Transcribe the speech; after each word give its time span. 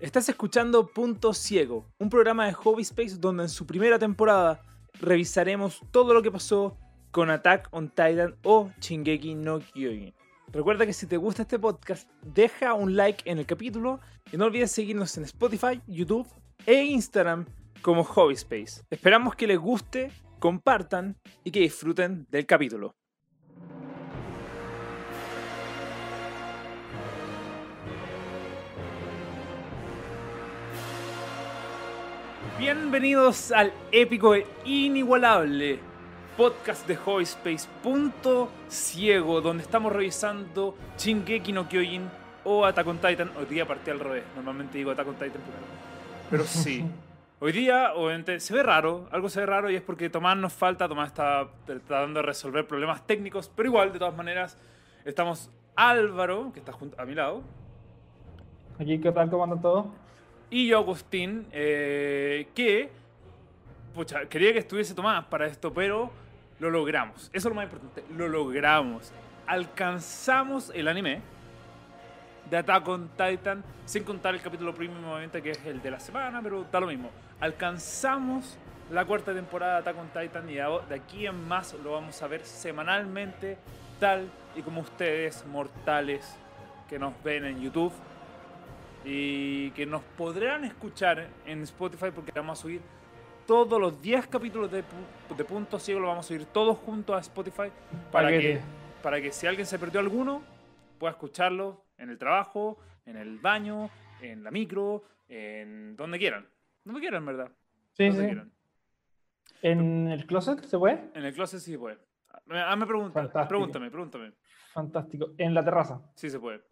Estás 0.00 0.28
escuchando 0.28 0.88
Punto 0.88 1.32
Ciego, 1.32 1.86
un 1.98 2.10
programa 2.10 2.46
de 2.46 2.52
Hobby 2.52 2.82
Space 2.82 3.16
donde 3.16 3.44
en 3.44 3.48
su 3.48 3.64
primera 3.64 3.96
temporada 3.96 4.60
revisaremos 5.00 5.80
todo 5.92 6.12
lo 6.12 6.20
que 6.20 6.32
pasó 6.32 6.76
con 7.12 7.30
Attack 7.30 7.68
on 7.70 7.88
Titan 7.90 8.34
o 8.42 8.72
Shingeki 8.80 9.36
no 9.36 9.60
Kyojin. 9.60 10.12
Recuerda 10.52 10.84
que 10.84 10.92
si 10.92 11.06
te 11.06 11.16
gusta 11.16 11.42
este 11.42 11.60
podcast, 11.60 12.10
deja 12.22 12.74
un 12.74 12.96
like 12.96 13.28
en 13.30 13.38
el 13.38 13.46
capítulo 13.46 14.00
y 14.32 14.36
no 14.36 14.46
olvides 14.46 14.72
seguirnos 14.72 15.16
en 15.16 15.24
Spotify, 15.24 15.80
YouTube 15.86 16.26
e 16.66 16.82
Instagram 16.82 17.46
como 17.80 18.02
Hobby 18.02 18.34
Space. 18.34 18.82
Esperamos 18.90 19.36
que 19.36 19.46
les 19.46 19.58
guste, 19.58 20.10
compartan 20.40 21.16
y 21.44 21.52
que 21.52 21.60
disfruten 21.60 22.26
del 22.30 22.46
capítulo. 22.46 22.96
Bienvenidos 32.56 33.50
al 33.50 33.72
épico 33.90 34.32
e 34.32 34.46
inigualable 34.64 35.80
podcast 36.36 36.86
de 36.86 36.94
Hobby 36.94 37.24
Space 37.24 37.68
Punto 37.82 38.48
Ciego, 38.68 39.40
donde 39.40 39.64
estamos 39.64 39.92
revisando 39.92 40.76
Shingeki 40.96 41.52
no 41.52 41.68
Kyojin 41.68 42.08
o 42.44 42.64
Attack 42.64 42.86
on 42.86 42.98
Titan. 42.98 43.32
Hoy 43.36 43.46
día 43.46 43.66
partí 43.66 43.90
al 43.90 43.98
revés, 43.98 44.22
normalmente 44.36 44.78
digo 44.78 44.92
Attack 44.92 45.08
on 45.08 45.14
Titan 45.14 45.32
primero. 45.32 45.64
Pero 46.30 46.44
sí, 46.44 46.84
hoy 47.40 47.50
día 47.50 47.92
obviamente 47.92 48.38
se 48.38 48.54
ve 48.54 48.62
raro, 48.62 49.08
algo 49.10 49.28
se 49.28 49.40
ve 49.40 49.46
raro 49.46 49.68
y 49.68 49.74
es 49.74 49.82
porque 49.82 50.08
Tomás 50.08 50.36
nos 50.36 50.52
falta, 50.52 50.86
Tomás 50.88 51.08
está 51.08 51.48
tratando 51.66 52.20
de 52.20 52.26
resolver 52.26 52.68
problemas 52.68 53.04
técnicos, 53.04 53.50
pero 53.52 53.68
igual, 53.68 53.92
de 53.92 53.98
todas 53.98 54.16
maneras, 54.16 54.56
estamos 55.04 55.50
Álvaro, 55.74 56.52
que 56.52 56.60
está 56.60 56.70
junto 56.70 57.00
a 57.00 57.04
mi 57.04 57.16
lado. 57.16 57.42
Aquí, 58.78 59.00
¿qué 59.00 59.10
tal? 59.10 59.28
¿Cómo 59.28 59.42
andan 59.42 59.60
todos? 59.60 59.86
Y 60.54 60.68
yo, 60.68 60.78
Agustín, 60.78 61.48
eh, 61.50 62.46
que 62.54 62.88
quería 64.28 64.52
que 64.52 64.60
estuviese 64.60 64.94
Tomás 64.94 65.24
para 65.24 65.48
esto, 65.48 65.74
pero 65.74 66.12
lo 66.60 66.70
logramos. 66.70 67.28
Eso 67.32 67.32
es 67.32 67.44
lo 67.46 67.54
más 67.56 67.64
importante, 67.64 68.04
lo 68.16 68.28
logramos. 68.28 69.10
Alcanzamos 69.48 70.70
el 70.72 70.86
anime 70.86 71.22
de 72.48 72.56
Attack 72.56 72.86
on 72.86 73.10
Titan, 73.16 73.64
sin 73.84 74.04
contar 74.04 74.32
el 74.36 74.40
capítulo 74.40 74.72
premium, 74.72 75.04
obviamente, 75.04 75.42
que 75.42 75.50
es 75.50 75.66
el 75.66 75.82
de 75.82 75.90
la 75.90 75.98
semana, 75.98 76.40
pero 76.40 76.62
está 76.62 76.78
lo 76.78 76.86
mismo. 76.86 77.10
Alcanzamos 77.40 78.56
la 78.92 79.04
cuarta 79.04 79.34
temporada 79.34 79.72
de 79.72 79.78
Attack 79.80 79.98
on 79.98 80.22
Titan 80.22 80.48
y 80.48 80.54
de 80.54 80.94
aquí 80.94 81.26
en 81.26 81.48
más 81.48 81.74
lo 81.82 81.94
vamos 81.94 82.22
a 82.22 82.28
ver 82.28 82.44
semanalmente, 82.44 83.58
tal 83.98 84.28
y 84.54 84.62
como 84.62 84.82
ustedes, 84.82 85.44
mortales, 85.46 86.36
que 86.88 86.96
nos 86.96 87.12
ven 87.24 87.44
en 87.44 87.60
YouTube 87.60 87.92
y 89.04 89.70
que 89.72 89.86
nos 89.86 90.02
podrán 90.02 90.64
escuchar 90.64 91.28
en 91.46 91.62
Spotify 91.62 92.06
porque 92.14 92.32
vamos 92.34 92.58
a 92.58 92.62
subir 92.62 92.80
todos 93.46 93.78
los 93.78 94.00
10 94.00 94.26
capítulos 94.28 94.70
de, 94.70 94.82
de 95.36 95.44
Punto 95.44 95.78
Ciego, 95.78 96.00
lo 96.00 96.08
vamos 96.08 96.24
a 96.24 96.28
subir 96.28 96.46
todos 96.46 96.78
juntos 96.78 97.14
a 97.14 97.20
Spotify 97.20 97.70
para 98.10 98.30
que, 98.30 98.60
para 99.02 99.20
que 99.20 99.30
si 99.32 99.46
alguien 99.46 99.66
se 99.66 99.78
perdió 99.78 100.00
alguno, 100.00 100.42
pueda 100.98 101.12
escucharlo 101.12 101.84
en 101.98 102.08
el 102.08 102.18
trabajo, 102.18 102.78
en 103.04 103.16
el 103.16 103.38
baño, 103.38 103.90
en 104.22 104.42
la 104.42 104.50
micro, 104.50 105.04
en 105.28 105.96
donde 105.96 106.18
quieran. 106.18 106.46
Donde 106.84 107.00
quieran, 107.00 107.26
¿verdad? 107.26 107.50
Sí, 107.92 108.10
sí. 108.12 108.26
¿En 109.62 110.08
el 110.08 110.26
closet 110.26 110.64
se 110.64 110.78
puede? 110.78 111.10
En 111.14 111.24
el 111.24 111.34
closet 111.34 111.60
sí 111.60 111.72
se 111.72 111.78
puede. 111.78 111.98
Ah, 112.50 112.76
me 112.76 112.86
pregunta, 112.86 113.48
pregúntame, 113.48 113.90
pregúntame. 113.90 114.32
Fantástico. 114.72 115.32
¿En 115.38 115.54
la 115.54 115.64
terraza? 115.64 116.00
Sí 116.14 116.30
se 116.30 116.40
puede. 116.40 116.62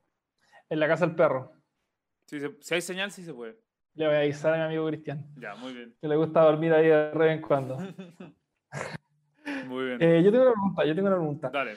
¿En 0.68 0.80
la 0.80 0.88
casa 0.88 1.06
del 1.06 1.14
perro? 1.14 1.52
Si 2.60 2.74
hay 2.74 2.80
señal, 2.80 3.10
sí 3.10 3.24
se 3.24 3.34
puede. 3.34 3.58
Le 3.94 4.06
voy 4.06 4.14
a 4.16 4.20
avisar 4.20 4.54
a 4.54 4.56
mi 4.56 4.62
amigo 4.64 4.86
Cristian. 4.86 5.26
Ya, 5.36 5.54
muy 5.54 5.74
bien. 5.74 5.94
Que 6.00 6.08
le 6.08 6.16
gusta 6.16 6.40
dormir 6.40 6.72
ahí 6.72 6.86
de 6.86 7.10
vez 7.10 7.32
en 7.32 7.42
cuando. 7.42 7.76
muy 9.66 9.84
bien. 9.84 10.02
Eh, 10.02 10.22
yo 10.22 10.30
tengo 10.30 10.44
una 10.44 10.52
pregunta, 10.52 10.84
yo 10.86 10.94
tengo 10.94 11.08
una 11.08 11.16
pregunta. 11.16 11.50
Dale. 11.50 11.76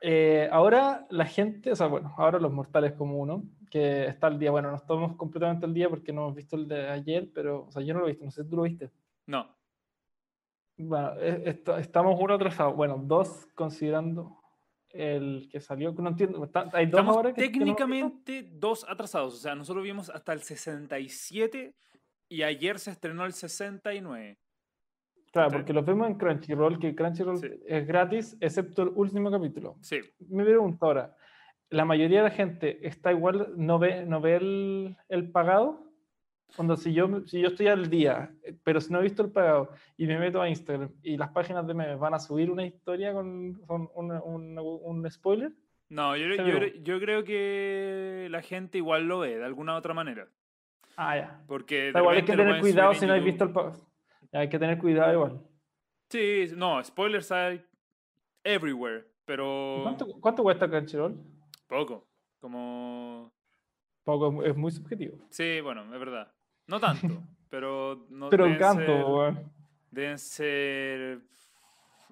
Eh, 0.00 0.48
ahora 0.50 1.06
la 1.10 1.26
gente, 1.26 1.70
o 1.70 1.76
sea, 1.76 1.86
bueno, 1.86 2.14
ahora 2.16 2.38
los 2.38 2.52
mortales 2.52 2.94
como 2.94 3.18
uno, 3.18 3.44
que 3.70 4.06
está 4.06 4.26
al 4.26 4.38
día, 4.38 4.50
bueno, 4.50 4.70
no 4.70 4.76
estamos 4.76 5.16
completamente 5.16 5.66
al 5.66 5.74
día 5.74 5.88
porque 5.88 6.12
no 6.12 6.22
hemos 6.22 6.34
visto 6.34 6.56
el 6.56 6.66
de 6.66 6.88
ayer, 6.88 7.28
pero, 7.34 7.66
o 7.66 7.70
sea, 7.70 7.82
yo 7.82 7.94
no 7.94 8.00
lo 8.00 8.06
he 8.06 8.10
visto, 8.10 8.24
no 8.24 8.30
sé 8.30 8.42
si 8.42 8.48
tú 8.48 8.56
lo 8.56 8.62
viste. 8.62 8.90
No. 9.26 9.54
Bueno, 10.78 11.12
estamos 11.20 12.18
uno 12.18 12.34
atrasado, 12.34 12.72
bueno, 12.72 12.98
dos 13.04 13.46
considerando 13.54 14.41
el 14.92 15.48
que 15.50 15.60
salió, 15.60 15.92
no 15.92 16.08
entiendo, 16.08 16.48
hay 16.72 16.86
dos 16.86 17.06
ahora 17.06 17.32
técnicamente 17.32 18.48
dos 18.52 18.84
atrasados, 18.88 19.34
o 19.34 19.38
sea, 19.38 19.54
nosotros 19.54 19.82
vimos 19.84 20.10
hasta 20.10 20.32
el 20.32 20.42
67 20.42 21.74
y 22.28 22.42
ayer 22.42 22.78
se 22.78 22.90
estrenó 22.90 23.24
el 23.24 23.32
69. 23.32 24.38
Claro, 25.32 25.50
porque 25.50 25.72
los 25.72 25.84
vemos 25.86 26.08
en 26.08 26.14
Crunchyroll, 26.14 26.78
que 26.78 26.94
Crunchyroll 26.94 27.40
es 27.66 27.86
gratis, 27.86 28.36
excepto 28.40 28.82
el 28.82 28.90
último 28.94 29.30
capítulo. 29.30 29.76
Sí. 29.80 30.00
Me 30.28 30.44
pregunto 30.44 30.84
ahora, 30.84 31.16
¿la 31.70 31.86
mayoría 31.86 32.18
de 32.18 32.28
la 32.28 32.34
gente 32.34 32.86
está 32.86 33.12
igual, 33.12 33.52
no 33.56 33.78
ve, 33.78 34.04
no 34.04 34.20
ve 34.20 34.36
el, 34.36 34.96
el 35.08 35.30
pagado? 35.30 35.91
Cuando 36.54 36.76
si 36.76 36.92
yo, 36.92 37.26
si 37.26 37.40
yo 37.40 37.48
estoy 37.48 37.68
al 37.68 37.88
día, 37.88 38.30
pero 38.62 38.80
si 38.80 38.92
no 38.92 39.00
he 39.00 39.02
visto 39.02 39.22
el 39.22 39.30
pagado 39.30 39.70
y 39.96 40.06
me 40.06 40.18
meto 40.18 40.40
a 40.40 40.48
Instagram 40.48 40.90
y 41.02 41.16
las 41.16 41.30
páginas 41.30 41.66
de 41.66 41.74
memes 41.74 41.98
van 41.98 42.14
a 42.14 42.18
subir 42.18 42.50
una 42.50 42.64
historia 42.64 43.12
con, 43.12 43.54
con 43.66 43.88
un, 43.94 44.58
un, 44.58 45.10
spoiler. 45.10 45.52
No, 45.88 46.16
yo, 46.16 46.26
yo, 46.34 46.66
yo, 46.82 47.00
creo 47.00 47.24
que 47.24 48.28
la 48.30 48.42
gente 48.42 48.78
igual 48.78 49.06
lo 49.06 49.20
ve 49.20 49.38
de 49.38 49.44
alguna 49.44 49.76
otra 49.76 49.94
manera. 49.94 50.28
Ah, 50.96 51.16
ya. 51.16 51.42
Porque 51.46 51.88
igual 51.88 52.16
hay 52.16 52.24
que 52.24 52.36
tener 52.36 52.60
cuidado 52.60 52.94
si 52.94 53.06
no 53.06 53.14
has 53.14 53.24
visto 53.24 53.44
el 53.44 53.52
pagado. 53.52 53.86
Hay 54.32 54.48
que 54.48 54.58
tener 54.58 54.78
cuidado 54.78 55.12
igual. 55.12 55.40
Sí, 56.08 56.46
no, 56.56 56.82
spoilers 56.84 57.32
hay 57.32 57.64
everywhere, 58.44 59.06
pero... 59.24 59.80
¿Cuánto, 59.82 60.06
cuánto 60.20 60.42
cuesta 60.42 60.68
Crunchyroll? 60.68 61.16
Poco, 61.66 62.06
como... 62.38 63.32
Poco, 64.04 64.42
es 64.42 64.56
muy 64.56 64.70
subjetivo. 64.70 65.16
Sí, 65.30 65.60
bueno, 65.62 65.84
es 65.84 65.98
verdad. 65.98 66.32
No 66.66 66.80
tanto, 66.80 67.22
pero 67.50 68.06
no 68.10 68.30
Pero 68.30 68.46
canto, 68.58 69.34
Deben 69.90 70.18
ser 70.18 71.20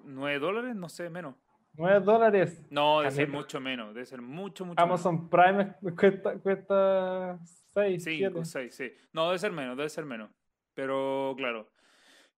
9 0.03 0.39
dólares, 0.39 0.75
no 0.75 0.87
sé, 0.87 1.09
menos. 1.09 1.35
9 1.73 1.99
dólares. 2.01 2.63
No, 2.69 2.99
debe 2.99 3.11
ser 3.11 3.29
mucho 3.29 3.59
menos, 3.59 3.93
debe 3.93 4.05
ser 4.05 4.21
mucho, 4.21 4.65
mucho 4.65 4.81
Amazon 4.81 5.29
Prime 5.29 5.75
cuesta, 5.95 6.37
cuesta 6.37 7.39
6, 7.73 8.03
5, 8.03 8.45
6, 8.45 8.75
sí. 8.75 8.91
No, 9.13 9.27
debe 9.27 9.39
ser 9.39 9.51
menos, 9.51 9.77
debe 9.77 9.89
ser 9.89 10.05
menos. 10.05 10.29
Pero 10.73 11.33
claro, 11.37 11.71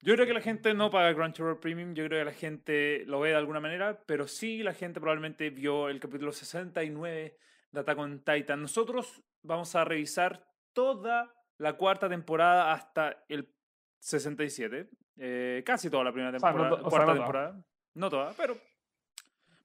yo 0.01 0.15
creo 0.15 0.27
que 0.27 0.35
la 0.35 0.41
gente 0.41 0.75
no 0.75 0.91
paga 0.91 1.15
Crunchyroll 1.15 1.61
Premium, 1.61 1.95
yo 1.95 2.05
creo 2.07 2.21
que 2.21 2.25
la 2.25 2.37
gente 2.37 3.05
lo 3.07 3.21
ve 3.21 3.31
de 3.31 3.37
alguna 3.37 3.61
manera, 3.61 4.03
pero 4.05 4.27
sí 4.27 4.63
la 4.63 4.75
gente 4.75 5.01
probablemente 5.01 5.51
vio 5.51 5.89
el 5.89 6.01
capítulo 6.01 6.33
69 6.33 7.37
de 7.71 7.81
Attack 7.81 7.99
on 7.99 8.19
Titan. 8.25 8.61
Nosotros 8.61 9.23
vamos 9.43 9.75
a 9.75 9.85
revisar 9.85 10.45
toda 10.73 11.33
la 11.59 11.77
cuarta 11.77 12.09
temporada 12.09 12.73
hasta 12.73 13.25
el 13.29 13.49
67. 13.99 14.89
Eh, 15.17 15.63
casi 15.65 15.91
toda 15.91 16.05
la 16.05 16.13
primera 16.13 16.33
temporada. 16.33 16.71
no 16.71 16.83
cuarta 16.83 17.15
temporada. 17.15 17.65
No 17.95 18.11
toda, 18.11 18.33
pero 18.37 18.57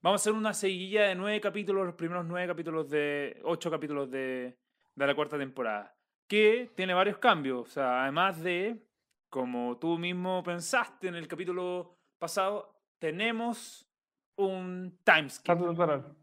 vamos 0.01 0.21
a 0.21 0.21
hacer 0.21 0.33
una 0.33 0.53
seguilla 0.53 1.03
de 1.05 1.15
nueve 1.15 1.39
capítulos, 1.39 1.85
los 1.85 1.95
primeros 1.95 2.25
nueve 2.25 2.47
capítulos 2.47 2.89
de. 2.89 3.39
ocho 3.43 3.71
capítulos 3.71 4.11
de, 4.11 4.57
de 4.95 5.07
la 5.07 5.15
cuarta 5.15 5.37
temporada. 5.37 5.95
Que 6.27 6.71
tiene 6.75 6.93
varios 6.93 7.17
cambios. 7.17 7.61
O 7.61 7.71
sea, 7.71 8.03
además 8.03 8.41
de, 8.43 8.85
como 9.29 9.77
tú 9.77 9.97
mismo 9.97 10.43
pensaste 10.43 11.07
en 11.07 11.15
el 11.15 11.27
capítulo 11.27 11.97
pasado, 12.19 12.77
tenemos 12.99 13.89
un 14.37 14.99
timeskip. 15.03 15.45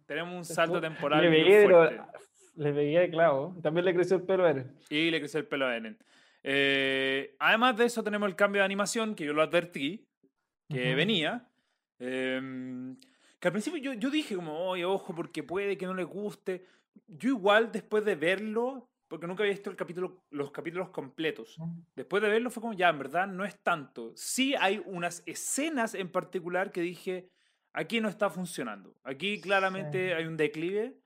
Tenemos 0.06 0.34
un 0.34 0.44
salto 0.44 0.81
temporal. 0.81 1.22
Le 2.56 2.72
veía 2.72 3.00
de 3.00 3.10
clavo. 3.10 3.56
También 3.62 3.84
le 3.84 3.94
creció 3.94 4.16
el 4.16 4.22
pelo 4.22 4.44
a 4.44 4.50
Eren. 4.50 4.72
Y 4.88 5.10
le 5.10 5.19
creció 5.19 5.41
el 5.41 5.46
pelo 5.46 5.67
a 5.67 5.76
Eren. 5.76 5.99
Eh, 6.43 7.34
además 7.38 7.76
de 7.76 7.87
eso, 7.87 8.05
tenemos 8.05 8.29
el 8.29 8.37
cambio 8.37 8.61
de 8.61 8.67
animación, 8.67 9.14
que 9.14 9.25
yo 9.25 9.32
lo 9.32 9.43
advertí, 9.43 10.06
que 10.69 10.94
venía. 10.94 11.49
Em, 11.99 12.96
que 13.40 13.49
al 13.49 13.52
principio 13.52 13.81
yo, 13.81 13.93
yo 13.94 14.11
dije 14.11 14.37
como, 14.37 14.58
oye, 14.58 14.84
ojo, 14.84 15.14
porque 15.14 15.43
puede 15.43 15.76
que 15.76 15.87
no 15.87 15.94
le 15.94 16.05
guste. 16.05 16.67
Yo 17.06 17.31
igual, 17.31 17.73
después 17.73 18.05
de 18.05 18.14
verlo, 18.14 18.88
porque 19.08 19.26
nunca 19.26 19.43
había 19.43 19.55
visto 19.55 19.70
el 19.70 19.76
capítulo, 19.76 20.25
los 20.31 20.50
capítulos 20.50 20.90
completos. 20.90 21.56
Después 21.94 22.23
de 22.23 22.29
verlo 22.29 22.50
fue 22.50 22.61
como, 22.61 22.75
ya, 22.75 22.88
en 22.88 22.99
verdad 22.99 23.26
no 23.26 23.44
es 23.44 23.58
tanto. 23.62 24.12
Sí 24.14 24.55
hay 24.58 24.82
unas 24.84 25.23
escenas 25.26 25.94
en 25.94 26.11
particular 26.11 26.73
que 26.73 26.81
dije, 26.81 27.31
aquí 27.73 28.00
no 28.00 28.08
está 28.08 28.29
funcionando. 28.31 28.96
Aquí 29.02 29.40
claramente 29.40 30.14
hay 30.14 30.26
un 30.26 30.37
declive 30.37 30.96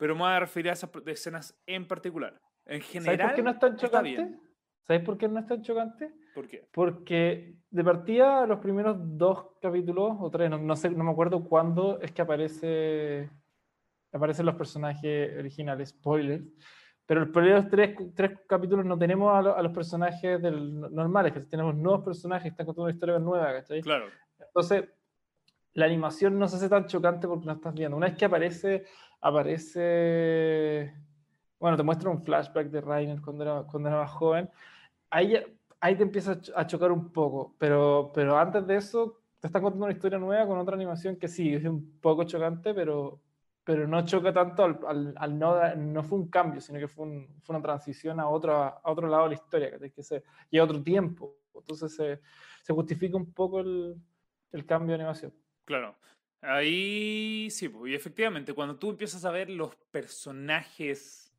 pero 0.00 0.14
me 0.14 0.22
voy 0.22 0.30
a 0.30 0.40
referir 0.40 0.70
a 0.70 0.72
esas 0.72 0.90
escenas 1.06 1.54
en 1.66 1.86
particular. 1.86 2.40
En 2.64 2.80
general. 2.80 3.18
¿Sabes 3.18 3.26
por 3.26 3.34
qué 3.36 3.42
no 3.42 3.50
es 3.50 3.58
tan 3.58 3.76
chocante? 3.76 4.38
¿Sabes 4.86 5.04
por 5.04 5.18
qué 5.18 5.28
no 5.28 5.38
es 5.38 5.46
tan 5.46 5.62
chocante? 5.62 6.14
¿Por 6.34 6.48
qué? 6.48 6.66
Porque 6.72 7.54
de 7.70 7.84
partida 7.84 8.46
los 8.46 8.60
primeros 8.60 8.96
dos 8.98 9.48
capítulos, 9.60 10.16
o 10.18 10.30
tres, 10.30 10.50
no, 10.50 10.74
sé, 10.74 10.88
no 10.90 11.04
me 11.04 11.10
acuerdo 11.10 11.44
cuándo 11.44 12.00
es 12.00 12.12
que 12.12 12.22
aparece, 12.22 13.28
aparecen 14.10 14.46
los 14.46 14.54
personajes 14.54 15.36
originales, 15.38 15.90
spoilers, 15.90 16.44
Pero 17.04 17.20
los 17.20 17.28
primeros 17.30 17.68
tres, 17.68 17.94
tres 18.14 18.38
capítulos 18.48 18.86
no 18.86 18.96
tenemos 18.98 19.36
a, 19.36 19.42
lo- 19.42 19.56
a 19.56 19.62
los 19.62 19.72
personajes 19.72 20.40
del, 20.40 20.80
normales, 20.80 21.32
que 21.34 21.40
tenemos 21.40 21.74
nuevos 21.74 22.04
personajes 22.04 22.44
que 22.44 22.48
están 22.50 22.66
contando 22.66 22.84
una 22.84 22.92
historia 22.94 23.18
nueva, 23.18 23.52
¿cachai? 23.52 23.82
Claro. 23.82 24.06
Entonces, 24.38 24.88
la 25.74 25.84
animación 25.86 26.38
no 26.38 26.48
se 26.48 26.56
hace 26.56 26.68
tan 26.68 26.86
chocante 26.86 27.28
porque 27.28 27.46
no 27.46 27.52
estás 27.52 27.74
viendo. 27.74 27.96
Una 27.96 28.06
vez 28.06 28.16
que 28.16 28.24
aparece, 28.24 28.84
aparece, 29.20 30.94
bueno, 31.58 31.76
te 31.76 31.82
muestra 31.82 32.10
un 32.10 32.22
flashback 32.22 32.68
de 32.68 32.80
Rainer 32.80 33.20
cuando 33.20 33.44
era, 33.44 33.62
cuando 33.64 33.88
era 33.88 33.98
más 34.00 34.10
joven, 34.12 34.50
ahí, 35.10 35.36
ahí 35.80 35.96
te 35.96 36.02
empieza 36.02 36.32
a 36.32 36.40
cho- 36.40 36.52
a 36.58 36.66
chocar 36.66 36.92
un 36.92 37.12
poco, 37.12 37.54
pero, 37.58 38.12
pero 38.14 38.38
antes 38.38 38.66
de 38.66 38.76
eso 38.76 39.20
te 39.40 39.46
están 39.48 39.62
contando 39.62 39.86
una 39.86 39.94
historia 39.94 40.18
nueva 40.18 40.46
con 40.46 40.58
otra 40.58 40.74
animación 40.76 41.16
que 41.16 41.28
sí, 41.28 41.54
es 41.54 41.64
un 41.64 41.98
poco 42.00 42.24
chocante, 42.24 42.74
pero, 42.74 43.20
pero 43.64 43.86
no 43.88 44.04
choca 44.04 44.32
tanto 44.32 44.64
al, 44.64 44.78
al- 44.86 45.14
al 45.16 45.38
no, 45.38 45.74
no 45.76 46.02
fue 46.02 46.18
un 46.18 46.28
cambio, 46.28 46.60
sino 46.60 46.78
que 46.78 46.88
fue, 46.88 47.06
un- 47.06 47.28
fue 47.42 47.56
una 47.56 47.62
transición 47.62 48.20
a 48.20 48.28
otro, 48.28 48.54
a 48.54 48.80
otro 48.84 49.08
lado 49.08 49.24
de 49.24 49.28
la 49.30 49.34
historia, 49.34 49.78
que 49.78 50.02
se, 50.02 50.22
y 50.50 50.58
a 50.58 50.64
otro 50.64 50.82
tiempo. 50.82 51.36
Entonces 51.54 51.94
se, 51.94 52.20
se 52.62 52.72
justifica 52.72 53.16
un 53.16 53.32
poco 53.32 53.60
el, 53.60 53.96
el 54.52 54.66
cambio 54.66 54.96
de 54.96 55.02
animación. 55.02 55.32
Claro. 55.64 55.94
Ahí 56.42 57.48
sí, 57.50 57.68
pues, 57.68 57.92
y 57.92 57.94
efectivamente, 57.94 58.54
cuando 58.54 58.76
tú 58.78 58.90
empiezas 58.90 59.24
a 59.24 59.30
ver 59.30 59.50
los 59.50 59.76
personajes 59.90 61.34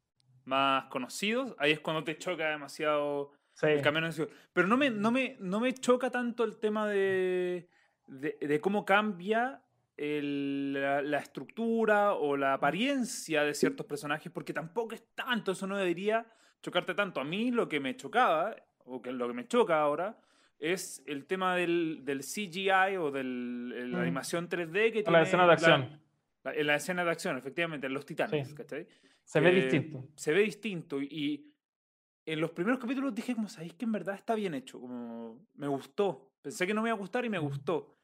más 0.45 0.85
conocidos, 0.85 1.55
ahí 1.57 1.71
es 1.71 1.79
cuando 1.79 2.03
te 2.03 2.17
choca 2.17 2.49
demasiado 2.49 3.31
Sí. 3.53 3.67
el 3.67 3.81
cambio 3.81 4.09
de. 4.09 4.29
Pero 4.53 4.67
no 4.67 4.77
me, 4.77 4.89
no 4.89 5.11
me, 5.11 5.37
no 5.39 5.59
me 5.59 5.73
choca 5.73 6.09
tanto 6.09 6.43
el 6.43 6.57
tema 6.57 6.87
de, 6.87 7.67
de, 8.07 8.37
de 8.39 8.61
cómo 8.61 8.85
cambia 8.85 9.61
el- 9.97 10.73
la, 10.73 11.01
la 11.01 11.17
estructura 11.19 12.13
o 12.13 12.37
la 12.37 12.53
apariencia 12.53 13.43
de 13.43 13.53
ciertos 13.53 13.85
personajes, 13.85 14.31
porque 14.31 14.53
tampoco 14.53 14.95
es 14.95 15.03
tanto, 15.13 15.51
eso 15.51 15.67
no 15.67 15.77
debería 15.77 16.25
chocarte 16.61 16.93
tanto. 16.95 17.19
A 17.19 17.23
mí 17.23 17.51
lo 17.51 17.67
que 17.67 17.79
me 17.79 17.95
chocaba, 17.95 18.55
o 18.85 19.01
que 19.01 19.11
lo 19.11 19.27
que 19.27 19.33
me 19.33 19.47
choca 19.47 19.81
ahora, 19.81 20.17
es 20.61 21.01
el 21.07 21.25
tema 21.25 21.55
del, 21.55 22.01
del 22.05 22.21
CGI 22.23 22.95
o 22.97 23.11
de 23.11 23.23
la 23.23 23.97
Mm. 23.97 24.01
animación 24.01 24.47
3D 24.47 24.91
que 24.93 25.01
tiene 25.03 25.11
la 25.11 25.23
escena 25.23 25.45
de 25.47 25.53
acción. 25.53 25.99
la- 26.43 26.53
en 26.55 26.67
la 26.67 26.75
escena 26.75 27.03
de 27.03 27.11
acción, 27.11 27.37
efectivamente, 27.37 27.87
en 27.87 27.93
los 27.93 28.05
titanes, 28.05 28.47
Sí. 28.47 28.55
¿cachai? 28.55 28.87
se 29.23 29.39
ve 29.39 29.49
eh, 29.49 29.61
distinto. 29.61 30.07
Se 30.15 30.33
ve 30.33 30.41
distinto 30.41 31.01
y, 31.01 31.53
en 32.25 32.39
los 32.41 32.51
primeros 32.51 32.79
capítulos 32.79 33.13
dije 33.15 33.33
como, 33.35 33.47
¿sabéis 33.49 33.73
que 33.73 33.85
en 33.85 33.91
verdad 33.91 34.15
está 34.15 34.35
bien 34.35 34.53
hecho? 34.53 34.79
Como, 34.79 35.45
me 35.55 35.67
gustó. 35.67 36.31
Pensé 36.41 36.65
que 36.67 36.73
no 36.73 36.81
me 36.83 36.89
iba 36.89 36.95
a 36.95 36.99
gustar 36.99 37.25
y 37.25 37.29
me 37.29 37.39
Mm. 37.39 37.43
gustó. 37.43 37.97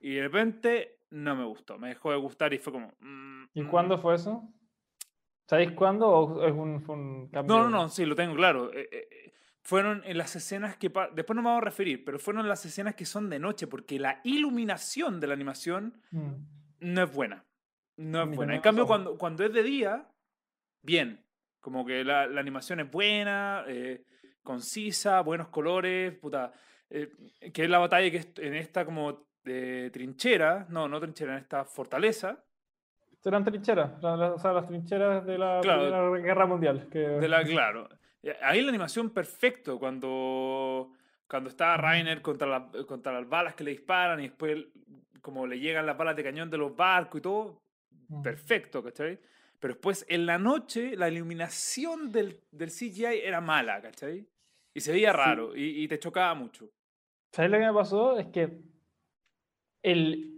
Y 0.00 0.14
de 0.14 0.22
repente 0.22 1.00
no 1.10 1.34
me 1.36 1.44
gustó, 1.44 1.78
me 1.78 1.88
dejó 1.88 2.10
de 2.12 2.18
gustar 2.18 2.52
y 2.54 2.58
fue 2.58 2.72
como... 2.72 2.92
mm, 3.00 3.44
¿Y 3.54 3.62
mm. 3.62 3.68
cuándo 3.68 3.98
fue 3.98 4.14
eso? 4.16 4.48
¿Sabéis 5.46 5.72
cuándo 5.72 6.08
o 6.08 6.44
es 6.46 6.52
un, 6.52 6.80
fue 6.82 6.94
un 6.94 7.28
cambio? 7.28 7.56
No, 7.56 7.64
no, 7.64 7.70
no, 7.70 7.88
sí, 7.88 8.04
lo 8.04 8.14
tengo 8.14 8.34
claro. 8.34 8.72
Eh, 8.72 8.88
eh, 8.92 9.08
eh, 9.10 9.32
fueron 9.68 10.02
en 10.06 10.16
las 10.16 10.34
escenas 10.34 10.78
que... 10.78 10.88
Después 11.14 11.34
no 11.36 11.42
me 11.42 11.48
vamos 11.50 11.60
a 11.60 11.64
referir, 11.66 12.02
pero 12.02 12.18
fueron 12.18 12.48
las 12.48 12.64
escenas 12.64 12.94
que 12.94 13.04
son 13.04 13.28
de 13.28 13.38
noche, 13.38 13.66
porque 13.66 13.98
la 13.98 14.20
iluminación 14.24 15.20
de 15.20 15.26
la 15.26 15.34
animación 15.34 15.92
Mm. 16.10 16.30
no 16.80 17.02
es 17.02 17.12
buena. 17.12 17.44
No 17.98 18.22
es 18.22 18.34
buena. 18.34 18.54
En 18.54 18.62
cambio, 18.62 18.86
cuando, 18.86 19.18
cuando 19.18 19.44
es 19.44 19.52
de 19.52 19.62
día, 19.62 20.08
bien. 20.82 21.22
Como 21.60 21.84
que 21.84 22.02
la, 22.02 22.26
la 22.26 22.40
animación 22.40 22.80
es 22.80 22.90
buena, 22.90 23.64
eh, 23.68 24.04
concisa, 24.42 25.20
buenos 25.20 25.48
colores, 25.48 26.14
puta. 26.14 26.50
eh, 26.88 27.10
que 27.52 27.64
es 27.64 27.68
la 27.68 27.78
batalla 27.78 28.10
que 28.10 28.16
es 28.18 28.28
en 28.38 28.54
esta 28.54 28.86
como 28.86 29.26
de 29.44 29.90
trinchera, 29.92 30.64
no, 30.70 30.88
no 30.88 30.98
trinchera, 30.98 31.32
en 31.34 31.40
esta 31.40 31.66
fortaleza, 31.66 32.42
Eran 33.22 33.44
trincheras, 33.44 34.02
o 34.02 34.38
sea, 34.38 34.52
las 34.54 34.66
trincheras 34.66 35.26
de 35.26 35.36
la 35.36 35.60
Claro. 35.60 35.82
Primera 36.12 36.26
Guerra 36.26 36.46
Mundial. 36.46 36.88
Que... 36.90 37.00
de 37.00 37.28
la, 37.28 37.44
claro. 37.44 37.86
Ahí 38.42 38.60
la 38.62 38.68
animación 38.70 39.10
perfecto, 39.10 39.78
cuando, 39.78 40.92
cuando 41.28 41.50
está 41.50 41.76
Rainer 41.76 42.20
contra, 42.20 42.46
la- 42.48 42.70
contra 42.86 43.12
las 43.12 43.28
balas 43.28 43.54
que 43.54 43.64
le 43.64 43.70
disparan 43.72 44.20
y 44.20 44.24
después 44.28 44.66
como 45.22 45.46
le 45.46 45.58
llegan 45.60 45.84
las 45.86 45.96
balas 45.96 46.16
de 46.16 46.24
cañón 46.24 46.50
de 46.50 46.58
los 46.58 46.74
barcos 46.74 47.18
y 47.18 47.22
todo, 47.22 47.60
Mm. 48.08 48.22
perfecto, 48.22 48.82
¿cachai? 48.82 49.18
Pero 49.60 49.74
después 49.74 50.06
en 50.08 50.24
la 50.24 50.38
noche 50.38 50.96
la 50.96 51.08
iluminación 51.10 52.10
del, 52.10 52.40
del 52.50 52.70
CGI 52.70 53.20
era 53.22 53.40
mala, 53.40 53.80
¿cachai? 53.82 54.26
Y 54.74 54.80
se 54.80 54.92
veía 54.92 55.10
Sí. 55.12 55.16
raro 55.18 55.54
y, 55.56 55.82
y 55.82 55.88
te 55.88 55.98
chocaba 55.98 56.34
mucho. 56.34 56.70
¿Sabes 57.32 57.50
lo 57.50 57.58
que 57.58 57.66
me 57.66 57.72
pasó? 57.74 58.18
Es 58.18 58.28
que 58.28 58.62
el, 59.82 60.34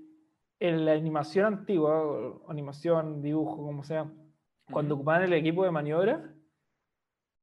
en 0.59 0.85
la 0.85 0.93
animación 0.93 1.47
antigua, 1.47 2.41
animación, 2.49 3.23
dibujo, 3.23 3.57
como 3.57 3.85
sea, 3.85 4.11
cuando 4.71 4.95
Ujú. 4.95 5.01
ocupaban 5.03 5.23
el 5.25 5.33
equipo 5.33 5.65
de 5.65 5.71
maniobra, 5.71 6.35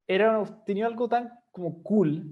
era, 0.08 0.44
tenía 0.66 0.86
algo 0.88 1.08
tan 1.10 1.32
como 1.52 1.84
cool 1.84 2.24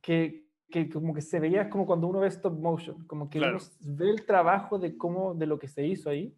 que, 0.00 0.48
que 0.70 0.88
como 0.88 1.14
que 1.14 1.20
se 1.22 1.38
veía 1.40 1.68
como 1.70 1.86
cuando 1.86 2.06
uno 2.08 2.20
ve 2.20 2.28
stop 2.28 2.58
motion, 2.58 3.06
como 3.06 3.28
que 3.30 3.38
Claro. 3.38 3.58
uno 3.58 3.96
ve 3.96 4.10
el 4.10 4.24
trabajo 4.26 4.78
de 4.78 4.96
cómo, 4.96 5.34
de 5.34 5.46
lo 5.46 5.58
que 5.58 5.68
se 5.68 5.86
hizo 5.86 6.10
ahí, 6.10 6.34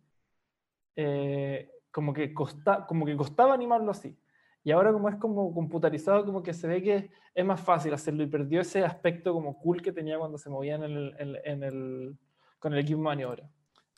eh, 0.96 1.70
como, 1.90 2.12
que 2.12 2.32
costa, 2.34 2.86
como 2.86 3.04
que 3.06 3.16
costaba 3.16 3.54
animarlo 3.54 3.90
así. 3.90 4.16
Y 4.64 4.70
ahora 4.70 4.92
como 4.92 5.08
es 5.08 5.16
como 5.16 5.52
computarizado, 5.52 6.24
como 6.24 6.42
que 6.42 6.54
se 6.54 6.68
ve 6.68 6.82
que 6.82 7.10
es 7.34 7.44
más 7.44 7.60
fácil 7.60 7.92
hacerlo 7.94 8.22
y 8.22 8.26
perdió 8.28 8.60
ese 8.60 8.84
aspecto 8.84 9.32
como 9.32 9.58
cool 9.58 9.82
que 9.82 9.92
tenía 9.92 10.18
cuando 10.18 10.38
se 10.38 10.50
movían 10.50 10.84
en 10.84 10.92
el, 10.92 11.14
en- 11.18 11.36
en 11.44 11.62
el- 11.64 12.18
con 12.58 12.72
el 12.72 12.78
equipo 12.78 12.98
de 12.98 13.04
maniobra. 13.04 13.50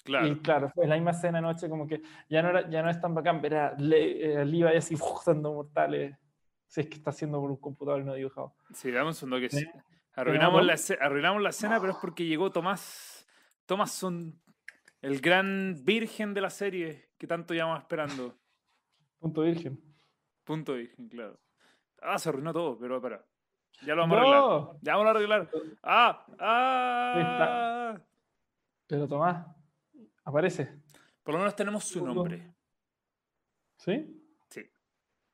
Claro. 0.05 0.27
Y 0.27 0.37
claro, 0.41 0.71
fue 0.71 0.87
la 0.87 0.95
misma 0.95 1.11
escena 1.11 1.39
anoche, 1.39 1.69
como 1.69 1.87
que 1.87 2.01
ya 2.31 2.43
no, 2.43 2.51
era, 2.51 2.69
ya 2.71 2.83
no 2.83 2.91
es 2.91 3.01
tan 3.01 3.15
bacán, 3.15 3.41
ver 3.43 3.55
a 3.57 3.75
Le- 3.79 4.41
eh, 4.41 4.45
Levi 4.45 4.63
así 4.77 4.95
dando 5.27 5.53
mortales. 5.53 6.17
Si 6.75 6.81
es 6.81 6.89
que 6.89 6.97
está 6.97 7.11
haciendo 7.11 7.41
por 7.41 7.53
un 7.53 7.57
computador 7.57 8.01
y 8.01 8.05
no 8.05 8.15
dibujado. 8.15 8.53
Sí, 8.73 8.91
dame 8.91 9.07
un 9.07 9.15
segundo 9.15 9.39
que 9.39 9.49
sí. 9.49 9.65
¿Tenemos 9.65 9.85
Arruinamos 10.17 10.65
la, 10.67 11.05
arruinamos 11.07 11.41
la 11.41 11.51
escena, 11.51 11.79
pero 11.79 11.93
es 11.93 11.99
porque 12.01 12.27
llegó 12.27 12.51
Tomás. 12.51 13.29
Tomás, 13.65 14.05
el 15.01 15.21
gran 15.21 15.85
virgen 15.85 16.35
de 16.35 16.41
la 16.41 16.51
serie 16.51 17.11
que 17.17 17.29
tanto 17.29 17.55
llevamos 17.55 17.79
esperando. 17.79 18.37
Punto 19.21 19.43
virgen. 19.43 19.81
Punto 20.43 20.73
virgen, 20.75 21.09
claro. 21.09 21.39
Ah, 22.03 22.19
se 22.19 22.31
arruinó 22.31 22.53
todo, 22.53 22.77
pero 22.77 22.97
espera. 22.97 23.25
Ya 23.87 23.95
lo 23.95 24.01
vamos 24.01 24.17
a 24.17 24.21
arreglar. 24.21 24.41
No, 24.41 24.79
Ya 24.83 24.97
vamos 24.97 25.07
a 25.07 25.11
arreglar. 25.11 25.51
Ah, 25.85 26.27
ah. 26.41 28.01
pero 28.89 29.07
Tomás, 29.07 29.47
aparece. 30.25 30.83
Por 31.23 31.35
lo 31.35 31.39
menos 31.39 31.55
tenemos 31.55 31.85
su 31.85 32.05
nombre. 32.05 32.53
¿Sí? 33.77 34.21
Sí, 34.49 34.69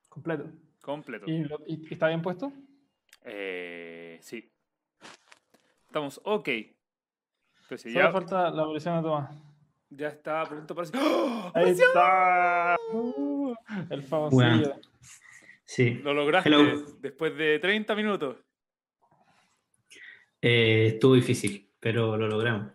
Completo. 0.07 0.60
Completo. 0.81 1.25
¿Y, 1.29 1.43
lo- 1.45 1.61
y- 1.67 1.87
y 1.89 1.93
está 1.93 2.07
bien 2.07 2.21
puesto? 2.21 2.51
Eh, 3.23 4.17
sí. 4.21 4.51
Estamos 5.87 6.19
ok. 6.23 6.47
Entonces 7.63 7.93
Solo 7.93 8.05
ya, 8.05 8.11
falta 8.11 8.49
la 8.51 8.63
evolución 8.63 8.97
de 8.97 9.01
Tomás. 9.03 9.37
ya 9.89 10.07
está 10.09 10.43
pronto 10.45 10.75
para... 10.75 10.87
¡Oh! 11.01 11.51
Ahí 11.53 11.69
está. 11.71 12.75
Uh, 12.93 13.53
el 13.89 14.03
famosillo. 14.03 14.75
Sí. 15.65 15.93
Lo 16.03 16.13
lograste 16.13 16.49
Hello. 16.49 16.81
después 16.99 17.35
de 17.37 17.59
30 17.59 17.95
minutos. 17.95 18.37
Eh, 20.41 20.87
estuvo 20.93 21.13
difícil, 21.15 21.69
pero 21.79 22.17
lo 22.17 22.27
logramos. 22.27 22.73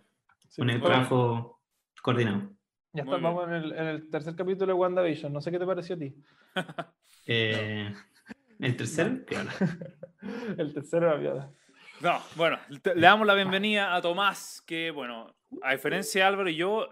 Sí, 0.48 0.60
Con 0.62 0.70
el 0.70 0.78
bueno, 0.78 0.94
trabajo 0.94 1.60
coordinado. 2.02 2.50
Ya 2.92 3.04
Muy 3.04 3.14
está, 3.16 3.28
vamos 3.28 3.48
en 3.48 3.54
el, 3.54 3.72
en 3.72 3.86
el 3.86 4.08
tercer 4.10 4.34
capítulo 4.36 4.72
de 4.72 4.78
WandaVision. 4.78 5.32
No 5.32 5.40
sé 5.40 5.50
qué 5.50 5.58
te 5.58 5.66
pareció 5.66 5.96
a 5.96 5.98
ti. 5.98 6.14
Eh, 7.26 7.92
El 8.58 8.76
tercero, 8.76 9.24
piola. 9.26 9.52
el 10.58 10.72
tercero 10.72 11.06
era 11.08 11.16
viola. 11.16 11.50
No, 12.00 12.20
bueno, 12.36 12.58
le 12.94 13.00
damos 13.00 13.26
la 13.26 13.34
bienvenida 13.34 13.94
a 13.94 14.00
Tomás, 14.02 14.62
que 14.66 14.90
bueno, 14.90 15.34
a 15.62 15.72
diferencia 15.72 16.22
de 16.22 16.28
Álvaro 16.28 16.48
y 16.50 16.56
yo, 16.56 16.90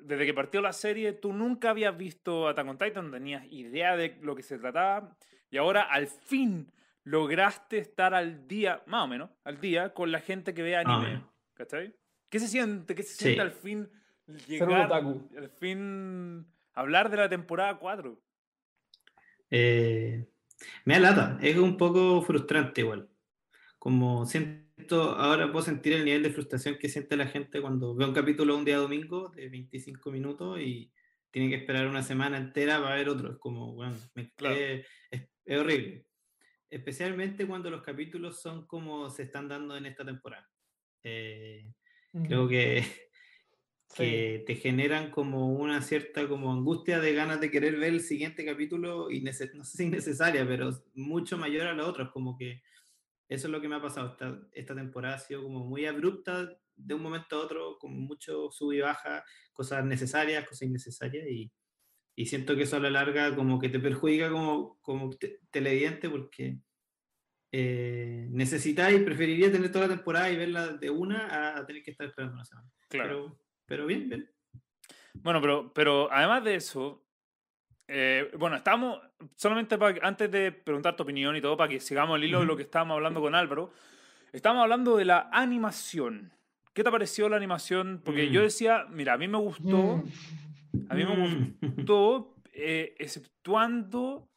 desde 0.00 0.26
que 0.26 0.34
partió 0.34 0.60
la 0.60 0.72
serie, 0.72 1.12
tú 1.12 1.32
nunca 1.32 1.70
habías 1.70 1.96
visto 1.96 2.46
Attack 2.48 2.68
on 2.68 2.78
Titan, 2.78 3.06
no 3.06 3.10
tenías 3.12 3.44
idea 3.50 3.96
de 3.96 4.16
lo 4.22 4.34
que 4.36 4.42
se 4.42 4.58
trataba, 4.58 5.16
y 5.50 5.56
ahora 5.56 5.82
al 5.82 6.06
fin 6.06 6.72
lograste 7.02 7.78
estar 7.78 8.14
al 8.14 8.46
día, 8.46 8.82
más 8.86 9.04
o 9.04 9.08
menos, 9.08 9.30
al 9.44 9.60
día, 9.60 9.92
con 9.92 10.12
la 10.12 10.20
gente 10.20 10.54
que 10.54 10.62
ve 10.62 10.76
anime. 10.76 11.22
¿Cachai? 11.54 11.94
¿Qué 12.28 12.38
se 12.40 12.48
siente? 12.48 12.94
¿Qué 12.94 13.02
se 13.02 13.14
Sí. 13.14 13.24
siente 13.24 13.42
al 13.42 13.50
fin 13.52 13.88
Ser 14.26 14.62
un 14.68 14.68
llegar, 14.74 14.86
otaku. 14.86 15.28
al 15.36 15.48
fin 15.50 16.46
hablar 16.74 17.10
de 17.10 17.16
la 17.18 17.28
temporada 17.28 17.76
4? 17.78 18.20
Eh, 19.56 20.26
me 20.84 20.94
da 20.94 21.00
lata, 21.00 21.38
es 21.40 21.56
un 21.56 21.76
poco 21.76 22.20
frustrante 22.22 22.80
igual. 22.80 23.08
Como 23.78 24.26
siento, 24.26 25.12
ahora 25.12 25.52
puedo 25.52 25.64
sentir 25.64 25.92
el 25.92 26.04
nivel 26.04 26.22
de 26.24 26.30
frustración 26.30 26.76
que 26.78 26.88
siente 26.88 27.16
la 27.16 27.26
gente 27.28 27.60
cuando 27.60 27.94
ve 27.94 28.04
un 28.04 28.14
capítulo 28.14 28.56
un 28.56 28.64
día 28.64 28.78
domingo 28.78 29.28
de 29.28 29.48
25 29.48 30.10
minutos 30.10 30.58
y 30.60 30.92
tiene 31.30 31.50
que 31.50 31.56
esperar 31.56 31.86
una 31.86 32.02
semana 32.02 32.36
entera 32.38 32.80
para 32.82 32.96
ver 32.96 33.08
otro. 33.08 33.32
Es 33.32 33.38
como, 33.38 33.74
bueno, 33.74 33.96
me- 34.14 34.32
Claro. 34.36 34.56
es, 34.56 34.86
es- 35.10 35.28
es 35.44 35.58
horrible. 35.58 36.06
Especialmente 36.70 37.46
cuando 37.46 37.70
los 37.70 37.82
capítulos 37.82 38.40
son 38.40 38.66
como 38.66 39.08
se 39.10 39.22
están 39.24 39.46
dando 39.48 39.76
en 39.76 39.86
esta 39.86 40.04
temporada. 40.04 40.50
Eh, 41.04 41.72
creo 42.26 42.48
que 42.48 42.82
que 43.94 44.42
te 44.46 44.56
generan 44.56 45.10
como 45.10 45.52
una 45.52 45.80
cierta 45.82 46.28
como 46.28 46.52
angustia 46.52 47.00
de 47.00 47.14
ganas 47.14 47.40
de 47.40 47.50
querer 47.50 47.76
ver 47.76 47.92
el 47.92 48.00
siguiente 48.00 48.44
capítulo 48.44 49.10
y 49.10 49.20
no 49.20 49.32
sé 49.32 49.50
si 49.64 49.84
innecesaria, 49.84 50.46
pero 50.46 50.70
mucho 50.94 51.38
mayor 51.38 51.68
a 51.68 51.74
los 51.74 51.86
otros, 51.86 52.10
como 52.10 52.36
que 52.36 52.62
eso 53.28 53.46
es 53.46 53.52
lo 53.52 53.60
que 53.60 53.68
me 53.68 53.76
ha 53.76 53.82
pasado. 53.82 54.12
Esta, 54.12 54.38
esta 54.52 54.74
temporada 54.74 55.16
ha 55.16 55.18
sido 55.18 55.42
como 55.42 55.64
muy 55.64 55.86
abrupta 55.86 56.56
de 56.76 56.94
un 56.94 57.02
momento 57.02 57.36
a 57.36 57.40
otro, 57.40 57.78
con 57.78 57.92
mucho 57.92 58.50
sub 58.50 58.72
y 58.72 58.80
baja, 58.80 59.24
cosas 59.52 59.84
necesarias, 59.84 60.46
cosas 60.46 60.62
innecesarias, 60.62 61.26
y, 61.28 61.52
y 62.16 62.26
siento 62.26 62.56
que 62.56 62.62
eso 62.62 62.76
a 62.76 62.80
la 62.80 62.90
larga 62.90 63.34
como 63.34 63.58
que 63.58 63.68
te 63.68 63.78
perjudica 63.78 64.30
como, 64.30 64.78
como 64.80 65.10
televidente 65.50 66.10
porque 66.10 66.58
eh, 67.52 68.26
necesitáis, 68.30 69.00
preferiría 69.02 69.52
tener 69.52 69.70
toda 69.70 69.86
la 69.86 69.94
temporada 69.94 70.30
y 70.30 70.36
verla 70.36 70.68
de 70.68 70.90
una 70.90 71.56
a, 71.56 71.64
tener 71.64 71.82
que 71.82 71.92
estar 71.92 72.06
esperando 72.06 72.34
una 72.34 72.44
semana. 72.44 72.68
Claro. 72.88 73.08
Pero, 73.08 73.43
bien, 73.68 74.08
bien. 74.08 74.30
Bueno, 75.14 75.40
pero, 75.40 75.72
pero 75.72 76.12
además 76.12 76.44
de 76.44 76.56
eso, 76.56 77.02
eh, 77.88 78.30
bueno, 78.38 78.56
estamos, 78.56 79.00
solamente 79.36 79.76
antes 80.02 80.30
de 80.30 80.52
preguntar 80.52 80.96
tu 80.96 81.02
opinión 81.02 81.36
y 81.36 81.40
todo, 81.40 81.56
para 81.56 81.68
que 81.68 81.80
sigamos 81.80 82.16
el 82.16 82.24
hilo 82.24 82.40
de 82.40 82.46
lo 82.46 82.56
que 82.56 82.62
estábamos 82.62 82.96
hablando 82.96 83.20
con 83.20 83.34
Álvaro, 83.34 83.72
estamos 84.32 84.62
hablando 84.62 84.96
de 84.96 85.04
la 85.04 85.28
animación. 85.32 86.32
¿Qué 86.72 86.82
te 86.82 86.90
pareció 86.90 87.28
la 87.28 87.36
animación? 87.36 88.02
Porque 88.04 88.30
yo 88.30 88.40
mm. 88.40 88.44
decía, 88.44 88.86
mira, 88.90 89.14
a 89.14 89.18
mí 89.18 89.28
me 89.28 89.38
gustó, 89.38 90.02
a 90.88 90.94
mí 90.94 91.04
me 91.04 91.16
mm. 91.16 91.56
gustó, 91.60 92.34
eh, 92.52 92.94
exceptuando 92.98 94.28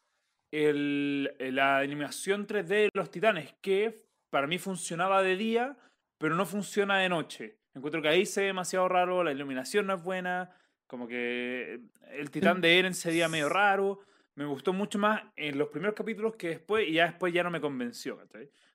el, 0.52 1.34
la 1.40 1.80
animación 1.80 2.46
3D 2.48 2.68
de 2.68 2.90
los 2.94 3.10
titanes, 3.10 3.56
que 3.62 4.06
para 4.30 4.48
mí 4.48 4.60
funcionaba 4.60 5.24
de 5.24 5.36
día, 5.36 5.78
pero 6.20 6.36
no 6.36 6.46
funciona 6.46 7.00
de 7.00 7.10
noche. 7.10 7.58
Encuentro 7.78 8.02
que 8.02 8.08
ahí 8.08 8.26
se 8.26 8.42
ve 8.42 8.48
demasiado 8.48 8.90
raro, 8.90 9.24
la 9.24 9.32
iluminación 9.32 9.86
no 9.86 9.94
es 9.94 10.04
buena, 10.04 10.50
como 10.88 11.08
que 11.08 11.80
el 12.12 12.32
titán 12.32 12.60
de 12.60 12.80
Eren 12.80 12.96
se 12.96 13.10
veía 13.10 13.30
medio 13.30 13.50
raro. 13.50 14.00
Me 14.34 14.46
gustó 14.46 14.74
mucho 14.74 14.98
más 14.98 15.22
en 15.36 15.60
los 15.60 15.70
primeros 15.70 15.96
capítulos 15.96 16.36
que 16.36 16.50
después, 16.50 16.88
y 16.88 16.94
ya 16.94 17.06
después 17.06 17.32
ya 17.34 17.44
no 17.44 17.52
me 17.52 17.62
convenció. 17.62 18.20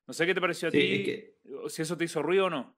No 0.07 0.13
sé 0.13 0.25
qué 0.25 0.33
te 0.33 0.39
pareció 0.39 0.69
a 0.69 0.71
ti, 0.71 1.25
si 1.67 1.81
eso 1.81 1.97
te 1.97 2.05
hizo 2.05 2.21
ruido 2.21 2.45
o 2.45 2.49
no. 2.49 2.77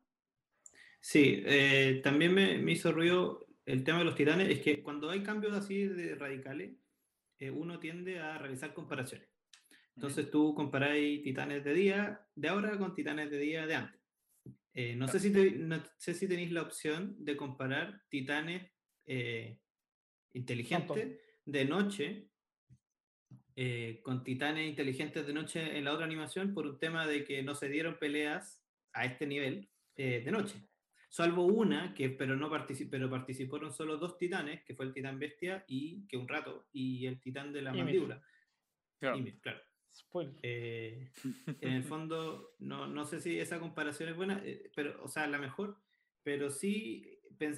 Sí, 0.99 1.43
eh, 1.45 2.01
también 2.03 2.33
me, 2.33 2.57
me, 2.57 2.71
hizo 2.71 2.91
ruido 2.91 3.45
el 3.67 3.83
tema 3.83 3.99
de 3.99 4.05
los 4.05 4.15
titanes, 4.15 4.49
es 4.49 4.61
que 4.61 4.81
cuando 4.81 5.11
hay 5.11 5.21
cambios 5.21 5.53
así 5.53 5.87
de 5.87 6.15
radicales, 6.15 6.71
eh, 7.37 7.51
uno 7.51 7.77
tiende 7.77 8.19
a 8.19 8.39
realizar 8.39 8.73
comparaciones. 8.73 9.29
Entonces 9.95 10.31
tú 10.31 10.55
comparáis 10.55 11.21
titanes 11.21 11.63
de 11.63 11.73
día 11.73 12.27
de 12.33 12.47
ahora 12.47 12.77
con 12.79 12.95
titanes 12.95 13.29
de 13.29 13.37
día 13.37 13.67
de 13.67 13.75
antes. 13.75 14.04
Eh, 14.77 14.93
no, 14.93 15.07
sé 15.07 15.21
si 15.21 15.29
no 15.31 15.81
sé 15.97 16.13
si 16.13 16.27
tenéis 16.27 16.51
la 16.51 16.61
opción 16.61 17.15
de 17.17 17.37
comparar 17.37 18.03
titanes 18.09 18.69
eh, 19.05 19.57
inteligentes 20.33 21.17
de 21.45 21.65
noche 21.65 22.29
eh, 23.55 24.01
con 24.03 24.21
titanes 24.25 24.67
inteligentes 24.67 25.25
de 25.25 25.33
noche 25.33 25.77
en 25.77 25.85
la 25.85 25.93
otra 25.93 26.05
animación 26.05 26.53
por 26.53 26.67
un 26.67 26.77
tema 26.77 27.07
de 27.07 27.23
que 27.23 27.41
no 27.41 27.55
se 27.55 27.69
dieron 27.69 27.97
peleas 27.97 28.65
a 28.91 29.05
este 29.05 29.25
nivel 29.25 29.69
de 29.95 30.29
noche. 30.29 30.61
Salvo 31.07 31.45
una, 31.45 31.93
que, 31.93 32.09
pero, 32.09 32.35
no 32.35 32.49
particip 32.49 32.91
pero 32.91 33.09
participaron 33.09 33.71
solo 33.71 33.95
dos 33.95 34.17
titanes, 34.17 34.61
que 34.65 34.75
fue 34.75 34.83
el 34.83 34.93
titán 34.93 35.17
bestia 35.17 35.63
y 35.69 36.05
que 36.07 36.17
un 36.17 36.27
rato, 36.27 36.67
y 36.73 37.05
el 37.05 37.21
titán 37.21 37.53
de 37.53 37.61
la 37.61 37.71
mandíbula. 37.71 38.21
Claro. 38.99 39.23
claro. 39.39 39.61
en 40.43 41.73
el 41.73 41.83
fondo, 41.83 42.55
no, 42.59 42.87
no, 42.87 43.05
sé 43.05 43.21
si 43.21 43.39
esa 43.39 43.59
comparación 43.59 44.09
es 44.09 44.15
buena, 44.15 44.43
pero, 44.75 45.03
o 45.03 45.07
sea, 45.07 45.27
la 45.27 45.37
mejor, 45.37 45.77
pero 46.23 46.49
sí 46.49 47.15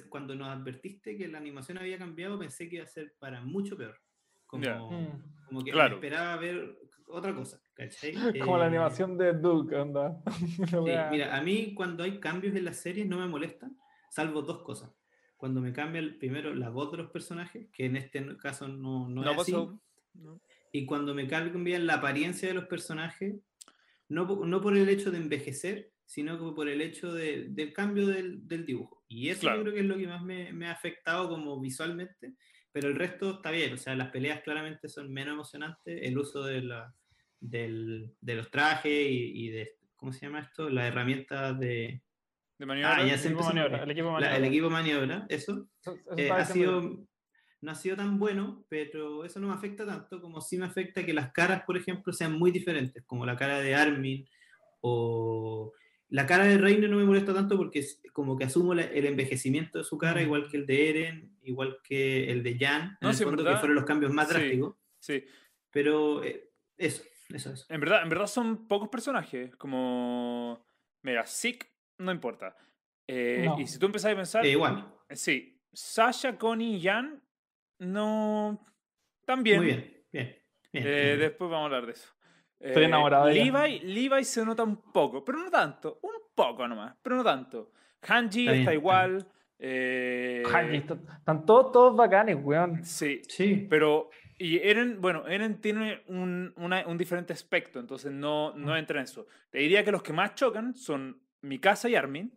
cuando 0.08 0.34
nos 0.34 0.48
advertiste 0.48 1.16
que 1.16 1.28
la 1.28 1.38
animación 1.38 1.78
había 1.78 1.98
cambiado, 1.98 2.38
pensé 2.38 2.68
que 2.68 2.76
iba 2.76 2.84
a 2.84 2.88
ser 2.88 3.14
para 3.18 3.40
mucho 3.40 3.76
peor. 3.76 4.00
Como, 4.46 4.90
mm. 4.90 5.46
como 5.46 5.62
que 5.62 5.70
esperaba 5.70 6.36
ver 6.36 6.78
otra 7.06 7.34
cosa. 7.34 7.60
Como 8.44 8.58
la 8.58 8.64
eh, 8.64 8.68
animación 8.68 9.16
de 9.16 9.32
Duke, 9.32 9.76
anda. 9.76 10.20
mira, 11.12 11.36
a 11.36 11.42
mí 11.42 11.74
cuando 11.74 12.02
hay 12.02 12.18
cambios 12.18 12.56
en 12.56 12.64
las 12.64 12.78
series 12.78 13.06
no 13.06 13.18
me 13.18 13.28
molestan, 13.28 13.78
salvo 14.10 14.42
dos 14.42 14.62
cosas. 14.62 14.92
Cuando 15.36 15.60
me 15.60 15.72
cambia 15.72 16.00
el, 16.00 16.18
primero 16.18 16.52
la 16.54 16.70
voz 16.70 16.90
de 16.90 16.98
los 16.98 17.10
personajes, 17.10 17.68
que 17.72 17.86
en 17.86 17.96
este 17.96 18.36
caso 18.38 18.66
no, 18.66 19.08
no, 19.08 19.22
es 19.22 19.38
así. 19.38 19.54
Y 20.72 20.86
cuando 20.86 21.14
me 21.14 21.26
cambia 21.26 21.78
la 21.78 21.94
apariencia 21.94 22.48
de 22.48 22.54
los 22.54 22.66
personajes, 22.66 23.36
no, 24.08 24.44
no 24.44 24.60
por 24.60 24.76
el 24.76 24.88
hecho 24.88 25.10
de 25.10 25.18
envejecer, 25.18 25.92
sino 26.08 26.38
como 26.38 26.54
por 26.54 26.68
el 26.68 26.80
hecho 26.80 27.12
de, 27.12 27.48
del 27.50 27.72
cambio 27.72 28.06
del, 28.06 28.46
del, 28.48 28.64
dibujo. 28.64 29.04
Y 29.08 29.28
eso 29.28 29.54
yo 29.54 29.60
creo 29.60 29.74
que 29.74 29.80
es 29.80 29.86
lo 29.86 29.98
que 29.98 30.06
más 30.06 30.22
me, 30.22 30.52
me, 30.54 30.66
ha 30.66 30.72
afectado 30.72 31.28
como 31.28 31.60
visualmente, 31.60 32.32
pero 32.72 32.88
el 32.88 32.96
resto 32.96 33.36
está 33.36 33.50
bien, 33.50 33.74
o 33.74 33.76
sea, 33.76 33.94
las 33.94 34.10
peleas 34.10 34.40
claramente 34.40 34.88
son 34.88 35.12
menos 35.12 35.34
emocionantes, 35.34 36.00
el 36.02 36.16
uso 36.16 36.44
de, 36.44 36.62
la, 36.62 36.94
del, 37.40 38.14
de 38.22 38.34
los 38.34 38.50
trajes 38.50 39.06
y, 39.10 39.50
de, 39.50 39.76
¿cómo 39.96 40.12
se 40.14 40.26
llama 40.26 40.40
esto? 40.40 40.70
Las 40.70 40.86
herramientas 40.86 41.58
de... 41.58 42.02
De 42.56 42.66
maniobra, 42.66 42.96
ah, 42.96 43.02
el, 43.02 43.10
equipo 43.10 43.44
maniobra 43.44 43.84
el, 43.84 43.90
equipo 43.90 44.10
maniobra 44.10 44.36
el 44.36 44.44
equipo 44.44 44.70
maniobra. 44.70 45.26
eso, 45.28 45.68
eh, 46.16 46.28
ha 46.28 46.44
sido, 46.44 47.06
no 47.60 47.72
ha 47.72 47.74
sido 47.74 47.96
tan 47.96 48.18
bueno, 48.18 48.64
pero 48.68 49.24
eso 49.24 49.40
no 49.40 49.48
me 49.48 49.54
afecta 49.54 49.84
tanto 49.84 50.20
como 50.20 50.40
sí 50.40 50.56
me 50.56 50.66
afecta 50.66 51.04
que 51.04 51.12
las 51.12 51.32
caras, 51.32 51.62
por 51.64 51.76
ejemplo, 51.76 52.12
sean 52.12 52.38
muy 52.38 52.50
diferentes, 52.50 53.04
como 53.04 53.26
la 53.26 53.36
cara 53.36 53.60
de 53.60 53.74
Armin 53.74 54.28
o 54.80 55.72
la 56.10 56.26
cara 56.26 56.44
de 56.44 56.56
Reine 56.56 56.88
no 56.88 56.96
me 56.96 57.04
molesta 57.04 57.34
tanto 57.34 57.56
porque 57.56 57.80
es 57.80 58.00
como 58.12 58.36
que 58.36 58.44
asumo 58.44 58.72
el 58.72 59.06
envejecimiento 59.06 59.78
de 59.78 59.84
su 59.84 59.98
cara, 59.98 60.22
igual 60.22 60.48
que 60.48 60.56
el 60.56 60.66
de 60.66 60.90
Eren, 60.90 61.36
igual 61.42 61.78
que 61.82 62.30
el 62.30 62.42
de 62.42 62.56
Jan, 62.58 62.96
en 63.00 63.08
el 63.08 63.14
fondo, 63.14 63.44
que 63.44 63.56
fueron 63.56 63.74
los 63.74 63.84
cambios 63.84 64.12
más 64.12 64.28
drásticos. 64.28 64.76
Sí. 64.98 65.24
Pero 65.70 66.24
eh, 66.24 66.50
eso, 66.76 67.02
eso, 67.28 67.52
eso. 67.52 67.66
En 67.68 67.80
verdad, 67.80 68.02
en 68.02 68.08
verdad 68.08 68.26
son 68.26 68.66
pocos 68.66 68.88
personajes, 68.88 69.54
como... 69.56 70.64
Mira, 71.02 71.26
Sick 71.26 71.70
no 71.98 72.10
importa. 72.10 72.56
Eh, 73.06 73.46
y 73.58 73.66
si 73.66 73.78
tú 73.78 73.86
empezás 73.86 74.12
a 74.12 74.16
pensar... 74.16 74.46
Eh, 74.46 74.50
igual. 74.52 74.90
Sí, 75.10 75.60
Sasha, 75.72 76.38
Connie 76.38 76.76
y 76.76 76.82
Jan 76.82 77.22
no... 77.78 78.64
También. 79.24 79.58
Muy 79.58 79.66
bien, 79.66 80.04
bien. 80.12 80.38
bien. 80.72 80.84
Después 81.18 81.50
vamos 81.50 81.64
a 81.64 81.64
hablar 81.66 81.86
de 81.86 81.92
eso. 81.92 82.08
Estoy 82.60 82.84
enamorado 82.84 83.26
de 83.26 83.34
Levi, 83.34 83.80
Levi 83.80 84.24
se 84.24 84.44
nota 84.44 84.64
un 84.64 84.90
poco, 84.92 85.24
pero 85.24 85.38
no 85.38 85.50
tanto. 85.50 86.00
Un 86.02 86.12
poco 86.34 86.66
nomás, 86.66 86.96
pero 87.02 87.16
no 87.16 87.24
tanto. 87.24 87.72
Hanji 88.02 88.48
está, 88.48 88.74
igual. 88.74 89.26
Eh... 89.58 90.42
Hanji, 90.50 90.76
están 90.78 91.46
todos, 91.46 91.72
todos 91.72 91.96
bacanes, 91.96 92.36
weón. 92.40 92.84
Sí, 92.84 93.22
sí. 93.28 93.66
Pero, 93.70 94.10
y 94.38 94.58
Eren, 94.58 95.00
bueno, 95.00 95.26
Eren 95.28 95.60
tiene 95.60 96.02
un, 96.06 96.52
un 96.56 96.98
diferente 96.98 97.32
aspecto, 97.32 97.78
entonces 97.78 98.10
no, 98.10 98.54
no 98.54 98.76
entra 98.76 98.98
en 98.98 99.04
eso. 99.04 99.26
Te 99.50 99.58
diría 99.58 99.84
que 99.84 99.92
los 99.92 100.02
que 100.02 100.12
más 100.12 100.34
chocan 100.34 100.74
son 100.74 101.20
Mikasa 101.42 101.88
y 101.88 101.94
Armin. 101.94 102.32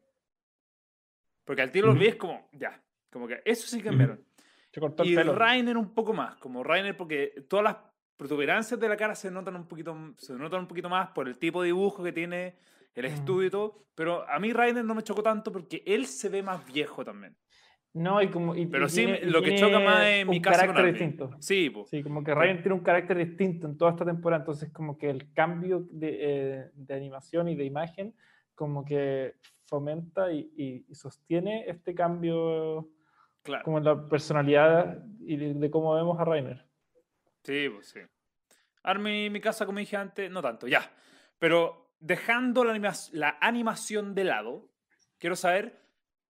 Porque 1.46 1.64
al 1.64 1.72
tiro 1.72 1.88
los 1.88 2.00
ves 2.00 2.16
como, 2.16 2.48
ya, 2.54 2.82
como 3.10 3.28
que 3.28 3.42
eso 3.44 3.68
sí 3.68 3.82
cambiaron. 3.82 4.24
Uh 4.80 5.04
y 5.04 5.16
el 5.16 5.36
Rainer 5.36 5.78
un 5.78 5.94
poco 5.94 6.14
más, 6.14 6.38
como 6.38 6.64
Rainer, 6.64 6.96
porque 6.96 7.46
todas 7.50 7.64
las 7.64 7.78
protuberancias 8.16 8.80
de 8.80 8.88
la 8.88 8.96
cara 8.96 9.16
se 9.16 9.30
notan 9.30 9.56
un 9.56 9.68
poquito, 9.68 10.14
se 10.18 10.34
notan 10.34 10.62
un 10.62 10.68
poquito 10.68 10.88
más 10.88 11.10
por 11.10 11.28
el 11.28 11.38
tipo 11.38 11.62
de 11.62 11.68
dibujo 11.68 12.04
que 12.04 12.14
tiene, 12.14 12.56
el 12.94 13.04
mm. 13.04 13.14
estudio 13.14 13.48
y 13.48 13.52
todo. 13.52 13.88
Pero 13.96 14.28
a 14.30 14.40
mí 14.40 14.54
Rainer 14.54 14.86
no 14.86 14.96
me 14.96 15.04
chocó 15.04 15.22
tanto 15.24 15.52
porque 15.52 15.84
él 15.86 16.06
se 16.06 16.30
ve 16.30 16.42
más 16.42 16.66
viejo 16.66 17.04
también. 17.04 17.36
No, 17.94 18.22
y 18.22 18.30
como. 18.30 18.56
Y, 18.56 18.68
pero 18.68 18.88
sí, 18.88 19.06
lo 19.24 19.42
que 19.42 19.56
choca 19.56 19.80
más 19.80 20.06
es 20.06 20.26
mi 20.26 20.42
casa. 20.42 20.62
carácter 20.62 20.86
distinto. 20.86 21.32
Sí, 21.40 21.74
sí, 21.88 22.02
como 22.02 22.24
que 22.24 22.34
Rainer 22.34 22.62
tiene 22.62 22.76
un 22.76 22.84
carácter 22.84 23.18
distinto 23.18 23.68
en 23.68 23.78
toda 23.78 23.92
esta 23.92 24.06
temporada. 24.06 24.44
Entonces, 24.44 24.72
como 24.72 24.98
que 24.98 25.10
el 25.10 25.34
cambio 25.34 25.86
de, 25.92 26.18
eh, 26.22 26.72
de 26.74 26.94
animación 26.94 27.50
y 27.50 27.56
de 27.56 27.66
imagen, 27.66 28.16
como 28.56 28.86
que 28.86 29.34
fomenta 29.66 30.32
y, 30.32 30.86
y 30.90 30.96
sostiene 30.96 31.66
este 31.68 31.94
cambio. 31.94 32.90
Claro. 33.44 33.64
Como 33.64 33.80
en 33.80 33.86
la 33.86 34.08
personalidad 34.08 35.04
y 35.20 35.38
de, 35.38 35.54
de 35.54 35.72
cómo 35.72 35.96
vemos 35.96 36.20
a 36.20 36.26
Rainer. 36.26 36.66
Sí, 37.44 37.70
pues 37.70 37.90
sí. 37.90 38.00
Army, 38.84 39.30
mi 39.30 39.42
casa, 39.42 39.66
como 39.66 39.80
dije 39.80 39.98
antes, 39.98 40.30
no 40.30 40.42
tanto, 40.42 40.68
ya. 40.68 40.92
Pero 41.40 41.92
dejando 42.00 42.64
la, 42.64 42.94
la 43.14 43.38
animación 43.42 44.14
de 44.16 44.24
lado, 44.24 44.70
quiero 45.18 45.36
saber 45.36 45.80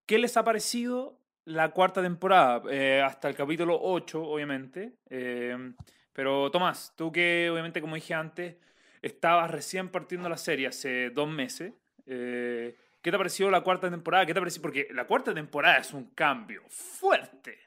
qué 0.06 0.20
les 0.20 0.38
ha 0.38 0.44
parecido 0.44 1.20
la 1.46 1.70
cuarta 1.72 2.02
temporada, 2.02 2.62
eh, 2.70 3.02
hasta 3.02 3.28
el 3.30 3.36
capítulo 3.36 3.80
8, 3.82 4.22
obviamente. 4.24 4.98
Eh, 5.10 5.74
pero 6.14 6.52
Tomás, 6.52 6.94
tú 6.96 7.12
que 7.12 7.50
obviamente, 7.52 7.82
como 7.82 7.96
dije 7.96 8.14
antes, 8.14 8.58
estabas 9.02 9.50
recién 9.50 9.90
partiendo 9.90 10.30
la 10.30 10.38
serie 10.38 10.68
hace 10.68 11.10
dos 11.10 11.28
meses. 11.30 11.74
Eh, 12.06 12.76
¿Qué 13.02 13.10
te 13.10 13.16
ha 13.16 13.18
parecido 13.18 13.50
la 13.50 13.62
cuarta 13.62 13.90
temporada? 13.90 14.26
¿Qué 14.26 14.34
te 14.34 14.40
ha 14.40 14.42
parecido? 14.42 14.62
Porque 14.62 14.88
la 14.92 15.08
cuarta 15.08 15.34
temporada 15.34 15.78
es 15.78 15.92
un 15.94 16.12
cambio 16.12 16.62
fuerte. 16.70 17.58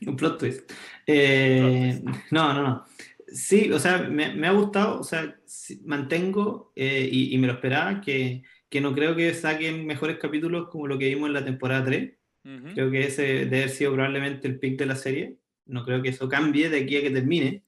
Un 0.06 0.16
plot 0.16 0.38
twist. 0.38 0.72
Eh, 1.06 2.02
no, 2.30 2.52
no, 2.54 2.62
no. 2.62 2.84
Sí, 3.28 3.70
o 3.70 3.78
sea, 3.78 3.98
me, 3.98 4.46
ha 4.46 4.52
gustado, 4.52 5.00
o 5.00 5.04
sea, 5.04 5.36
mantengo 5.84 6.72
eh, 6.74 7.08
y, 7.10 7.38
me 7.38 7.46
lo 7.46 7.54
esperaba 7.54 8.00
que, 8.00 8.42
que 8.68 8.80
no 8.80 8.94
creo 8.94 9.14
que 9.14 9.32
saquen 9.32 9.86
mejores 9.86 10.18
capítulos 10.18 10.68
como 10.68 10.86
lo 10.86 10.98
que 10.98 11.08
vimos 11.08 11.28
en 11.28 11.34
la 11.34 11.44
temporada 11.44 11.84
3. 11.84 12.12
Ujú. 12.44 12.74
Creo 12.74 12.90
que 12.90 13.06
ese 13.06 13.22
debe 13.22 13.58
haber 13.58 13.70
sido 13.70 13.92
probablemente 13.92 14.48
el 14.48 14.58
pick 14.58 14.76
de 14.76 14.86
la 14.86 14.96
serie. 14.96 15.36
No 15.66 15.84
creo 15.84 16.02
que 16.02 16.08
eso 16.08 16.28
cambie 16.28 16.68
de 16.68 16.80
aquí 16.80 16.96
a 16.96 17.02
que 17.02 17.10
termine. 17.10 17.62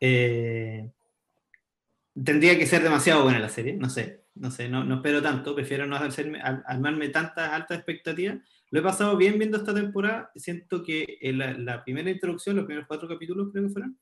Eh, 0.00 0.88
tendría 2.24 2.58
que 2.58 2.66
ser 2.66 2.82
demasiado 2.82 3.24
buena 3.24 3.38
la 3.38 3.48
serie, 3.48 3.74
no 3.74 3.90
sé, 3.90 4.25
no 4.36 4.50
sé, 4.50 4.68
no, 4.68 4.84
no 4.84 4.96
espero 4.96 5.20
tanto, 5.22 5.54
prefiero 5.54 5.86
no 5.86 5.96
hacerme, 5.96 6.40
al- 6.40 6.62
armarme 6.66 7.08
tantas 7.08 7.50
altas 7.52 7.78
expectativas. 7.78 8.38
Lo 8.70 8.80
he 8.80 8.82
pasado 8.82 9.16
bien 9.16 9.38
viendo 9.38 9.56
esta 9.58 9.72
temporada, 9.74 10.30
siento 10.34 10.82
que 10.82 11.18
en 11.20 11.38
la, 11.38 11.52
la 11.58 11.82
primera 11.84 12.10
introducción, 12.10 12.56
los 12.56 12.64
primeros 12.66 12.86
cuatro 12.88 13.08
capítulos 13.08 13.48
creo 13.52 13.64
que 13.64 13.70
fueron, 13.70 13.98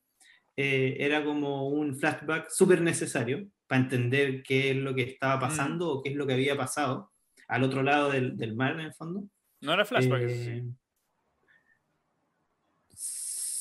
eh, 0.56 0.96
era 1.00 1.24
como 1.24 1.68
un 1.68 1.96
flashback 1.96 2.48
súper 2.50 2.80
necesario 2.80 3.46
para 3.66 3.82
entender 3.82 4.42
qué 4.42 4.70
es 4.70 4.76
lo 4.76 4.94
que 4.94 5.02
estaba 5.02 5.40
pasando 5.40 5.88
o 5.90 6.02
qué 6.02 6.10
es 6.10 6.16
lo 6.16 6.26
que 6.26 6.34
había 6.34 6.56
pasado 6.56 7.10
al 7.48 7.62
otro 7.62 7.82
lado 7.82 8.10
del, 8.10 8.36
del 8.36 8.54
mar 8.54 8.72
en 8.74 8.80
el 8.86 8.94
fondo. 8.94 9.24
No 9.60 9.72
era 9.72 9.84
flashback, 9.84 10.22
eso 10.22 10.44
sí. 10.44 10.50
Eh, 10.50 10.64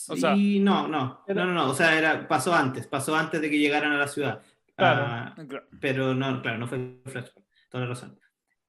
O 0.09 0.17
sea- 0.17 0.35
no, 0.35 0.87
no, 0.87 1.23
no, 1.27 1.33
no, 1.33 1.53
no, 1.53 1.69
o 1.69 1.73
sea, 1.73 1.97
era, 1.97 2.27
pasó 2.27 2.53
antes, 2.53 2.87
pasó 2.87 3.15
antes 3.15 3.39
de 3.41 3.49
que 3.49 3.57
llegaran 3.57 3.93
a 3.93 3.97
la 3.97 4.07
ciudad. 4.07 4.41
Claro. 4.75 5.03
Ah, 5.07 5.35
Claro. 5.47 5.65
pero 5.79 6.13
no, 6.15 6.41
claro, 6.41 6.57
no 6.57 6.67
fue 6.67 6.99
flashback, 7.05 7.43
toda 7.69 7.83
la 7.83 7.89
razón. 7.91 8.19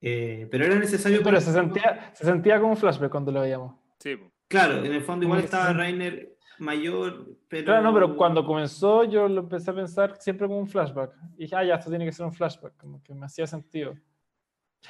Eh, 0.01 0.47
pero 0.51 0.65
era 0.65 0.75
necesario 0.75 1.17
Pero 1.19 1.29
para- 1.31 1.41
se 1.41 1.51
sentía, 1.51 2.11
se 2.13 2.25
sentía 2.25 2.59
como 2.59 2.71
un 2.71 2.77
flashback 2.77 3.09
cuando 3.11 3.31
lo 3.31 3.41
veíamos. 3.41 3.75
Sí. 3.99 4.15
Claro, 4.47 4.83
en 4.83 4.93
el 4.93 5.01
fondo 5.01 5.25
igual 5.25 5.39
estaba 5.39 5.73
Rainer 5.73 6.37
mayor, 6.59 7.25
pero... 7.47 7.65
Claro, 7.65 7.81
no, 7.81 7.93
pero 7.93 8.15
cuando 8.15 8.45
comenzó 8.45 9.03
yo 9.03 9.27
lo 9.27 9.41
empecé 9.41 9.71
a 9.71 9.75
pensar 9.75 10.15
siempre 10.19 10.45
como 10.47 10.59
un 10.59 10.67
flashback. 10.67 11.11
Y 11.37 11.43
dije, 11.43 11.55
ah, 11.55 11.63
ya, 11.63 11.75
esto 11.75 11.89
tiene 11.89 12.05
que 12.05 12.11
ser 12.11 12.25
un 12.25 12.33
flashback, 12.33 12.77
como 12.77 13.01
que 13.01 13.13
me 13.15 13.25
hacía 13.25 13.47
sentido. 13.47 13.95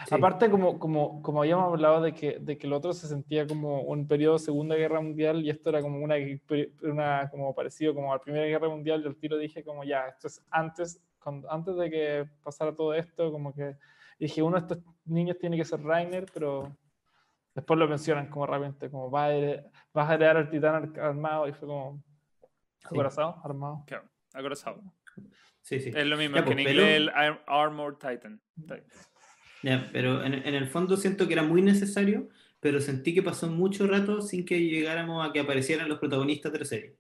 Sí. 0.07 0.13
Aparte, 0.15 0.49
como, 0.49 0.77
como, 0.77 1.21
como 1.21 1.41
habíamos 1.41 1.65
hablado 1.71 2.01
de 2.01 2.13
que, 2.13 2.37
de 2.39 2.57
que 2.57 2.67
el 2.67 2.73
otro 2.73 2.91
se 2.93 3.07
sentía 3.07 3.47
como 3.47 3.81
un 3.81 4.07
periodo 4.07 4.33
de 4.33 4.39
Segunda 4.39 4.75
Guerra 4.75 4.99
Mundial 4.99 5.43
y 5.43 5.49
esto 5.49 5.69
era 5.69 5.81
como 5.81 5.99
una, 5.99 6.15
una 6.81 7.29
como 7.29 7.55
parecido 7.55 7.93
como 7.95 8.11
a 8.11 8.15
la 8.17 8.21
Primera 8.21 8.45
Guerra 8.45 8.67
Mundial, 8.67 9.01
yo 9.01 9.09
al 9.09 9.15
tiro 9.15 9.37
dije 9.37 9.63
como 9.63 9.83
ya, 9.83 10.07
esto 10.07 10.27
es 10.27 10.43
antes, 10.51 11.01
cuando- 11.19 11.49
antes 11.51 11.75
de 11.77 11.89
que 11.89 12.25
pasara 12.43 12.75
todo 12.75 12.93
esto, 12.93 13.31
como 13.31 13.53
que 13.53 13.75
dije, 14.19 14.41
uno 14.43 14.57
de 14.59 14.61
estos 14.63 14.79
niños 15.05 15.37
tiene 15.39 15.55
que 15.57 15.63
ser 15.65 15.81
Rainer, 15.81 16.25
pero 16.33 16.75
después 17.53 17.79
lo 17.79 17.87
mencionan 17.87 18.27
como 18.29 18.45
realmente, 18.47 18.89
como 18.89 19.09
va 19.09 19.25
a, 19.27 19.31
hered- 19.33 19.65
vas 19.93 20.09
a 20.09 20.15
heredar 20.15 20.37
al 20.37 20.49
titán 20.49 20.75
ar- 20.75 20.99
armado 20.99 21.47
y 21.47 21.53
fue 21.53 21.67
como 21.69 22.03
acorazado, 22.83 23.39
armado. 23.43 23.83
Claro, 23.87 24.09
acorazado. 24.33 24.81
Sí, 25.61 25.79
sí. 25.79 25.89
Es 25.95 26.05
lo 26.05 26.17
mismo 26.17 26.35
Ya, 26.35 26.43
que 26.43 26.51
en 26.51 26.55
pues, 26.57 26.67
inglés 26.67 26.85
pero- 26.85 26.95
el 26.97 27.09
Ar- 27.09 27.43
Armored 27.47 27.95
Titan. 27.95 28.41
Titan. 28.55 28.83
Ya, 29.65 29.89
pero 29.91 30.24
en, 30.24 30.36
en 30.36 30.53
el 30.53 30.67
fondo 30.67 30.95
siento 30.95 31.25
que 31.27 31.34
era 31.34 31.41
muy 31.41 31.62
necesario, 31.63 32.29
pero 32.60 32.79
sentí 32.79 33.15
que 33.15 33.24
pasó 33.24 33.50
mucho 33.50 33.88
rato 33.88 34.22
sin 34.22 34.45
que 34.45 34.60
llegáramos 34.62 35.27
a 35.27 35.34
que 35.34 35.39
aparecieran 35.39 35.89
los 35.89 35.98
protagonistas 35.98 36.51
de 36.53 36.60
la 36.60 36.65
serie. 36.65 36.95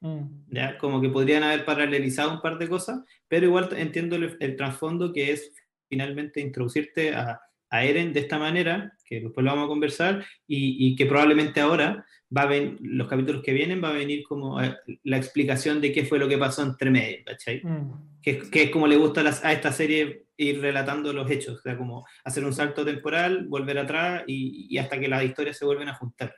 Mm. 0.00 0.22
¿ya? 0.48 0.76
Como 0.78 1.00
que 1.00 1.08
podrían 1.08 1.44
haber 1.44 1.64
paralelizado 1.64 2.32
un 2.34 2.40
par 2.40 2.58
de 2.58 2.68
cosas, 2.68 3.00
pero 3.28 3.46
igual 3.46 3.68
entiendo 3.76 4.16
el, 4.16 4.36
el 4.40 4.56
trasfondo 4.56 5.12
que 5.12 5.30
es 5.30 5.52
finalmente 5.88 6.40
introducirte 6.40 7.14
a, 7.14 7.40
a 7.70 7.84
Eren 7.84 8.12
de 8.12 8.20
esta 8.20 8.38
manera, 8.38 8.92
que 9.04 9.20
después 9.20 9.44
lo 9.44 9.52
vamos 9.52 9.66
a 9.66 9.68
conversar, 9.68 10.24
y, 10.48 10.84
y 10.84 10.96
que 10.96 11.06
probablemente 11.06 11.60
ahora 11.60 12.04
va 12.36 12.42
a 12.42 12.46
ven, 12.46 12.76
los 12.80 13.06
capítulos 13.08 13.42
que 13.44 13.52
vienen 13.52 13.82
va 13.82 13.90
a 13.90 13.92
venir 14.04 14.24
como 14.24 14.60
eh, 14.60 14.76
la 15.04 15.16
explicación 15.16 15.80
de 15.80 15.92
qué 15.92 16.04
fue 16.04 16.18
lo 16.18 16.28
que 16.28 16.38
pasó 16.38 16.62
entre 16.64 16.90
medio, 16.90 17.18
¿cachai? 17.24 17.60
Mm. 17.62 18.20
Que, 18.22 18.38
que 18.50 18.62
es 18.64 18.70
como 18.70 18.86
le 18.88 18.96
gusta 18.96 19.22
las- 19.22 19.44
a 19.44 19.52
esta 19.52 19.70
serie 19.70 20.24
ir 20.42 20.60
relatando 20.60 21.12
los 21.12 21.30
hechos, 21.30 21.58
o 21.58 21.60
sea, 21.60 21.76
como 21.76 22.06
hacer 22.24 22.44
un 22.44 22.52
salto 22.52 22.84
temporal, 22.84 23.46
volver 23.46 23.78
atrás 23.78 24.24
y, 24.26 24.66
y 24.70 24.78
hasta 24.78 24.98
que 24.98 25.08
las 25.08 25.22
historias 25.24 25.56
se 25.58 25.64
vuelven 25.66 25.88
a 25.88 25.94
juntar. 25.94 26.34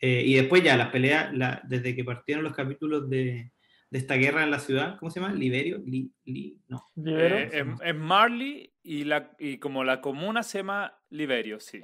Eh, 0.00 0.22
y 0.26 0.34
después 0.34 0.62
ya 0.62 0.76
las 0.76 0.90
peleas, 0.90 1.32
la- 1.34 1.60
desde 1.64 1.94
que 1.96 2.04
partieron 2.04 2.44
los 2.44 2.54
capítulos 2.54 3.08
de, 3.10 3.50
de 3.90 3.98
esta 3.98 4.14
guerra 4.16 4.44
en 4.44 4.50
la 4.50 4.58
ciudad, 4.60 4.96
¿cómo 4.98 5.10
se 5.10 5.20
llama? 5.20 5.34
Liberio, 5.34 5.82
Li, 5.84 6.10
Li- 6.24 6.58
no. 6.68 6.84
Libero. 6.96 7.36
Eh, 7.38 7.50
es, 7.52 7.66
es 7.82 7.94
Marley 7.94 8.72
y, 8.82 9.04
la, 9.04 9.32
y 9.38 9.58
como 9.58 9.82
la 9.84 10.00
comuna 10.00 10.42
se 10.42 10.58
llama 10.58 10.94
Liberio, 11.10 11.58
sí. 11.60 11.82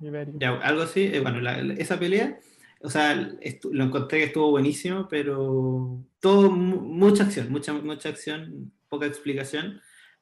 Liberio. 0.00 0.34
Ya, 0.38 0.50
algo 0.60 0.82
así, 0.82 1.10
eh, 1.12 1.20
bueno, 1.20 1.40
la- 1.40 1.62
la- 1.62 1.74
esa 1.74 1.98
pelea, 1.98 2.38
o 2.82 2.88
sea, 2.88 3.14
lo 3.14 3.84
encontré 3.84 4.18
que 4.20 4.24
estuvo 4.26 4.50
buenísimo, 4.50 5.06
pero 5.08 6.02
todo, 6.20 6.50
mu- 6.50 6.80
mucha 6.80 7.24
acción, 7.24 7.50
mucha, 7.50 7.72
mucha 7.74 8.08
acción, 8.08 8.72
poca 8.88 9.06
explicación, 9.06 9.80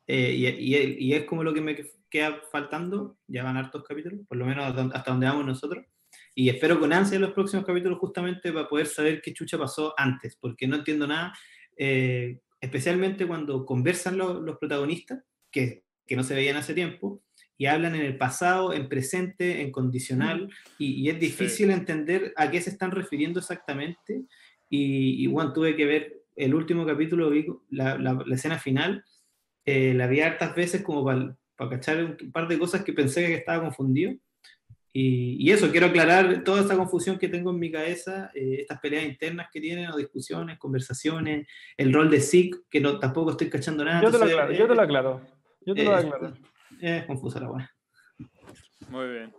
eh, 0.09 0.33
y, 0.35 0.47
y- 0.49 0.97
y 0.99 1.13
es 1.15 1.23
como 1.25 1.45
lo 1.45 1.55
que 1.55 1.61
me 1.61 1.77
queda 2.11 2.41
faltando, 2.51 3.17
ya 3.29 3.45
van 3.45 3.57
hartos 3.57 3.85
capítulos, 3.85 4.21
por 4.27 4.37
lo 4.39 4.47
menos 4.47 4.65
hasta 4.93 5.11
donde- 5.13 5.27
vamos 5.27 5.47
nosotros, 5.47 5.85
y 6.35 6.49
espero 6.49 6.81
con 6.81 6.93
ansia 6.93 7.19
los 7.21 7.33
próximos 7.33 7.65
capítulos 7.67 7.99
justamente 7.99 8.53
para 8.53 8.67
poder 8.69 8.87
saber 8.87 9.21
qué 9.23 9.33
chucha 9.33 9.57
pasó 9.59 9.95
antes, 9.97 10.37
porque 10.41 10.67
no 10.67 10.77
entiendo 10.77 11.07
nada, 11.07 11.33
eh, 11.77 12.41
especialmente 12.61 13.27
cuando 13.27 13.65
conversan 13.65 14.17
los, 14.19 14.41
los 14.43 14.57
protagonistas, 14.59 15.23
que, 15.53 15.85
que 16.07 16.17
no 16.17 16.23
se 16.25 16.35
veían 16.35 16.57
hace 16.57 16.75
tiempo, 16.75 17.23
y 17.61 17.67
hablan 17.67 17.95
en 17.97 18.03
el 18.03 18.17
pasado, 18.17 18.73
en 18.73 18.89
presente, 18.89 19.61
en 19.63 19.71
condicional, 19.73 20.49
y, 20.79 20.93
y 21.03 21.09
es 21.11 21.19
difícil 21.21 21.71
entender 21.71 22.33
a 22.37 22.51
qué 22.51 22.61
se 22.61 22.71
están 22.71 22.93
refiriendo 22.93 23.41
exactamente. 23.41 24.23
Y, 24.71 25.23
y 25.25 25.27
bueno, 25.27 25.53
tuve 25.53 25.75
que 25.77 25.85
ver 25.87 26.23
el 26.37 26.55
último 26.55 26.87
capítulo, 26.87 27.31
vi 27.31 27.47
la, 27.71 27.99
la- 27.99 28.23
la 28.25 28.35
escena 28.35 28.59
final, 28.59 29.03
eh, 29.69 29.95
la 29.95 30.07
vi 30.07 30.21
hartas 30.21 30.55
veces 30.55 30.83
como 30.83 31.05
para 31.05 31.71
cachar 31.71 32.03
un 32.03 32.33
par 32.33 32.49
de 32.49 32.59
cosas 32.59 32.83
que 32.83 32.95
pensé 32.95 33.27
que 33.27 33.35
estaba 33.35 33.65
confundido. 33.65 34.15
Y, 34.95 35.37
y 35.39 35.53
eso, 35.53 35.71
quiero 35.71 35.89
aclarar 35.89 36.43
toda 36.43 36.63
esa 36.63 36.75
confusión 36.75 37.19
que 37.19 37.29
tengo 37.29 37.51
en 37.51 37.59
mi 37.59 37.71
cabeza, 37.71 38.31
eh, 38.35 38.61
estas 38.61 38.81
peleas 38.81 39.05
internas 39.05 39.49
que 39.53 39.61
tienen, 39.61 39.91
o 39.91 39.97
discusiones, 39.97 40.59
conversaciones, 40.59 41.47
el 41.77 41.93
rol 41.93 42.11
de 42.11 42.21
Zeke, 42.21 42.61
que 42.71 42.81
no, 42.81 42.99
tampoco 42.99 43.33
estoy 43.33 43.51
cachando 43.51 43.85
nada. 43.85 44.03
Yo 44.03 44.11
te 44.11 44.19
lo 44.19 44.25
aclaro, 44.25 44.53
yo 44.53 44.67
te 44.67 44.73
eh, 44.73 44.77
lo 44.77 44.83
aclaro. 44.83 45.21
Yo 45.61 45.75
te 45.75 45.85
lo 45.85 45.93
eh, 45.93 45.95
aclaro. 45.95 46.35
Es 46.81 47.05
confusa 47.05 47.41
la 47.41 47.49
buena. 47.49 47.77
Muy 48.89 49.09
bien. 49.09 49.35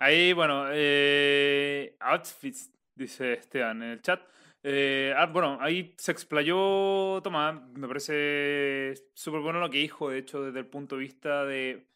Ahí, 0.00 0.32
bueno, 0.32 0.64
eh, 0.72 1.94
outfits, 2.00 2.72
dice 2.96 3.34
Esteban 3.34 3.82
en 3.82 3.90
el 3.90 4.02
chat. 4.02 4.20
Eh, 4.62 5.14
ah, 5.16 5.26
bueno, 5.26 5.58
ahí 5.60 5.94
se 5.96 6.12
explayó 6.12 7.20
Tomás. 7.22 7.60
Me 7.72 7.88
parece 7.88 8.94
súper 9.14 9.40
bueno 9.40 9.58
lo 9.60 9.70
que 9.70 9.78
dijo, 9.78 10.10
de 10.10 10.18
hecho, 10.18 10.42
desde 10.42 10.58
el 10.60 10.66
punto 10.66 10.96
de 10.96 11.00
vista 11.02 11.44
de. 11.44 11.86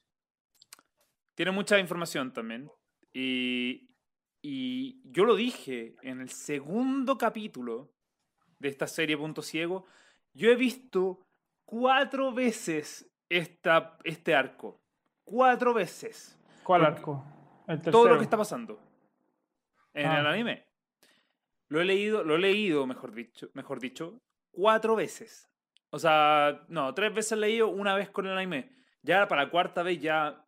Tiene 1.34 1.50
mucha 1.52 1.78
información 1.78 2.32
también. 2.32 2.70
Y, 3.12 3.88
y 4.40 5.00
yo 5.10 5.24
lo 5.24 5.34
dije 5.36 5.94
en 6.02 6.20
el 6.20 6.30
segundo 6.30 7.18
capítulo 7.18 7.92
de 8.58 8.68
esta 8.68 8.86
serie 8.86 9.16
Punto 9.16 9.42
Ciego. 9.42 9.84
Yo 10.32 10.50
he 10.50 10.56
visto 10.56 11.20
cuatro 11.64 12.32
veces 12.32 13.10
esta, 13.28 13.98
este 14.04 14.34
arco. 14.34 14.80
Cuatro 15.24 15.74
veces 15.74 16.38
¿Cuál 16.62 16.82
porque- 16.82 16.96
arco? 16.98 17.24
El 17.66 17.76
tercero. 17.78 17.92
todo 17.92 18.08
lo 18.10 18.16
que 18.18 18.24
está 18.24 18.36
pasando 18.36 18.78
en 19.94 20.06
Ah. 20.06 20.20
el 20.20 20.26
anime. 20.26 20.66
Lo 21.74 21.80
he 21.80 21.84
leído, 21.84 22.22
lo 22.22 22.36
he 22.36 22.38
leído, 22.38 22.86
mejor 22.86 23.12
dicho, 23.12 23.50
mejor 23.52 23.80
dicho, 23.80 24.22
cuatro 24.52 24.94
veces. 24.94 25.50
O 25.90 25.98
sea, 25.98 26.64
no, 26.68 26.94
tres 26.94 27.12
veces 27.12 27.36
leído, 27.36 27.66
una 27.66 27.96
vez 27.96 28.10
con 28.10 28.28
el 28.28 28.38
anime. 28.38 28.70
Ya 29.02 29.26
para 29.26 29.42
la 29.42 29.50
cuarta 29.50 29.82
vez 29.82 30.00
ya 30.00 30.46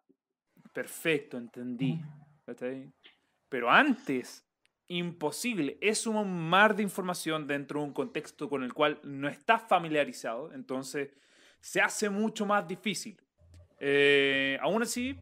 perfecto, 0.73 1.37
entendí. 1.37 2.01
Pero 3.49 3.69
antes, 3.69 4.47
imposible. 4.87 5.77
Es 5.81 6.07
un 6.07 6.49
mar 6.49 6.77
de 6.77 6.85
información 6.85 7.49
dentro 7.49 7.81
de 7.81 7.87
un 7.87 7.93
contexto 7.93 8.49
con 8.49 8.62
el 8.62 8.73
cual 8.73 9.01
no 9.03 9.29
estás 9.29 9.62
familiarizado. 9.67 10.53
Entonces, 10.53 11.11
se 11.59 11.81
hace 11.81 12.09
mucho 12.09 12.47
más 12.47 12.69
difícil. 12.69 13.21
Eh, 13.81 14.59
aún 14.62 14.81
así, 14.81 15.21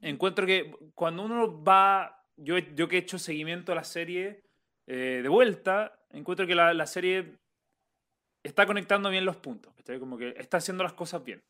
encuentro 0.00 0.46
que 0.46 0.72
cuando 0.94 1.24
uno 1.24 1.60
va, 1.60 2.24
yo, 2.36 2.56
yo 2.56 2.86
que 2.86 2.98
he 2.98 3.00
hecho 3.00 3.18
seguimiento 3.18 3.72
a 3.72 3.74
la 3.74 3.82
serie 3.82 4.44
eh, 4.86 5.20
de 5.22 5.28
vuelta, 5.28 5.98
encuentro 6.10 6.46
que 6.46 6.54
la, 6.54 6.74
la 6.74 6.86
serie 6.86 7.38
está 8.42 8.66
conectando 8.66 9.08
bien 9.10 9.24
los 9.24 9.36
puntos, 9.36 9.72
¿cachai? 9.74 9.98
como 9.98 10.16
que 10.18 10.34
está 10.36 10.56
haciendo 10.58 10.82
las 10.82 10.92
cosas 10.92 11.22
bien. 11.24 11.42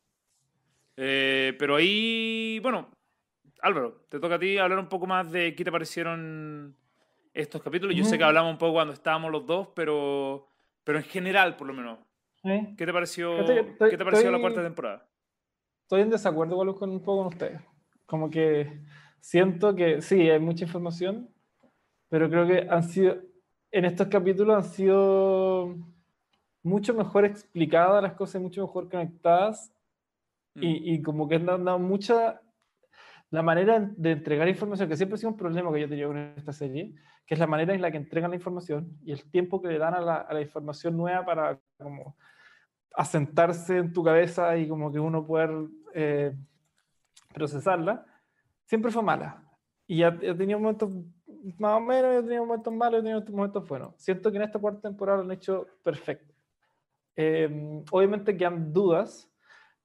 Eh, 0.96 1.54
pero 1.58 1.76
ahí, 1.76 2.58
bueno, 2.62 2.90
Álvaro, 3.60 4.04
te 4.08 4.20
toca 4.20 4.34
a 4.34 4.38
ti 4.38 4.58
hablar 4.58 4.78
un 4.78 4.88
poco 4.88 5.06
más 5.06 5.30
de 5.32 5.54
qué 5.54 5.64
te 5.64 5.72
parecieron 5.72 6.76
estos 7.32 7.62
capítulos. 7.62 7.96
Yo 7.96 8.04
sé 8.04 8.18
que 8.18 8.24
hablamos 8.24 8.52
un 8.52 8.58
poco 8.58 8.74
cuando 8.74 8.92
estábamos 8.92 9.30
los 9.32 9.46
dos, 9.46 9.68
pero, 9.74 10.48
pero 10.84 10.98
en 10.98 11.04
general, 11.04 11.56
por 11.56 11.66
lo 11.66 11.72
menos, 11.72 11.98
¿Eh? 12.44 12.74
¿qué 12.76 12.84
te 12.84 12.92
pareció, 12.92 13.40
estoy- 13.40 13.90
¿qué 13.90 13.96
te 13.96 14.04
pareció 14.04 14.30
la 14.30 14.36
estoy- 14.36 14.40
cuarta 14.40 14.62
temporada? 14.62 15.08
Estoy 15.84 16.02
en 16.02 16.10
desacuerdo 16.10 16.54
igual 16.54 16.74
con 16.74 16.90
un 16.90 17.00
poco 17.02 17.18
con 17.24 17.26
ustedes. 17.28 17.60
Como 18.06 18.28
que 18.28 18.80
siento 19.20 19.74
que 19.74 20.02
sí, 20.02 20.28
hay 20.28 20.40
mucha 20.40 20.64
información, 20.64 21.31
pero 22.12 22.28
creo 22.28 22.46
que 22.46 22.68
han 22.68 22.82
sido, 22.82 23.16
en 23.70 23.86
estos 23.86 24.08
capítulos 24.08 24.54
han 24.54 24.70
sido 24.70 25.78
mucho 26.62 26.92
mejor 26.92 27.24
explicadas 27.24 28.02
las 28.02 28.12
cosas, 28.12 28.42
mucho 28.42 28.60
mejor 28.60 28.90
conectadas 28.90 29.72
Mm. 30.54 30.62
Y, 30.62 30.94
y 30.94 31.02
como 31.02 31.28
que 31.28 31.36
han 31.36 31.46
dado 31.46 31.78
mucha... 31.78 32.40
La 33.30 33.42
manera 33.42 33.80
de 33.96 34.10
entregar 34.10 34.46
información, 34.46 34.90
que 34.90 34.96
siempre 34.96 35.14
ha 35.14 35.18
sido 35.18 35.30
un 35.30 35.38
problema 35.38 35.72
que 35.72 35.80
yo 35.80 35.88
tenía 35.88 36.06
con 36.06 36.18
esta 36.36 36.52
serie, 36.52 36.94
que 37.26 37.32
es 37.32 37.40
la 37.40 37.46
manera 37.46 37.72
en 37.72 37.80
la 37.80 37.90
que 37.90 37.96
entregan 37.96 38.30
la 38.30 38.36
información 38.36 38.98
y 39.02 39.12
el 39.12 39.24
tiempo 39.30 39.62
que 39.62 39.68
le 39.68 39.78
dan 39.78 39.94
a 39.94 40.02
la, 40.02 40.16
a 40.16 40.34
la 40.34 40.42
información 40.42 40.98
nueva 40.98 41.24
para 41.24 41.58
como 41.78 42.14
asentarse 42.94 43.78
en 43.78 43.90
tu 43.90 44.04
cabeza 44.04 44.54
y 44.58 44.68
como 44.68 44.92
que 44.92 45.00
uno 45.00 45.26
poder 45.26 45.50
eh, 45.94 46.36
procesarla, 47.32 48.04
siempre 48.66 48.90
fue 48.90 49.02
mala. 49.02 49.42
Y 49.86 50.02
ha, 50.02 50.08
ha 50.08 50.36
tenido 50.36 50.58
momentos 50.60 50.90
más 51.58 51.76
o 51.76 51.80
menos, 51.80 52.16
ha 52.16 52.22
tenido 52.22 52.46
momentos 52.46 52.72
malos, 52.72 53.00
ha 53.00 53.02
tenido 53.02 53.22
momentos 53.32 53.68
buenos. 53.68 53.94
Siento 53.96 54.30
que 54.30 54.36
en 54.38 54.44
esta 54.44 54.58
cuarta 54.58 54.82
temporada 54.82 55.18
lo 55.18 55.24
han 55.24 55.32
hecho 55.32 55.66
perfecto. 55.82 56.34
Eh, 57.16 57.82
obviamente 57.90 58.36
quedan 58.36 58.72
dudas, 58.72 59.30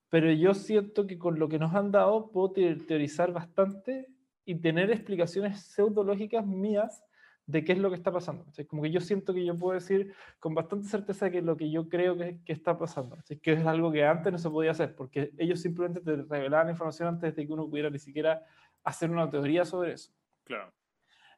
pero 0.09 0.31
yo 0.31 0.53
siento 0.53 1.05
que 1.05 1.17
con 1.17 1.37
lo 1.39 1.49
que 1.49 1.59
nos 1.59 1.73
han 1.73 1.91
dado 1.91 2.31
puedo 2.31 2.51
te- 2.51 2.75
teorizar 2.75 3.31
bastante 3.33 4.07
y 4.45 4.55
tener 4.55 4.89
explicaciones 4.91 5.61
pseudológicas 5.65 6.45
mías 6.45 7.03
de 7.45 7.63
qué 7.63 7.73
es 7.73 7.79
lo 7.79 7.89
que 7.89 7.95
está 7.95 8.11
pasando. 8.11 8.45
¿cachai? 8.45 8.65
Como 8.65 8.81
que 8.83 8.91
yo 8.91 9.01
siento 9.01 9.33
que 9.33 9.43
yo 9.45 9.57
puedo 9.57 9.73
decir 9.73 10.13
con 10.39 10.53
bastante 10.53 10.87
certeza 10.87 11.29
que 11.29 11.41
lo 11.41 11.57
que 11.57 11.69
yo 11.69 11.89
creo 11.89 12.17
que, 12.17 12.39
que 12.45 12.53
está 12.53 12.77
pasando, 12.77 13.17
¿cachai? 13.17 13.39
que 13.39 13.53
es 13.53 13.65
algo 13.65 13.91
que 13.91 14.05
antes 14.05 14.31
no 14.31 14.37
se 14.37 14.49
podía 14.49 14.71
hacer, 14.71 14.95
porque 14.95 15.31
ellos 15.37 15.59
simplemente 15.61 16.01
te 16.01 16.15
revelaban 16.15 16.67
la 16.67 16.71
información 16.71 17.09
antes 17.09 17.35
de 17.35 17.45
que 17.47 17.53
uno 17.53 17.69
pudiera 17.69 17.89
ni 17.89 17.99
siquiera 17.99 18.43
hacer 18.83 19.09
una 19.11 19.29
teoría 19.29 19.65
sobre 19.65 19.93
eso. 19.93 20.11
Claro. 20.43 20.71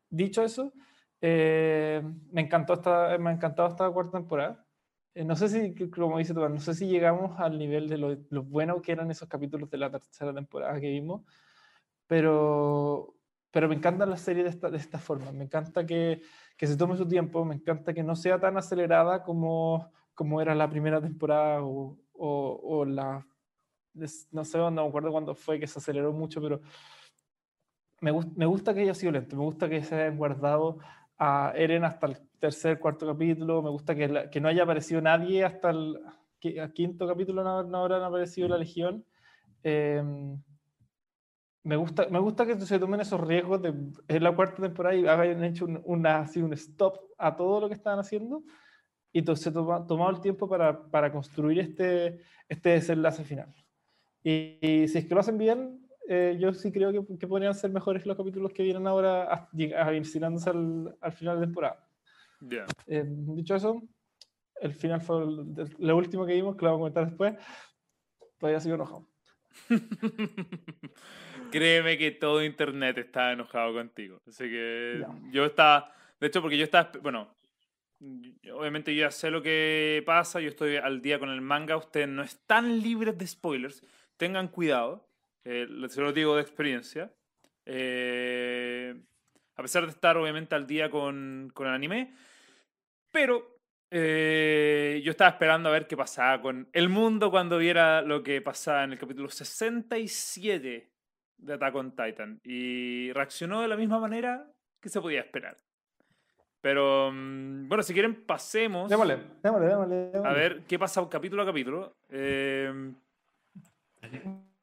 Dicho 0.09 0.43
eso, 0.43 0.73
eh, 1.21 2.01
me, 2.31 2.41
encantó 2.41 2.73
esta, 2.73 3.17
me 3.17 3.29
ha 3.29 3.33
encantado 3.33 3.69
esta 3.69 3.89
cuarta 3.89 4.17
temporada. 4.17 4.65
Eh, 5.13 5.23
no 5.23 5.35
sé 5.35 5.49
si, 5.49 5.89
como 5.89 6.17
dice 6.17 6.33
Tomás, 6.33 6.51
no 6.51 6.59
sé 6.59 6.73
si 6.73 6.87
llegamos 6.87 7.39
al 7.39 7.57
nivel 7.57 7.89
de 7.89 7.97
lo, 7.97 8.15
lo 8.29 8.43
bueno 8.43 8.81
que 8.81 8.91
eran 8.91 9.11
esos 9.11 9.27
capítulos 9.27 9.69
de 9.69 9.77
la 9.77 9.91
tercera 9.91 10.33
temporada 10.33 10.79
que 10.79 10.89
vimos, 10.89 11.23
pero, 12.07 13.15
pero 13.51 13.67
me 13.69 13.75
encanta 13.75 14.05
la 14.05 14.17
serie 14.17 14.43
de 14.43 14.49
esta, 14.49 14.69
de 14.69 14.77
esta 14.77 14.99
forma. 14.99 15.31
Me 15.31 15.45
encanta 15.45 15.85
que, 15.85 16.21
que 16.57 16.67
se 16.67 16.77
tome 16.77 16.97
su 16.97 17.07
tiempo, 17.07 17.45
me 17.45 17.55
encanta 17.55 17.93
que 17.93 18.03
no 18.03 18.15
sea 18.15 18.39
tan 18.39 18.57
acelerada 18.57 19.23
como, 19.23 19.91
como 20.13 20.41
era 20.41 20.55
la 20.55 20.69
primera 20.69 21.01
temporada 21.01 21.63
o, 21.63 21.97
o, 22.13 22.85
la... 22.85 23.25
No 24.31 24.45
sé, 24.45 24.57
no 24.57 24.71
me 24.71 24.87
acuerdo 24.87 25.11
cuándo 25.11 25.35
fue 25.35 25.59
que 25.59 25.67
se 25.67 25.79
aceleró 25.79 26.13
mucho, 26.13 26.41
pero 26.41 26.61
me, 28.01 28.11
gus- 28.11 28.35
me 28.35 28.45
gusta 28.45 28.73
que 28.73 28.81
haya 28.81 28.93
sido 28.93 29.11
lento, 29.11 29.35
me 29.35 29.43
gusta 29.43 29.69
que 29.69 29.83
se 29.83 29.95
hayan 29.95 30.17
guardado 30.17 30.79
a 31.17 31.51
Eren 31.55 31.83
hasta 31.83 32.07
el 32.07 32.17
tercer, 32.39 32.79
cuarto 32.79 33.05
capítulo, 33.07 33.61
me 33.61 33.69
gusta 33.69 33.95
que, 33.95 34.29
que 34.31 34.39
no 34.41 34.47
haya 34.47 34.63
aparecido 34.63 35.01
nadie 35.01 35.43
hasta 35.43 35.69
el 35.71 35.99
quinto 36.73 37.07
capítulo, 37.07 37.43
no, 37.43 37.63
no 37.63 37.79
habrán 37.79 38.03
aparecido 38.03 38.47
la 38.47 38.57
Legión. 38.57 39.03
Eh, 39.63 40.01
me 41.63 41.75
gusta, 41.75 42.07
me 42.09 42.19
gusta 42.19 42.45
que 42.45 42.59
se 42.59 42.79
tomen 42.79 43.01
esos 43.01 43.19
riesgos 43.19 43.61
de, 43.61 43.73
en 44.07 44.23
la 44.23 44.33
cuarta 44.35 44.61
temporada 44.61 44.95
y 44.95 45.05
hayan 45.05 45.43
hecho 45.43 45.65
un, 45.65 46.05
así 46.07 46.41
un 46.41 46.53
stop 46.53 46.97
a 47.17 47.35
todo 47.35 47.59
lo 47.61 47.67
que 47.67 47.73
estaban 47.73 47.99
haciendo 47.99 48.43
y 49.11 49.21
to- 49.23 49.35
se 49.35 49.51
toma, 49.51 49.85
tomado 49.85 50.11
el 50.11 50.21
tiempo 50.21 50.47
para, 50.47 50.89
para 50.89 51.11
construir 51.11 51.59
este, 51.59 52.19
este 52.47 52.69
desenlace 52.69 53.23
final. 53.23 53.53
Y, 54.23 54.57
y 54.61 54.87
si 54.87 54.99
es 54.99 55.05
que 55.05 55.13
lo 55.13 55.19
hacen 55.19 55.37
bien, 55.37 55.88
eh, 56.11 56.37
yo 56.39 56.51
sí 56.53 56.71
creo 56.71 56.91
que, 56.91 57.17
que 57.19 57.27
podrían 57.27 57.53
ser 57.53 57.69
mejores 57.71 58.05
los 58.05 58.17
capítulos 58.17 58.51
que 58.51 58.63
vienen 58.63 58.87
ahora, 58.87 59.23
a- 59.31 59.49
lleg- 59.51 59.75
avecinándose 59.75 60.49
al, 60.49 60.97
al 60.99 61.11
final 61.11 61.39
de 61.39 61.45
temporada. 61.45 61.87
Ya. 62.41 62.65
Eh, 62.87 63.03
dicho 63.07 63.55
eso, 63.55 63.81
el 64.61 64.73
final 64.73 65.01
fue 65.01 65.23
el- 65.23 65.53
lo 65.77 65.95
último 65.97 66.25
que 66.25 66.33
vimos, 66.33 66.55
que 66.55 66.65
lo 66.65 66.71
vamos 66.71 66.79
a 66.79 66.81
comentar 66.93 67.05
después. 67.07 67.35
Todavía 68.39 68.59
sigo 68.59 68.75
enojado. 68.75 69.05
Créeme 71.51 71.97
que 71.97 72.11
todo 72.11 72.43
internet 72.43 72.97
está 72.97 73.31
enojado 73.31 73.73
contigo. 73.73 74.21
Así 74.27 74.43
que 74.45 74.97
Ya. 75.01 75.07
yo 75.31 75.45
estaba. 75.45 75.91
De 76.19 76.27
hecho, 76.27 76.41
porque 76.41 76.57
yo 76.57 76.63
estaba. 76.63 76.91
Bueno, 77.01 77.27
obviamente 78.53 78.93
yo 78.95 79.01
ya 79.01 79.11
sé 79.11 79.31
lo 79.31 79.41
que 79.41 80.03
pasa. 80.05 80.39
Yo 80.41 80.49
estoy 80.49 80.75
al 80.77 81.01
día 81.01 81.19
con 81.19 81.29
el 81.29 81.41
manga. 81.41 81.75
Ustedes 81.77 82.07
no 82.07 82.21
están 82.23 82.79
libres 82.81 83.17
de 83.17 83.25
spoilers. 83.27 83.83
Tengan 84.17 84.47
cuidado. 84.47 85.08
Eh, 85.43 85.67
se 85.89 86.01
lo 86.01 86.11
digo 86.13 86.35
de 86.35 86.41
experiencia. 86.41 87.11
Eh, 87.65 88.95
a 89.55 89.61
pesar 89.61 89.83
de 89.83 89.91
estar, 89.91 90.17
obviamente, 90.17 90.55
al 90.55 90.65
día 90.65 90.89
con, 90.89 91.51
con 91.53 91.67
el 91.67 91.73
anime. 91.73 92.13
Pero 93.11 93.59
eh, 93.91 95.01
yo 95.03 95.11
estaba 95.11 95.31
esperando 95.31 95.69
a 95.69 95.71
ver 95.71 95.87
qué 95.87 95.97
pasaba 95.97 96.41
con 96.41 96.69
el 96.73 96.89
mundo 96.89 97.31
cuando 97.31 97.57
viera 97.57 98.01
lo 98.01 98.23
que 98.23 98.41
pasaba 98.41 98.83
en 98.83 98.93
el 98.93 98.99
capítulo 98.99 99.29
67 99.29 100.91
de 101.37 101.53
Attack 101.53 101.75
on 101.75 101.91
Titan. 101.95 102.39
Y 102.43 103.11
reaccionó 103.13 103.61
de 103.61 103.67
la 103.67 103.77
misma 103.77 103.99
manera 103.99 104.51
que 104.81 104.89
se 104.89 105.01
podía 105.01 105.21
esperar. 105.21 105.57
Pero 106.61 107.11
mm, 107.11 107.67
bueno, 107.67 107.83
si 107.83 107.93
quieren 107.93 108.25
pasemos 108.25 108.89
Démosle, 108.89 109.17
démosle, 109.41 109.67
démosle. 109.67 110.11
a 110.23 110.33
ver 110.33 110.63
qué 110.67 110.77
pasa 110.77 111.07
capítulo 111.09 111.43
a 111.43 111.45
capítulo. 111.45 111.95
Eh, 112.09 112.93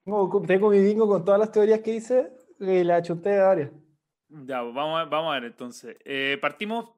Tengo, 0.07 0.40
tengo 0.47 0.71
mi 0.71 0.79
bingo 0.81 1.09
con 1.09 1.25
todas 1.25 1.40
las 1.40 1.51
teorías 1.51 1.81
que 1.81 1.97
hice 1.97 2.33
y 2.61 2.85
la 2.85 3.03
chuté 3.03 3.40
a 3.40 3.49
varias. 3.49 3.71
ya, 4.29 4.62
vamos 4.62 5.01
a, 5.01 5.05
vamos 5.07 5.33
a 5.33 5.40
ver 5.40 5.45
entonces. 5.47 5.97
Eh, 6.05 6.38
partimos, 6.40 6.92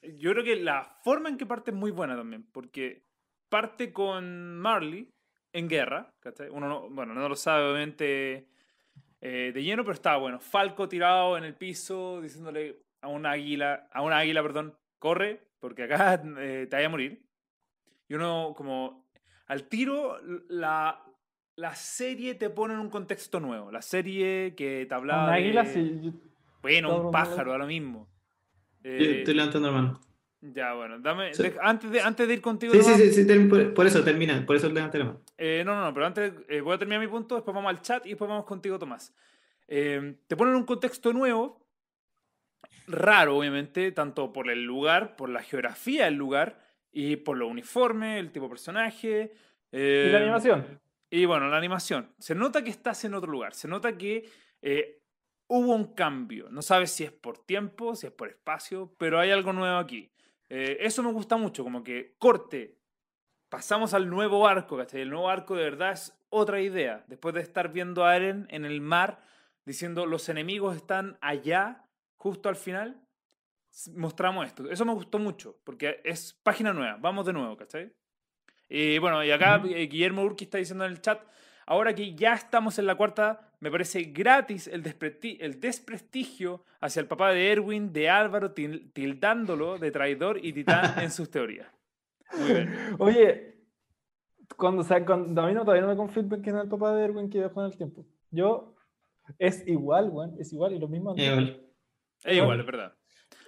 yo 0.00 0.32
creo 0.32 0.42
que 0.42 0.56
la 0.56 0.98
forma 1.04 1.28
en 1.28 1.36
que 1.36 1.44
parte 1.44 1.70
es 1.70 1.76
muy 1.76 1.90
buena 1.90 2.16
también, 2.16 2.44
porque 2.52 3.04
parte 3.50 3.92
con 3.92 4.56
Marley 4.58 5.10
en 5.52 5.68
guerra. 5.68 6.14
Uno 6.50 6.66
no- 6.66 6.88
bueno, 6.88 7.12
no 7.12 7.28
lo 7.28 7.36
sabe 7.36 7.64
obviamente 7.70 8.48
eh, 9.20 9.52
de 9.54 9.62
lleno, 9.62 9.84
pero 9.84 9.92
estaba 9.92 10.16
bueno. 10.16 10.40
Falco 10.40 10.88
tirado 10.88 11.36
en 11.36 11.44
el 11.44 11.54
piso 11.54 12.22
diciéndole 12.22 12.86
a 13.02 13.08
una 13.08 13.32
águila, 13.32 13.86
a 13.92 14.00
una 14.00 14.18
águila, 14.18 14.42
perdón, 14.42 14.78
corre, 14.98 15.50
porque 15.60 15.82
acá 15.82 16.22
eh, 16.38 16.66
te 16.70 16.76
vaya 16.76 16.86
a 16.86 16.90
morir. 16.90 17.22
Y 18.08 18.14
uno 18.14 18.54
como 18.56 19.06
al 19.46 19.68
tiro 19.68 20.16
la, 20.48 21.02
la 21.56 21.74
serie 21.74 22.34
te 22.34 22.50
pone 22.50 22.74
en 22.74 22.80
un 22.80 22.90
contexto 22.90 23.40
nuevo. 23.40 23.70
La 23.70 23.82
serie 23.82 24.54
que 24.54 24.86
te 24.86 24.94
hablaba 24.94 25.24
Un 25.28 25.34
águila, 25.34 25.62
de- 25.64 25.72
sí, 25.72 25.98
yo- 26.02 26.12
Bueno, 26.62 26.88
no, 26.88 27.00
un 27.06 27.10
pájaro, 27.12 27.52
a 27.54 27.58
lo 27.58 27.66
mismo. 27.66 28.08
Eh, 28.84 29.16
estoy 29.18 29.34
levantando 29.34 29.70
la 29.70 29.74
mano. 29.76 30.00
ya, 30.40 30.74
bueno, 30.74 30.98
dame, 31.00 31.32
Sí. 31.34 31.42
de- 31.44 31.56
antes, 31.60 31.90
de, 31.90 32.00
antes 32.00 32.28
de 32.28 32.34
ir 32.34 32.40
contigo, 32.42 32.72
Sí, 32.72 32.80
sí, 32.80 32.84
nomás, 32.90 33.00
sí, 33.14 33.24
sí, 33.24 33.38
por, 33.48 33.74
por 33.74 33.86
eso 33.86 34.04
termina, 34.04 34.44
por 34.46 34.54
eso 34.56 34.68
levanté 34.68 34.98
la 34.98 35.04
mano. 35.06 35.20
eh, 35.38 35.62
no, 35.66 35.74
no, 35.74 35.82
no, 35.86 35.94
pero 35.94 36.06
antes 36.06 36.32
eh, 36.48 36.60
voy 36.60 36.74
a 36.74 36.78
terminar 36.78 37.00
mi 37.00 37.08
punto, 37.08 37.34
después 37.36 37.54
vamos 37.54 37.70
al 37.70 37.80
chat 37.82 38.04
y 38.06 38.10
después 38.10 38.28
vamos 38.28 38.44
contigo, 38.44 38.78
Tomás. 38.78 39.12
Eh, 39.66 40.16
te 40.28 40.36
ponen 40.36 40.54
un 40.54 40.64
contexto 40.64 41.12
nuevo, 41.12 41.66
raro, 42.86 43.36
obviamente, 43.38 43.90
tanto 43.92 44.32
por 44.32 44.50
el 44.50 44.62
lugar, 44.64 45.16
por 45.16 45.28
la 45.30 45.42
geografía 45.42 46.04
del 46.04 46.14
lugar 46.14 46.60
y 46.92 47.16
por 47.16 47.36
los 47.36 47.50
uniformes, 47.50 48.20
el 48.20 48.30
tipo 48.30 48.44
de 48.46 48.50
personaje. 48.50 49.32
Y 49.72 49.76
eh, 49.78 50.10
la 50.12 50.18
animación. 50.18 50.64
Y 51.10 51.24
bueno, 51.24 51.48
la 51.48 51.56
animación. 51.56 52.12
Se 52.18 52.34
nota 52.34 52.64
que 52.64 52.70
estás 52.70 53.04
en 53.04 53.14
otro 53.14 53.30
lugar. 53.30 53.54
Se 53.54 53.68
nota 53.68 53.96
que 53.96 54.28
eh, 54.62 55.02
hubo 55.48 55.74
un 55.74 55.94
cambio. 55.94 56.48
No 56.50 56.62
sabes 56.62 56.90
si 56.90 57.04
es 57.04 57.12
por 57.12 57.38
tiempo, 57.38 57.94
si 57.94 58.06
es 58.06 58.12
por 58.12 58.28
espacio, 58.28 58.94
pero 58.98 59.18
hay 59.18 59.30
algo 59.30 59.52
nuevo 59.52 59.78
aquí. 59.78 60.10
Eh, 60.48 60.78
eso 60.80 61.02
me 61.02 61.12
gusta 61.12 61.36
mucho, 61.36 61.64
como 61.64 61.82
que 61.82 62.16
corte. 62.18 62.78
Pasamos 63.48 63.94
al 63.94 64.10
nuevo 64.10 64.46
arco, 64.46 64.76
¿cachai? 64.76 65.02
El 65.02 65.10
nuevo 65.10 65.28
arco 65.28 65.54
de 65.54 65.64
verdad 65.64 65.92
es 65.92 66.12
otra 66.28 66.60
idea. 66.60 67.04
Después 67.06 67.34
de 67.34 67.40
estar 67.40 67.72
viendo 67.72 68.04
a 68.04 68.16
Eren 68.16 68.46
en 68.50 68.64
el 68.64 68.80
mar 68.80 69.20
diciendo 69.64 70.06
los 70.06 70.28
enemigos 70.28 70.76
están 70.76 71.18
allá, 71.20 71.88
justo 72.14 72.48
al 72.48 72.56
final, 72.56 73.00
mostramos 73.94 74.46
esto. 74.46 74.70
Eso 74.70 74.84
me 74.84 74.94
gustó 74.94 75.18
mucho, 75.18 75.58
porque 75.64 76.00
es 76.04 76.32
página 76.42 76.72
nueva. 76.72 76.96
Vamos 77.00 77.26
de 77.26 77.32
nuevo, 77.32 77.56
¿cachai? 77.56 77.92
Y 78.68 78.98
bueno, 78.98 79.22
y 79.24 79.30
acá 79.30 79.62
eh, 79.68 79.86
Guillermo 79.86 80.22
Urqui 80.22 80.44
está 80.44 80.58
diciendo 80.58 80.84
en 80.84 80.92
el 80.92 81.00
chat, 81.00 81.20
ahora 81.66 81.94
que 81.94 82.14
ya 82.14 82.34
estamos 82.34 82.78
en 82.78 82.86
la 82.86 82.94
cuarta, 82.96 83.52
me 83.60 83.70
parece 83.70 84.02
gratis 84.02 84.66
el, 84.66 84.82
despresti- 84.82 85.36
el 85.40 85.60
desprestigio 85.60 86.64
hacia 86.80 87.00
el 87.00 87.06
papá 87.06 87.30
de 87.32 87.52
Erwin, 87.52 87.92
de 87.92 88.08
Álvaro, 88.10 88.54
til- 88.54 88.92
tildándolo 88.92 89.78
de 89.78 89.90
traidor 89.90 90.44
y 90.44 90.52
titán 90.52 90.94
en 91.02 91.10
sus 91.10 91.30
teorías. 91.30 91.68
Muy 92.38 92.52
bien. 92.52 92.74
Oye, 92.98 93.54
cuando, 94.56 94.82
o 94.82 94.84
sea, 94.84 95.04
cuando 95.04 95.40
a 95.42 95.46
mí 95.46 95.54
no, 95.54 95.60
todavía 95.60 95.82
no 95.82 95.88
me 95.88 95.96
confirman 95.96 96.42
que 96.42 96.50
no 96.50 96.58
es 96.58 96.64
el 96.64 96.70
papá 96.70 96.94
de 96.94 97.04
Erwin 97.04 97.30
que 97.30 97.38
viajó 97.38 97.60
en 97.64 97.70
el 97.70 97.76
tiempo. 97.76 98.04
Yo, 98.30 98.74
es 99.38 99.66
igual, 99.66 100.08
weón, 100.10 100.34
es 100.40 100.52
igual 100.52 100.72
y 100.72 100.78
lo 100.78 100.88
mismo. 100.88 101.14
Eh, 101.16 101.30
vale. 101.30 101.60
Es 102.24 102.36
igual, 102.36 102.60
es 102.60 102.66
verdad. 102.66 102.95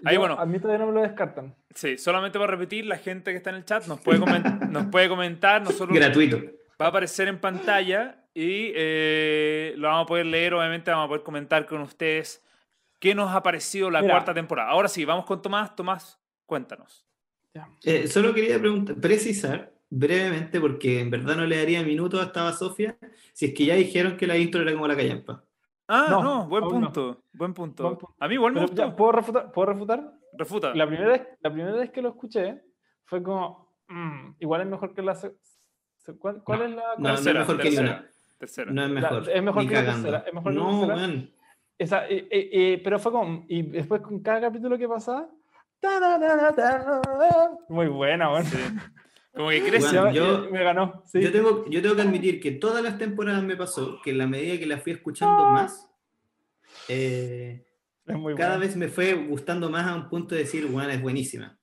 Ahí, 0.05 0.15
Yo- 0.15 0.21
bueno. 0.21 0.37
A 0.39 0.47
mí 0.47 0.59
todavía 0.59 0.85
no 0.85 0.93
me 0.93 1.01
lo 1.01 1.03
descartan. 1.07 1.55
Sí, 1.75 1.99
solamente 1.99 2.39
para 2.39 2.51
repetir, 2.53 2.87
la 2.87 2.97
gente 2.99 3.31
que 3.33 3.37
está 3.39 3.51
en 3.51 3.57
el 3.57 3.65
chat 3.65 3.87
nos 3.87 4.01
puede, 4.01 4.21
comen- 4.21 4.43
nos 4.71 4.87
puede 4.87 5.09
comentar, 5.09 5.63
nosotros 5.63 5.97
Gratuito. 5.97 6.39
va 6.81 6.87
a 6.87 6.89
aparecer 6.89 7.29
en 7.29 7.41
pantalla 7.41 8.25
y 8.35 8.73
eh, 8.75 9.75
lo 9.77 9.89
vamos 9.89 10.05
a 10.05 10.07
poder 10.07 10.27
leer, 10.27 10.55
obviamente 10.55 10.91
vamos 10.91 11.07
a 11.07 11.09
poder 11.09 11.23
comentar 11.23 11.67
con 11.67 11.81
ustedes 11.83 12.45
qué 13.01 13.15
nos 13.15 13.33
ha 13.35 13.43
parecido 13.43 13.91
la 13.91 14.01
Mira. 14.03 14.15
cuarta 14.15 14.35
temporada. 14.35 14.71
Ahora 14.71 14.89
sí, 14.89 15.05
vamos 15.05 15.25
con 15.25 15.43
Tomás. 15.43 15.75
Tomás, 15.77 16.21
cuéntanos. 16.47 17.05
Ya. 17.55 17.69
Eh, 17.85 18.07
solo 18.07 18.33
quería 18.35 18.59
preguntar, 18.61 18.97
precisar 18.97 19.73
brevemente, 19.91 20.61
porque 20.61 21.01
en 21.01 21.11
verdad 21.11 21.37
no 21.37 21.47
le 21.47 21.57
daría 21.57 21.83
minutos 21.83 22.21
a 22.21 22.25
esta 22.25 22.53
Sofía, 22.53 22.97
si 23.33 23.47
es 23.47 23.55
que 23.55 23.65
ya 23.65 23.75
dijeron 23.75 24.17
que 24.17 24.27
la 24.27 24.37
intro 24.37 24.63
era 24.63 24.73
como 24.73 24.87
la 24.87 24.95
callampa. 24.97 25.43
Ah, 25.89 26.07
No, 26.11 26.23
no, 26.23 26.47
buen 26.49 26.65
aún 26.65 26.81
no. 26.81 26.87
punto. 26.93 27.23
Buen 27.33 27.55
punto. 27.55 27.83
Buen 27.83 27.97
punto. 27.97 28.17
A 28.21 28.29
mí 28.29 28.35
igual 28.35 28.53
me 28.53 28.61
Pero 28.61 28.75
ya, 28.75 28.85
gustó. 28.85 28.97
¿puedo, 28.97 29.13
refutar, 29.13 29.53
¿Puedo 29.53 29.67
refutar? 29.73 30.13
Refuta. 30.35 30.75
La 30.75 30.87
primera, 30.87 31.09
vez, 31.11 31.29
la 31.41 31.51
primera 31.51 31.73
vez 31.77 31.91
que 31.91 32.03
lo 32.03 32.11
escuché 32.11 32.63
fue 33.05 33.23
como, 33.23 33.73
"Mm, 33.89 34.35
igual 34.41 34.61
es 34.63 34.67
mejor 34.69 34.95
que 34.95 35.03
la... 35.03 35.17
¿Cuál, 36.19 36.43
cuál 36.43 36.59
No, 36.61 36.65
es 36.67 36.71
la...? 36.75 36.83
no, 36.83 36.97
no 36.99 37.09
es 37.09 37.15
tercera, 37.17 37.41
mejor 37.41 37.57
que 37.57 37.63
tercera, 37.65 37.83
ninguna. 37.89 38.11
Tercera. 38.39 38.71
No 38.73 38.85
es 38.85 38.91
mejor. 38.91 39.31
es 39.31 39.43
mejor 39.43 39.63
que 39.67 39.75
la 39.75 39.81
cagando. 39.81 40.03
tercera, 40.11 40.25
es 40.29 40.35
mejor 40.35 40.53
que 40.53 40.59
la 40.59 40.65
no, 40.65 40.71
tercera. 40.87 40.95
weón. 40.97 41.31
Esa, 41.79 42.07
eh, 42.09 42.29
eh, 42.31 42.51
eh, 42.53 42.81
pero 42.85 42.99
fue 42.99 43.13
como, 43.13 43.45
y 43.49 43.63
después 43.63 44.01
con 44.03 44.21
cada 44.21 44.41
capítulo 44.43 44.77
que 44.77 44.89
pasaba, 44.89 45.29
muy 47.69 47.87
buena, 47.89 48.29
bueno. 48.31 48.45
Sí. 48.47 48.59
Como 49.39 49.51
que 49.51 49.63
crece. 49.63 49.79
Bueno, 49.87 50.13
Ya- 50.13 50.13
yo- 50.13 50.51
me 50.51 50.65
ganó, 50.65 51.05
sí. 51.07 51.21
Yo, 51.21 51.31
tengo, 51.31 51.65
yo 51.71 51.81
tengo 51.81 51.95
que 51.95 52.03
admitir 52.03 52.41
que 52.41 52.51
todas 52.51 52.83
las 52.83 52.99
temporadas 52.99 53.45
me 53.45 53.57
pasó 53.57 54.01
que 54.03 54.11
en 54.11 54.19
la 54.19 54.27
medida 54.27 54.59
que 54.59 54.67
la 54.67 54.79
fui 54.79 54.91
escuchando 54.91 55.45
más, 55.47 55.89
eh, 56.89 57.65
es 58.05 58.17
muy 58.17 58.35
cada 58.35 58.57
buena. 58.57 58.67
vez 58.67 58.77
me 58.77 58.89
fue 58.89 59.15
gustando 59.15 59.71
más 59.71 59.87
a 59.87 59.95
un 59.95 60.09
punto 60.09 60.35
de 60.35 60.41
decir, 60.41 60.67
bueno, 60.67 60.91
es 60.91 61.01
buenísima. 61.01 61.57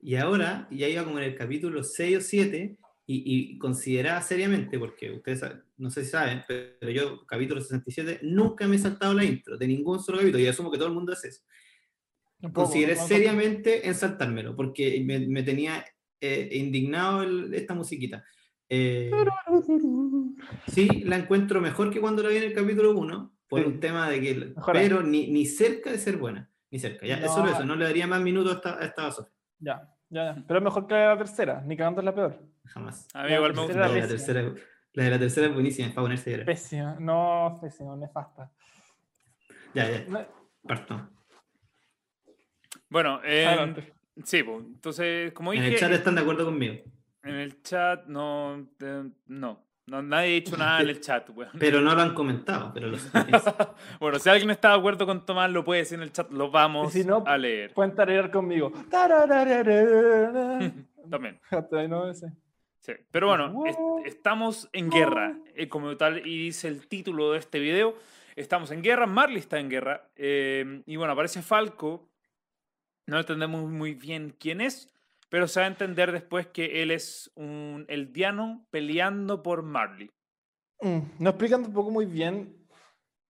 Y 0.00 0.16
ahora 0.16 0.66
ya 0.72 0.88
iba 0.88 1.04
como 1.04 1.18
en 1.18 1.24
el 1.26 1.36
capítulo 1.36 1.84
6 1.84 2.16
o 2.16 2.20
7 2.20 2.76
y, 3.06 3.22
y 3.54 3.58
consideraba 3.58 4.20
seriamente, 4.22 4.76
porque 4.78 5.12
ustedes 5.12 5.44
no 5.76 5.88
sé 5.88 6.04
si 6.04 6.10
saben, 6.10 6.42
pero 6.48 6.90
yo, 6.90 7.24
capítulo 7.26 7.60
67, 7.60 8.18
nunca 8.22 8.66
me 8.66 8.74
he 8.74 8.78
saltado 8.80 9.14
la 9.14 9.24
intro 9.24 9.56
de 9.56 9.68
ningún 9.68 10.00
solo 10.02 10.18
capítulo 10.18 10.42
y 10.42 10.48
asumo 10.48 10.70
que 10.70 10.78
todo 10.78 10.88
el 10.88 10.94
mundo 10.94 11.12
hace 11.12 11.28
eso. 11.28 11.42
Consideré 12.52 12.96
¿no? 12.96 13.06
seriamente 13.06 13.86
en 13.86 13.94
saltármelo, 13.94 14.56
porque 14.56 15.00
me, 15.04 15.20
me 15.20 15.44
tenía 15.44 15.84
eh, 16.20 16.48
indignado 16.52 17.22
el- 17.22 17.52
esta 17.54 17.74
musiquita. 17.74 18.24
Eh, 18.68 19.10
sí, 20.68 20.86
la 21.04 21.16
encuentro 21.16 21.60
mejor 21.60 21.90
que 21.90 22.00
cuando 22.00 22.22
la 22.22 22.28
vi 22.28 22.36
en 22.36 22.44
el 22.44 22.52
capítulo 22.52 22.96
1, 22.96 23.32
por 23.48 23.60
Sí. 23.60 23.66
un 23.66 23.80
tema 23.80 24.08
de 24.08 24.20
que... 24.20 24.34
Mejora. 24.34 24.78
Pero 24.80 25.02
ni, 25.02 25.26
ni 25.28 25.44
cerca 25.46 25.90
de 25.90 25.98
ser 25.98 26.16
buena, 26.18 26.48
ni 26.70 26.78
cerca. 26.78 27.04
Ya, 27.06 27.16
es 27.16 27.22
No. 27.22 27.34
solo 27.34 27.50
eso, 27.50 27.64
no 27.64 27.74
le 27.74 27.84
daría 27.84 28.06
más 28.06 28.20
minutos 28.20 28.52
a 28.52 28.56
esta, 28.56 28.78
a 28.78 28.84
esta 28.84 29.10
Sofía, 29.12 29.32
Ya, 29.58 29.88
ya, 30.08 30.34
ya. 30.36 30.44
Pero 30.46 30.58
es 30.58 30.64
mejor 30.64 30.86
que 30.86 30.94
la 30.94 31.18
tercera, 31.18 31.62
ni 31.66 31.76
cagando 31.76 32.00
es 32.00 32.04
la 32.04 32.14
peor. 32.14 32.38
jamás. 32.66 33.08
A 33.14 33.24
mí 33.24 33.30
La 33.30 33.36
igual 33.36 33.52
me 33.54 33.56
tercera 33.66 33.86
gustó. 33.88 33.88
La 33.88 33.94
de 33.94 34.00
la, 34.00 34.06
pésima. 34.08 34.26
tercera, 34.34 34.66
la 34.92 35.04
de 35.04 35.10
la 35.10 35.18
tercera 35.18 35.46
es 35.48 35.54
buenísima, 35.54 35.88
es 35.88 35.94
para 35.94 36.04
ponerse. 36.04 36.38
Pésima, 36.38 36.96
no, 37.00 37.58
pésima, 37.60 37.96
nefasta. 37.96 38.52
Ya, 39.74 39.90
ya, 39.90 40.28
parto. 40.66 41.08
Bueno, 42.88 43.20
eh, 43.24 43.46
adelante. 43.46 43.92
Sí, 44.24 44.42
pues, 44.42 44.64
entonces, 44.64 45.32
como 45.32 45.52
En 45.52 45.60
dije, 45.60 45.74
el 45.74 45.80
chat 45.80 45.92
están 45.92 46.14
de 46.14 46.20
acuerdo 46.22 46.44
conmigo, 46.44 46.74
en 47.22 47.34
el 47.34 47.62
chat 47.62 48.06
no, 48.06 48.66
eh, 48.80 49.04
no, 49.26 49.66
no, 49.86 50.02
nadie 50.02 50.28
ha 50.30 50.34
dicho 50.34 50.56
nada 50.56 50.80
en 50.82 50.88
el 50.88 51.00
chat, 51.06 51.28
weón. 51.30 51.50
pero 51.58 51.80
no 51.80 51.94
lo 51.94 52.00
han 52.00 52.14
comentado, 52.14 52.70
pero 52.72 52.88
lo 52.88 52.96
bueno, 54.00 54.18
si 54.18 54.28
alguien 54.28 54.50
está 54.50 54.70
de 54.70 54.78
acuerdo 54.78 55.06
con 55.06 55.24
Tomás, 55.26 55.50
lo 55.50 55.64
puede 55.64 55.80
decir 55.80 55.96
en 55.98 56.02
el 56.04 56.12
chat, 56.12 56.30
lo 56.30 56.50
vamos 56.50 56.92
si 56.92 57.04
no, 57.04 57.22
a 57.26 57.36
leer. 57.36 57.72
Pueden 57.74 57.94
tararear 57.94 58.30
conmigo. 58.30 58.72
También. 61.10 61.40
Hasta 61.50 61.78
ahí, 61.78 61.88
¿no? 61.88 62.08
Ese. 62.10 62.32
Sí. 62.80 62.92
Pero 63.10 63.26
bueno, 63.28 63.64
est- 63.66 63.78
estamos 64.06 64.68
en 64.72 64.90
guerra, 64.90 65.36
eh, 65.54 65.68
como 65.68 65.96
tal, 65.96 66.26
y 66.26 66.38
dice 66.44 66.68
el 66.68 66.86
título 66.88 67.32
de 67.32 67.38
este 67.38 67.58
video. 67.58 67.94
Estamos 68.36 68.70
en 68.70 68.80
guerra, 68.82 69.06
Marley 69.06 69.38
está 69.38 69.58
en 69.58 69.68
guerra. 69.68 70.08
eh, 70.16 70.82
y 70.86 70.96
bueno, 70.96 71.12
aparece 71.12 71.42
Falco. 71.42 72.08
No 73.10 73.18
entendemos 73.18 73.68
muy 73.68 73.94
bien 73.94 74.36
quién 74.38 74.60
es, 74.60 74.88
pero 75.28 75.48
se 75.48 75.58
va 75.58 75.66
a 75.66 75.68
entender 75.68 76.12
después 76.12 76.46
que 76.46 76.80
él 76.80 76.92
es 76.92 77.32
un 77.34 77.84
eldiano 77.88 78.64
peleando 78.70 79.42
por 79.42 79.64
Marley. 79.64 80.12
Mm, 80.80 80.98
No 81.18 81.30
explican 81.30 81.64
tampoco 81.64 81.90
muy 81.90 82.06
bien 82.06 82.56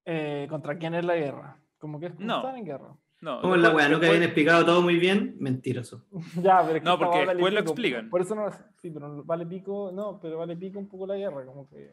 eh, 0.04 0.46
contra 0.50 0.76
quién 0.76 0.94
es 0.94 1.04
la 1.06 1.16
guerra. 1.16 1.56
Como 1.78 1.98
que 1.98 2.06
es 2.06 2.12
como 2.12 2.26
No. 2.26 2.36
están 2.40 2.56
en 2.58 2.64
guerra. 2.66 2.94
No, 3.22 3.40
¿Cómo 3.40 3.54
es 3.54 3.62
la 3.62 3.74
weá? 3.74 3.88
¿No 3.88 3.98
que 4.00 4.06
habían 4.08 4.22
explicado 4.22 4.66
todo 4.66 4.82
muy 4.82 4.96
bien? 4.96 5.36
Mentiroso. 5.40 6.04
ya, 6.42 6.60
pero 6.62 6.76
es 6.76 6.82
que 6.82 6.88
No, 6.88 6.98
porque 6.98 7.18
vale 7.20 7.32
después 7.34 7.54
lo 7.54 7.60
explican. 7.60 8.10
Por 8.10 8.20
eso 8.20 8.34
no. 8.34 8.50
Sí, 8.76 8.90
pero 8.90 9.24
vale 9.24 9.46
pico. 9.46 9.90
No, 9.94 10.20
pero 10.20 10.36
vale 10.36 10.56
pico 10.56 10.78
un 10.78 10.88
poco 10.90 11.06
la 11.06 11.16
guerra. 11.16 11.46
Como 11.46 11.66
que. 11.70 11.90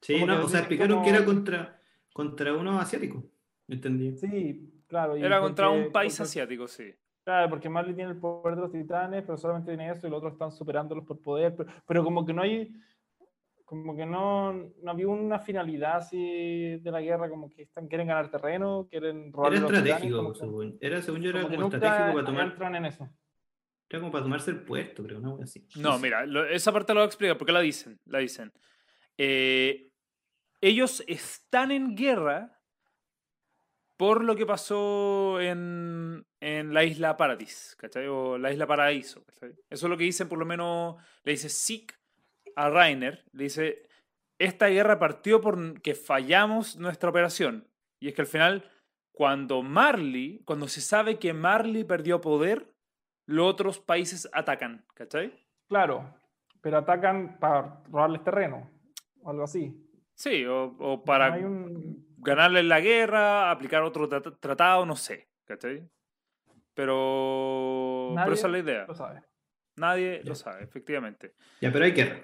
Sí, 0.00 0.14
Como 0.14 0.26
no, 0.26 0.38
que 0.40 0.44
o 0.46 0.48
sea, 0.48 0.60
explicaron 0.60 0.94
como- 0.98 1.04
que 1.04 1.10
era 1.14 1.24
contra, 1.24 1.80
contra 2.12 2.52
unos 2.54 2.82
asiáticos. 2.82 3.22
¿Entendí? 3.68 4.16
Sí, 4.16 4.82
claro. 4.88 5.16
y 5.16 5.22
Era 5.22 5.40
contra 5.40 5.70
un 5.70 5.92
país 5.92 6.20
asiático, 6.20 6.66
sí. 6.66 6.92
Claro, 7.24 7.50
porque 7.50 7.68
Marley 7.68 7.94
tiene 7.94 8.12
el 8.12 8.16
poder 8.18 8.56
de 8.56 8.62
los 8.62 8.72
titanes, 8.72 9.22
pero 9.24 9.36
solamente 9.36 9.70
tiene 9.70 9.90
eso 9.90 10.06
y 10.06 10.10
los 10.10 10.18
otros 10.18 10.32
están 10.32 10.50
superándolos 10.52 11.04
por 11.04 11.20
poder. 11.20 11.54
Pero, 11.56 11.70
pero 11.86 12.04
como 12.04 12.24
que 12.24 12.32
no 12.32 12.42
hay. 12.42 12.72
Como 13.64 13.94
que 13.94 14.04
no, 14.04 14.52
no 14.52 14.90
había 14.90 15.06
una 15.06 15.38
finalidad 15.38 15.98
así 15.98 16.78
de 16.78 16.90
la 16.90 17.00
guerra, 17.00 17.28
como 17.28 17.48
que 17.48 17.62
están, 17.62 17.86
quieren 17.86 18.08
ganar 18.08 18.28
terreno, 18.28 18.88
quieren 18.90 19.32
robar 19.32 19.52
Era 19.52 19.60
los 19.60 19.70
titanes, 19.70 19.92
estratégico, 19.92 20.32
que- 20.32 20.38
según, 20.40 20.78
era, 20.80 21.02
según 21.02 21.20
yo, 21.22 21.30
era 21.30 21.40
como 21.42 21.50
que 21.50 21.56
como 21.56 21.68
estratégico 21.68 22.12
para 22.14 22.26
tomar, 22.26 22.46
entran 22.48 22.74
en 22.74 22.84
eso. 22.86 23.08
era 23.88 24.00
como 24.00 24.10
para 24.10 24.24
tomarse 24.24 24.50
el 24.50 24.64
puerto, 24.64 25.04
creo, 25.04 25.20
una 25.20 25.44
así. 25.44 25.64
No, 25.76 26.00
mira, 26.00 26.26
lo- 26.26 26.44
esa 26.46 26.72
parte 26.72 26.92
la 26.94 27.00
voy 27.00 27.04
a 27.04 27.06
explicar 27.06 27.38
porque 27.38 27.52
la 27.52 27.60
dicen. 27.60 28.00
La 28.06 28.18
dicen. 28.18 28.50
Eh, 29.16 29.92
ellos 30.60 31.04
están 31.06 31.70
en 31.70 31.94
guerra 31.94 32.59
por 34.00 34.24
lo 34.24 34.34
que 34.34 34.46
pasó 34.46 35.38
en, 35.42 36.24
en 36.40 36.72
la 36.72 36.84
isla 36.84 37.18
Paradis, 37.18 37.76
¿cachai? 37.78 38.06
O 38.06 38.38
la 38.38 38.50
isla 38.50 38.66
Paraíso, 38.66 39.22
¿cachai? 39.26 39.50
Eso 39.68 39.86
es 39.86 39.90
lo 39.90 39.98
que 39.98 40.04
dicen, 40.04 40.26
por 40.26 40.38
lo 40.38 40.46
menos, 40.46 40.96
le 41.22 41.32
dice 41.32 41.50
Zeke 41.50 41.96
a 42.56 42.70
Rainer, 42.70 43.26
le 43.32 43.44
dice, 43.44 43.82
esta 44.38 44.68
guerra 44.68 44.98
partió 44.98 45.42
por 45.42 45.82
que 45.82 45.94
fallamos 45.94 46.76
nuestra 46.78 47.10
operación. 47.10 47.68
Y 48.00 48.08
es 48.08 48.14
que 48.14 48.22
al 48.22 48.26
final, 48.26 48.70
cuando 49.12 49.62
Marley, 49.62 50.40
cuando 50.46 50.66
se 50.66 50.80
sabe 50.80 51.18
que 51.18 51.34
Marley 51.34 51.84
perdió 51.84 52.22
poder, 52.22 52.72
los 53.26 53.50
otros 53.50 53.80
países 53.80 54.30
atacan, 54.32 54.86
¿cachai? 54.94 55.34
Claro, 55.68 56.14
pero 56.62 56.78
atacan 56.78 57.38
para 57.38 57.82
robarles 57.90 58.24
terreno, 58.24 58.70
o 59.22 59.28
algo 59.28 59.42
así. 59.44 59.76
Sí, 60.14 60.46
o, 60.46 60.74
o 60.78 60.96
No 60.96 61.04
para 61.04 61.34
hay 61.34 61.44
un- 61.44 62.08
ganarle 62.22 62.62
la 62.62 62.80
guerra, 62.80 63.50
aplicar 63.50 63.82
otro 63.82 64.08
trat- 64.08 64.38
tratado, 64.40 64.86
no 64.86 64.96
sé, 64.96 65.28
¿cachai? 65.44 65.82
Pero, 66.74 68.12
pero 68.16 68.32
esa 68.32 68.46
es 68.46 68.52
la 68.52 68.58
idea. 68.58 68.84
lo 68.86 68.94
sabe. 68.94 69.22
Nadie 69.76 70.20
Ya. 70.22 70.28
lo 70.30 70.34
sabe, 70.34 70.64
efectivamente. 70.64 71.34
Ya, 71.60 71.72
pero 71.72 71.84
hay 71.84 71.92
guerra. 71.92 72.20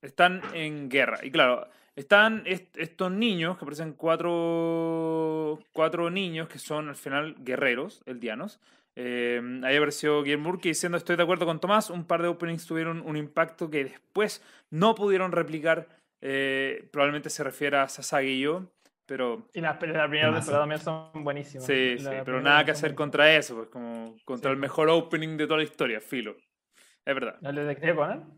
Están 0.00 0.42
en 0.54 0.88
guerra. 0.88 1.18
Y 1.22 1.30
claro, 1.30 1.68
están 1.96 2.42
est- 2.46 2.76
estos 2.76 3.10
niños, 3.12 3.58
que 3.58 3.64
parecen 3.64 3.92
cuatro, 3.94 5.58
cuatro 5.72 6.10
niños 6.10 6.48
que 6.48 6.58
son 6.58 6.88
al 6.88 6.96
final 6.96 7.36
guerreros, 7.38 8.02
eldianos. 8.06 8.60
Eh, 8.94 9.40
ahí 9.64 9.76
apareció 9.76 10.22
Guillermo 10.22 10.50
Burke 10.50 10.68
diciendo 10.68 10.98
estoy 10.98 11.16
de 11.16 11.22
acuerdo 11.22 11.46
con 11.46 11.60
Tomás, 11.60 11.88
un 11.88 12.04
par 12.04 12.20
de 12.20 12.28
openings 12.28 12.66
tuvieron 12.66 13.00
un 13.06 13.16
impacto 13.16 13.70
que 13.70 13.84
después 13.84 14.42
no 14.70 14.94
pudieron 14.94 15.32
replicar. 15.32 15.88
Eh, 16.20 16.88
probablemente 16.92 17.30
se 17.30 17.42
refiere 17.42 17.78
a 17.78 17.88
Sasagi 17.88 18.28
y 18.28 18.40
yo, 18.40 18.66
pero 19.06 19.48
Y 19.52 19.60
las 19.60 19.74
la 19.74 19.78
primera 19.78 20.32
temporada 20.32 20.62
también 20.62 20.80
son 20.80 21.24
buenísimas. 21.24 21.66
sí, 21.66 21.96
La 21.98 22.10
sí, 22.10 22.16
pero 22.24 22.40
nada 22.40 22.64
que 22.64 22.70
hacer 22.72 22.94
contra 22.94 23.34
eso, 23.36 23.56
pues 23.56 23.68
como 23.68 24.16
contra 24.24 24.50
Sí. 24.50 24.54
el 24.54 24.58
mejor 24.60 24.88
opening 24.90 25.36
de 25.36 25.46
toda 25.46 25.58
la 25.58 25.64
historia, 25.64 26.00
filo. 26.00 26.36
Es 27.04 27.14
verdad. 27.14 27.36
¿El 27.42 27.56
detective 27.56 27.94
Conan? 27.96 28.32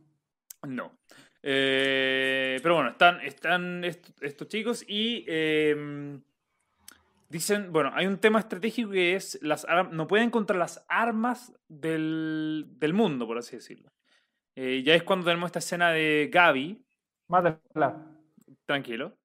No. 0.66 0.98
Eh, 1.42 2.58
pero 2.62 2.76
bueno, 2.76 2.90
están, 2.90 3.20
están 3.20 3.84
est- 3.84 4.10
estos 4.22 4.48
chicos 4.48 4.84
y 4.88 5.24
eh, 5.28 6.18
dicen, 7.28 7.70
bueno, 7.72 7.90
hay 7.94 8.06
un 8.06 8.18
tema 8.18 8.38
estratégico 8.38 8.90
que 8.90 9.14
es, 9.14 9.38
las 9.42 9.66
no 9.92 10.06
pueden 10.06 10.30
contra 10.30 10.56
las 10.56 10.84
armas 10.88 11.52
del, 11.68 12.64
del 12.78 12.94
mundo, 12.94 13.26
por 13.26 13.36
así 13.38 13.56
decirlo. 13.56 13.90
Eh, 14.56 14.82
ya 14.84 14.94
es 14.94 15.02
cuando 15.02 15.26
tenemos 15.26 15.48
esta 15.48 15.58
escena 15.58 15.90
de 15.90 16.30
Gaby, 16.32 16.82
Mátala. 17.28 18.06
tranquilo. 18.66 19.16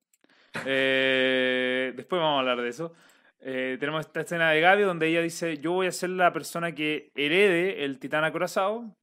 Eh, 0.66 1.94
después 1.96 2.22
vamos 2.22 2.38
a 2.38 2.40
hablar 2.40 2.62
de 2.62 2.70
eso. 2.70 2.94
Eh, 3.42 3.78
tenemos 3.80 4.06
esta 4.06 4.22
escena 4.22 4.52
de 4.52 4.62
Gaby 4.62 4.84
donde 4.84 5.08
ella 5.08 5.22
dice, 5.22 5.58
yo 5.58 5.72
voy 5.74 5.88
a 5.88 5.92
ser 5.92 6.10
la 6.12 6.34
persona 6.34 6.74
que 6.74 7.12
herede 7.16 7.86
el 7.86 8.00
titán 8.00 8.24
acorazado, 8.24 8.96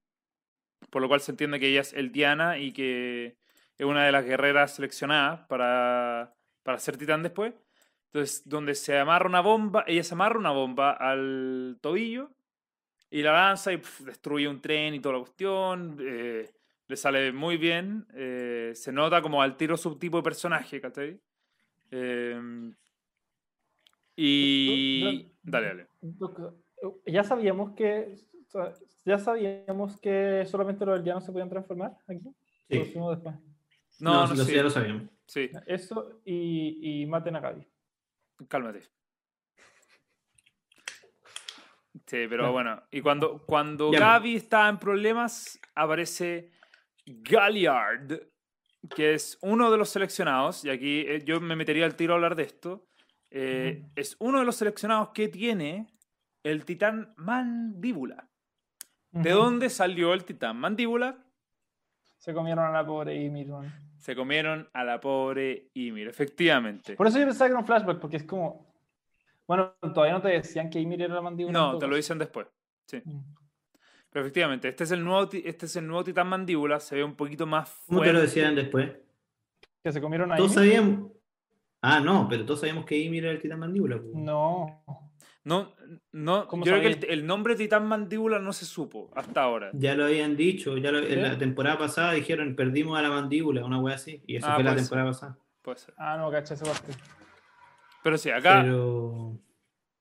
por 0.91 1.03
lo 1.03 1.09
cual 1.09 1.21
se 1.21 1.33
entiende 1.33 1.59
que 1.59 1.69
ella 1.69 1.81
es 1.81 1.93
el 1.95 2.13
Diana 2.13 2.59
y 2.59 2.73
que 2.73 3.37
es 3.79 3.87
una 3.87 4.05
de 4.05 4.13
las 4.13 4.25
guerreras 4.25 4.75
seleccionadas 4.75 5.41
para, 5.49 6.35
para 6.63 6.79
ser 6.79 6.97
titán 6.97 7.23
después. 7.23 7.55
Entonces, 8.13 8.43
donde 8.49 8.75
se 8.75 8.99
amarra 8.99 9.29
una 9.29 9.41
bomba, 9.41 9.85
ella 9.87 10.03
se 10.03 10.15
amarra 10.15 10.39
una 10.39 10.51
bomba 10.53 10.93
al 10.93 11.79
tobillo 11.81 12.31
y 13.11 13.23
la 13.23 13.33
lanza 13.33 13.73
y 13.73 13.81
destruye 14.01 14.49
un 14.49 14.61
tren 14.61 14.95
y 14.95 15.01
toda 15.01 15.15
la 15.15 15.21
cuestión. 15.21 15.99
eh, 16.01 16.51
le 16.89 16.97
sale 16.97 17.33
muy 17.33 17.57
bien. 17.57 18.07
eh, 18.15 18.73
se 18.75 18.93
nota 18.93 19.21
como 19.23 19.43
al 19.43 19.57
tiro 19.57 19.77
su 19.77 19.99
tipo 19.99 20.19
de 20.19 20.23
personaje, 20.23 20.81
¿cachai? 20.81 21.21
Eh, 21.91 22.73
y. 24.17 25.33
Dale, 25.43 25.67
dale. 25.67 25.89
Ya 27.07 27.25
sabíamos 27.25 27.75
que. 27.75 28.15
Ya 29.05 29.19
sabíamos 29.19 30.01
que 30.01 30.45
solamente 30.47 30.85
los 30.87 30.99
aldeanos 30.99 31.25
se 31.25 31.33
podían 31.33 31.49
transformar 31.51 31.97
aquí. 32.07 32.21
Lo 32.25 32.33
Sí. 32.85 32.91
hicimos 32.91 33.17
después. 33.17 33.35
No, 34.01 34.13
No, 34.15 34.27
no, 34.29 34.35
lo- 34.35 34.45
sí. 34.45 34.55
ya 34.55 34.63
lo 34.63 34.71
sabíamos. 34.71 35.03
Sí, 35.27 35.51
Eso 35.67 36.21
y, 36.25 37.03
y 37.03 37.07
maten 37.07 37.37
a 37.37 37.41
Gaby. 37.41 37.67
cálmate. 38.49 38.83
Sí, 42.07 42.27
pero 42.29 42.53
bueno. 42.53 42.83
Y 42.91 43.01
cuando, 43.01 43.45
cuando 43.45 43.91
Ya, 43.93 43.99
Gaby 43.99 44.37
está 44.37 44.69
en 44.69 44.79
problemas, 44.79 45.59
aparece 45.75 46.53
Galliard, 47.07 48.21
que 48.95 49.15
es 49.15 49.39
uno 49.43 49.71
de 49.71 49.79
los 49.79 49.89
seleccionados. 49.91 50.65
Y 50.65 50.71
aquí 50.71 51.01
eh, 51.01 51.23
yo 51.25 51.41
me 51.41 51.57
metería 51.57 51.85
al 51.85 51.97
tiro 51.97 52.15
a 52.15 52.17
hablar 52.17 52.37
de 52.37 52.43
esto. 52.45 52.87
Eh. 53.31 53.85
Es 53.97 54.17
uno 54.19 54.39
de 54.39 54.45
los 54.45 54.57
seleccionados 54.57 55.11
que 55.11 55.29
tiene 55.29 55.87
el 56.43 56.65
titán 56.65 57.13
mandíbula. 57.17 58.29
¿De 59.11 59.31
dónde 59.31 59.71
salió 59.71 60.13
el 60.13 60.25
titán 60.25 60.59
mandíbula? 60.59 61.25
Se 62.19 62.35
comieron 62.35 62.67
a 62.67 62.71
la 62.71 62.87
pobre 62.87 63.15
Ymir, 63.15 63.49
man. 63.49 63.73
Se 63.99 64.15
comieron 64.15 64.69
a 64.73 64.85
la 64.85 65.01
pobre 65.01 65.71
Ymir, 65.75 66.09
efectivamente. 66.09 66.97
Por 66.97 67.07
eso 67.07 67.19
yo 67.19 67.25
pensaba 67.25 67.49
que 67.49 67.53
era 67.53 67.61
un 67.61 67.67
flashback, 67.67 67.99
porque 67.99 68.19
es 68.19 68.25
como. 68.25 68.67
Bueno, 69.47 69.75
todavía 69.95 70.13
no 70.13 70.21
te 70.21 70.29
decían 70.29 70.69
que 70.69 70.81
Ymir 70.81 71.03
era 71.03 71.15
la 71.15 71.23
mandíbula. 71.23 71.53
No, 71.59 71.79
te 71.79 71.87
lo 71.87 71.97
dicen 71.97 72.19
después. 72.19 72.47
Mm. 72.93 73.21
Pero 74.17 74.25
efectivamente, 74.25 74.69
este 74.69 74.85
es 74.85 74.93
el 74.93 75.05
nuevo, 75.05 75.29
este 75.31 75.67
es 75.67 75.77
el 75.77 75.87
nuevo 75.87 76.03
titán 76.03 76.27
mandíbula, 76.29 76.81
se 76.81 76.95
ve 76.97 77.05
un 77.05 77.15
poquito 77.17 77.45
más 77.47 77.69
¿Cómo 77.87 78.01
te 78.01 78.07
fuerte. 78.07 78.13
lo 78.15 78.21
decían 78.23 78.55
después? 78.55 78.93
Que 79.85 79.93
se 79.93 80.01
comieron 80.01 80.33
a 80.33 80.37
Todos 80.37 80.55
sabíamos. 80.55 81.13
Ah, 81.83 82.01
no, 82.01 82.27
pero 82.27 82.47
todos 82.47 82.61
sabíamos 82.61 82.87
que 82.87 82.97
Ymir 82.97 83.25
era 83.25 83.33
el 83.35 83.43
titán 83.43 83.59
mandíbula. 83.59 83.99
pues. 83.99 84.15
No. 84.15 84.83
No, 85.45 85.75
no, 86.13 86.45
yo 86.45 86.49
¿Cómo 86.49 86.65
creo 86.65 86.81
que 86.81 87.07
el, 87.13 87.27
nombre 87.27 87.57
titán 87.57 87.87
mandíbula 87.87 88.39
no 88.39 88.55
se 88.55 88.65
supo 88.65 89.11
hasta 89.15 89.43
ahora. 89.43 89.69
Ya 89.75 89.95
lo 89.95 90.07
habían 90.07 90.35
dicho, 90.35 90.79
ya 90.79 90.93
lo- 90.93 91.01
en 91.07 91.23
la 91.23 91.37
temporada 91.37 91.77
pasada 91.77 92.13
dijeron 92.13 92.57
perdimos 92.57 92.99
a 92.99 93.03
la 93.03 93.11
mandíbula, 93.11 93.67
una 93.67 93.79
wea 93.79 93.97
así. 93.97 94.23
Y 94.27 94.37
eso 94.37 94.47
Ah, 94.49 94.55
fue 94.55 94.65
la 94.65 94.75
temporada 94.77 95.09
pasada. 95.09 95.39
Puede 95.61 95.77
ser. 95.77 95.93
Ah, 95.99 96.17
no, 96.17 96.31
caché 96.31 96.55
ese 96.55 96.65
parte. 96.65 96.91
Pero 98.03 98.17
sí, 98.17 98.31
acá 98.31 98.63
Pero. 98.63 99.39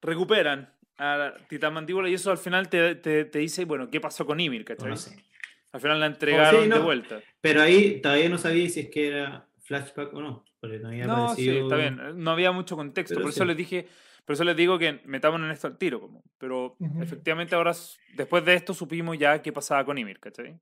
recuperan 0.01 0.73
a 0.97 1.17
la 1.17 1.37
titán 1.47 1.73
mandíbula 1.73 2.09
y 2.09 2.13
eso 2.13 2.31
al 2.31 2.37
final 2.37 2.69
te, 2.69 2.95
te- 2.95 3.25
te 3.25 3.39
dice, 3.39 3.65
bueno, 3.65 3.89
¿qué 3.89 3.99
pasó 3.99 4.25
con 4.25 4.39
Ymir? 4.39 4.63
¿cachai? 4.65 4.89
No 4.89 4.95
sé. 4.95 5.15
Al 5.71 5.81
final 5.81 5.99
la 5.99 6.05
entregaron 6.05 6.63
sí, 6.63 6.69
de 6.69 6.75
no. 6.75 6.83
vuelta. 6.83 7.21
Pero 7.41 7.61
ahí 7.61 7.99
todavía 8.01 8.29
no 8.29 8.37
sabía 8.37 8.69
si 8.69 8.79
es 8.81 8.89
que 8.89 9.07
era 9.09 9.47
flashback 9.63 10.13
o 10.13 10.21
no. 10.21 10.45
Porque 10.59 10.79
no 10.79 10.87
había 10.87 11.05
No, 11.05 11.35
sí, 11.35 11.49
está 11.49 11.75
bien. 11.75 11.99
No 12.15 12.31
había 12.31 12.51
mucho 12.51 12.75
contexto. 12.75 13.13
Pero 13.15 13.23
por 13.23 13.29
eso 13.31 13.43
sí. 13.43 13.47
les 13.47 13.57
dije, 13.57 13.87
por 14.25 14.33
eso 14.35 14.43
les 14.45 14.55
digo 14.55 14.79
que 14.79 15.01
metámonos 15.05 15.45
en 15.47 15.51
esto 15.51 15.67
al 15.67 15.77
tiro. 15.77 15.99
Como. 15.99 16.23
Pero 16.37 16.75
Ujú. 16.79 17.03
efectivamente 17.03 17.55
ahora, 17.55 17.73
después 18.15 18.45
de 18.45 18.53
esto, 18.53 18.73
supimos 18.73 19.17
ya 19.17 19.41
qué 19.41 19.51
pasaba 19.51 19.83
con 19.83 19.97
Ymir, 19.97 20.19
¿cachai? 20.19 20.57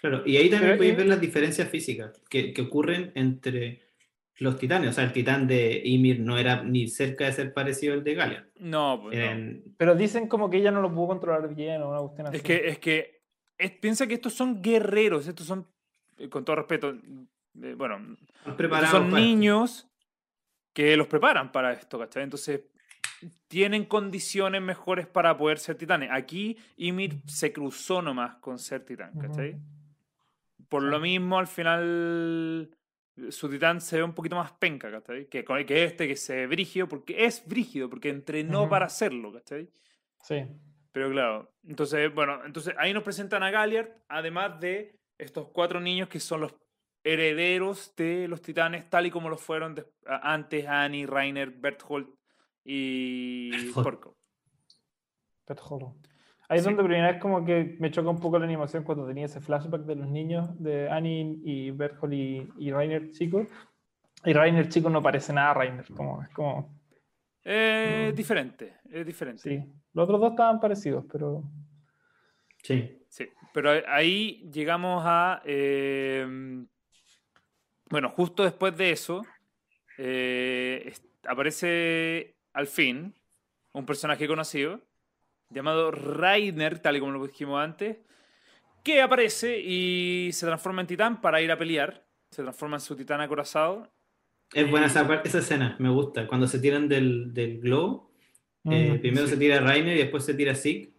Claro, 0.00 0.22
y 0.26 0.36
ahí 0.38 0.50
también 0.50 0.76
podéis 0.76 0.96
ver 0.96 1.06
las 1.06 1.20
diferencias 1.20 1.68
físicas 1.68 2.20
que, 2.28 2.52
que 2.52 2.62
ocurren 2.62 3.12
entre 3.14 3.82
los 4.38 4.58
titanes. 4.58 4.90
O 4.90 4.92
sea, 4.92 5.04
el 5.04 5.12
titán 5.12 5.46
de 5.46 5.80
Ymir 5.84 6.20
no 6.20 6.36
era 6.38 6.62
ni 6.62 6.88
cerca 6.88 7.24
de 7.26 7.32
ser 7.32 7.52
parecido 7.54 7.94
al 7.94 8.02
de 8.04 8.14
Galia. 8.14 8.48
No, 8.58 9.00
pues 9.02 9.16
no. 9.18 9.60
Pero 9.76 9.94
dicen 9.94 10.26
como 10.28 10.50
que 10.50 10.56
ella 10.58 10.70
no 10.70 10.80
lo 10.82 10.92
pudo 10.92 11.08
controlar 11.08 11.54
bien 11.54 11.82
o 11.82 11.90
una 11.90 12.00
cuestión 12.00 12.26
así. 12.28 12.36
Es 12.38 12.42
que, 12.42 12.68
es 12.68 12.78
que 12.78 13.22
es- 13.58 13.70
piensa 13.72 14.06
que 14.06 14.14
estos 14.14 14.34
son 14.34 14.60
guerreros, 14.62 15.28
estos 15.28 15.46
son, 15.46 15.66
eh, 16.18 16.28
con 16.28 16.44
todo 16.44 16.56
respeto, 16.56 16.90
eh, 17.62 17.74
bueno, 17.76 18.16
son 18.90 19.10
niños 19.20 19.88
que 20.72 20.96
los 20.96 21.06
preparan 21.06 21.52
para 21.52 21.72
esto, 21.72 21.98
¿cachai? 22.00 22.24
Entonces, 22.24 22.62
tienen 23.46 23.84
condiciones 23.84 24.60
mejores 24.60 25.06
para 25.06 25.36
poder 25.38 25.58
ser 25.60 25.76
titanes. 25.76 26.10
Aquí 26.12 26.58
Ymir 26.76 27.22
se 27.26 27.52
cruzó 27.52 28.02
nomás 28.02 28.34
con 28.36 28.58
ser 28.58 28.84
titán. 28.84 29.12
¿cachai? 29.18 29.56
Por 30.68 30.82
lo 30.82 30.98
mismo, 30.98 31.38
al 31.38 31.46
final, 31.46 32.70
su 33.30 33.48
titán 33.48 33.80
se 33.80 33.96
ve 33.96 34.02
un 34.02 34.14
poquito 34.14 34.36
más 34.36 34.52
penca, 34.52 34.90
¿cachai? 34.90 35.26
Que, 35.26 35.44
que 35.44 35.84
este, 35.84 36.08
que 36.08 36.16
se 36.16 36.34
ve 36.34 36.46
brígido, 36.46 36.88
porque 36.88 37.24
es 37.24 37.46
brígido, 37.46 37.88
porque 37.88 38.08
entrenó 38.08 38.68
para 38.68 38.86
hacerlo, 38.86 39.32
¿cachai? 39.32 39.70
Sí. 40.22 40.46
Pero 40.92 41.10
claro, 41.10 41.52
entonces, 41.64 42.14
bueno, 42.14 42.44
entonces 42.44 42.74
ahí 42.78 42.92
nos 42.92 43.02
presentan 43.02 43.42
a 43.42 43.50
Galliard, 43.50 43.90
además 44.08 44.60
de 44.60 45.00
estos 45.18 45.48
cuatro 45.48 45.80
niños 45.80 46.08
que 46.08 46.20
son 46.20 46.42
los 46.42 46.54
herederos 47.02 47.94
de 47.96 48.28
los 48.28 48.40
titanes, 48.40 48.88
tal 48.88 49.06
y 49.06 49.10
como 49.10 49.28
lo 49.28 49.36
fueron 49.36 49.74
antes 50.06 50.66
Annie, 50.66 51.06
Rainer, 51.06 51.50
Berthold 51.50 52.08
y 52.64 53.50
Berthold. 53.50 53.84
Porco. 53.84 54.16
Hollow. 55.68 55.96
Ahí 56.48 56.58
es 56.58 56.64
Sí. 56.64 56.68
donde 56.70 56.84
primera 56.84 57.12
vez 57.12 57.20
como 57.20 57.44
que 57.44 57.76
me 57.80 57.90
choca 57.90 58.10
un 58.10 58.20
poco 58.20 58.38
la 58.38 58.44
animación 58.44 58.84
cuando 58.84 59.06
tenía 59.06 59.26
ese 59.26 59.40
flashback 59.40 59.82
de 59.82 59.96
los 59.96 60.08
niños 60.08 60.48
de 60.62 60.88
Annie 60.90 61.40
y 61.44 61.70
Berthold 61.70 62.12
y, 62.12 62.48
y 62.58 62.70
Rainer 62.70 63.10
chico. 63.10 63.46
Y 64.24 64.32
Rainer 64.32 64.68
chico 64.68 64.88
no 64.90 65.02
parece 65.02 65.32
nada 65.32 65.50
a 65.50 65.54
Rainer, 65.54 65.86
como, 65.96 66.22
es 66.22 66.28
como, 66.30 66.74
Es 67.46 68.12
Mm. 68.12 68.16
diferente, 68.16 68.74
es 68.90 69.04
diferente. 69.06 69.42
sí. 69.42 69.72
Los 69.92 70.04
otros 70.04 70.18
dos 70.20 70.30
estaban 70.30 70.60
parecidos, 70.60 71.04
pero 71.12 71.42
Sí. 72.62 72.98
Sí, 73.08 73.28
pero 73.52 73.70
a- 73.70 73.82
ahí 73.94 74.48
llegamos 74.50 75.02
a. 75.06 75.42
eh, 75.44 76.26
bueno, 77.90 78.08
justo 78.10 78.42
después 78.44 78.74
de 78.78 78.90
eso, 78.92 79.22
eh, 79.98 80.90
aparece 81.28 82.34
al 82.54 82.66
fin 82.66 83.14
un 83.72 83.84
personaje 83.86 84.26
conocido 84.26 84.80
llamado 85.50 85.90
Rainer, 85.90 86.78
tal 86.80 86.96
y 86.96 87.00
como 87.00 87.12
lo 87.12 87.26
dijimos 87.26 87.62
antes, 87.62 87.98
que 88.82 89.00
aparece 89.00 89.60
y 89.60 90.30
se 90.32 90.46
transforma 90.46 90.80
en 90.82 90.86
titán 90.86 91.20
para 91.20 91.40
ir 91.40 91.50
a 91.50 91.58
pelear. 91.58 92.04
Se 92.30 92.42
transforma 92.42 92.76
en 92.76 92.80
su 92.80 92.96
titán 92.96 93.20
acorazado. 93.20 93.88
Es 94.52 94.68
buena 94.70 94.86
esa, 94.86 95.02
esa 95.24 95.38
escena, 95.38 95.76
me 95.78 95.88
gusta. 95.88 96.26
Cuando 96.26 96.46
se 96.46 96.58
tiran 96.58 96.88
del, 96.88 97.32
del 97.32 97.60
globo, 97.60 98.12
eh, 98.70 98.98
primero 99.00 99.26
sí. 99.26 99.32
se 99.34 99.38
tira 99.38 99.60
Rainer 99.60 99.96
y 99.96 100.00
después 100.00 100.24
se 100.24 100.34
tira 100.34 100.54
Zeke. 100.54 100.92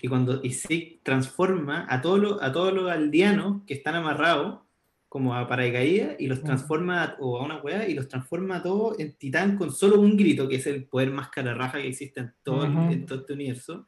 Y 0.00 0.08
cuando 0.08 0.40
y 0.42 0.50
Zeke 0.52 1.00
transforma 1.02 1.86
a 1.88 2.00
todos 2.02 2.18
los 2.18 2.42
a 2.42 2.50
todos 2.52 2.72
los 2.72 2.90
aldeanos 2.90 3.62
que 3.66 3.74
están 3.74 3.94
amarrados 3.94 4.60
como 5.08 5.34
a 5.34 5.46
paracaídas 5.46 6.16
y 6.18 6.26
los 6.26 6.42
transforma 6.42 7.04
a- 7.04 7.16
o 7.20 7.38
a 7.38 7.44
una 7.44 7.58
weá 7.58 7.86
y 7.86 7.94
los 7.94 8.08
transforma 8.08 8.56
a 8.56 8.62
todos 8.62 8.98
en 8.98 9.14
titán 9.16 9.56
con 9.58 9.70
solo 9.70 10.00
un 10.00 10.16
grito, 10.16 10.48
que 10.48 10.56
es 10.56 10.66
el 10.66 10.86
poder 10.86 11.10
más 11.10 11.28
cararraja 11.28 11.80
que 11.80 11.88
existe 11.88 12.20
en 12.20 12.34
todo, 12.42 12.64
en 12.64 13.04
todo 13.06 13.20
este 13.20 13.32
universo. 13.34 13.86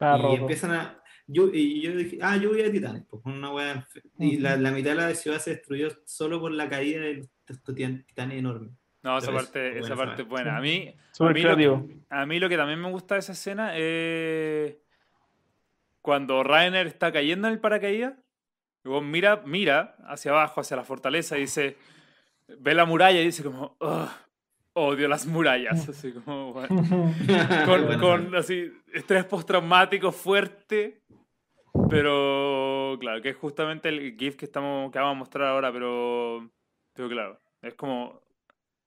Y 0.00 0.04
roto. 0.22 0.34
empiezan 0.34 0.70
a. 0.72 1.00
Yo, 1.26 1.48
y 1.52 1.80
yo 1.80 1.92
dije, 1.96 2.18
ah, 2.20 2.36
yo 2.36 2.50
voy 2.50 2.62
a 2.62 2.70
titanes, 2.70 3.04
pues 3.08 3.22
una 3.24 3.50
weá. 3.50 3.88
Y 4.18 4.36
la, 4.38 4.56
mitad 4.70 4.90
de 4.90 4.96
la 4.96 5.14
ciudad 5.14 5.38
se 5.38 5.50
destruyó 5.50 5.88
solo 6.04 6.38
por 6.40 6.52
la 6.52 6.68
caída 6.68 7.00
de 7.00 7.14
los- 7.14 7.28
de 7.46 8.02
titanes 8.06 8.38
enormes. 8.38 8.70
No, 9.02 9.18
esa 9.18 9.32
parte, 9.32 9.78
esa 9.78 9.96
parte 9.96 10.22
es 10.22 10.28
buena. 10.28 10.56
A 10.56 10.60
mí, 10.60 10.94
a 11.18 11.24
mí 11.32 11.42
lo. 11.42 11.86
A 12.10 12.26
mí 12.26 12.38
lo 12.40 12.48
que 12.48 12.56
también 12.56 12.80
me 12.80 12.90
gusta 12.90 13.14
de 13.14 13.20
esa 13.20 13.32
escena 13.32 13.76
es 13.76 14.76
cuando 16.00 16.42
Rainer 16.42 16.86
está 16.86 17.12
cayendo 17.12 17.48
en 17.48 17.54
el 17.54 17.60
paracaídas, 17.60 18.14
luego 18.82 19.00
mira, 19.00 19.42
mira 19.46 19.96
hacia 20.06 20.30
abajo, 20.32 20.60
hacia 20.60 20.76
la 20.76 20.84
fortaleza 20.84 21.36
y 21.38 21.42
dice, 21.42 21.76
ve 22.48 22.74
la 22.74 22.84
muralla 22.84 23.20
y 23.20 23.24
dice 23.26 23.42
como, 23.42 23.76
"Ugh, 23.80 24.08
odio 24.74 25.08
las 25.08 25.26
murallas, 25.26 25.88
así 25.88 26.12
como, 26.12 26.52
bueno, 27.66 28.00
con, 28.00 28.34
así, 28.34 28.70
estrés 28.92 29.24
postraumático 29.24 30.12
fuerte, 30.12 31.02
pero 31.88 32.96
claro, 33.00 33.20
que 33.22 33.30
es 33.30 33.36
justamente 33.36 33.88
el 33.88 34.16
GIF 34.16 34.36
que, 34.36 34.44
estamos, 34.44 34.90
que 34.92 34.98
vamos 34.98 35.16
a 35.16 35.18
mostrar 35.18 35.48
ahora, 35.48 35.72
pero, 35.72 36.50
pero 36.92 37.08
claro, 37.08 37.40
es 37.62 37.74
como, 37.74 38.20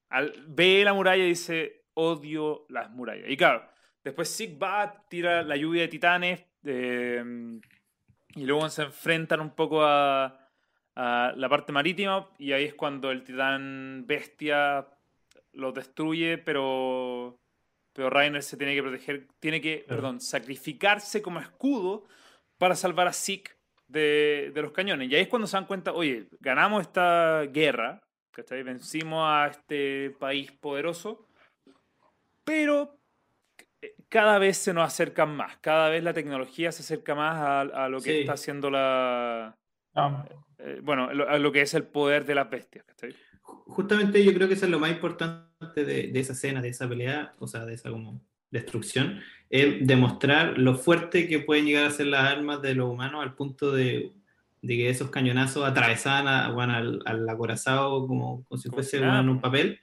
al- 0.09 0.33
ve 0.47 0.83
la 0.83 0.93
muralla 0.93 1.23
y 1.23 1.29
dice, 1.29 1.85
odio 1.93 2.65
las 2.69 2.89
murallas. 2.91 3.29
Y 3.29 3.37
claro, 3.37 3.63
después 4.03 4.29
Sig 4.29 4.61
va, 4.61 5.05
tira 5.09 5.41
la 5.43 5.55
lluvia 5.57 5.81
de 5.83 5.87
titanes 5.89 6.45
eh, 6.63 7.23
y 8.35 8.45
luego 8.45 8.69
se 8.69 8.83
enfrentan 8.83 9.41
un 9.41 9.51
poco 9.51 9.83
a, 9.83 10.49
a 10.95 11.33
la 11.35 11.49
parte 11.49 11.71
marítima 11.71 12.27
y 12.37 12.51
ahí 12.53 12.65
es 12.65 12.73
cuando 12.73 13.11
el 13.11 13.23
titán 13.23 14.05
bestia 14.07 14.87
los 15.57 15.73
destruye, 15.73 16.37
pero, 16.37 17.39
pero 17.93 18.09
Rainer 18.09 18.43
se 18.43 18.57
tiene 18.57 18.75
que 18.75 18.81
proteger, 18.83 19.27
tiene 19.39 19.59
que, 19.59 19.83
Claro. 19.83 20.01
perdón, 20.01 20.21
sacrificarse 20.21 21.21
como 21.21 21.39
escudo 21.39 22.05
para 22.57 22.75
salvar 22.75 23.07
a 23.07 23.13
Zeke 23.13 23.51
de, 23.87 24.51
de 24.53 24.61
los 24.61 24.71
cañones. 24.71 25.09
Y 25.09 25.15
ahí 25.15 25.21
es 25.23 25.27
cuando 25.27 25.47
se 25.47 25.57
dan 25.57 25.65
cuenta, 25.65 25.93
oye, 25.93 26.27
ganamos 26.39 26.81
esta 26.83 27.41
guerra, 27.51 28.01
¿cachai? 28.31 28.61
Vencimos 28.63 29.23
a 29.25 29.47
este 29.47 30.11
país 30.19 30.51
poderoso, 30.51 31.27
pero 32.43 32.99
eh, 33.81 33.95
cada 34.09 34.39
vez 34.39 34.57
se 34.57 34.73
nos 34.73 34.85
acercan 34.85 35.35
más, 35.35 35.57
cada 35.57 35.89
vez 35.89 36.03
la 36.03 36.13
tecnología 36.13 36.71
se 36.71 36.81
acerca 36.83 37.15
más 37.15 37.35
a, 37.37 37.61
a 37.61 37.89
lo 37.89 37.97
que 37.99 38.11
Sí. 38.11 38.19
está 38.21 38.33
haciendo 38.33 38.69
la... 38.69 39.57
Ah, 39.95 40.25
eh, 40.59 40.79
bueno, 40.83 41.11
lo- 41.13 41.27
a 41.29 41.37
lo 41.39 41.51
que 41.51 41.61
es 41.61 41.73
el 41.73 41.83
poder 41.83 42.25
de 42.25 42.35
las 42.35 42.49
bestias, 42.49 42.85
Justamente 43.41 44.23
yo 44.23 44.33
creo 44.33 44.47
que 44.47 44.55
eso 44.55 44.65
es 44.65 44.71
lo 44.71 44.79
más 44.79 44.91
importante 44.91 45.46
de, 45.75 45.83
de 45.83 46.19
esa 46.19 46.33
escena, 46.33 46.61
de 46.61 46.69
esa 46.69 46.87
pelea, 46.87 47.33
o 47.39 47.47
sea, 47.47 47.65
de 47.65 47.73
esa 47.73 47.89
como 47.89 48.21
destrucción, 48.51 49.19
es 49.49 49.85
demostrar 49.85 50.57
lo 50.57 50.75
fuerte 50.75 51.27
que 51.27 51.39
pueden 51.39 51.65
llegar 51.65 51.85
a 51.85 51.91
ser 51.91 52.07
las 52.07 52.31
armas 52.31 52.61
de 52.61 52.75
los 52.75 52.89
humanos 52.89 53.23
al 53.23 53.35
punto 53.35 53.71
de, 53.71 54.11
de 54.61 54.77
que 54.77 54.89
esos 54.89 55.09
cañonazos 55.09 55.65
atravesaban 55.65 56.27
a, 56.27 56.51
bueno, 56.51 56.73
al, 56.73 57.01
al 57.05 57.27
acorazado 57.27 58.07
como, 58.07 58.43
como 58.43 58.57
si 58.59 58.69
fuese 58.69 58.99
bueno, 58.99 59.31
un 59.31 59.41
papel. 59.41 59.79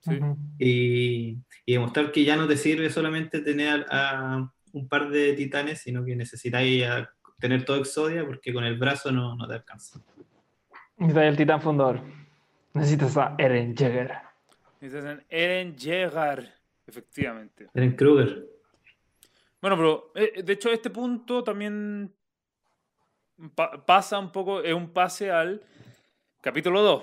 Sí. 0.00 0.18
Y, 0.58 1.38
y 1.64 1.72
demostrar 1.72 2.12
que 2.12 2.24
ya 2.24 2.36
no 2.36 2.46
te 2.46 2.56
sirve 2.56 2.90
solamente 2.90 3.40
tener 3.40 3.86
a 3.90 4.48
un 4.72 4.88
par 4.88 5.10
de 5.10 5.32
titanes, 5.32 5.80
sino 5.80 6.04
que 6.04 6.14
necesitáis 6.14 6.84
a 6.84 7.10
tener 7.40 7.64
todo 7.64 7.78
Exodia 7.78 8.24
porque 8.24 8.52
con 8.52 8.64
el 8.64 8.78
brazo 8.78 9.10
no, 9.10 9.34
no 9.34 9.48
te 9.48 9.54
alcanza. 9.54 10.00
Necesitas 10.96 11.24
el 11.24 11.36
titán 11.36 11.60
fundador. 11.60 12.00
Necesitas 12.72 13.16
a 13.16 13.34
Eren 13.38 13.74
Jaeger. 13.74 14.25
Necesitan 14.80 15.24
Eren 15.28 15.76
Yeager, 15.76 16.52
efectivamente. 16.86 17.68
Eren 17.74 17.96
Kruger. 17.96 18.46
Bueno, 19.60 19.76
pero 19.76 20.12
eh, 20.14 20.42
de 20.42 20.52
hecho 20.52 20.70
este 20.70 20.90
punto 20.90 21.42
también 21.42 22.14
pa- 23.54 23.84
pasa 23.84 24.18
un 24.18 24.30
poco, 24.30 24.60
es 24.62 24.74
un 24.74 24.92
pase 24.92 25.30
al 25.30 25.62
capítulo 26.40 26.82
2. 26.82 27.02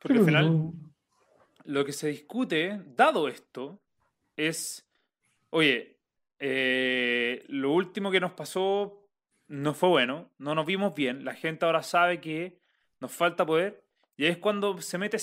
Porque 0.00 0.18
al 0.18 0.24
final 0.24 0.72
lo 1.64 1.84
que 1.84 1.92
se 1.92 2.08
discute, 2.08 2.80
dado 2.96 3.28
esto, 3.28 3.80
es, 4.36 4.88
oye, 5.50 5.98
eh, 6.38 7.44
lo 7.48 7.72
último 7.72 8.10
que 8.10 8.20
nos 8.20 8.32
pasó 8.32 9.04
no 9.48 9.74
fue 9.74 9.88
bueno, 9.88 10.30
no 10.38 10.54
nos 10.54 10.64
vimos 10.66 10.94
bien, 10.94 11.24
la 11.24 11.34
gente 11.34 11.66
ahora 11.66 11.82
sabe 11.82 12.20
que 12.20 12.60
nos 13.00 13.12
falta 13.12 13.44
poder, 13.44 13.84
y 14.18 14.24
ahí 14.24 14.32
es 14.32 14.38
cuando 14.38 14.78
se 14.82 14.98
mete 14.98 15.16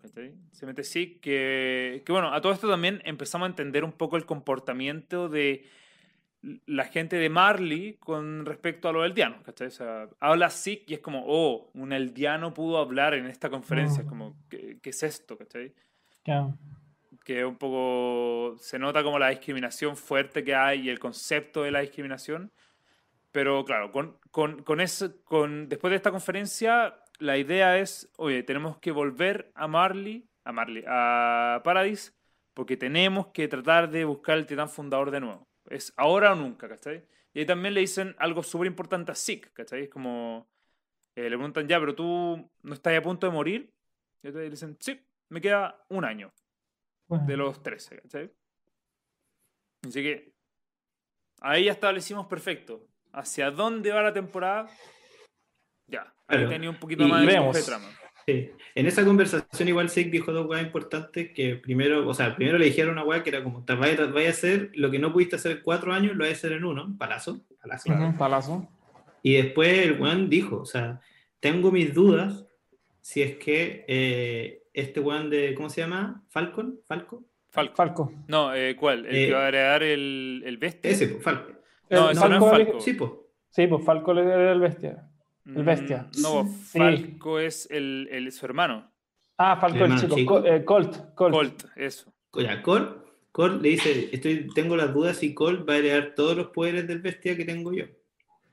¿cachai? 0.00 0.34
se 0.52 0.66
mete 0.66 0.84
Zeke, 0.84 1.18
que, 1.18 2.02
que 2.06 2.12
bueno, 2.12 2.32
a 2.32 2.40
todo 2.40 2.52
esto 2.52 2.68
también 2.70 3.00
empezamos 3.04 3.46
a 3.46 3.48
entender 3.48 3.82
un 3.82 3.92
poco 3.92 4.16
el 4.16 4.26
comportamiento 4.26 5.28
de 5.28 5.64
la 6.66 6.84
gente 6.84 7.16
de 7.16 7.30
Marley 7.30 7.94
con 7.94 8.44
respecto 8.44 8.86
a 8.88 8.92
los 8.92 9.06
eldianos, 9.06 9.42
¿cachai? 9.42 9.68
O 9.68 9.70
sea, 9.70 10.08
habla 10.20 10.50
Zeke 10.50 10.84
y 10.88 10.94
es 10.94 11.00
como, 11.00 11.24
oh, 11.26 11.70
un 11.72 11.92
eldiano 11.94 12.52
pudo 12.52 12.76
hablar 12.78 13.14
en 13.14 13.26
esta 13.26 13.48
conferencia, 13.48 14.00
es 14.00 14.06
Mm. 14.06 14.08
como, 14.10 14.36
¿qué, 14.50 14.78
qué 14.82 14.90
es 14.90 15.02
esto, 15.02 15.36
cachai? 15.38 15.72
Ya. 16.26 16.54
que 17.24 17.42
un 17.46 17.56
poco 17.56 18.56
se 18.58 18.78
nota 18.78 19.02
como 19.02 19.18
la 19.18 19.30
discriminación 19.30 19.96
fuerte 19.96 20.44
que 20.44 20.54
hay 20.54 20.82
y 20.82 20.90
el 20.90 20.98
concepto 20.98 21.62
de 21.62 21.70
la 21.70 21.80
discriminación. 21.80 22.52
Pero 23.32 23.64
claro, 23.64 23.90
con, 23.90 24.18
con, 24.30 24.62
con 24.62 24.82
eso, 24.82 25.10
con, 25.24 25.68
después 25.70 25.90
de 25.90 25.96
esta 25.96 26.10
conferencia, 26.10 26.94
la 27.18 27.36
idea 27.38 27.78
es, 27.78 28.10
oye, 28.16 28.42
tenemos 28.42 28.78
que 28.78 28.90
volver 28.92 29.50
a 29.54 29.66
Marley, 29.68 30.28
a 30.44 30.52
Marley, 30.52 30.84
a 30.86 31.60
Paradise, 31.64 32.12
porque 32.54 32.76
tenemos 32.76 33.28
que 33.28 33.48
tratar 33.48 33.90
de 33.90 34.04
buscar 34.04 34.38
el 34.38 34.46
titán 34.46 34.68
fundador 34.68 35.10
de 35.10 35.20
nuevo. 35.20 35.48
Es 35.66 35.92
ahora 35.96 36.32
o 36.32 36.36
nunca, 36.36 36.68
¿cachai? 36.68 37.04
Y 37.32 37.40
ahí 37.40 37.46
también 37.46 37.74
le 37.74 37.80
dicen 37.80 38.14
algo 38.18 38.42
súper 38.42 38.66
importante 38.66 39.10
a 39.12 39.14
Zeke, 39.14 39.50
¿cachai? 39.52 39.84
Es 39.84 39.88
como, 39.90 40.48
eh, 41.16 41.22
le 41.22 41.30
preguntan, 41.30 41.66
ya, 41.66 41.80
pero 41.80 41.94
tú 41.94 42.50
no 42.62 42.74
estás 42.74 42.96
a 42.96 43.02
punto 43.02 43.26
de 43.26 43.32
morir. 43.32 43.72
Y 44.22 44.28
entonces 44.28 44.44
le 44.46 44.50
dicen, 44.50 44.76
sí, 44.80 45.00
me 45.30 45.40
queda 45.40 45.84
un 45.88 46.04
año 46.04 46.32
Bueno. 47.08 47.26
de 47.26 47.36
los 47.36 47.62
13, 47.62 48.00
¿cachai? 48.02 48.30
Así 49.86 50.02
que 50.02 50.32
ahí 51.40 51.64
ya 51.64 51.72
establecimos 51.72 52.26
perfecto. 52.26 52.86
¿Hacia 53.12 53.50
dónde 53.50 53.92
va 53.92 54.02
la 54.02 54.12
temporada? 54.12 54.68
Ya, 55.86 56.13
Claro. 56.26 56.48
tenía 56.48 56.70
un 56.70 56.76
poquito 56.76 57.04
Y 57.04 57.08
más 57.08 57.26
de 57.26 57.62
trama. 57.62 57.86
Sí. 58.26 58.50
En 58.74 58.86
esa 58.86 59.04
conversación 59.04 59.68
igual 59.68 59.90
Sek 59.90 60.10
dijo 60.10 60.32
dos 60.32 60.46
weas 60.46 60.64
importantes 60.64 61.30
que 61.32 61.56
primero, 61.56 62.08
o 62.08 62.14
sea, 62.14 62.34
primero 62.34 62.56
le 62.58 62.64
dijeron 62.64 62.92
una 62.92 63.04
wea 63.04 63.22
que 63.22 63.28
era 63.30 63.42
como, 63.44 63.62
"Te 63.64 63.74
vaya, 63.74 64.06
vaya 64.06 64.28
a 64.28 64.30
hacer 64.30 64.70
lo 64.74 64.90
que 64.90 64.98
no 64.98 65.12
pudiste 65.12 65.36
hacer 65.36 65.52
en 65.52 65.62
cuatro 65.62 65.92
años, 65.92 66.16
lo 66.16 66.24
vas 66.24 66.30
a 66.30 66.32
hacer 66.32 66.52
en 66.52 66.64
uno, 66.64 66.94
palazo, 66.98 67.40
palazo. 67.60 67.92
Ujú, 67.92 68.16
Palazo. 68.16 68.68
Y 69.22 69.34
después 69.34 69.78
el 69.86 70.00
weón 70.00 70.30
dijo, 70.30 70.56
o 70.60 70.64
sea, 70.64 71.00
tengo 71.40 71.70
mis 71.70 71.92
dudas 71.92 72.46
si 73.02 73.20
es 73.22 73.36
que 73.36 73.84
eh, 73.86 74.62
este 74.72 75.00
weón 75.00 75.28
de, 75.28 75.54
¿cómo 75.54 75.68
se 75.68 75.82
llama? 75.82 76.24
Falcon, 76.30 76.80
Falco, 76.86 77.24
Falco. 77.50 77.76
Falco. 77.76 78.12
No, 78.26 78.54
eh, 78.54 78.74
¿cuál? 78.74 79.04
¿El 79.06 79.14
Eh, 79.14 79.26
que 79.26 79.32
va 79.34 79.40
a 79.42 79.44
agregar 79.44 79.82
el, 79.82 80.42
el 80.46 80.56
bestia? 80.56 80.90
ese, 80.90 81.08
pues, 81.08 81.22
Falco. 81.22 81.52
No, 81.90 82.10
El 82.10 82.16
ese 82.16 82.28
no 82.28 82.36
es 82.36 82.50
Falco. 82.50 82.80
Sí, 82.80 82.94
pues. 82.94 83.10
Sí, 83.50 83.66
pues 83.66 83.84
Falco 83.84 84.12
era 84.12 84.52
el 84.52 84.60
bestia. 84.60 85.06
El 85.46 85.62
bestia. 85.64 86.08
Mm, 86.16 86.22
No, 86.22 86.44
Sí. 86.46 86.78
Falco 86.78 87.38
es 87.38 87.68
el, 87.70 88.08
el- 88.10 88.32
su 88.32 88.44
hermano. 88.46 88.90
Ah, 89.36 89.56
Falco 89.60 89.76
el 89.78 89.82
hermano 89.84 90.00
chico. 90.00 90.14
chico. 90.16 90.40
Co- 90.42 90.46
eh, 90.46 90.64
Colt. 90.64 90.96
Colt. 91.14 91.34
Colt, 91.34 91.64
eso. 91.76 92.12
Oye, 92.32 92.62
Cole, 92.62 92.86
Cole 93.32 93.60
le 93.60 93.68
dice, 93.70 94.08
estoy, 94.12 94.48
tengo 94.54 94.76
las 94.76 94.92
dudas 94.94 95.16
si 95.18 95.34
Cole 95.34 95.62
va 95.64 95.74
a 95.74 95.78
heredar 95.78 96.14
todos 96.14 96.36
los 96.36 96.48
poderes 96.48 96.86
del 96.86 97.00
bestia 97.00 97.36
que 97.36 97.44
tengo 97.44 97.72
yo. 97.72 97.84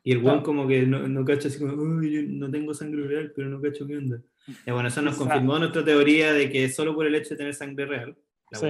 Y 0.04 0.12
el 0.14 0.18
weón 0.24 0.40
Ah. 0.40 0.44
como 0.44 0.68
que 0.68 0.82
no, 0.88 1.08
no 1.08 1.24
cacha 1.24 1.48
así 1.48 1.60
como, 1.60 1.74
uy, 1.74 2.12
yo 2.12 2.22
no 2.28 2.50
tengo 2.50 2.74
sangre 2.74 3.08
real, 3.08 3.32
pero 3.36 3.48
no 3.50 3.62
cacho 3.62 3.86
qué 3.86 3.98
onda. 3.98 4.20
Y 4.66 4.72
bueno, 4.72 4.88
eso 4.88 5.02
nos 5.04 5.14
Exacto. 5.14 5.30
confirmó 5.30 5.60
nuestra 5.60 5.86
teoría 5.86 6.34
de 6.34 6.50
que 6.50 6.68
solo 6.70 6.96
por 6.96 7.06
el 7.06 7.14
hecho 7.14 7.32
de 7.32 7.38
tener 7.38 7.54
sangre 7.54 7.86
real, 7.86 8.18
la 8.52 8.58
Sí. 8.58 8.66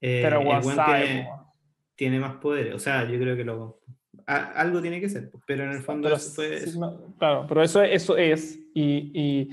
eh, 0.00 0.20
Pero 0.24 0.40
el 0.40 0.46
weón 0.46 0.62
tiene, 0.86 1.26
po. 1.30 1.52
tiene 1.94 2.18
más 2.20 2.36
poderes. 2.36 2.74
O 2.74 2.78
sea, 2.78 3.04
yo 3.08 3.18
creo 3.18 3.36
que 3.36 3.44
lo, 3.44 3.80
a- 4.26 4.52
algo 4.60 4.80
tiene 4.80 5.00
que 5.00 5.08
ser, 5.08 5.30
pues, 5.30 5.42
pero 5.46 5.64
en 5.64 5.72
el 5.72 5.82
fondo 5.82 6.04
Pero 6.08 6.16
eso 6.16 6.30
fue... 6.32 6.58
sí, 6.60 6.78
no, 6.78 7.14
claro, 7.18 7.46
pero 7.48 7.62
eso, 7.62 7.82
eso 7.82 8.16
es. 8.16 8.58
Y, 8.74 9.10
y, 9.14 9.48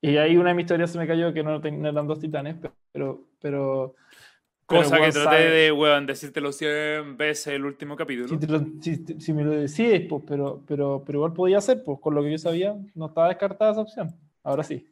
y 0.00 0.16
ahí 0.16 0.36
una 0.36 0.50
de 0.50 0.54
mis 0.54 0.66
teorías 0.66 0.90
se 0.90 0.98
me 0.98 1.06
cayó 1.06 1.32
que 1.32 1.42
no, 1.42 1.58
no 1.58 1.88
eran 1.88 2.06
dos 2.06 2.18
titanes, 2.20 2.56
pero. 2.60 2.74
pero 2.92 3.26
pero 3.40 4.82
Cosa 4.82 4.96
que 5.00 5.10
traté 5.10 5.24
sabe. 5.24 5.50
de, 5.50 5.72
weón, 5.72 6.06
decírtelo 6.06 6.52
100 6.52 7.16
veces 7.16 7.48
el 7.48 7.64
último 7.64 7.96
capítulo. 7.96 8.28
Si, 8.28 8.38
te 8.38 8.46
lo- 8.46 8.64
si- 8.80 9.04
si 9.20 9.32
me 9.32 9.42
lo 9.42 9.50
decís, 9.50 10.06
pues, 10.08 10.22
pero, 10.24 10.62
pero, 10.64 11.02
pero 11.04 11.18
igual 11.18 11.32
podía 11.32 11.60
ser, 11.60 11.82
pues, 11.82 11.98
con 12.00 12.14
lo 12.14 12.22
que 12.22 12.30
yo 12.30 12.38
sabía, 12.38 12.76
no 12.94 13.06
estaba 13.06 13.26
descartada 13.30 13.72
esa 13.72 13.80
opción. 13.80 14.14
Ahora 14.44 14.62
sí. 14.62 14.86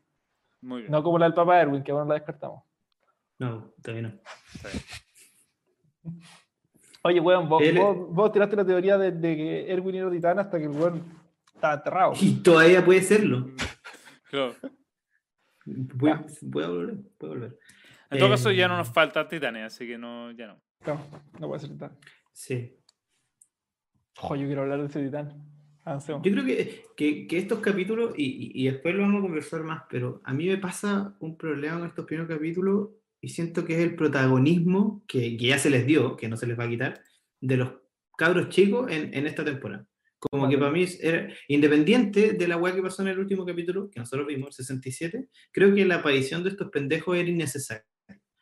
Muy 0.63 0.81
bien. 0.81 0.91
No 0.91 1.01
como 1.05 1.17
la 1.17 1.27
del 1.27 1.35
Papa 1.35 1.61
Erwin, 1.61 1.85
que 1.85 1.93
ahora 1.93 2.05
la 2.07 2.15
descartamos. 2.15 2.65
No, 3.39 3.73
todavía 3.81 4.09
no. 4.09 4.15
está 4.57 4.69
bien. 4.69 4.83
Oye, 7.03 7.21
weón, 7.21 7.49
vos, 7.49 7.63
vos, 7.77 7.97
vos 8.15 8.33
tiraste 8.33 8.57
la 8.57 8.65
teoría 8.67 8.99
de, 8.99 9.13
de 9.13 9.37
que 9.37 9.73
Erwin 9.73 9.95
era 9.97 10.11
titán 10.11 10.39
hasta 10.39 10.59
que 10.59 10.65
el 10.65 10.71
weón 10.71 11.03
estaba 11.55 11.75
enterrado. 11.75 12.13
Y 12.21 12.43
todavía 12.43 12.85
puede 12.85 13.03
serlo. 13.03 13.51
Claro. 14.31 14.55
Puede 15.99 16.15
volver, 16.69 16.97
puede 17.19 17.33
volver. 17.33 17.59
En 18.11 18.19
todo 18.19 18.31
caso, 18.31 18.51
ya 18.51 18.65
Eh, 18.65 18.69
no 18.69 18.77
nos 18.79 18.89
falta 18.89 19.29
Titanes, 19.29 19.65
así 19.65 19.87
que 19.87 19.99
no, 19.99 20.31
ya 20.33 20.47
no. 20.49 20.61
No, 20.87 21.01
no 21.39 21.47
puede 21.49 21.61
ser 21.61 21.71
titán. 21.71 21.99
Sí. 22.33 22.75
Ojo, 24.21 24.37
yo 24.37 24.47
quiero 24.47 24.63
hablar 24.63 24.81
de 24.81 24.87
ese 24.87 25.05
titán. 25.05 25.45
Avancemos. 25.85 26.23
Yo 26.23 26.33
creo 26.33 26.45
que, 26.45 26.85
que, 26.97 27.27
que 27.27 27.39
estos 27.39 27.61
capítulos, 27.61 28.13
y, 28.17 28.25
y- 28.25 28.63
y 28.67 28.71
después 28.71 28.95
lo 28.95 29.03
vamos 29.03 29.19
a 29.21 29.23
conversar 29.23 29.63
más, 29.63 29.83
pero 29.91 30.21
a 30.25 30.33
mí 30.35 30.47
me 30.47 30.59
pasa 30.59 31.17
un 31.21 31.37
problema 31.37 31.79
con 31.79 31.89
estos 31.89 32.05
primeros 32.07 32.29
capítulos 32.29 32.89
y 33.21 33.29
siento 33.29 33.65
que 33.65 33.75
es 33.75 33.81
el 33.81 33.97
protagonismo 33.97 35.05
que, 35.07 35.37
que 35.37 35.47
ya 35.47 35.59
se 35.59 35.71
les 35.71 35.87
dio, 35.87 36.17
que 36.17 36.29
no 36.29 36.37
se 36.37 36.47
les 36.47 36.59
va 36.59 36.65
a 36.65 36.69
quitar, 36.69 37.03
de 37.41 37.57
los 37.57 37.71
cabros 38.17 38.49
chicos 38.49 38.91
en, 38.91 39.15
en 39.15 39.27
esta 39.27 39.45
temporada. 39.45 39.87
Como 40.19 40.49
que 40.49 40.57
Vale. 40.57 40.59
para 40.59 40.73
mí, 40.73 40.87
era, 41.01 41.33
independiente 41.47 42.33
de 42.33 42.49
la 42.49 42.57
weá 42.57 42.75
que 42.75 42.83
pasó 42.83 43.03
en 43.03 43.09
el 43.09 43.19
último 43.19 43.47
capítulo, 43.47 43.89
que 43.89 44.01
nosotros 44.01 44.27
vimos, 44.27 44.49
el 44.49 44.65
67, 44.65 45.29
creo 45.53 45.75
que 45.75 45.85
la 45.85 45.97
aparición 45.97 46.43
de 46.43 46.51
estos 46.51 46.71
pendejos 46.71 47.17
era 47.17 47.29
innecesaria. 47.29 47.85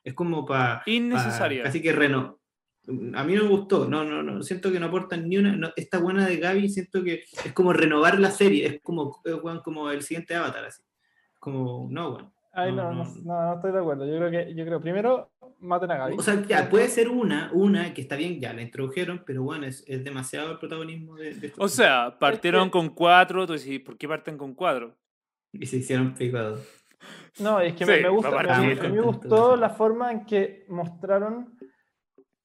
Es 0.02 0.14
como 0.14 0.46
para... 0.46 0.82
Innecesaria. 0.86 1.64
Casi 1.64 1.82
que 1.82 1.92
reno. 1.92 2.40
A 3.14 3.24
mí 3.24 3.34
no 3.34 3.42
me 3.42 3.50
gustó, 3.50 3.88
no, 3.88 4.04
no, 4.04 4.22
no, 4.22 4.42
siento 4.44 4.70
que 4.70 4.78
no 4.78 4.86
aportan 4.86 5.28
ni 5.28 5.38
una. 5.38 5.56
no, 5.56 5.72
esta 5.74 5.98
buena 5.98 6.24
de 6.24 6.36
Gaby, 6.36 6.68
siento 6.68 7.02
que 7.02 7.24
es 7.44 7.52
como 7.52 7.72
renovar 7.72 8.20
la 8.20 8.30
serie, 8.30 8.64
es 8.64 8.80
como, 8.80 9.20
como 9.64 9.90
el 9.90 10.02
siguiente 10.02 10.36
Avatar, 10.36 10.66
así. 10.66 10.82
Como, 11.40 11.88
no, 11.90 12.10
weón. 12.10 12.35
Ay, 12.58 12.72
No, 12.72 12.90
no, 12.92 13.04
no, 13.04 13.14
no. 13.22 13.54
estoy 13.54 13.70
de 13.72 13.78
acuerdo. 13.78 14.06
Yo 14.06 14.16
creo 14.16 14.30
que, 14.30 14.54
yo 14.54 14.64
creo, 14.64 14.80
primero, 14.80 15.30
maten 15.60 15.90
a 15.90 15.96
Gaby. 15.98 16.16
O 16.18 16.22
sea, 16.22 16.42
ya, 16.46 16.68
puede 16.70 16.88
ser 16.88 17.08
una, 17.10 17.50
una 17.52 17.92
que 17.92 18.00
está 18.00 18.16
bien, 18.16 18.40
ya 18.40 18.52
la 18.54 18.62
introdujeron, 18.62 19.22
pero 19.26 19.42
bueno, 19.42 19.66
es, 19.66 19.84
es 19.86 20.02
demasiado 20.02 20.52
el 20.52 20.58
protagonismo 20.58 21.16
de, 21.16 21.34
de 21.34 21.48
estos 21.48 21.62
O 21.64 21.68
sea, 21.68 22.16
partieron 22.18 22.68
que- 22.68 22.70
con 22.72 22.88
cuatro, 22.88 23.46
tú 23.46 23.52
decís, 23.52 23.78
¿por 23.80 23.98
qué 23.98 24.08
parten 24.08 24.38
con 24.38 24.54
cuatro? 24.54 24.96
Y 25.52 25.66
se 25.66 25.76
hicieron 25.76 26.14
picados. 26.14 26.66
No, 27.40 27.60
es 27.60 27.74
que 27.74 27.84
Sí, 27.84 27.90
me, 27.90 28.00
me 28.00 28.08
gusta, 28.08 28.30
me- 28.42 28.74
mí 28.74 28.90
me 28.96 29.00
gustó 29.02 29.54
la 29.56 29.68
forma 29.68 30.10
en 30.10 30.24
que 30.24 30.64
mostraron, 30.68 31.58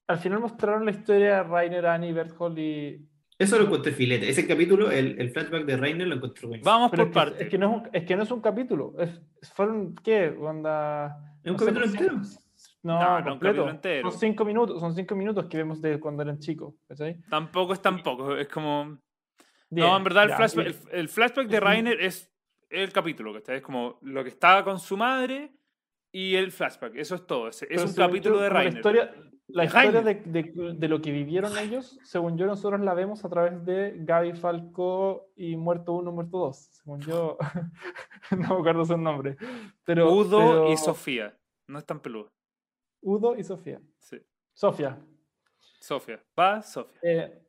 al 0.08 0.18
final 0.18 0.40
mostraron 0.42 0.84
la 0.84 0.92
historia 0.92 1.36
de 1.38 1.44
Rainer, 1.44 1.86
Annie, 1.86 2.12
Berthold 2.12 2.60
y... 2.60 3.08
Eso 3.42 3.58
lo 3.58 3.66
encontré 3.66 3.92
filete. 3.92 4.30
Ese 4.30 4.48
capítulo, 4.48 4.92
el, 4.92 5.20
el 5.20 5.32
flashback 5.32 5.66
de 5.66 5.78
Rainer, 5.78 6.08
lo 6.08 6.16
encontré 6.16 6.48
buenísimo. 6.48 6.72
Vamos 6.72 6.92
Pero 6.92 7.04
por 7.06 7.14
partes. 7.14 7.42
es, 7.42 7.50
que 7.50 7.58
no 7.58 7.70
es, 7.70 7.82
un, 7.82 7.90
es 7.94 8.04
que 8.06 8.16
no 8.16 8.24
es 8.24 8.32
un 8.32 8.42
capítulo, 8.42 8.94
es, 9.00 9.10
fueron, 9.54 9.96
¿qué? 9.96 10.30
Onda, 10.40 11.18
Es 11.44 11.52
un 11.52 11.54
no 11.54 11.60
sé, 11.60 11.66
capítulo 11.66 11.86
pues, 11.88 12.02
entero. 12.02 12.16
No, 12.84 13.00
No, 13.00 13.10
no, 13.10 13.18
un 13.18 13.24
completo. 13.24 13.40
capítulo 13.40 13.70
entero. 13.72 14.12
Son 14.12 14.20
cinco 14.20 14.46
minutos, 14.46 14.80
son 14.80 14.96
cinco 14.96 15.16
minutos 15.16 15.46
que 15.48 15.58
vemos 15.58 15.82
de 15.82 16.00
cuando 16.00 16.24
eran 16.24 16.40
chicos, 16.40 16.76
¿cachai? 16.88 17.20
Tampoco 17.30 17.74
es 17.74 17.82
tampoco, 17.82 18.36
es 18.38 18.48
como... 18.48 19.00
Bien, 19.70 19.88
no, 19.88 19.98
en 19.98 20.04
verdad 20.04 20.24
el 20.26 20.30
ya, 20.32 20.36
flashback, 20.38 20.68
el, 20.68 20.76
el 20.92 21.10
flashback 21.10 21.48
de. 21.48 21.60
Rainer 21.62 22.02
es 22.02 22.30
el 22.70 22.92
capítulo, 22.92 23.34
¿cachai? 23.34 23.58
Es 23.58 23.62
como 23.62 24.00
lo 24.02 24.22
que 24.24 24.30
estaba 24.30 24.64
con 24.66 24.80
su 24.80 24.98
madre 24.98 25.52
y 26.12 26.36
el 26.36 26.52
flashback, 26.52 26.94
eso 26.96 27.16
es 27.16 27.26
todo. 27.26 27.48
Es, 27.48 27.62
es 27.64 27.82
un 27.84 27.94
capítulo 27.94 28.36
yo, 28.36 28.42
de 28.42 28.48
como 28.50 28.54
la 28.60 28.64
Rainer. 28.64 28.76
historia, 28.78 29.14
la 29.54 29.66
historia 29.66 30.02
de, 30.02 30.16
de- 30.16 30.74
de 30.78 30.88
lo 30.88 31.02
que 31.02 31.12
vivieron 31.12 31.58
ellos, 31.58 32.00
según 32.04 32.38
yo, 32.38 32.46
nosotros 32.46 32.80
la 32.82 32.94
vemos 32.94 33.24
a 33.26 33.30
través 33.30 33.64
de 33.66 33.94
Gaby 34.00 34.34
Falco 34.34 35.30
y 35.36 35.56
Muerto 35.56 35.94
1, 35.94 36.12
Muerto 36.12 36.38
2. 36.40 36.58
Según 36.58 37.00
yo, 37.02 37.38
no 38.32 38.38
me 38.38 38.46
acuerdo 38.60 38.86
su 38.86 38.98
nombre. 38.98 39.38
Pero, 39.86 40.12
Udo 40.14 40.38
pero- 40.40 40.72
y 40.72 40.78
Sofía. 40.78 41.38
No 41.68 41.80
es 41.80 41.86
tan 41.86 42.00
peludo. 42.00 42.32
Udo 43.02 43.36
y 43.38 43.44
Sofía. 43.44 43.82
Sí. 44.00 44.18
Sofía. 44.54 44.98
Sofía. 45.80 46.20
Va, 46.38 46.62
Sofía. 46.62 47.00
Eh, 47.04 47.42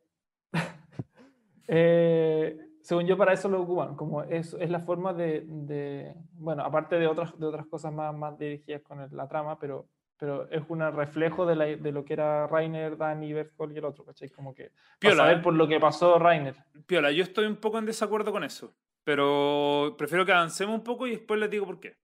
eh, 1.67 2.57
según 2.81 3.05
yo, 3.05 3.17
para 3.17 3.33
eso 3.33 3.47
lo 3.49 3.61
ocupan, 3.61 3.95
como 3.95 4.23
es, 4.23 4.53
es 4.59 4.69
la 4.69 4.79
forma 4.81 5.13
de, 5.13 5.45
de- 5.47 6.13
bueno, 6.33 6.63
aparte 6.63 6.97
de 6.97 7.07
otras, 7.07 7.37
de 7.39 7.45
otras 7.45 7.65
cosas 7.67 7.93
más, 7.93 8.13
más 8.15 8.37
dirigidas 8.37 8.81
con 8.81 8.99
el- 9.01 9.15
la 9.15 9.27
trama, 9.27 9.57
pero, 9.59 9.87
pero 10.23 10.47
es 10.49 10.63
un 10.69 10.79
reflejo 10.95 11.45
de, 11.45 11.53
la- 11.53 11.65
de 11.65 11.91
lo 11.91 12.05
que 12.05 12.13
era 12.13 12.47
Rainer, 12.47 12.95
Danny, 12.95 13.33
Berthold 13.33 13.75
y 13.75 13.79
el 13.79 13.83
otro, 13.83 14.05
¿cachai? 14.05 14.29
Como 14.29 14.55
que 14.55 14.71
Piola, 14.97 15.17
saber 15.17 15.39
¿eh? 15.39 15.41
por 15.41 15.53
lo 15.53 15.67
que 15.67 15.81
pasó 15.81 16.17
Rainer. 16.17 16.55
Piola, 16.85 17.11
yo 17.11 17.23
estoy 17.23 17.45
un 17.45 17.57
poco 17.57 17.77
en 17.77 17.85
desacuerdo 17.85 18.31
con 18.31 18.45
eso. 18.45 18.73
Pero 19.03 19.95
prefiero 19.97 20.25
que 20.25 20.31
avancemos 20.31 20.75
un 20.75 20.83
poco 20.85 21.07
y 21.07 21.09
después 21.09 21.37
les 21.41 21.49
digo 21.49 21.65
por 21.65 21.81
qué. 21.81 21.97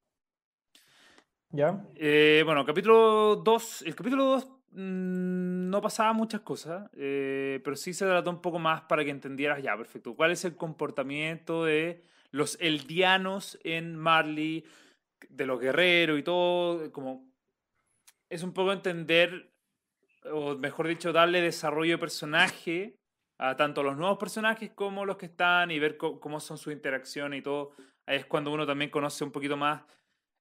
¿Ya? 1.52 1.82
Eh, 1.96 2.42
bueno, 2.44 2.66
capítulo 2.66 3.38
2. 3.38 3.84
El 3.84 3.96
capítulo 3.96 4.26
2 4.26 4.52
no 4.74 5.82
pasaba 5.82 6.12
muchas 6.12 6.42
cosas, 6.42 6.90
eh, 6.98 7.62
pero 7.64 7.78
sí 7.78 7.94
se 7.94 8.06
trató 8.06 8.32
un 8.32 8.42
poco 8.42 8.60
más 8.60 8.82
para 8.82 9.06
que 9.06 9.12
entendieras 9.12 9.64
ya, 9.64 9.78
perfecto. 9.78 10.14
¿Cuál 10.14 10.32
es 10.32 10.44
el 10.44 10.58
comportamiento 10.58 11.64
de 11.64 12.04
los 12.32 12.58
eldianos 12.60 13.58
en 13.64 13.96
Marley, 13.96 14.66
de 15.30 15.46
los 15.46 15.58
guerreros 15.62 16.20
y 16.20 16.24
todo? 16.24 16.92
Como 16.92 17.29
es 18.30 18.44
un 18.44 18.54
poco 18.54 18.72
entender, 18.72 19.52
o 20.32 20.56
mejor 20.56 20.88
dicho, 20.88 21.12
darle 21.12 21.42
desarrollo 21.42 21.94
de 21.94 21.98
personaje 21.98 23.00
a 23.40 23.56
tanto 23.56 23.84
los 23.84 23.98
nuevos 23.98 24.18
personajes 24.18 24.72
como 24.76 25.06
los 25.06 25.18
que 25.18 25.28
están 25.28 25.72
y 25.72 25.80
ver 25.80 25.98
cómo 25.98 26.40
son 26.40 26.58
sus 26.58 26.74
interacciones 26.74 27.40
y 27.40 27.42
todo. 27.42 27.72
Ahí 28.06 28.18
es 28.18 28.26
cuando 28.26 28.52
uno 28.52 28.66
también 28.66 28.92
conoce 28.92 29.24
un 29.24 29.32
poquito 29.32 29.56
más 29.56 29.82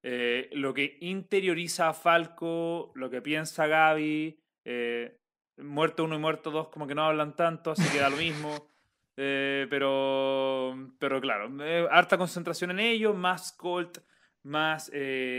eh, 0.03 0.49
lo 0.53 0.75
que 0.75 0.99
interioriza 1.01 1.89
a 1.89 1.95
Falco, 1.95 2.93
lo 2.95 3.11
que 3.11 3.23
piensa 3.23 3.67
Gaby. 3.67 4.39
eh, 4.65 5.19
muerto 5.59 6.05
uno 6.05 6.15
y 6.15 6.19
muerto 6.19 6.51
dos 6.51 6.69
como 6.69 6.87
que 6.87 6.95
no 6.95 7.05
hablan 7.05 7.35
tanto, 7.35 7.73
así 7.73 7.89
que 7.91 7.99
da 7.99 8.11
lo 8.11 8.17
mismo. 8.17 8.69
Eh, 9.21 9.67
pero, 9.69 10.93
pero 11.01 11.21
claro, 11.21 11.51
harta 11.91 12.17
concentración 12.17 12.71
en 12.71 12.79
ellos, 12.79 13.17
más 13.17 13.51
Colt, 13.51 13.99
más 14.45 14.93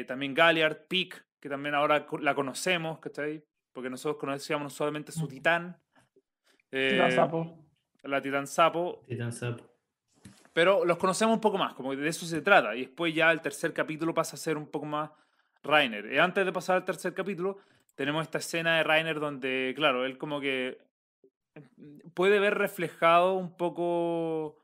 también 0.06 0.34
Galliard, 0.34 0.86
Peak, 0.90 1.26
que 1.40 1.50
también 1.50 1.76
ahora 1.76 2.06
la 2.22 2.36
conocemos, 2.36 3.00
¿cachai? 3.00 3.44
Porque 3.72 3.90
nosotros 3.90 4.20
conocíamos 4.20 4.74
solamente 4.74 5.12
su 5.12 5.22
Ujú. 5.22 5.28
titán. 5.30 5.78
eh, 6.72 6.90
Titán 6.92 7.12
Sapo. 7.12 7.58
la 8.04 8.22
titán 8.22 8.46
sapo, 8.48 9.04
Titán 9.08 9.32
Sapo. 9.32 9.64
pero 10.54 10.86
los 10.86 10.98
conocemos 10.98 11.34
un 11.36 11.42
poco 11.42 11.58
más, 11.58 11.74
como 11.74 11.92
que 11.92 11.98
de 11.98 12.10
eso 12.10 12.26
se 12.26 12.42
trata. 12.42 12.76
Y 12.76 12.82
después 12.82 13.14
ya 13.16 13.32
el 13.32 13.42
tercer 13.42 13.74
capítulo 13.74 14.14
pasa 14.14 14.36
a 14.36 14.40
ser 14.40 14.58
un 14.58 14.68
poco 14.68 14.86
más 14.86 15.10
Rainer. 15.64 16.12
Y 16.14 16.18
antes 16.20 16.46
de 16.46 16.52
pasar 16.52 16.76
al 16.78 16.86
tercer 16.86 17.14
capítulo, 17.14 17.58
tenemos 17.96 18.24
esta 18.24 18.38
escena 18.38 18.78
de 18.78 18.84
Rainer 18.84 19.20
donde, 19.20 19.74
claro, 19.76 20.06
él 20.06 20.18
como 20.18 20.40
que 20.40 20.78
puede 22.14 22.40
ver 22.40 22.56
reflejado 22.58 23.34
un 23.34 23.58
poco, 23.58 24.64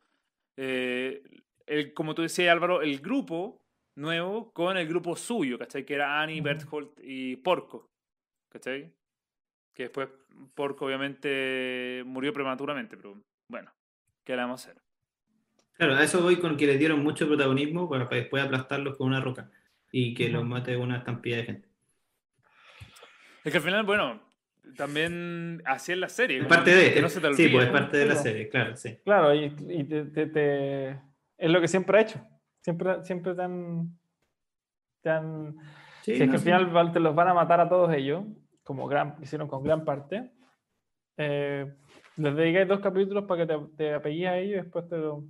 eh, 0.57 1.21
el, 1.65 1.93
como 1.93 2.13
tú 2.15 2.21
decías 2.21 2.51
Álvaro, 2.51 2.81
el 2.81 2.99
grupo 2.99 3.64
nuevo 3.95 4.51
con 4.51 4.77
el 4.77 4.87
grupo 4.87 5.15
suyo, 5.15 5.57
¿cachai? 5.57 5.85
Que 5.85 5.95
era 5.95 6.21
Annie. 6.21 6.41
Berthold 6.41 6.89
y 7.01 7.37
Porco, 7.37 7.89
¿cachai? 8.49 8.91
Que 9.73 9.83
después 9.83 10.09
Porco 10.53 10.85
obviamente 10.85 12.03
murió 12.05 12.33
prematuramente, 12.33 12.97
pero 12.97 13.21
bueno, 13.49 13.71
¿qué 14.23 14.33
le 14.35 14.41
vamos 14.41 14.65
a 14.65 14.69
hacer? 14.71 14.81
Claro, 15.73 15.95
a 15.95 16.03
eso 16.03 16.21
voy 16.21 16.37
con 16.37 16.55
que 16.55 16.67
le 16.67 16.77
dieron 16.77 17.03
mucho 17.03 17.27
protagonismo 17.27 17.89
para, 17.89 18.05
después 18.07 18.43
aplastarlos 18.43 18.95
con 18.97 19.07
una 19.07 19.19
roca 19.19 19.51
y 19.91 20.13
que 20.13 20.29
los 20.29 20.45
mate 20.45 20.77
una 20.77 20.97
estampida 20.97 21.37
de 21.37 21.43
gente. 21.43 21.69
Es 23.43 23.51
que 23.51 23.57
al 23.57 23.63
final, 23.63 23.83
bueno, 23.85 24.21
también 24.75 25.61
así 25.65 25.91
es 25.91 25.97
la 25.97 26.09
serie. 26.09 26.39
Es 26.39 26.47
parte 26.47 26.73
de. 26.73 26.93
que 26.93 27.01
no 27.01 27.09
se 27.09 27.19
te 27.21 27.33
sí, 27.35 27.49
pues 27.49 27.65
es 27.67 27.71
parte 27.71 27.97
de 27.97 28.05
la 28.05 28.13
Claro. 28.13 28.23
serie, 28.23 28.49
claro, 28.49 28.75
sí. 28.77 28.97
Claro, 29.03 29.35
y, 29.35 29.53
y 29.69 29.83
te, 29.83 30.05
te- 30.05 30.27
te- 30.27 30.89
es 31.37 31.49
lo 31.51 31.61
que 31.61 31.67
siempre 31.67 31.97
ha 31.97 32.01
hecho. 32.01 32.25
Siempre, 32.65 33.03
siempre 33.03 33.35
te 33.35 33.43
han... 33.43 33.95
te 35.01 35.09
han- 35.11 35.55
Sí, 36.01 36.15
si 36.15 36.23
es 36.23 36.27
no, 36.27 36.31
que 36.31 36.37
al 36.37 36.39
sí. 36.39 36.45
final 36.73 36.91
te 36.91 36.99
los 36.99 37.13
van 37.15 37.27
a 37.27 37.33
matar 37.35 37.59
a 37.61 37.69
todos 37.69 37.93
ellos, 37.93 38.23
como 38.63 38.87
gran, 38.87 39.15
hicieron 39.21 39.47
con 39.47 39.63
gran 39.63 39.85
parte, 39.85 40.31
eh, 41.17 41.75
les 42.17 42.35
dedicáis 42.35 42.67
dos 42.67 42.79
capítulos 42.79 43.25
para 43.25 43.45
que 43.45 43.53
te, 43.53 43.59
te 43.77 43.93
apellides 43.93 44.29
a 44.29 44.37
ellos 44.39 44.53
y 44.53 44.61
después 44.63 44.87
te 44.89 44.97
lo... 44.97 45.23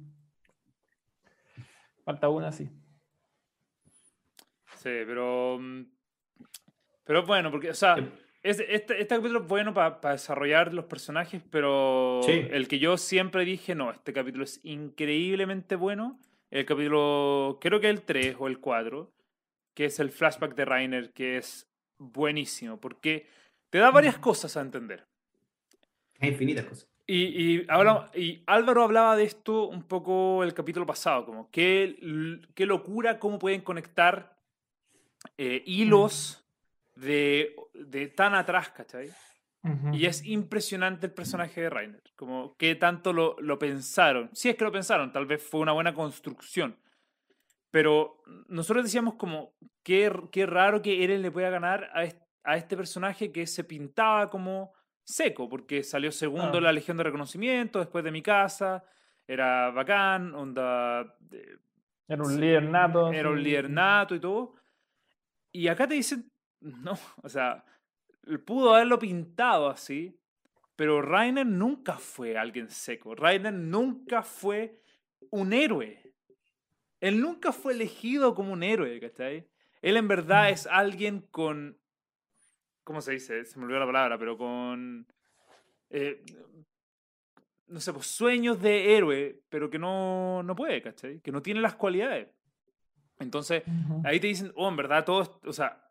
Falta 2.06 2.30
una 2.30 2.48
así. 2.50 2.70
Sí, 4.76 4.90
pero. 5.06 5.58
mm, 5.60 5.82
Pero 7.04 7.26
bueno, 7.26 7.52
porque, 7.52 7.70
o 7.72 7.74
sea, 7.74 7.96
Sí. 7.98 8.10
es- 8.44 8.60
este, 8.62 9.02
este 9.02 9.16
capítulo 9.16 9.42
es 9.42 9.48
bueno 9.48 9.74
para 9.74 10.00
desarrollar 10.12 10.74
los 10.74 10.86
personajes, 10.86 11.42
pero 11.50 12.22
Sí. 12.24 12.48
el 12.50 12.68
que 12.70 12.80
yo 12.80 12.98
siempre 12.98 13.44
dije, 13.46 13.76
no, 13.76 13.92
este 13.92 14.14
capítulo 14.14 14.44
es 14.46 14.60
increíblemente 14.64 15.76
bueno. 15.76 16.18
El 16.56 16.66
capítulo, 16.66 17.58
creo 17.60 17.82
que 17.82 17.90
el 17.90 18.04
3 18.04 18.38
o 18.40 18.48
el 18.48 18.62
4, 18.62 19.12
que 19.74 19.84
es 19.84 20.00
el 20.00 20.10
flashback 20.10 20.56
de 20.56 20.64
Rainer, 20.64 21.12
que 21.12 21.36
es 21.36 21.70
buenísimo, 21.98 22.80
porque 22.80 23.28
te 23.70 23.78
da 23.80 23.92
varias 23.92 24.18
cosas 24.20 24.56
a 24.56 24.62
entender. 24.62 25.06
Hay 26.22 26.30
infinitas 26.30 26.64
cosas. 26.64 26.88
Y, 27.06 27.58
y, 27.58 27.68
Álvaro 27.68 28.84
hablaba 28.84 29.18
de 29.18 29.26
esto 29.26 29.68
un 29.68 29.84
poco 29.84 30.46
el 30.46 30.54
capítulo 30.54 30.86
pasado, 30.86 31.26
como 31.26 31.52
qué, 31.52 32.40
qué 32.54 32.66
locura, 32.66 33.20
cómo 33.20 33.38
pueden 33.38 33.60
conectar 33.60 34.40
eh, 35.38 35.62
hilos 35.66 36.42
de, 36.96 37.54
de 37.74 38.08
tan 38.08 38.34
atrás, 38.34 38.70
¿cachai? 38.70 39.10
Y 39.94 40.06
es 40.06 40.24
impresionante 40.26 41.08
el 41.08 41.14
personaje 41.14 41.60
de 41.62 41.70
Rainer, 41.72 42.04
como 42.16 42.56
qué 42.58 42.76
tanto 42.76 43.14
lo, 43.14 43.36
lo 43.40 43.58
pensaron. 43.58 44.30
Si 44.34 44.48
es 44.50 44.56
que 44.56 44.64
lo 44.64 44.72
pensaron, 44.72 45.12
tal 45.12 45.26
vez 45.26 45.42
fue 45.42 45.60
una 45.60 45.72
buena 45.72 45.94
construcción. 45.94 46.78
Pero 47.72 48.22
nosotros 48.48 48.86
decíamos 48.86 49.16
como, 49.16 49.54
qué, 49.84 50.12
qué 50.32 50.46
raro 50.46 50.82
que 50.82 51.04
Eren 51.04 51.22
le 51.22 51.32
pueda 51.32 51.50
ganar 51.50 51.90
a 51.94 52.04
este, 52.04 52.24
a 52.44 52.58
este 52.58 52.78
personaje 52.78 53.32
que 53.32 53.48
se 53.48 53.64
pintaba 53.64 54.30
como 54.30 54.72
seco, 55.04 55.50
porque 55.50 55.84
salió 55.84 56.12
segundo 56.12 56.52
Ah. 56.54 56.58
en 56.58 56.64
la 56.64 56.72
Legión 56.72 56.98
de 56.98 57.04
Reconocimiento, 57.04 57.80
después 57.80 58.04
de 58.04 58.12
mi 58.12 58.22
casa, 58.22 58.84
era 59.28 59.72
bacán, 59.72 60.34
onda, 60.36 61.02
eh, 61.32 61.58
Era 62.08 62.22
un 62.24 62.40
líder 62.40 62.64
nato. 62.64 63.12
era 63.12 63.30
un 63.30 63.36
así. 63.38 63.44
líder 63.46 63.70
nato 63.70 64.14
y 64.16 64.20
todo. 64.20 64.54
Y 65.52 65.68
acá 65.68 65.88
te 65.88 65.96
dicen, 65.96 66.32
no, 66.62 66.98
o 67.24 67.30
sea, 67.30 67.64
pudo 68.46 68.74
haberlo 68.76 69.00
pintado 69.00 69.70
así, 69.70 70.18
pero 70.76 71.02
Rainer 71.02 71.46
nunca 71.46 71.98
fue 71.98 72.38
alguien 72.38 72.70
seco. 72.70 73.16
Rainer 73.16 73.54
nunca 73.54 74.24
fue 74.24 74.82
un 75.32 75.54
héroe. 75.54 76.14
Él 77.00 77.22
nunca 77.22 77.52
fue 77.52 77.74
elegido 77.74 78.34
como 78.36 78.54
un 78.54 78.64
héroe, 78.64 79.00
¿cachai? 79.00 79.48
Él 79.82 79.98
en 79.98 80.08
verdad 80.08 80.50
es 80.50 80.66
alguien 80.68 81.22
con. 81.32 81.78
¿Cómo 82.84 83.02
se 83.02 83.14
dice? 83.14 83.46
Se 83.46 83.58
me 83.58 83.66
olvidó 83.66 83.80
la 83.80 83.86
palabra, 83.86 84.18
pero 84.18 84.38
con. 84.38 85.08
eh, 85.90 86.24
no 87.68 87.80
sé, 87.80 87.92
pues 87.94 88.06
sueños 88.08 88.62
de 88.62 88.96
héroe, 88.96 89.42
pero 89.50 89.70
que 89.70 89.80
no, 89.80 90.44
no 90.44 90.56
puede, 90.56 90.82
¿cachai? 90.82 91.20
Que 91.22 91.32
no 91.32 91.42
tiene 91.42 91.62
las 91.62 91.76
cualidades. 91.76 92.30
Entonces, 93.20 93.64
ahí 94.04 94.20
te 94.20 94.28
dicen, 94.28 94.52
oh, 94.56 94.68
en 94.70 94.76
verdad 94.76 95.04
todo, 95.06 95.22
es- 95.24 95.32
o 95.46 95.54
sea, 95.54 95.85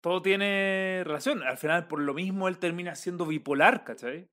todo 0.00 0.22
tiene 0.22 1.02
relación. 1.04 1.42
Al 1.42 1.58
final, 1.58 1.88
por 1.88 2.00
lo 2.00 2.14
mismo, 2.14 2.48
él 2.48 2.58
termina 2.58 2.94
siendo 2.94 3.26
bipolar, 3.26 3.84
¿cachai? 3.84 4.28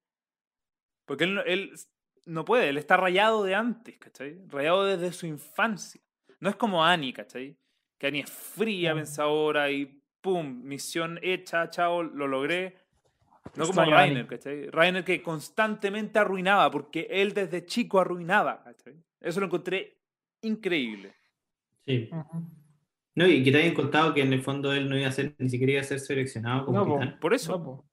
Porque 1.05 1.23
él, 1.25 1.35
no- 1.35 1.41
él 1.43 1.71
s- 1.73 1.87
no 2.25 2.45
puede, 2.45 2.69
él 2.69 2.77
está 2.77 2.97
rayado 2.97 3.43
de 3.43 3.55
antes, 3.55 3.97
¿cachai? 3.97 4.39
Rayado 4.47 4.85
desde 4.85 5.11
su 5.11 5.25
infancia. 5.27 6.01
No 6.39 6.49
es 6.49 6.55
como 6.55 6.83
Annie, 6.83 7.13
¿cachai? 7.13 7.57
Que 7.97 8.07
Annie 8.07 8.21
es 8.21 8.29
fría, 8.31 8.93
Mm. 8.93 8.97
pensadora 8.97 9.71
y 9.71 10.01
pum, 10.21 10.61
misión 10.63 11.19
hecha, 11.21 11.69
chao, 11.69 12.01
lo 12.03 12.27
logré. 12.27 12.77
No 13.55 13.65
como 13.67 13.81
Extraño 13.83 13.95
a 13.95 14.01
Annie. 14.01 14.13
Rainer, 14.15 14.27
¿cachai? 14.27 14.69
Rainer 14.71 15.03
que 15.03 15.21
constantemente 15.21 16.17
arruinaba, 16.19 16.69
porque 16.71 17.07
él 17.11 17.33
desde 17.33 17.65
chico 17.65 17.99
arruinaba, 17.99 18.63
¿cachai? 18.63 18.95
Eso 19.21 19.39
lo 19.39 19.45
encontré 19.45 19.97
increíble. 20.41 21.13
Sí. 21.85 22.09
Ujú. 22.11 22.43
No, 23.15 23.25
y 23.27 23.43
que 23.43 23.51
te 23.51 23.57
hayan 23.59 23.73
contado 23.73 24.13
que 24.13 24.21
en 24.21 24.33
el 24.33 24.41
fondo 24.41 24.73
él 24.73 24.89
no 24.89 24.97
iba 24.97 25.07
a 25.07 25.11
ser, 25.11 25.35
ni 25.39 25.49
siquiera 25.49 25.73
iba 25.73 25.81
a 25.81 25.85
ser 25.85 25.99
seleccionado 25.99 26.65
como 26.65 26.79
No, 26.79 26.85
po. 26.85 26.93
titán. 26.99 27.19
Por 27.19 27.33
eso, 27.33 27.57
No. 27.57 27.85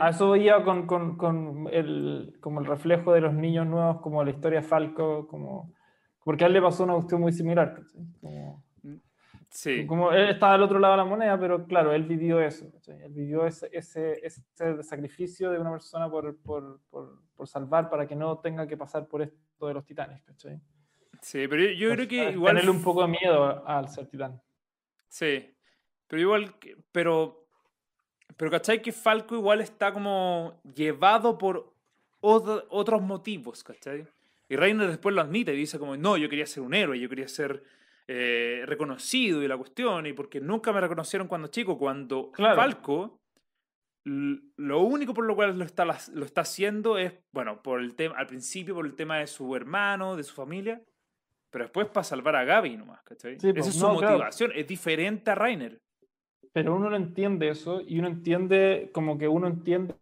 A 0.00 0.10
eso 0.10 0.36
iba 0.36 0.62
con, 0.62 0.86
con, 0.86 1.16
con 1.16 1.66
el, 1.72 2.36
como 2.40 2.60
el 2.60 2.66
reflejo 2.66 3.12
de 3.12 3.20
los 3.20 3.34
niños 3.34 3.66
nuevos, 3.66 4.00
como 4.00 4.22
la 4.22 4.30
historia 4.30 4.60
de 4.60 4.66
Falco, 4.66 5.26
como, 5.26 5.72
porque 6.22 6.44
a 6.44 6.46
él 6.46 6.52
le 6.52 6.62
pasó 6.62 6.84
una 6.84 6.94
cuestión 6.94 7.20
muy 7.20 7.32
similar. 7.32 7.74
¿cachai? 7.74 8.06
Como- 8.20 8.62
Sí. 9.50 9.86
Como 9.86 10.10
él 10.10 10.30
estaba 10.30 10.54
al 10.54 10.62
otro 10.64 10.80
lado 10.80 10.94
de 10.94 10.98
la 10.98 11.04
moneda, 11.04 11.38
pero 11.38 11.64
claro, 11.66 11.92
él 11.92 12.02
vivió 12.04 12.40
eso. 12.40 12.70
¿cachai? 12.72 13.02
Él 13.02 13.12
vivió 13.12 13.46
ese, 13.46 13.68
ese, 13.72 14.18
ese 14.26 14.42
sacrificio 14.82 15.50
de 15.52 15.58
una 15.60 15.70
persona 15.70 16.10
por, 16.10 16.36
por, 16.38 16.80
por, 16.90 17.20
por 17.36 17.46
salvar 17.48 17.88
para 17.88 18.04
que 18.06 18.16
no 18.16 18.38
tenga 18.38 18.66
que 18.66 18.76
pasar 18.76 19.06
por 19.06 19.22
esto 19.22 19.66
de 19.68 19.74
los 19.74 19.84
titanes. 19.84 20.22
¿cachai? 20.22 20.56
Sí, 20.56 20.62
pero 21.32 21.56
yo, 21.58 21.70
yo 21.70 21.90
creo 21.94 22.08
que 22.08 22.30
igual. 22.30 22.52
Tenerle 22.54 22.70
un 22.70 22.82
poco 22.82 23.02
de 23.02 23.08
miedo 23.08 23.66
al 23.66 23.88
ser 23.88 24.06
titán. 24.06 24.40
Sí. 25.08 25.50
Pero 26.06 26.20
igual. 26.22 26.54
Pero. 26.92 27.46
Pero 28.36 28.50
¿cachai? 28.50 28.82
Que 28.82 28.90
Falco 28.92 29.34
igual 29.36 29.60
está 29.60 29.92
como 29.92 30.60
llevado 30.74 31.38
por 31.38 31.72
od- 32.20 32.64
otros 32.70 33.00
motivos, 33.02 33.62
¿cachai? 33.62 34.06
Y 34.48 34.56
Reiner 34.56 34.88
después 34.88 35.14
lo 35.14 35.20
admite 35.20 35.52
y 35.54 35.56
dice 35.56 35.78
como, 35.78 35.96
no, 35.96 36.16
yo 36.16 36.28
quería 36.28 36.46
ser 36.46 36.62
un 36.62 36.74
héroe, 36.74 36.98
yo 36.98 37.08
quería 37.08 37.28
ser 37.28 37.62
eh, 38.08 38.62
reconocido 38.66 39.42
y 39.42 39.48
la 39.48 39.56
cuestión, 39.56 40.06
y 40.06 40.12
porque 40.12 40.40
nunca 40.40 40.72
me 40.72 40.80
reconocieron 40.80 41.28
cuando 41.28 41.48
chico, 41.48 41.78
cuando 41.78 42.30
Claro. 42.32 42.56
Falco, 42.56 43.20
lo 44.04 44.80
único 44.80 45.14
por 45.14 45.24
lo 45.24 45.34
cual 45.34 45.58
lo 45.58 45.64
está, 45.64 45.84
lo 45.84 46.24
está 46.26 46.42
haciendo 46.42 46.98
es, 46.98 47.14
bueno, 47.32 47.62
por 47.62 47.80
el 47.80 47.94
tema, 47.94 48.16
al 48.18 48.26
principio 48.26 48.74
por 48.74 48.84
el 48.84 48.94
tema 48.94 49.18
de 49.18 49.26
su 49.26 49.54
hermano, 49.56 50.16
de 50.16 50.24
su 50.24 50.34
familia, 50.34 50.82
pero 51.54 51.66
después 51.66 51.86
para 51.86 52.02
salvar 52.02 52.34
a 52.34 52.42
Gaby 52.42 52.76
nomás, 52.76 53.00
¿cachai? 53.04 53.38
Sí, 53.38 53.46
Esa 53.50 53.54
pues, 53.54 53.68
es 53.68 53.74
su 53.76 53.86
no, 53.86 53.96
claro. 53.96 54.14
motivación, 54.14 54.50
es 54.56 54.66
diferente 54.66 55.30
a 55.30 55.36
Reiner. 55.36 55.80
Pero 56.52 56.74
uno 56.74 56.90
no 56.90 56.96
entiende 56.96 57.48
eso 57.48 57.80
y 57.80 58.00
uno 58.00 58.08
entiende, 58.08 58.90
como 58.92 59.16
que 59.16 59.28
uno 59.28 59.46
entiende 59.46 59.94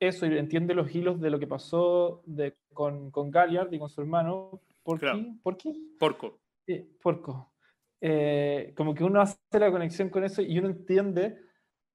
eso 0.00 0.24
y 0.24 0.38
entiende 0.38 0.72
los 0.72 0.94
hilos 0.94 1.20
de 1.20 1.28
lo 1.28 1.38
que 1.38 1.46
pasó 1.46 2.22
de, 2.24 2.56
con, 2.72 3.10
con 3.10 3.30
Galliard 3.30 3.70
y 3.74 3.78
con 3.78 3.90
su 3.90 4.00
hermano. 4.00 4.62
¿Por 4.82 4.98
Claro. 4.98 5.18
qué? 5.18 5.32
¿Por 5.42 5.56
qué? 5.58 5.74
Porco. 5.98 6.38
Eh, 6.66 6.86
Porco. 7.02 7.52
Eh, 8.00 8.72
como 8.74 8.94
que 8.94 9.04
uno 9.04 9.20
hace 9.20 9.36
la 9.52 9.70
conexión 9.70 10.08
con 10.08 10.24
eso 10.24 10.40
y 10.40 10.58
uno 10.58 10.68
entiende 10.68 11.38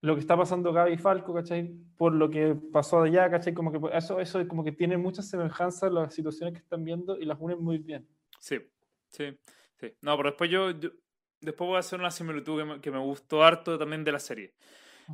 lo 0.02 0.14
que 0.14 0.22
está 0.22 0.38
pasando 0.38 0.72
Gaby 0.72 0.98
Falco, 1.00 1.34
¿cachai? 1.34 1.68
Por 1.98 2.14
lo 2.14 2.30
que 2.30 2.54
pasó 2.72 3.02
allá, 3.02 3.28
¿cachai? 3.32 3.56
Como 3.56 3.72
que 3.72 3.98
eso, 3.98 4.20
eso 4.20 4.48
como 4.48 4.64
que 4.64 4.72
tiene 4.72 4.98
muchas 4.98 5.28
semejanzas 5.28 5.92
las 5.92 6.14
situaciones 6.14 6.54
que 6.54 6.60
están 6.60 6.84
viendo 6.84 7.18
y 7.20 7.26
las 7.26 7.40
unen 7.42 7.60
muy 7.60 7.80
bien. 7.80 8.08
Sí, 8.40 8.60
sí, 9.10 9.38
sí. 9.80 9.94
No, 10.02 10.16
pero 10.18 10.30
después 10.30 10.50
yo, 10.50 10.72
yo- 10.72 10.92
después 11.42 11.68
voy 11.68 11.76
a 11.78 11.80
hacer 11.80 12.00
una 12.00 12.12
similitud 12.12 12.58
que 12.60 12.66
me, 12.66 12.82
que 12.82 12.92
me 12.92 13.00
gustó 13.00 13.44
harto 13.44 13.78
también 13.78 14.04
de 14.04 14.12
la 14.12 14.20
serie. 14.20 14.54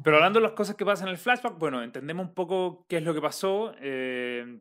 Pero 0.04 0.18
hablando 0.18 0.40
de 0.40 0.44
las 0.44 0.52
cosas 0.54 0.76
que 0.76 0.86
pasan 0.86 1.08
en 1.08 1.14
el 1.14 1.18
flashback, 1.18 1.58
bueno, 1.58 1.82
entendemos 1.82 2.26
un 2.28 2.34
poco 2.34 2.86
qué 2.90 2.98
es 2.98 3.04
lo 3.04 3.14
que 3.14 3.22
pasó. 3.22 3.74
eh, 3.80 4.60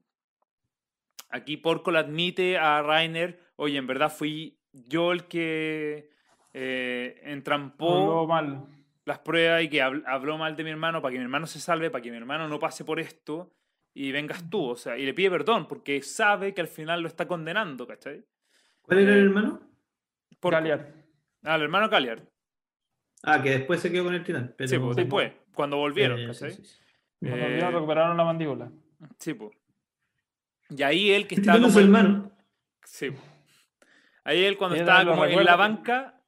aquí 1.30 1.57
Porco 1.57 1.91
le 1.91 1.99
admite 1.99 2.59
a 2.59 2.82
Rainer, 2.82 3.41
oye, 3.57 3.76
en 3.78 3.87
verdad 3.87 4.12
fui 4.16 4.57
yo 4.72 5.12
el 5.12 5.26
que 5.26 6.11
eh, 6.53 7.20
entrampó 7.24 8.26
mal. 8.26 8.66
las 9.05 9.18
pruebas 9.20 9.62
y 9.64 9.68
que 9.68 9.82
habl- 9.82 10.05
habló 10.07 10.39
mal 10.39 10.55
de 10.57 10.64
mi 10.64 10.70
hermano 10.70 11.03
para 11.03 11.12
que 11.12 11.18
mi 11.18 11.24
hermano 11.24 11.47
se 11.47 11.61
salve, 11.61 11.91
para 11.91 12.03
que 12.03 12.11
mi 12.11 12.16
hermano 12.16 12.49
no 12.49 12.59
pase 12.59 12.85
por 12.85 13.01
esto 13.01 13.53
y 13.93 14.12
vengas 14.12 14.49
tú, 14.51 14.70
o 14.70 14.76
sea, 14.76 14.97
y 14.99 15.05
le 15.05 15.14
pide 15.14 15.30
perdón 15.30 15.66
porque 15.66 16.01
sabe 16.03 16.55
que 16.55 16.61
al 16.61 16.68
final 16.68 17.01
lo 17.03 17.09
está 17.09 17.26
condenando, 17.26 17.87
¿cachai? 17.87 18.24
¿Cuál 18.85 18.99
era 19.01 19.12
el 19.12 19.18
Eh, 19.18 19.22
hermano? 19.22 19.61
Porco. 20.41 20.57
Galliard. 20.57 20.87
Ah, 21.43 21.57
el 21.57 21.62
hermano 21.62 21.89
Galliard. 21.89 22.22
Ah, 23.22 23.43
que 23.43 23.51
después 23.51 23.80
se 23.80 23.91
quedó 23.91 24.05
con 24.05 24.14
el 24.14 24.22
titán. 24.24 24.55
Pero... 24.57 24.68
Sí, 24.68 24.78
pues, 24.78 24.97
después, 24.97 25.32
cuando 25.55 25.76
volvieron, 25.78 26.18
Eh, 26.20 26.35
sí, 26.35 26.51
sí, 26.51 26.64
sí. 26.64 26.78
Cuando 27.20 27.39
Eh, 27.39 27.43
volvieron, 27.43 27.72
recuperaron 27.72 28.16
la 28.16 28.24
mandíbula. 28.24 28.70
Sí, 29.18 29.35
pues. 29.35 29.57
Y 30.70 30.82
ahí 30.82 31.11
él 31.11 31.26
que 31.26 31.35
El 31.37 31.41
está 31.41 31.53
titán 31.55 31.57
es 31.57 31.61
como... 31.62 31.72
su 31.72 31.80
hermano. 31.80 32.32
Sí. 32.85 33.11
po. 33.11 33.20
Ahí 34.24 34.45
él 34.45 34.57
cuando 34.57 34.76
estaba 34.76 35.05
como 35.05 35.24
en 35.26 35.45
la 35.45 35.57
banca, 35.57 36.20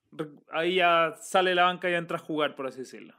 ahí 0.50 0.76
ya 0.76 1.14
sale 1.18 1.50
de 1.50 1.56
la 1.56 1.64
banca 1.64 1.88
y 1.90 1.94
entra 1.94 2.16
a 2.16 2.20
jugar, 2.20 2.54
por 2.54 2.66
así 2.66 2.80
decirlo. 2.80 3.14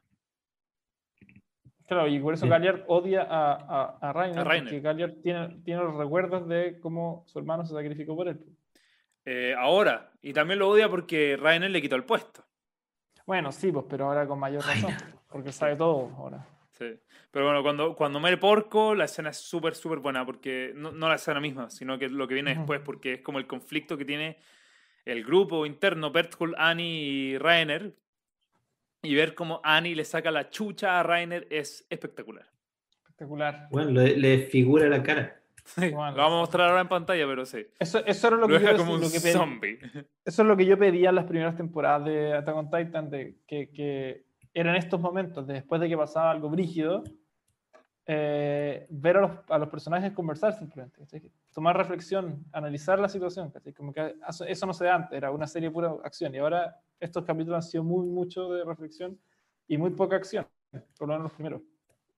Claro, 1.87 2.07
y 2.07 2.19
por 2.19 2.33
eso. 2.33 2.47
Galliard 2.47 2.83
odia 2.87 3.21
a, 3.23 3.53
a, 3.53 3.97
a 4.09 4.13
Rainer, 4.13 4.39
A 4.39 4.43
Reiner. 4.43 4.65
porque 4.65 4.81
Galliard 4.81 5.13
tiene, 5.23 5.61
tiene 5.63 5.81
los 5.83 5.95
recuerdos 5.95 6.47
de 6.47 6.79
cómo 6.81 7.23
su 7.27 7.39
hermano 7.39 7.65
se 7.65 7.73
sacrificó 7.73 8.15
por 8.15 8.27
él. 8.27 8.39
Eh, 9.29 9.53
ahora, 9.57 10.09
y 10.21 10.31
también 10.31 10.57
lo 10.57 10.69
odia 10.69 10.87
porque 10.87 11.35
Rainer 11.35 11.69
le 11.69 11.81
quitó 11.81 11.97
el 11.97 12.05
puesto. 12.05 12.45
Bueno, 13.25 13.51
sí, 13.51 13.73
pues, 13.73 13.85
pero 13.89 14.05
ahora 14.05 14.25
con 14.25 14.39
mayor 14.39 14.65
razón, 14.65 14.93
porque 15.27 15.51
sabe 15.51 15.75
todo 15.75 16.15
ahora. 16.17 16.47
Sí. 16.71 16.97
Pero 17.29 17.43
bueno, 17.43 17.61
cuando, 17.61 17.93
cuando 17.93 18.21
muere 18.21 18.37
Porco, 18.37 18.95
la 18.95 19.03
escena 19.03 19.31
es 19.31 19.37
súper, 19.37 19.75
súper 19.75 19.99
buena, 19.99 20.25
porque 20.25 20.71
no, 20.73 20.93
no 20.93 21.09
la 21.09 21.15
escena 21.15 21.41
misma, 21.41 21.69
sino 21.69 21.99
que 21.99 22.07
lo 22.07 22.25
que 22.25 22.35
viene 22.35 22.55
después, 22.55 22.79
porque 22.79 23.15
es 23.15 23.21
como 23.21 23.37
el 23.39 23.47
conflicto 23.47 23.97
que 23.97 24.05
tiene 24.05 24.37
el 25.03 25.25
grupo 25.25 25.65
interno, 25.65 26.09
Berthold, 26.09 26.55
Annie 26.57 26.85
y 26.85 27.37
Rainer. 27.37 27.97
Y 29.01 29.13
ver 29.13 29.35
cómo 29.35 29.59
Annie 29.61 29.93
le 29.93 30.05
saca 30.05 30.31
la 30.31 30.49
chucha 30.49 31.01
a 31.01 31.03
Rainer 31.03 31.45
es 31.49 31.85
espectacular. 31.89 32.49
Espectacular. 32.93 33.67
Bueno, 33.71 33.91
le, 33.91 34.15
le 34.15 34.37
desfigura 34.37 34.87
la 34.87 35.03
cara. 35.03 35.41
Sí, 35.67 35.89
Bueno, 35.91 36.11
lo 36.11 36.17
vamos 36.17 36.31
a 36.33 36.35
sí. 36.37 36.39
mostrar 36.41 36.69
ahora 36.69 36.81
en 36.81 36.87
pantalla, 36.87 37.25
pero 37.27 37.45
sí. 37.45 37.65
Eso, 37.77 37.99
eso 38.05 38.27
era 38.27 38.37
lo 38.37 38.47
Lo, 38.47 38.57
que 38.57 38.63
yo 38.65 38.77
como 38.77 38.93
un 38.93 39.01
lo 39.01 39.09
que 39.11 39.17
pedí- 39.19 39.33
zombie. 39.33 39.79
Eso 40.25 40.41
es 40.41 40.47
lo 40.47 40.55
que 40.57 40.65
yo 40.65 40.77
pedía 40.79 41.09
en 41.09 41.15
las 41.15 41.25
primeras 41.25 41.55
temporadas 41.55 42.05
de 42.05 42.33
Attack 42.33 42.55
on 42.55 42.69
Titan, 42.71 43.09
de 43.09 43.37
que, 43.45 43.69
que 43.71 44.25
eran 44.53 44.75
estos 44.77 44.99
momentos, 44.99 45.45
de 45.45 45.55
después 45.55 45.79
de 45.81 45.89
que 45.89 45.97
pasaba 45.97 46.31
algo 46.31 46.49
brígido, 46.49 47.03
eh, 48.05 48.87
ver 48.89 49.17
a 49.17 49.21
los, 49.21 49.31
a 49.49 49.57
los 49.57 49.67
personajes 49.69 50.13
conversar 50.13 50.57
simplemente, 50.57 50.97
¿cachai? 50.99 51.29
tomar 51.53 51.75
reflexión, 51.75 52.45
analizar 52.53 52.99
la 52.99 53.09
situación, 53.09 53.51
¿cachai? 53.51 53.73
como 53.73 53.91
que 53.91 54.15
eso, 54.27 54.45
eso 54.45 54.65
no 54.65 54.73
se 54.73 54.85
da 54.85 54.95
antes, 54.95 55.17
era 55.17 55.31
una 55.31 55.45
serie 55.47 55.67
de 55.69 55.73
pura 55.73 55.93
acción, 56.03 56.33
y 56.33 56.37
ahora 56.37 56.79
estos 56.99 57.25
capítulos 57.25 57.57
han 57.57 57.69
sido 57.69 57.83
muy 57.83 58.07
mucho 58.07 58.49
de 58.53 58.63
reflexión 58.63 59.19
y 59.67 59.77
muy 59.77 59.89
poca 59.91 60.15
acción, 60.15 60.47
por 60.97 61.07
lo 61.07 61.15
menos 61.15 61.23
los 61.23 61.31
primeros. 61.33 61.61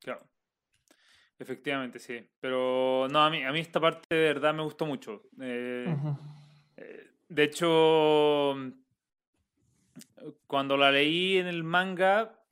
Claro. 0.01 0.21
Efectivamente, 1.39 1.99
sí. 1.99 2.21
Pero 2.41 3.07
no, 3.09 3.23
a 3.23 3.29
mí, 3.29 3.43
a 3.43 3.51
mí 3.51 3.61
esta 3.61 3.79
parte 3.79 4.13
de 4.13 4.33
verdad 4.33 4.53
me 4.53 4.63
gustó 4.63 4.85
mucho. 4.85 5.23
Eh, 5.39 5.95
eh, 6.75 7.11
de 7.29 7.43
hecho, 7.43 8.55
cuando 10.45 10.75
la 10.75 10.91
leí 10.91 11.37
en 11.37 11.47
el 11.47 11.63
manga, 11.63 12.43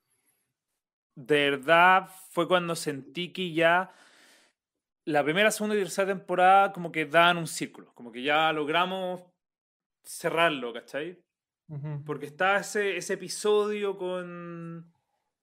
de 1.16 1.52
verdad 1.52 2.10
fue 2.32 2.48
cuando 2.48 2.76
sentí 2.76 3.34
que 3.34 3.52
ya 3.52 3.92
la 5.04 5.24
primera, 5.24 5.52
segunda 5.52 5.76
y 5.76 5.80
tercera 5.80 6.08
temporada 6.08 6.72
como 6.72 6.92
que 6.92 7.06
daban 7.06 7.38
un 7.38 7.48
círculo, 7.48 7.94
como 7.94 8.12
que 8.12 8.24
ya 8.24 8.52
logramos 8.54 9.24
cerrarlo, 10.04 10.74
¿cachai? 10.74 11.18
Porque 12.06 12.28
está 12.28 12.58
ese, 12.58 12.96
ese 12.96 13.16
episodio 13.16 13.98
con, 13.98 14.90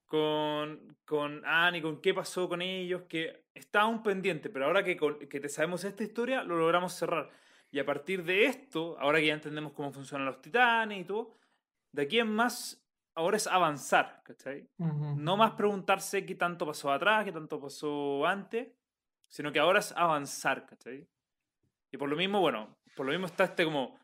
con, 0.06 0.96
con 1.04 1.44
Annie, 1.44 1.82
con 1.82 2.00
qué 2.00 2.14
pasó 2.14 2.48
con 2.48 2.62
ellos, 2.62 3.02
que 3.08 3.44
está 3.54 3.86
un 3.86 4.02
pendiente, 4.02 4.48
pero 4.50 4.66
ahora 4.66 4.82
que, 4.84 4.96
con- 4.96 5.18
que 5.28 5.40
te 5.40 5.48
sabemos 5.48 5.84
esta 5.84 6.02
historia, 6.02 6.42
lo 6.44 6.56
logramos 6.56 6.92
cerrar. 6.92 7.30
Y 7.70 7.78
a 7.80 7.84
partir 7.86 8.22
de 8.24 8.44
esto, 8.44 8.96
ahora 9.00 9.18
que 9.18 9.26
ya 9.26 9.34
entendemos 9.34 9.72
cómo 9.72 9.92
funcionan 9.92 10.26
los 10.26 10.40
titanes 10.40 11.00
y 11.00 11.04
todo, 11.04 11.32
de 11.92 12.02
aquí 12.02 12.18
en 12.20 12.30
más, 12.32 12.84
ahora 13.14 13.36
es 13.36 13.46
avanzar, 13.46 14.22
¿cachai? 14.24 14.68
No 15.24 15.36
más 15.36 15.52
preguntarse 15.52 16.24
qué 16.24 16.34
tanto 16.34 16.66
pasó 16.66 16.92
atrás, 16.92 17.24
qué 17.24 17.32
tanto 17.32 17.60
pasó 17.60 18.26
antes, 18.26 18.68
sino 19.28 19.50
que 19.52 19.58
ahora 19.58 19.80
es 19.80 19.92
avanzar, 19.96 20.66
¿cachai? 20.66 21.06
Y 21.90 21.96
por 21.96 22.08
lo 22.08 22.16
mismo, 22.16 22.40
bueno, 22.40 22.76
por 22.94 23.06
lo 23.06 23.12
mismo 23.12 23.26
está 23.26 23.44
este 23.44 23.64
como... 23.64 23.98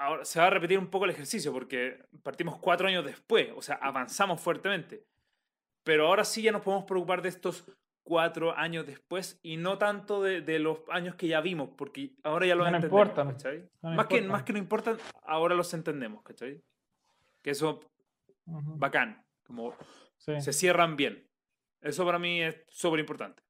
Ahora 0.00 0.24
se 0.24 0.40
va 0.40 0.46
a 0.46 0.50
repetir 0.50 0.78
un 0.78 0.86
poco 0.88 1.04
el 1.04 1.10
ejercicio 1.10 1.52
porque 1.52 2.02
partimos 2.22 2.58
cuatro 2.58 2.88
años 2.88 3.04
después, 3.04 3.50
o 3.54 3.60
sea, 3.60 3.74
avanzamos 3.76 4.40
fuertemente. 4.40 5.04
Pero 5.84 6.06
ahora 6.06 6.24
sí 6.24 6.40
ya 6.40 6.52
nos 6.52 6.62
podemos 6.62 6.86
preocupar 6.86 7.20
de 7.20 7.28
estos 7.28 7.64
cuatro 8.02 8.56
años 8.56 8.86
después 8.86 9.38
y 9.42 9.58
no 9.58 9.76
tanto 9.76 10.22
de, 10.22 10.40
de 10.40 10.58
los 10.58 10.78
años 10.88 11.16
que 11.16 11.28
ya 11.28 11.42
vimos, 11.42 11.68
porque 11.76 12.12
ahora 12.22 12.46
ya 12.46 12.54
los 12.54 12.68
no 12.70 12.76
entendemos, 12.76 13.08
importan. 13.08 13.32
¿cachai? 13.32 13.58
Ya 13.82 13.90
no 13.90 13.96
más, 13.96 14.06
que, 14.06 14.22
más 14.22 14.42
que 14.42 14.52
no 14.54 14.58
importan, 14.58 14.96
ahora 15.24 15.54
los 15.54 15.72
entendemos, 15.74 16.22
¿cachai? 16.22 16.62
Que 17.42 17.50
eso 17.50 17.80
Ujú. 18.46 18.78
bacán, 18.78 19.22
como 19.46 19.74
Sí. 20.16 20.40
se 20.40 20.52
cierran 20.54 20.96
bien. 20.96 21.26
Eso 21.82 22.06
para 22.06 22.18
mí 22.18 22.42
es 22.42 22.56
súper 22.68 23.00
importante. 23.00 23.42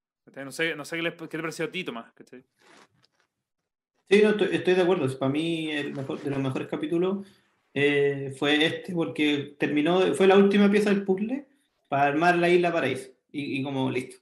No 0.45 0.51
sé, 0.53 0.75
no 0.75 0.85
sé 0.85 0.97
qué, 0.97 1.03
le, 1.03 1.17
qué 1.17 1.37
le 1.37 1.43
pareció 1.43 1.65
a 1.67 1.71
ti, 1.71 1.85
Tomás. 1.85 2.13
¿cachai? 2.13 2.45
Sí, 4.11 4.21
no, 4.23 4.31
estoy, 4.31 4.49
estoy 4.53 4.75
de 4.75 4.83
acuerdo. 4.83 5.19
Para 5.19 5.31
mí, 5.33 5.71
el 5.71 5.95
mejor, 5.95 6.21
de 6.21 6.31
los 6.31 6.39
mejores 6.41 6.69
capítulos 6.69 7.27
eh, 7.75 8.35
fue 8.39 8.65
este, 8.67 8.93
porque 8.93 9.55
terminó, 9.59 10.01
fue 10.15 10.27
la 10.27 10.37
última 10.37 10.69
pieza 10.71 10.91
del 10.91 11.05
puzzle 11.05 11.47
para 11.89 12.05
armar 12.07 12.37
la 12.37 12.49
isla 12.49 12.73
paraíso. 12.73 13.11
Y, 13.31 13.61
y 13.61 13.63
como 13.63 13.91
listo. 13.91 14.17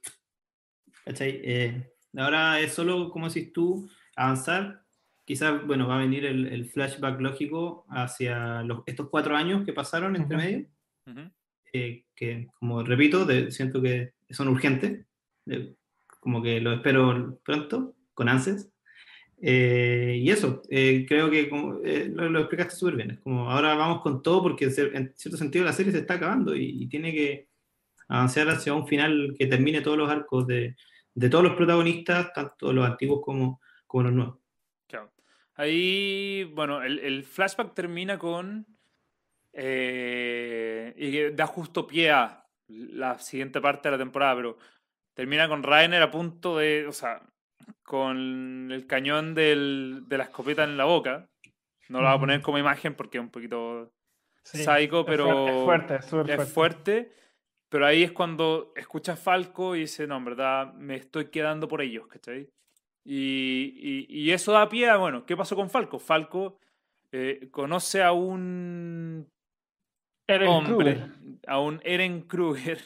¿Cachai? 1.05 1.41
Eh, 1.43 1.91
ahora 2.17 2.59
es 2.59 2.73
solo, 2.73 3.09
como 3.09 3.27
decís 3.29 3.51
tú, 3.51 3.89
avanzar. 4.15 4.83
Quizás, 5.25 5.65
bueno, 5.65 5.87
va 5.87 5.95
a 5.97 6.01
venir 6.01 6.25
el, 6.25 6.47
el 6.47 6.65
flashback 6.65 7.19
lógico 7.19 7.85
hacia 7.89 8.61
los, 8.63 8.81
estos 8.85 9.09
cuatro 9.09 9.35
años 9.35 9.63
que 9.65 9.73
pasaron 9.73 10.15
entre 10.15 10.37
Ujú. 10.37 10.45
medio. 10.45 10.65
Ujú. 11.07 11.31
eh, 11.73 12.03
que, 12.15 12.47
como 12.59 12.83
repito, 12.83 13.25
de- 13.25 13.51
siento 13.51 13.81
que 13.81 14.13
son 14.29 14.47
urgentes. 14.49 15.05
de- 15.45 15.75
como 16.19 16.41
que 16.43 16.59
lo 16.59 16.73
espero 16.73 17.39
pronto, 17.43 17.95
con 18.13 18.27
ansias. 18.29 18.69
Eh, 19.41 20.19
y 20.21 20.29
eso, 20.31 20.61
eh, 20.69 21.05
creo 21.07 21.29
que 21.29 21.49
como, 21.49 21.79
eh, 21.83 22.09
lo, 22.13 22.29
lo 22.29 22.39
explicaste 22.39 22.75
súper 22.75 22.95
bien. 22.95 23.11
Es 23.11 23.19
como 23.19 23.49
ahora 23.49 23.73
vamos 23.75 24.01
con 24.01 24.21
todo 24.21 24.43
porque 24.43 24.65
en 24.65 25.13
cierto 25.15 25.37
sentido 25.37 25.65
la 25.65 25.73
serie 25.73 25.91
se 25.91 25.99
está 25.99 26.15
acabando 26.15 26.55
y, 26.55 26.83
y 26.83 26.87
tiene 26.87 27.13
que 27.13 27.47
avanzar 28.09 28.49
hacia 28.49 28.73
un 28.73 28.87
final 28.87 29.35
que 29.37 29.47
termine 29.47 29.81
todos 29.81 29.97
los 29.97 30.09
arcos 30.09 30.45
de, 30.47 30.75
de 31.13 31.29
todos 31.29 31.43
los 31.43 31.55
protagonistas, 31.55 32.33
tanto 32.33 32.73
los 32.73 32.85
antiguos 32.85 33.21
como, 33.23 33.61
como 33.87 34.03
los 34.03 34.13
nuevos. 34.13 34.37
Claro. 34.87 35.13
Ahí, 35.55 36.43
bueno, 36.53 36.81
el, 36.81 36.99
el 36.99 37.23
flashback 37.23 37.73
termina 37.73 38.17
con. 38.17 38.65
eh, 39.53 40.93
y 40.97 41.35
da 41.35 41.45
justo 41.47 41.87
pie 41.87 42.11
a 42.11 42.45
la 42.67 43.19
siguiente 43.19 43.61
parte 43.61 43.89
de 43.89 43.91
la 43.93 44.03
temporada, 44.03 44.35
pero 44.35 44.57
termina 45.13 45.47
con 45.47 45.63
Rainer 45.63 46.01
a 46.01 46.11
punto 46.11 46.57
de. 46.57 46.87
O 46.87 46.91
sea, 46.91 47.21
con 47.89 48.69
el 48.71 48.85
cañón 48.85 49.33
del- 49.33 50.03
de 50.07 50.17
la 50.19 50.25
escopeta 50.25 50.63
en 50.63 50.77
la 50.77 50.85
boca. 50.85 51.27
No 51.89 52.01
lo 52.01 52.07
voy 52.07 52.15
a 52.15 52.19
poner 52.19 52.41
como 52.43 52.59
imagen 52.59 52.93
porque 52.93 53.17
es 53.17 53.23
un 53.23 53.31
poquito 53.31 53.91
Sí, 54.43 54.63
sádico, 54.63 54.99
es 54.99 55.05
pero. 55.07 55.25
fuerte, 55.65 55.95
Es 55.95 56.05
fuerte, 56.05 56.33
es 56.35 56.53
fuerte. 56.53 57.11
pero 57.67 57.87
ahí 57.87 58.03
es 58.03 58.11
cuando 58.11 58.73
escucha 58.75 59.13
a 59.13 59.15
Falco 59.15 59.75
y 59.75 59.79
dice, 59.81 60.05
no, 60.05 60.17
en 60.17 60.25
verdad 60.25 60.71
me 60.75 60.97
estoy 60.97 61.31
quedando 61.31 61.67
por 61.67 61.81
ellos, 61.81 62.05
¿cachai? 62.07 62.47
Y, 63.03 63.73
y- 63.75 64.05
y 64.07 64.31
eso 64.33 64.51
da 64.51 64.69
pie 64.69 64.87
a, 64.87 64.97
bueno, 64.97 65.25
¿qué 65.25 65.35
pasó 65.35 65.55
con 65.55 65.71
Falco? 65.71 65.97
Falco 65.97 66.59
eh, 67.11 67.47
conoce 67.49 68.03
a 68.03 68.11
un 68.11 69.27
Eren 70.27 70.47
hombre, 70.47 70.93
Kruger. 70.93 71.09
a 71.47 71.59
un 71.59 71.81
Eren 71.83 72.21
Kruger, 72.21 72.79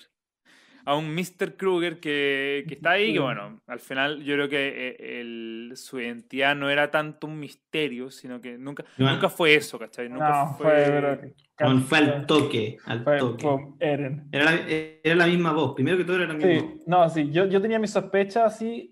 a 0.85 0.95
un 0.95 1.13
Mr. 1.15 1.55
Kruger 1.55 1.99
que, 1.99 2.65
que 2.67 2.73
está 2.75 2.91
ahí, 2.91 3.13
que 3.13 3.19
bueno, 3.19 3.61
al 3.67 3.79
final 3.79 4.23
yo 4.23 4.35
creo 4.35 4.49
que 4.49 4.89
eh, 4.89 5.19
el- 5.21 5.71
su 5.75 5.99
identidad 5.99 6.55
no 6.55 6.69
era 6.69 6.91
tanto 6.91 7.27
un 7.27 7.39
misterio, 7.39 8.11
sino 8.11 8.41
que 8.41 8.57
nunca, 8.57 8.83
No. 8.97 9.11
nunca 9.11 9.29
fue 9.29 9.55
eso, 9.55 9.79
¿cachai? 9.79 10.09
Nunca 10.09 10.45
No, 10.45 10.53
fue, 10.57 11.33
Como 11.57 11.79
fue 11.81 11.97
al 11.99 12.25
toque, 12.25 12.77
al 12.85 13.03
fue- 13.03 13.17
toque. 13.19 13.43
fue 13.47 13.59
Eren. 13.79 14.27
Era 14.31 14.45
la, 14.45 14.59
era 14.67 15.15
la 15.15 15.27
misma 15.27 15.53
voz, 15.53 15.73
primero 15.73 15.97
que 15.97 16.03
todo 16.03 16.17
era 16.17 16.27
la 16.27 16.33
misma 16.33 16.53
voz. 16.61 16.71
Sí, 16.79 16.83
no, 16.87 17.09
sí, 17.09 17.31
yo, 17.31 17.45
yo 17.45 17.61
tenía 17.61 17.79
mis 17.79 17.91
sospechas 17.91 18.53
así 18.53 18.89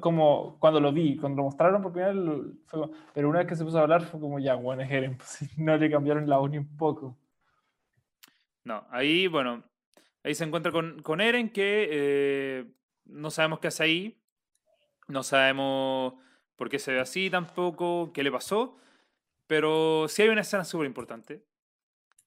como 0.00 0.58
cuando 0.58 0.80
lo 0.80 0.92
vi, 0.92 1.16
cuando 1.16 1.36
lo 1.36 1.42
mostraron 1.44 1.82
por 1.82 1.92
primera 1.92 2.12
vez, 2.14 2.24
fue 2.66 2.80
como- 2.80 2.92
pero 3.12 3.28
una 3.28 3.38
vez 3.40 3.48
que 3.48 3.54
se 3.56 3.64
puso 3.64 3.78
a 3.78 3.82
hablar 3.82 4.02
fue 4.02 4.18
como 4.18 4.38
ya, 4.38 4.54
bueno, 4.54 4.82
es 4.82 4.90
Eren, 4.90 5.16
pues, 5.18 5.58
no 5.58 5.76
le 5.76 5.90
cambiaron 5.90 6.28
la 6.28 6.38
voz 6.38 6.50
ni 6.50 6.58
un 6.58 6.76
poco. 6.76 7.16
No, 8.64 8.86
ahí, 8.90 9.26
bueno, 9.26 9.62
ahí 10.24 10.34
se 10.34 10.44
encuentra 10.44 10.72
con, 10.72 11.02
con 11.02 11.20
Eren 11.20 11.50
que 11.50 11.88
eh, 11.90 12.64
no 13.04 13.30
sabemos 13.30 13.60
qué 13.60 13.68
hace 13.68 13.84
ahí, 13.84 14.20
no 15.06 15.22
sabemos 15.22 16.14
por 16.56 16.68
qué 16.70 16.78
se 16.78 16.92
ve 16.92 17.00
así 17.00 17.30
tampoco, 17.30 18.12
qué 18.12 18.22
le 18.22 18.32
pasó, 18.32 18.76
pero 19.46 20.06
sí 20.08 20.22
hay 20.22 20.30
una 20.30 20.40
escena 20.40 20.64
súper 20.64 20.86
importante, 20.86 21.44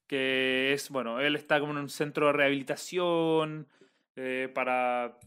que 0.06 0.72
es, 0.72 0.90
bueno, 0.90 1.20
él 1.20 1.34
está 1.36 1.60
como 1.60 1.72
en 1.72 1.78
un 1.78 1.88
centro 1.88 2.26
de 2.26 2.32
rehabilitación 2.32 3.68
eh, 4.16 4.50
para, 4.54 5.18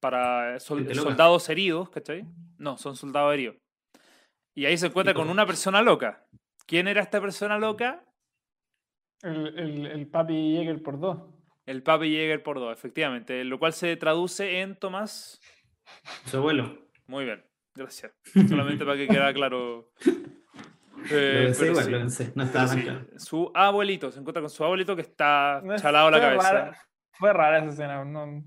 para 0.00 0.58
soldados 0.60 1.48
heridos, 1.48 1.88
¿cachai? 1.90 2.26
No, 2.58 2.76
son 2.76 2.96
soldados 2.96 3.32
heridos. 3.32 3.56
Y 4.54 4.66
ahí 4.66 4.76
se 4.76 4.88
encuentra 4.88 5.14
con 5.14 5.30
una 5.30 5.46
persona 5.46 5.80
loca. 5.80 6.26
¿Quién 6.66 6.88
era 6.88 7.00
esta 7.00 7.20
persona 7.20 7.58
loca? 7.58 8.04
El, 9.22 9.58
el, 9.58 9.86
el 9.86 10.06
papi 10.08 10.56
Jäger 10.56 10.82
por 10.82 10.98
dos. 10.98 11.18
El 11.66 11.82
Papi 11.82 12.10
Jäger 12.10 12.42
por 12.42 12.58
dos, 12.58 12.76
efectivamente. 12.76 13.44
Lo 13.44 13.58
cual 13.58 13.72
se 13.72 13.96
traduce 13.96 14.60
en 14.60 14.76
Tomás. 14.76 15.40
Su 16.26 16.38
abuelo. 16.38 16.78
Muy 17.06 17.24
bien, 17.24 17.44
gracias. 17.74 18.12
Solamente 18.48 18.84
para 18.84 18.96
que 18.96 19.06
quede 19.08 19.32
claro. 19.34 19.90
Eh, 21.10 21.34
lo 21.40 21.44
pensé 21.46 21.60
pero 21.60 21.70
igual, 21.72 21.84
sí, 21.84 21.90
lo 21.90 21.98
pensé. 21.98 22.32
No 22.34 22.42
estaba 22.44 22.68
sí, 22.68 22.82
claro. 22.82 23.06
Su 23.16 23.50
abuelito, 23.54 24.10
se 24.12 24.20
encuentra 24.20 24.40
con 24.40 24.50
su 24.50 24.64
abuelito 24.64 24.94
que 24.96 25.02
está 25.02 25.60
No 25.64 25.76
chalado 25.76 26.10
la 26.10 26.20
cabeza. 26.20 26.52
rara- 26.52 26.78
fue 27.12 27.32
rara 27.32 27.58
esa 27.58 27.68
escena, 27.68 28.04
no, 28.04 28.42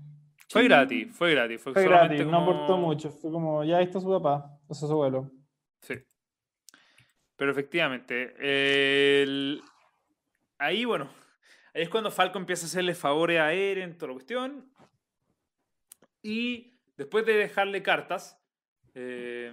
Fue 0.48 0.64
gratis, 0.64 1.14
fue 1.14 1.32
gratis. 1.32 1.60
Fue, 1.60 1.72
fue 1.72 1.84
solamente 1.84 2.14
gratis, 2.16 2.30
no 2.32 2.38
aportó 2.42 2.76
mucho, 2.76 3.10
fue 3.10 3.30
como, 3.30 3.62
ya 3.64 3.80
está 3.80 4.00
su 4.00 4.08
papá, 4.10 4.58
o 4.66 4.74
sea, 4.74 4.88
su 4.88 4.94
abuelo. 4.94 5.30
Sí. 5.82 5.94
Pero 7.36 7.50
efectivamente, 7.50 8.34
el- 9.22 9.62
ahí, 10.58 10.84
bueno, 10.84 11.10
ahí 11.76 11.82
es 11.82 11.88
cuando 11.90 12.10
Falco 12.10 12.38
empieza 12.38 12.64
a 12.64 12.68
hacerle 12.68 12.94
favores 12.94 13.38
a 13.38 13.52
Eren, 13.52 13.96
toda 13.96 14.08
la 14.08 14.14
cuestión. 14.14 14.72
Y 16.22 16.78
después 16.96 17.26
de 17.26 17.34
dejarle 17.34 17.82
cartas, 17.82 18.40
eh, 18.94 19.52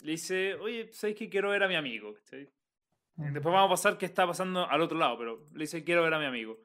le 0.00 0.10
dice, 0.10 0.54
oye, 0.54 0.90
¿sabes 0.92 1.16
que 1.16 1.30
quiero 1.30 1.48
ver 1.48 1.62
a 1.62 1.68
mi 1.68 1.74
amigo? 1.74 2.14
Después 3.16 3.44
vamos 3.44 3.66
a 3.66 3.70
pasar 3.70 3.98
qué 3.98 4.06
está 4.06 4.26
pasando 4.26 4.68
al 4.68 4.80
otro 4.82 4.98
lado, 4.98 5.16
pero 5.18 5.48
le 5.54 5.60
dice, 5.60 5.82
quiero 5.82 6.02
ver 6.02 6.12
a 6.12 6.18
mi 6.18 6.26
amigo. 6.26 6.58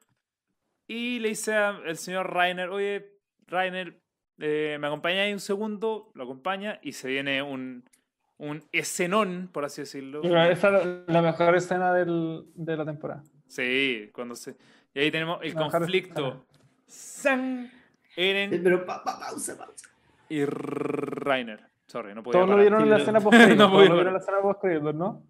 Y 0.86 1.18
le 1.20 1.30
dice 1.30 1.54
al 1.54 1.96
señor 1.96 2.32
Rainer, 2.32 2.68
oye, 2.68 3.18
Rainer, 3.46 4.00
eh, 4.38 4.76
¿me 4.78 4.86
acompañáis 4.86 5.32
un 5.32 5.40
segundo? 5.40 6.10
Lo 6.14 6.24
acompaña 6.24 6.78
y 6.82 6.92
se 6.92 7.08
viene 7.08 7.42
un, 7.42 7.88
un 8.36 8.64
escenón, 8.72 9.48
por 9.52 9.64
así 9.64 9.82
decirlo. 9.82 10.22
Esa 10.22 10.78
es 10.82 11.08
la 11.08 11.22
mejor 11.22 11.56
escena 11.56 11.92
del, 11.94 12.44
de 12.54 12.76
la 12.76 12.84
temporada. 12.84 13.24
Sí, 13.48 14.10
cuando 14.12 14.34
se... 14.34 14.56
Y 14.98 15.00
ahí 15.02 15.10
tenemos 15.12 15.38
el 15.42 15.54
conflicto. 15.54 16.44
San, 16.88 17.70
Eren 18.16 18.50
Pero 18.64 18.84
pa- 18.84 19.04
pa- 19.04 19.16
pausa, 19.20 19.56
pausa. 19.56 19.88
y 20.28 20.44
Rainer. 20.44 21.60
Sorry, 21.86 22.14
no 22.16 22.22
podía 22.24 22.32
Todos 22.40 22.48
lo 22.48 22.54
parar. 22.56 22.60
vieron 22.64 22.82
en 22.82 22.90
la 22.90 22.96
escena 22.98 23.20
post 23.20 23.38
No 23.38 23.56
Todos 23.56 23.72
lo 23.72 23.78
vieron 23.94 24.06
en 24.08 24.12
la 24.14 24.18
escena 24.18 24.40
post 24.42 24.60
créditos, 24.60 24.94
¿no? 24.96 25.22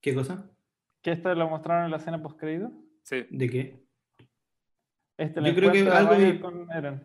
¿Qué 0.00 0.14
cosa? 0.14 0.48
Que 1.02 1.10
esto 1.10 1.34
lo 1.34 1.48
mostraron 1.48 1.86
en 1.86 1.90
la 1.90 1.96
escena 1.96 2.22
post 2.22 2.38
créditos. 2.38 2.70
Sí. 3.02 3.26
¿De 3.30 3.50
qué? 3.50 3.82
Este, 5.16 5.42
Yo 5.42 5.54
creo 5.56 5.72
que 5.72 5.82
de 5.82 5.90
algo 5.90 6.14
vi- 6.14 6.38
con 6.38 6.70
Eren. 6.70 7.02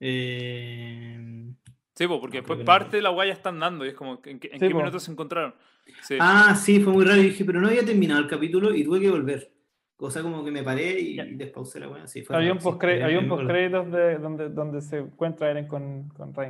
Eh, 0.00 1.54
Sí, 1.94 2.06
po, 2.06 2.20
porque 2.20 2.38
después 2.38 2.56
que 2.58 2.62
no. 2.64 2.66
parte 2.66 2.96
de 2.96 3.02
la 3.02 3.10
guaya 3.10 3.32
están 3.32 3.60
dando 3.60 3.84
y 3.84 3.88
es 3.88 3.94
como, 3.94 4.20
¿en 4.24 4.38
qué, 4.40 4.48
en 4.52 4.58
Sí, 4.60 4.68
qué 4.68 4.74
minutos 4.74 5.02
se 5.02 5.12
encontraron? 5.12 5.54
Sí. 6.02 6.16
Ah, 6.20 6.54
sí, 6.56 6.80
fue 6.80 6.92
muy 6.92 7.04
raro. 7.04 7.20
Y 7.20 7.24
dije, 7.24 7.44
pero 7.44 7.60
no 7.60 7.68
había 7.68 7.84
terminado 7.84 8.20
el 8.20 8.26
capítulo 8.26 8.74
y 8.74 8.82
tuve 8.84 9.00
que 9.00 9.10
volver. 9.10 9.50
Cosa 9.96 10.22
como 10.22 10.44
que 10.44 10.50
me 10.50 10.62
paré 10.64 10.98
y, 10.98 11.16
despausé 11.36 11.78
la 11.78 11.88
weá. 11.88 12.06
Sí, 12.08 12.22
fue 12.22 12.36
Había 12.36 12.52
un 12.52 12.58
postcréditos 12.58 13.90
de 13.92 14.18
donde, 14.18 14.48
donde 14.48 14.80
se 14.80 14.98
encuentra 14.98 15.50
Eren 15.50 15.68
con, 15.68 16.08
con 16.08 16.32
po. 16.32 16.42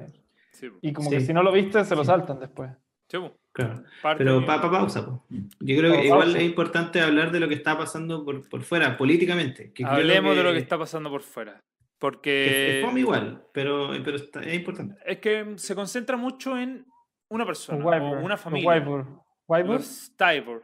Y 0.81 0.93
como 0.93 1.11
Sí. 1.11 1.17
que 1.17 1.21
si 1.23 1.33
no 1.35 1.43
lo 1.43 1.53
viste, 1.53 1.85
se 1.85 1.95
lo 1.95 2.03
Sí. 2.05 2.07
saltan 2.07 2.41
después. 2.41 2.71
Sí, 3.09 3.19
po. 3.19 3.33
Claro. 3.53 3.85
Parte 4.03 4.25
Pero 4.25 4.45
pa, 4.47 4.61
pa- 4.63 4.71
pausa. 4.71 5.05
po. 5.05 5.25
Yo 5.61 5.77
creo 5.77 5.93
que 5.93 6.07
igual 6.07 6.23
pausa. 6.23 6.39
es 6.39 6.45
importante 6.45 7.01
hablar 7.01 7.31
de 7.31 7.39
lo 7.41 7.49
que 7.49 7.55
está 7.55 7.77
pasando 7.77 8.25
por, 8.25 8.49
por 8.49 8.63
fuera, 8.63 8.97
políticamente. 8.97 9.73
que 9.73 9.85
Hablemos 9.85 10.35
de 10.37 10.43
lo 10.43 10.53
que 10.53 10.59
está 10.59 10.79
pasando 10.79 11.11
por 11.11 11.23
fuera. 11.23 11.63
Porque 12.05 12.81
es 12.83 12.97
igual, 12.99 13.49
pero, 13.55 13.89
pero 14.05 14.17
está- 14.19 14.43
es 14.43 14.53
importante. 14.53 14.95
es 15.07 15.19
que 15.21 15.55
se 15.57 15.75
concentra 15.75 16.19
mucho 16.19 16.59
en 16.59 16.85
una 17.31 17.47
persona 17.47 17.83
o 17.83 18.19
una 18.23 18.37
familia. 18.37 18.69
Wyvern. 18.73 19.21
Wyvern, 19.49 19.73
Los 19.73 20.13
Tybor, 20.15 20.63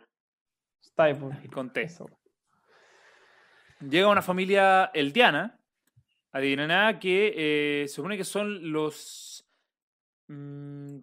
Stiper. 0.82 1.50
con 1.50 1.72
T. 1.72 1.80
Eso. 1.80 2.10
Llega 3.80 4.08
una 4.08 4.20
familia 4.20 4.90
eldiana, 4.92 5.58
adivinará 6.30 6.98
que 6.98 7.32
eh, 7.34 7.88
se 7.88 7.94
supone 7.94 8.18
que 8.18 8.24
son 8.24 8.70
los 8.70 9.42
mm, 10.28 10.98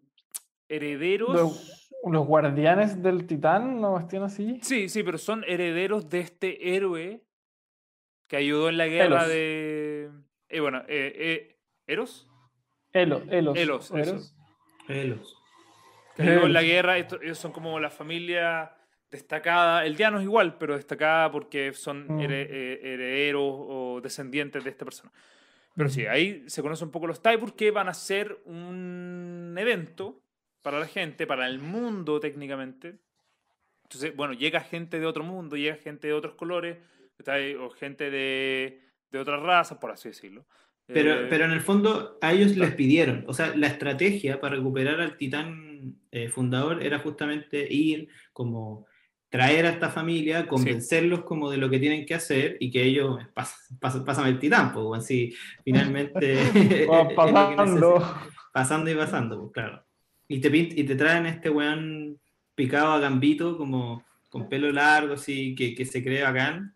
herederos. 0.69 1.33
Los, 1.33 1.89
los 2.07 2.27
guardianes 2.27 3.01
del 3.01 3.25
titán, 3.25 3.81
¿no 3.81 3.93
cuestión 3.93 4.21
así? 4.21 4.59
Sí, 4.61 4.87
sí, 4.87 5.01
pero 5.01 5.17
son 5.17 5.43
herederos 5.47 6.07
de 6.09 6.19
este 6.19 6.75
héroe 6.75 7.23
que 8.27 8.35
ayudó 8.35 8.69
en 8.69 8.77
la 8.77 8.87
guerra 8.87 9.21
Elos. 9.23 9.27
de. 9.29 9.96
Eh, 10.49 10.59
bueno, 10.59 10.79
eh, 10.87 11.13
eh, 11.15 11.57
¿Eros? 11.85 12.27
Elo, 12.93 13.21
Elos. 13.29 13.57
Elos, 13.57 13.91
eso. 13.91 14.19
Eros. 14.87 15.37
Que 16.15 16.23
ayudó 16.23 16.45
en 16.47 16.53
la 16.53 16.59
Elos. 16.61 16.71
guerra. 16.71 16.97
esto- 16.97 17.21
ellos 17.21 17.37
son 17.37 17.51
como 17.51 17.79
la 17.79 17.89
familia 17.89 18.73
destacada. 19.11 19.85
Eldianos 19.85 20.23
igual, 20.23 20.57
pero 20.57 20.75
destacada 20.75 21.31
porque 21.31 21.73
son 21.73 22.07
Mm. 22.07 22.19
here- 22.19 22.47
eh, 22.49 22.79
herederos 22.93 23.43
o 23.45 24.01
descendientes 24.01 24.63
de 24.63 24.69
esta 24.69 24.83
persona. 24.85 25.11
Pero 25.75 25.89
sí, 25.89 26.01
Ujú. 26.03 26.11
ahí 26.11 26.43
se 26.49 26.61
conoce 26.61 26.83
un 26.83 26.91
poco 26.91 27.07
los 27.07 27.21
Taibur 27.21 27.55
que 27.55 27.69
van 27.71 27.87
a 27.87 27.93
ser 27.93 28.41
un 28.45 29.55
evento 29.59 30.21
para 30.63 30.79
la 30.79 30.87
gente, 30.87 31.27
para 31.27 31.47
el 31.47 31.59
mundo 31.59 32.19
técnicamente. 32.19 32.97
Entonces, 33.83 34.13
bueno, 34.15 34.33
llega 34.33 34.59
gente 34.61 34.99
de 34.99 35.05
otro 35.05 35.23
mundo, 35.23 35.55
llega 35.55 35.75
gente 35.75 36.07
de 36.07 36.13
otros 36.13 36.33
colores, 36.35 36.77
o 37.59 37.69
gente 37.69 38.09
de, 38.11 38.81
de 39.11 39.19
otras 39.19 39.41
razas, 39.41 39.77
por 39.77 39.91
así 39.91 40.09
decirlo. 40.09 40.45
Pero, 40.85 41.13
Eh, 41.13 41.27
pero 41.29 41.45
en 41.45 41.51
el 41.51 41.61
fondo 41.61 42.17
a 42.21 42.31
ellos 42.33 42.49
les 42.55 42.57
claro. 42.59 42.75
pidieron, 42.77 43.23
o 43.27 43.33
sea, 43.33 43.55
la 43.55 43.67
estrategia 43.67 44.39
para 44.39 44.55
recuperar 44.55 45.01
al 45.01 45.17
titán 45.17 45.95
eh, 46.11 46.29
fundador 46.29 46.81
era 46.81 46.99
justamente 46.99 47.67
ir, 47.71 48.07
como 48.33 48.85
traer 49.29 49.65
a 49.65 49.69
esta 49.71 49.89
familia, 49.89 50.47
convencerlos 50.47 51.23
como 51.25 51.49
de 51.51 51.57
lo 51.57 51.69
que 51.69 51.79
tienen 51.79 52.05
que 52.05 52.13
hacer 52.15 52.55
y 52.61 52.71
que 52.71 52.83
ellos 52.83 53.19
pasan, 53.33 53.77
pasan, 53.79 54.05
pasan 54.05 54.27
el 54.27 54.39
titán, 54.39 54.71
pues, 54.73 55.07
finalmente 55.63 56.35
Va 56.89 57.03
lo 57.03 57.09
que 57.09 57.15
pasando. 57.15 58.15
pasando 58.53 58.89
y 58.91 58.95
pasando, 58.95 59.39
pues, 59.41 59.51
claro. 59.51 59.83
Y 60.29 60.39
te, 60.39 60.49
y 60.57 60.83
te 60.83 60.95
traen 60.95 61.25
este 61.25 61.49
weón 61.49 62.19
picado 62.55 62.93
a 62.93 62.99
gambito, 62.99 63.57
como 63.57 64.05
con 64.29 64.49
pelo 64.49 64.71
largo, 64.71 65.13
así, 65.13 65.55
que, 65.55 65.73
que 65.75 65.85
se 65.85 66.03
cree 66.03 66.23
bacán, 66.23 66.73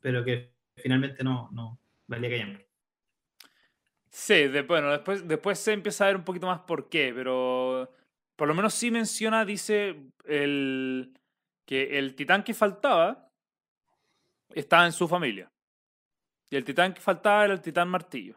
pero 0.00 0.24
que 0.24 0.53
finalmente 0.76 1.22
no, 1.24 1.48
no 1.52 1.78
valía 2.06 2.30
callampa. 2.30 2.60
Sí, 4.10 4.46
de- 4.48 4.62
bueno, 4.62 4.90
después, 4.90 5.26
después 5.26 5.58
se 5.58 5.72
empieza 5.72 6.04
a 6.04 6.06
ver 6.08 6.16
un 6.16 6.24
poquito 6.24 6.46
más 6.46 6.60
por 6.60 6.88
qué, 6.88 7.12
pero 7.14 7.92
por 8.36 8.48
lo 8.48 8.54
menos 8.54 8.74
sí 8.74 8.90
menciona, 8.90 9.44
dice, 9.44 9.96
el, 10.24 11.12
que 11.64 11.98
el 11.98 12.14
titán 12.14 12.42
que 12.44 12.54
faltaba 12.54 13.30
estaba 14.54 14.86
en 14.86 14.92
su 14.92 15.08
familia. 15.08 15.50
Y 16.50 16.56
el 16.56 16.64
titán 16.64 16.94
que 16.94 17.00
faltaba 17.00 17.44
era 17.44 17.54
el 17.54 17.60
titán 17.60 17.88
martillo. 17.88 18.36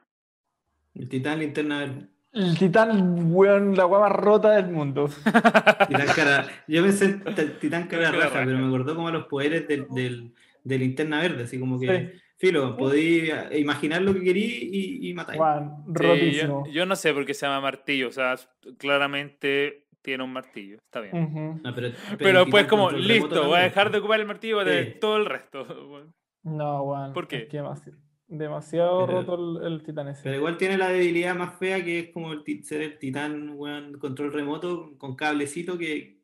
El 0.95 1.07
titán 1.07 1.39
linterna 1.39 1.79
verde. 1.79 2.07
El 2.33 2.57
titán, 2.57 3.31
weón, 3.33 3.75
la 3.75 3.87
más 3.87 4.11
rota 4.11 4.51
del 4.51 4.67
mundo. 4.71 5.07
Titán 5.07 6.07
cara, 6.15 6.47
yo 6.67 6.83
pensé 6.83 7.13
titán 7.59 7.87
cara 7.87 8.11
raja, 8.11 8.23
raja. 8.29 8.45
pero 8.45 8.57
me 8.57 8.67
acordó 8.67 8.95
como 8.95 9.07
a 9.07 9.11
los 9.11 9.25
poderes 9.27 9.67
del, 9.67 9.87
del, 9.89 10.33
de 10.63 10.77
linterna 10.77 11.19
verde, 11.21 11.43
así 11.43 11.59
como 11.59 11.79
que, 11.79 11.87
Sí. 12.13 12.21
Filo, 12.37 12.75
podí 12.77 13.29
imaginar 13.55 14.01
lo 14.01 14.13
que 14.13 14.21
querí 14.23 14.69
y, 14.71 15.09
y 15.09 15.13
matar. 15.13 15.37
Weón, 15.37 15.83
Sí, 15.87 15.93
rotísimo. 15.93 16.65
yo, 16.67 16.71
yo 16.71 16.85
no 16.85 16.95
sé 16.95 17.13
por 17.13 17.25
qué 17.25 17.33
se 17.33 17.45
llama 17.45 17.61
martillo, 17.61 18.07
o 18.09 18.11
sea, 18.11 18.35
claramente 18.77 19.85
tiene 20.01 20.23
un 20.23 20.31
martillo, 20.33 20.77
está 20.77 21.01
bien. 21.01 21.61
No, 21.63 21.73
pero, 21.75 21.89
Pero 22.17 22.39
después 22.41 22.63
titán 22.63 22.69
como, 22.69 22.91
listo, 22.91 23.27
voy 23.27 23.37
a 23.37 23.41
también. 23.41 23.63
dejar 23.63 23.91
de 23.91 23.97
ocupar 23.97 24.19
el 24.19 24.25
martillo, 24.27 24.55
voy 24.55 24.63
a 24.63 24.67
tener 24.67 24.93
Sí. 24.93 24.99
todo 24.99 25.17
el 25.17 25.25
resto. 25.25 25.65
Bueno, 25.89 26.13
No, 26.43 26.83
weón. 26.83 27.13
¿Por 27.13 27.27
qué? 27.27 27.37
es 27.39 27.49
que 27.49 27.61
demasi- 27.61 27.93
demasiado 28.27 29.05
Pero- 29.05 29.21
roto 29.21 29.59
el, 29.65 29.73
el 29.73 29.83
titán 29.83 30.07
ese. 30.07 30.21
Pero 30.23 30.35
igual 30.37 30.57
tiene 30.57 30.77
la 30.77 30.89
debilidad 30.89 31.35
más 31.35 31.57
fea 31.57 31.83
que 31.83 31.99
es 31.99 32.09
como 32.13 32.31
el 32.33 32.43
ser 32.63 32.81
el 32.81 32.97
titán, 32.99 33.51
weón, 33.55 33.97
control 33.99 34.31
remoto 34.31 34.97
con 34.97 35.15
cablecito 35.15 35.77
que. 35.77 36.21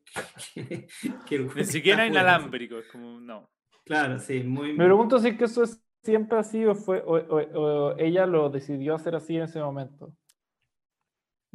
que- 0.54 0.88
que 1.28 1.40
Ni 1.56 1.66
siquiera 1.66 2.06
inalámbrico, 2.08 2.78
es 2.78 2.88
como, 2.88 3.20
no. 3.20 3.50
Claro, 3.86 4.18
sí, 4.20 4.44
muy. 4.44 4.72
Me 4.74 4.86
pregunto 4.86 5.20
si 5.20 5.30
es 5.30 5.38
que 5.38 5.44
eso 5.44 5.64
es 5.64 5.83
siempre 6.04 6.38
así 6.38 6.66
o, 6.66 6.76
fue, 6.76 7.02
o, 7.06 7.16
o- 7.18 7.62
o 7.62 7.98
ella 7.98 8.26
lo 8.26 8.50
decidió 8.50 8.96
hacer 8.96 9.16
así 9.16 9.38
en 9.38 9.44
ese 9.44 9.60
momento. 9.60 10.14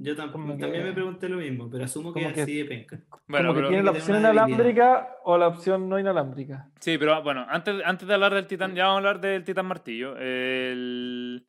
Yo 0.01 0.15
tam- 0.15 0.31
como 0.31 0.55
que- 0.57 0.63
también 0.63 0.85
me 0.85 0.93
pregunté 0.93 1.29
lo 1.29 1.39
mismo, 1.39 1.69
pero 1.69 1.85
asumo 1.85 2.13
que 2.15 2.21
que- 2.33 2.43
así 2.43 2.59
de 2.59 2.65
penca. 2.65 3.01
Bueno, 3.27 3.49
Como 3.49 3.55
que 3.55 3.59
pero, 3.59 3.69
tiene 3.69 3.83
la 3.83 3.91
opción 3.91 4.19
inalámbrica 4.21 5.17
o 5.25 5.37
la 5.37 5.49
opción 5.49 5.89
no 5.89 5.99
inalámbrica. 5.99 6.71
sí, 6.81 6.97
pero 6.99 7.21
bueno, 7.23 7.45
antes, 7.49 7.83
antes 7.85 8.07
de 8.07 8.15
hablar 8.15 8.33
del 8.35 8.47
titán, 8.47 8.75
ya 8.75 8.85
vamos 8.85 8.97
a 8.97 8.99
hablar 8.99 9.21
del 9.21 9.45
titán 9.45 9.67
martillo. 9.67 10.17
El- 10.17 11.47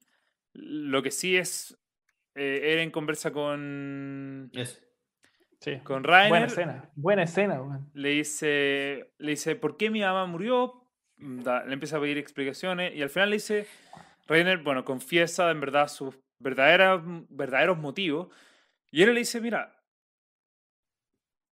lo 0.54 1.02
que 1.04 1.12
sí 1.12 1.38
es, 1.38 1.80
eh, 2.36 2.74
Eren 2.74 2.90
conversa 2.90 3.32
con, 3.32 4.50
Eso. 4.54 4.80
Sí. 5.62 5.78
con 5.84 6.02
Buena 6.02 6.18
Rainer. 6.24 6.44
escena. 6.46 6.90
Buena 6.96 7.24
escena, 7.24 7.62
weón. 7.62 7.90
le 7.94 8.10
dice, 8.10 9.14
le 9.20 9.32
dice, 9.32 9.56
¿por 9.56 9.78
qué 9.78 9.92
mi 9.92 10.02
mamá 10.02 10.26
murió? 10.26 10.79
Da- 11.20 11.66
le 11.66 11.74
empieza 11.74 11.98
a 11.98 12.02
pedir 12.02 12.18
explicaciones 12.18 12.96
y 12.96 13.02
al 13.02 13.10
final 13.10 13.30
le 13.30 13.36
dice, 13.38 13.68
Reiner, 14.28 14.60
bueno, 14.60 14.86
confiesa 14.86 15.52
en 15.52 15.60
verdad 15.60 15.88
sus 15.88 16.16
verdaderas, 16.40 17.02
verdaderos 17.30 17.78
motivos. 17.78 18.30
Y 18.92 19.04
él 19.04 19.14
le 19.14 19.20
dice, 19.20 19.42
mira, 19.42 19.76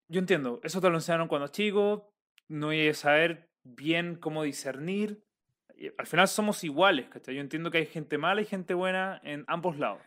yo 0.09 0.19
entiendo, 0.19 0.61
eso 0.63 0.79
te 0.79 0.89
lo 0.89 0.95
enseñaron 0.95 1.27
cuando 1.27 1.49
chico, 1.49 2.09
no 2.47 2.69
hay 2.69 2.87
que 2.87 2.93
saber 2.93 3.49
bien 3.63 4.15
cómo 4.15 4.43
discernir. 4.43 5.23
Y 5.75 5.89
al 5.97 6.07
final 6.07 6.27
somos 6.27 6.63
iguales, 6.63 7.09
¿cachai? 7.09 7.35
Yo 7.35 7.41
entiendo 7.41 7.69
que 7.69 7.79
hay 7.79 7.85
gente 7.85 8.17
mala 8.17 8.41
y 8.41 8.45
gente 8.45 8.73
buena 8.73 9.19
en 9.23 9.43
ambos 9.47 9.77
lados. 9.77 10.01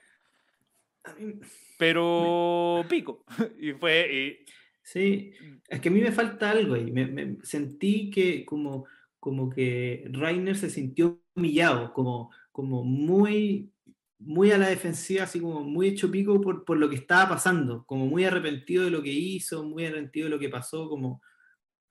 Pero 1.79 2.85
pico. 2.89 3.25
y 3.59 3.73
fue, 3.73 4.13
y 4.13 4.45
Sí, 4.83 5.33
es 5.69 5.81
que 5.81 5.89
a 5.89 5.93
mí 5.93 6.01
me 6.01 6.11
falta 6.13 6.51
algo 6.51 6.75
ahí. 6.75 6.91
Me, 6.91 7.07
me- 7.07 7.37
sentí 7.43 8.11
que 8.11 8.45
como, 8.45 8.87
como 9.21 9.51
que 9.51 10.05
Rainer 10.11 10.57
se 10.57 10.71
sintió 10.71 11.23
humillado, 11.37 11.93
como, 11.93 12.31
como 12.51 12.83
muy, 12.83 13.71
muy 14.18 14.51
a 14.51 14.59
la 14.59 14.68
defensiva, 14.68 15.25
así 15.25 15.39
como 15.39 15.61
muy 15.61 15.89
hecho 15.89 16.11
pico 16.11 16.41
por, 16.41 16.64
por 16.64 16.79
lo 16.79 16.89
que 16.89 16.97
estaba 16.97 17.29
pasando, 17.29 17.85
como 17.87 18.07
muy 18.07 18.25
arrepentido 18.25 18.85
de 18.85 18.91
lo 18.91 19.03
que 19.03 19.12
hizo, 19.12 19.62
muy 19.62 19.85
arrepentido 19.85 20.25
de 20.25 20.31
lo 20.31 20.39
que 20.39 20.49
pasó, 20.49 20.89
como, 20.89 21.23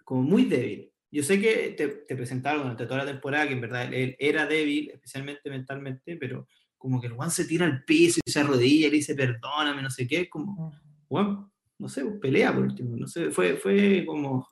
como 0.04 0.24
muy 0.24 0.46
débil. 0.46 0.92
Yo 1.12 1.24
sé 1.24 1.40
que 1.40 1.74
te, 1.78 1.88
te 1.88 2.16
presentaron 2.16 2.64
durante 2.64 2.86
toda 2.86 3.04
la 3.04 3.12
temporada 3.12 3.48
que 3.48 3.54
en 3.54 3.62
verdad 3.62 3.94
él 3.94 4.16
era 4.20 4.46
débil, 4.46 4.92
especialmente 4.92 5.50
mentalmente, 5.50 6.18
pero 6.18 6.48
como 6.78 7.00
que 7.02 7.08
el 7.08 7.14
Juan 7.14 7.30
se 7.30 7.46
tira 7.46 7.66
al 7.66 7.84
piso 7.84 8.22
y 8.26 8.32
se 8.32 8.40
arrodilla 8.40 8.88
y 8.88 8.92
le 8.92 8.98
dice 8.98 9.14
perdóname, 9.14 9.82
no 9.82 9.90
sé 9.90 10.08
qué, 10.08 10.30
como, 10.30 10.74
bueno, 11.10 11.52
no 11.78 11.90
sé, 11.90 12.06
pelea 12.06 12.54
por 12.54 12.64
último, 12.64 12.96
no 12.96 13.08
sé, 13.08 13.32
fue, 13.32 13.58
fue 13.58 14.04
como, 14.06 14.48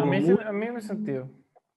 A 0.00 0.02
como 0.02 0.12
mí, 0.12 0.20
muy 0.20 0.36
a 0.44 0.52
mí 0.52 0.70
me 0.70 0.80
sentido. 0.80 1.28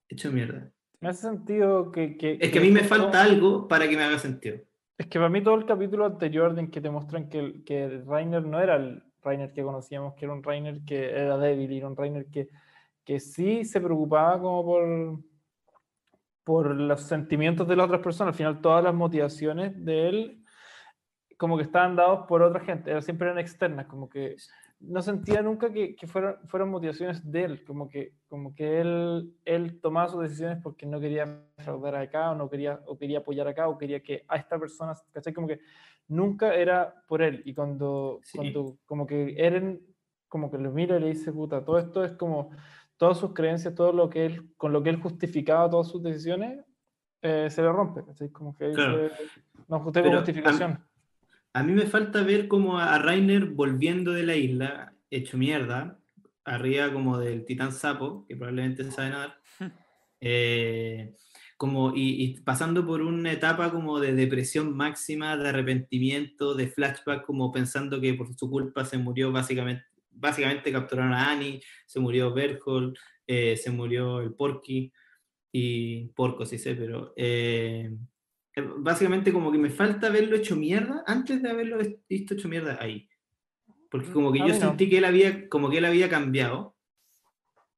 hecho 0.09 0.31
mierda. 0.31 0.69
Me 1.01 1.09
hace 1.09 1.21
sentido 1.21 1.91
que... 1.91 2.17
que 2.17 2.37
Es 2.41 2.51
que 2.51 2.59
a 2.59 2.61
mí 2.61 2.71
me 2.71 2.81
todo- 2.81 2.89
falta 2.89 3.21
algo 3.23 3.67
para 3.67 3.87
que 3.87 3.95
me 3.95 4.03
haga 4.03 4.19
sentido. 4.19 4.57
Es 4.97 5.07
que 5.07 5.17
para 5.17 5.29
mí 5.29 5.41
todo 5.41 5.55
el 5.55 5.65
capítulo 5.65 6.05
anterior 6.05 6.57
en 6.59 6.69
que 6.69 6.81
te 6.81 6.89
muestran 6.89 7.29
que, 7.29 7.63
que 7.65 8.01
Rainer 8.05 8.43
no 8.43 8.59
era 8.59 8.75
el 8.75 9.01
Rainer 9.23 9.53
que 9.53 9.63
conocíamos, 9.63 10.13
que 10.15 10.25
era 10.25 10.33
un 10.33 10.43
Rainer 10.43 10.81
que 10.85 11.09
era 11.11 11.37
débil, 11.37 11.71
era 11.71 11.87
un 11.87 11.95
Rainer 11.95 12.25
que, 12.25 12.49
que 13.05 13.19
sí 13.21 13.63
se 13.63 13.79
preocupaba 13.79 14.39
como 14.41 14.65
por, 14.65 15.19
por 16.43 16.75
los 16.75 17.01
sentimientos 17.03 17.65
de 17.67 17.75
las 17.77 17.85
otras 17.85 18.01
personas. 18.01 18.33
Al 18.33 18.37
final 18.37 18.61
todas 18.61 18.83
las 18.83 18.93
motivaciones 18.93 19.85
de 19.85 20.09
él 20.09 20.43
como 21.37 21.55
que 21.55 21.63
estaban 21.63 21.95
dados 21.95 22.25
por 22.27 22.41
otra 22.41 22.59
gente, 22.59 23.01
siempre 23.01 23.27
eran 23.29 23.39
externas, 23.39 23.85
como 23.85 24.09
que 24.09 24.35
no 24.81 25.01
sentía 25.01 25.41
nunca 25.41 25.71
que, 25.71 25.95
que 25.95 26.07
fueran, 26.07 26.37
fueran 26.47 26.69
motivaciones 26.69 27.29
de 27.29 27.43
él, 27.43 27.63
como 27.65 27.89
que, 27.89 28.13
como 28.27 28.55
que 28.55 28.79
él, 28.79 29.33
él 29.45 29.79
tomaba 29.81 30.07
sus 30.07 30.21
decisiones 30.21 30.59
porque 30.63 30.85
no 30.85 30.99
quería 30.99 31.25
defraudar 31.57 31.95
acá, 31.95 32.31
o 32.31 32.35
no 32.35 32.49
quería, 32.49 32.79
o 32.85 32.97
quería 32.97 33.19
apoyar 33.19 33.47
acá, 33.47 33.67
o 33.67 33.77
quería 33.77 34.01
que 34.01 34.23
a 34.27 34.37
esta 34.37 34.57
persona, 34.57 34.93
¿cachai? 35.11 35.33
Como 35.33 35.47
que 35.47 35.59
nunca 36.07 36.55
era 36.55 37.03
por 37.07 37.21
él, 37.21 37.41
y 37.45 37.53
cuando, 37.53 38.19
Sí. 38.23 38.37
cuando 38.37 38.77
como 38.85 39.05
que 39.05 39.35
Eren, 39.37 39.81
como 40.29 40.49
que 40.49 40.57
lo 40.57 40.71
mira 40.71 40.97
y 40.97 41.01
le 41.01 41.07
dice, 41.07 41.31
puta, 41.33 41.63
todo 41.65 41.77
esto 41.77 42.03
es 42.03 42.13
como, 42.13 42.51
todas 42.97 43.17
sus 43.17 43.33
creencias, 43.33 43.75
todo 43.75 43.91
lo 43.93 44.09
que 44.09 44.25
él, 44.25 44.53
con 44.57 44.71
lo 44.71 44.81
que 44.81 44.89
él 44.91 45.01
justificaba 45.01 45.69
todas 45.69 45.87
sus 45.87 46.01
decisiones, 46.03 46.63
eh, 47.21 47.49
se 47.49 47.61
le 47.61 47.69
rompe, 47.71 48.05
¿cachai? 48.05 48.29
Como 48.29 48.55
que 48.55 48.71
Claro. 48.71 49.09
no 49.67 49.77
tengo 49.79 49.91
Pero 49.91 50.13
a- 50.13 50.17
justificación. 50.17 50.79
A 51.53 51.63
mí 51.63 51.73
me 51.73 51.87
falta 51.87 52.21
ver 52.23 52.47
como 52.47 52.77
a 52.79 52.97
Rainer 52.99 53.45
volviendo 53.45 54.11
de 54.11 54.23
la 54.23 54.35
isla, 54.35 54.93
hecho 55.09 55.37
mierda, 55.37 55.99
arriba 56.45 56.93
como 56.93 57.17
del 57.17 57.45
titán 57.45 57.71
sapo, 57.71 58.25
que 58.27 58.35
probablemente 58.35 58.89
sabe 58.91 59.09
nadar, 59.09 59.41
eh, 60.21 61.15
como, 61.57 61.93
y, 61.95 62.23
y 62.23 62.39
pasando 62.41 62.85
por 62.85 63.01
una 63.01 63.31
etapa 63.31 63.71
como 63.71 63.99
de 63.99 64.13
depresión 64.13 64.75
máxima, 64.77 65.35
de 65.37 65.49
arrepentimiento, 65.49 66.53
de 66.53 66.67
flashback, 66.67 67.25
como 67.25 67.51
pensando 67.51 67.99
que 67.99 68.13
por 68.13 68.33
su 68.35 68.49
culpa 68.49 68.85
se 68.85 68.97
murió 68.97 69.31
básicamente, 69.31 69.85
básicamente 70.11 70.71
capturaron 70.71 71.13
a 71.13 71.31
Annie, 71.31 71.61
se 71.85 71.99
murió 71.99 72.33
Berthold, 72.33 72.95
eh, 73.27 73.57
se 73.57 73.71
murió 73.71 74.21
el 74.21 74.33
Porky, 74.33 74.91
y 75.51 76.05
Porco, 76.09 76.45
sí 76.45 76.57
sé, 76.59 76.75
pero... 76.75 77.13
eh, 77.17 77.91
básicamente 78.61 79.31
como 79.33 79.51
que 79.51 79.57
me 79.57 79.69
falta 79.69 80.09
verlo 80.09 80.35
hecho 80.35 80.55
mierda 80.55 81.03
antes 81.07 81.41
de 81.41 81.49
haberlo 81.49 81.77
visto 82.07 82.33
hecho 82.33 82.47
mierda 82.47 82.77
ahí. 82.81 83.07
Porque 83.89 84.11
como 84.11 84.31
que 84.31 84.39
yo 84.39 84.45
mí 84.45 84.51
no. 84.51 84.57
sentí 84.59 84.89
que 84.89 84.99
él 84.99 85.05
había, 85.05 85.49
como 85.49 85.69
que 85.69 85.79
él 85.79 85.85
había 85.85 86.09
cambiado. 86.09 86.75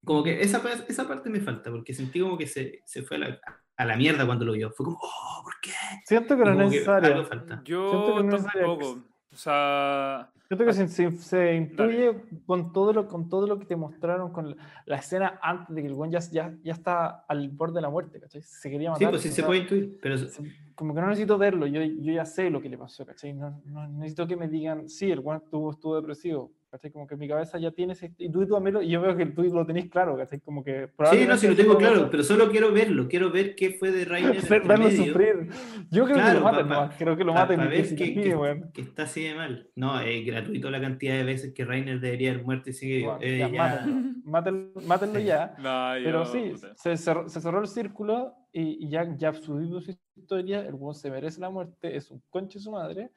Como 0.04 0.24
que 0.24 0.42
esa, 0.42 0.62
esa 0.88 1.08
parte 1.08 1.30
me 1.30 1.40
falta, 1.42 1.70
porque 1.70 1.94
sentí 1.94 2.20
como 2.20 2.38
que 2.38 2.48
se, 2.48 2.82
se 2.86 3.04
fue 3.04 3.18
a 3.18 3.20
la, 3.20 3.40
a 3.78 3.86
la 3.86 3.96
mierda 3.96 4.26
cuando 4.26 4.46
lo 4.46 4.54
vio. 4.54 4.72
Fue 4.72 4.84
como, 4.86 4.98
oh, 5.02 5.44
¿por 5.44 5.54
qué? 5.62 5.72
Siento 6.06 6.36
que 6.36 6.44
no 6.44 6.52
es 6.52 6.58
necesario. 6.58 7.30
Yo 7.64 8.16
que 8.18 8.24
no 8.24 8.38
tampoco. 8.38 9.04
O 9.34 9.36
sea, 9.38 10.30
Siento 10.48 10.66
que 10.66 10.74
se, 10.74 10.88
se- 10.90 11.12
se 11.12 11.56
intuye 11.56 12.14
con 12.46 12.74
todo, 12.74 12.92
lo, 12.92 13.08
con 13.08 13.30
todo 13.30 13.48
lo 13.48 13.58
que 13.58 13.66
te 13.66 13.78
mostraron, 13.78 14.34
con 14.34 14.50
la, 14.50 14.58
la 14.86 14.98
escena 14.98 15.40
antes 15.42 15.74
de 15.74 15.82
que 15.82 15.88
el 15.88 15.94
buen 15.94 16.12
ya, 16.12 16.20
ya, 16.20 16.54
ya 16.62 16.74
está 16.74 17.24
al 17.30 17.48
borde 17.48 17.76
de 17.76 17.82
la 17.84 17.90
muerte, 17.90 18.20
¿cachai? 18.20 18.42
Se 18.42 18.70
quería 18.70 18.90
Sí, 18.90 19.06
matar. 19.06 19.12
pues 19.12 19.22
sí 19.22 19.30
o 19.30 19.32
se 19.32 19.36
sea, 19.38 19.46
puede 19.46 19.62
intuir, 19.62 19.98
pero 20.02 20.18
se- 20.18 20.42
como 20.82 20.96
que 20.96 21.02
no 21.02 21.10
necesito 21.10 21.38
verlo, 21.38 21.68
yo, 21.68 21.80
yo 21.84 22.12
ya 22.12 22.26
sé 22.26 22.50
lo 22.50 22.60
que 22.60 22.68
le 22.68 22.76
pasó, 22.76 23.06
¿cachai? 23.06 23.34
No, 23.34 23.62
no 23.66 23.88
necesito 23.88 24.26
que 24.26 24.36
me 24.36 24.48
digan, 24.48 24.90
sí, 24.90 25.12
el 25.12 25.20
buen 25.20 25.38
estuvo, 25.38 25.70
estuvo 25.70 25.96
depresivo, 25.96 26.52
¿cachai? 26.72 26.90
Como 26.90 27.06
que 27.06 27.16
mi 27.16 27.28
cabeza 27.28 27.60
ya 27.60 27.70
tiene 27.70 27.94
ese... 27.94 28.12
Y 28.18 28.32
tú, 28.32 28.48
tú 28.48 28.56
también 28.56 28.74
lo- 28.74 28.82
y 28.82 28.90
yo 28.90 29.00
veo 29.00 29.16
que 29.16 29.28
tú 29.28 29.44
lo 29.44 29.64
tenés 29.64 29.92
claro, 29.92 30.18
¿cachai? 30.18 30.40
Como 30.40 30.64
que... 30.64 30.90
sí, 31.12 31.26
no, 31.28 31.38
sí 31.38 31.48
lo 31.48 31.56
tengo 31.56 31.78
claro, 31.78 32.08
pero 32.10 32.24
solo 32.24 32.50
quiero 32.50 32.72
verlo, 32.74 33.08
quiero 33.08 33.30
ver 33.30 33.54
qué 33.54 33.70
fue 33.70 33.92
de 33.92 34.06
Rainer 34.06 34.42
verlo 34.50 34.76
medio. 34.80 35.06
sufrir. 35.06 35.50
Yo 35.92 36.06
creo 36.06 36.08
que 36.08 36.14
Claro, 36.24 36.40
lo 36.40 36.46
maten, 36.46 36.68
pa- 36.68 36.74
pa- 36.74 36.82
nomás, 36.82 36.96
creo 36.98 37.16
que 37.16 37.24
lo 37.26 37.34
pa- 37.36 37.42
maten 37.42 37.60
y 37.60 37.64
que 37.64 37.70
ver 37.70 37.82
que- 37.84 37.90
castigue, 37.90 38.24
que- 38.24 38.36
weón. 38.36 38.72
que 38.74 38.82
está 38.82 39.04
así 39.04 39.22
de 39.24 39.36
mal. 39.36 39.70
No, 39.76 40.00
es 40.02 40.26
gratuito 40.26 40.72
la 40.72 40.82
cantidad 40.82 41.14
de 41.14 41.24
veces 41.26 41.54
que 41.54 41.64
Rainer 41.64 42.00
debería 42.00 42.32
haber 42.32 42.44
muerto 42.44 42.72
y 42.72 42.74
sigue 42.74 42.96
vivo. 42.98 43.18
Bueno, 43.18 43.24
Eh, 43.32 43.38
ya, 43.38 43.50
ya- 43.50 43.86
mátenlo, 44.26 44.72
mátenlo, 44.88 45.20
ya. 45.20 45.54
no, 45.62 45.98
yo, 46.00 46.04
Pero 46.06 46.26
sí, 46.26 46.54
se 46.76 46.98
cerró, 46.98 47.30
se 47.30 47.40
cerró 47.40 47.60
el 47.62 47.68
círculo 47.68 48.34
y, 48.52 48.86
y 48.86 48.90
ya, 48.90 49.16
ya 49.18 49.34
subido 49.34 49.82
su 49.82 49.96
historia, 50.16 50.62
el 50.62 50.74
weón 50.76 50.96
se 50.96 51.10
merece 51.12 51.40
la 51.42 51.50
muerte, 51.50 51.96
es 51.96 52.12
un 52.12 52.22
conche 52.30 52.60
su 52.60 52.72
madre. 52.72 53.12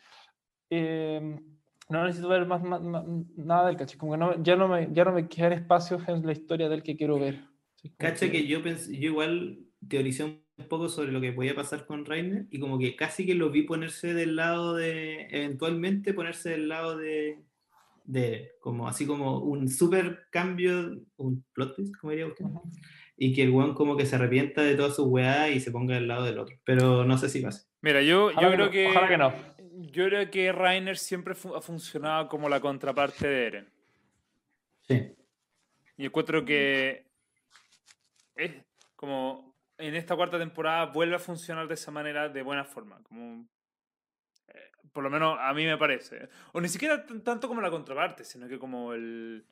eh, 0.70 1.39
no 1.91 2.05
necesito 2.05 2.28
ver 2.28 2.47
más, 2.47 2.62
más- 2.62 2.80
más- 2.82 3.05
nada 3.37 3.66
del 3.68 3.76
¿cachai? 3.76 3.99
Como 3.99 4.12
que 4.12 4.18
no, 4.18 4.43
ya, 4.43 4.57
no 4.57 4.68
me, 4.68 4.89
ya 4.93 5.05
no 5.05 5.12
me 5.12 5.28
quedan 5.28 5.53
espacios 5.53 6.03
en 6.09 6.24
la 6.26 6.32
historia 6.32 6.68
del 6.68 6.82
que 6.82 6.97
quiero 6.97 7.18
ver. 7.18 7.45
Cacha 7.99 8.30
que 8.30 8.47
yo 8.47 8.62
pensé, 8.62 8.97
yo 8.99 9.11
igual 9.11 9.59
teoricé 9.87 10.24
un 10.24 10.68
poco 10.68 10.89
sobre 10.89 11.12
lo 11.12 11.20
que 11.20 11.32
podía 11.32 11.55
pasar 11.55 11.87
con 11.87 12.07
Rainer 12.07 12.47
y 12.51 12.59
como 12.59 12.78
que 12.78 12.97
casi 12.97 13.26
que 13.26 13.35
lo 13.35 13.51
vi 13.51 13.62
ponerse 13.64 14.14
del 14.14 14.37
lado 14.37 14.74
de, 14.74 15.26
eventualmente 15.30 16.14
ponerse 16.14 16.51
del 16.51 16.68
lado 16.68 16.97
de, 16.97 17.45
de 18.05 18.53
como 18.61 18.89
así 18.89 19.07
como 19.07 19.41
un 19.41 19.68
super 19.68 20.26
cambio, 20.30 21.03
un 21.16 21.45
plot 21.53 21.76
twist, 21.76 21.95
como 21.97 22.12
diría 22.12 22.26
usted, 22.26 22.47
Ujú. 22.47 22.62
Y 23.16 23.32
que 23.34 23.42
el 23.42 23.50
weón 23.50 23.74
como 23.74 23.96
que 23.96 24.06
se 24.06 24.16
arrepienta 24.16 24.62
de 24.62 24.74
toda 24.74 24.90
su 24.90 25.04
weá 25.06 25.48
y 25.50 25.60
se 25.60 25.70
ponga 25.70 25.94
del 25.94 26.08
lado 26.08 26.24
del 26.24 26.38
otro, 26.38 26.58
pero 26.64 27.04
no 27.04 27.16
sé 27.18 27.28
si 27.28 27.40
pasa. 27.40 27.68
Mira, 27.80 28.02
yo, 28.02 28.30
yo 28.32 28.50
creo 28.52 28.70
que. 28.70 28.88
Ojalá 28.88 29.08
que 29.08 29.18
no. 29.18 29.32
Yo 29.76 30.06
creo 30.06 30.30
que 30.30 30.52
Rainer 30.52 30.96
siempre 30.96 31.34
fu- 31.34 31.54
ha 31.54 31.60
funcionado 31.60 32.28
como 32.28 32.48
la 32.48 32.60
contraparte 32.60 33.26
de 33.26 33.46
Eren. 33.46 33.72
Sí. 34.88 35.14
Y 35.96 36.06
encuentro 36.06 36.44
que 36.44 37.06
es 38.36 38.52
como 38.96 39.54
en 39.78 39.94
esta 39.94 40.16
cuarta 40.16 40.38
temporada 40.38 40.86
vuelve 40.86 41.16
a 41.16 41.20
funcionar 41.20 41.68
de 41.68 41.74
esa 41.74 41.90
manera 41.90 42.28
de 42.28 42.42
buena 42.42 42.64
forma. 42.64 43.02
Como, 43.02 43.46
eh, 44.48 44.70
por 44.92 45.02
lo 45.04 45.10
menos 45.10 45.36
a 45.40 45.52
mí 45.54 45.64
me 45.64 45.76
parece. 45.76 46.28
O 46.52 46.60
ni 46.60 46.68
siquiera 46.68 47.04
tanto 47.06 47.48
como 47.48 47.60
la 47.60 47.70
contraparte, 47.70 48.24
sino 48.24 48.48
que 48.48 48.58
como 48.58 48.92
el... 48.94 49.44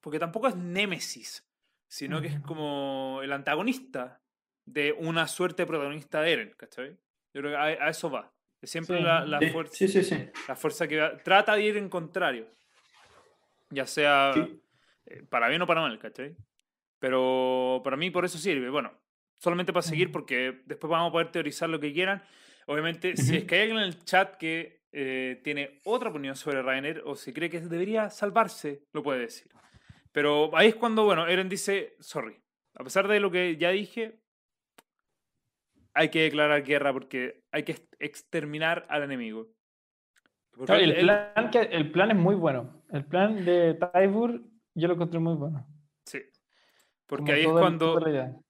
Porque 0.00 0.18
tampoco 0.18 0.48
es 0.48 0.56
Némesis, 0.56 1.44
sino 1.90 2.20
que 2.22 2.28
es 2.28 2.40
como 2.40 3.18
el 3.22 3.32
antagonista 3.32 4.20
de 4.64 4.92
una 4.92 5.26
suerte 5.26 5.66
protagonista 5.66 6.22
de 6.22 6.32
Eren, 6.32 6.54
¿cachai? 6.56 6.90
Yo 7.34 7.40
creo 7.40 7.50
que 7.50 7.56
a, 7.56 7.62
a 7.86 7.90
eso 7.90 8.10
va. 8.10 8.32
Es 8.62 8.70
siempre 8.70 8.98
Sí. 8.98 9.02
la, 9.02 9.24
la 9.26 9.40
fuerza 9.50 9.74
sí, 9.74 9.88
sí, 9.88 10.04
sí. 10.04 10.28
la 10.46 10.54
fuerza 10.54 10.86
que 10.86 10.98
va- 10.98 11.18
trata 11.18 11.56
de 11.56 11.62
ir 11.62 11.76
en 11.76 11.88
contrario. 11.88 12.46
Ya 13.70 13.86
sea 13.86 14.32
Sí. 14.34 14.60
eh, 15.06 15.22
para 15.28 15.48
bien 15.48 15.62
o 15.62 15.66
para 15.66 15.80
mal, 15.80 15.98
¿cachai? 15.98 16.36
Pero 16.98 17.80
para 17.82 17.96
mí 17.96 18.10
por 18.10 18.24
eso 18.24 18.38
sirve. 18.38 18.68
Bueno, 18.70 18.92
solamente 19.38 19.72
para 19.72 19.82
seguir 19.82 20.12
porque 20.12 20.62
después 20.66 20.90
vamos 20.90 21.08
a 21.08 21.12
poder 21.12 21.32
teorizar 21.32 21.68
lo 21.68 21.80
que 21.80 21.92
quieran. 21.92 22.22
Obviamente, 22.66 23.16
si 23.16 23.36
es 23.38 23.44
que 23.44 23.54
hay 23.56 23.60
alguien 23.62 23.78
en 23.78 23.84
el 23.84 24.04
chat 24.04 24.36
que 24.36 24.82
eh, 24.92 25.40
tiene 25.42 25.80
otra 25.84 26.10
opinión 26.10 26.36
sobre 26.36 26.62
Rainer 26.62 27.02
o 27.04 27.16
si 27.16 27.32
cree 27.32 27.48
que 27.50 27.60
debería 27.60 28.10
salvarse, 28.10 28.82
lo 28.92 29.02
puede 29.02 29.20
decir. 29.20 29.50
Pero 30.12 30.50
ahí 30.56 30.68
es 30.68 30.74
cuando, 30.74 31.04
bueno, 31.04 31.26
Eren 31.26 31.48
dice, 31.48 31.96
sorry. 32.00 32.40
A 32.74 32.84
pesar 32.84 33.08
de 33.08 33.20
lo 33.20 33.30
que 33.30 33.56
ya 33.56 33.70
dije, 33.70 34.20
hay 35.94 36.08
que 36.08 36.22
declarar 36.22 36.62
guerra 36.62 36.92
porque 36.92 37.44
hay 37.50 37.64
que 37.64 37.72
ex- 37.72 37.96
exterminar 37.98 38.86
al 38.88 39.02
enemigo. 39.02 39.48
Claro, 40.66 40.82
el, 40.82 40.94
plan 40.94 41.50
que, 41.50 41.60
el 41.60 41.90
plan 41.90 42.10
es 42.10 42.16
muy 42.16 42.34
bueno. 42.34 42.84
El 42.90 43.04
plan 43.06 43.44
de 43.44 43.74
Tyburn 43.74 44.50
yo 44.74 44.88
lo 44.88 44.94
encontré 44.94 45.18
muy 45.20 45.34
bueno. 45.34 45.66
Sí. 46.04 46.22
Porque 47.06 47.24
Como 47.24 47.34
ahí 47.34 47.42
es 47.42 47.48
cuando. 47.48 48.00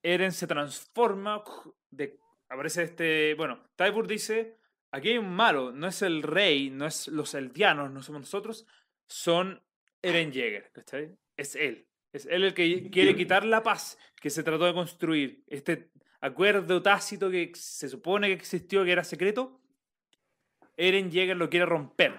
Eren 0.02 0.32
se 0.32 0.46
transforma. 0.46 1.42
De, 1.90 2.18
aparece 2.48 2.84
este. 2.84 3.34
Bueno, 3.34 3.70
Tybur 3.76 4.06
dice: 4.06 4.58
aquí 4.90 5.10
hay 5.10 5.18
un 5.18 5.30
malo, 5.30 5.72
no 5.72 5.86
es 5.86 6.02
el 6.02 6.22
rey, 6.22 6.70
no 6.70 6.86
es 6.86 7.08
los 7.08 7.34
eldianos, 7.34 7.90
no 7.90 8.02
somos 8.02 8.22
nosotros, 8.22 8.66
son 9.06 9.62
Eren 10.02 10.32
Jaeger, 10.32 10.70
¿cachai? 10.72 11.16
Es 11.40 11.56
él. 11.56 11.86
Es 12.12 12.26
él 12.26 12.44
el 12.44 12.52
que 12.54 12.90
quiere 12.90 13.14
quitar 13.14 13.44
la 13.46 13.62
paz 13.62 13.96
que 14.20 14.28
se 14.28 14.42
trató 14.42 14.66
de 14.66 14.74
construir. 14.74 15.42
Este 15.46 15.90
acuerdo 16.20 16.82
tácito 16.82 17.30
que 17.30 17.50
se 17.54 17.88
supone 17.88 18.26
que 18.26 18.34
existió, 18.34 18.84
que 18.84 18.92
era 18.92 19.04
secreto. 19.04 19.58
Eren 20.76 21.10
Jaeger 21.10 21.36
lo 21.36 21.48
quiere 21.48 21.64
romper. 21.66 22.14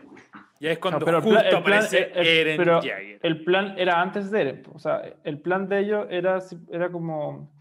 Ya 0.59 0.71
es 0.71 0.79
cuando 0.79 1.03
pero 1.05 1.21
justo 1.21 1.35
plan- 1.39 1.45
el 1.45 1.49
plan- 1.51 1.61
aparece 1.61 2.11
el- 2.15 2.17
el- 2.17 2.27
Eren 2.27 2.57
pero 2.57 2.81
Jaeger. 2.81 3.19
El 3.21 3.43
plan 3.43 3.75
era 3.77 4.01
antes 4.01 4.31
de 4.31 4.41
Eren. 4.41 4.63
O 4.73 4.79
sea, 4.79 5.01
el 5.23 5.39
plan 5.39 5.67
de 5.67 5.79
ellos 5.79 6.07
era, 6.09 6.39
era 6.71 6.91
como 6.91 7.51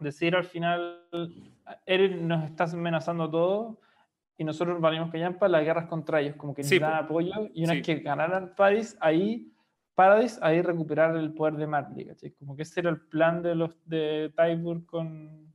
decir 0.00 0.34
al 0.34 0.44
final, 0.44 1.00
Eren 1.86 2.26
nos 2.26 2.44
está 2.44 2.64
amenazando 2.64 3.30
todo 3.30 3.80
y 4.36 4.42
nosotros 4.44 4.80
valimos 4.80 5.10
callampa, 5.12 5.46
la 5.48 5.62
guerra 5.62 5.82
es 5.82 5.86
contra 5.88 6.20
ellos, 6.20 6.34
como 6.36 6.54
que 6.54 6.62
Sí, 6.64 6.74
necesitan 6.80 6.98
po. 6.98 7.04
apoyo 7.04 7.48
y 7.54 7.64
una 7.64 7.72
Sí. 7.74 7.78
vez 7.78 7.86
que 7.86 7.94
ganaran 8.00 8.54
Paris, 8.56 8.96
ahí 9.00 9.52
Paradise, 9.94 10.38
ahí 10.42 10.60
recuperar 10.62 11.16
el 11.16 11.32
poder 11.32 11.54
de 11.54 11.66
Marley, 11.66 12.06
¿cachai? 12.06 12.32
Como 12.32 12.56
que 12.56 12.62
ese 12.62 12.80
era 12.80 12.90
el 12.90 13.00
plan 13.00 13.42
de 13.42 13.54
los 13.54 13.76
de 13.88 14.32
Tybur 14.36 14.84
con... 14.86 15.52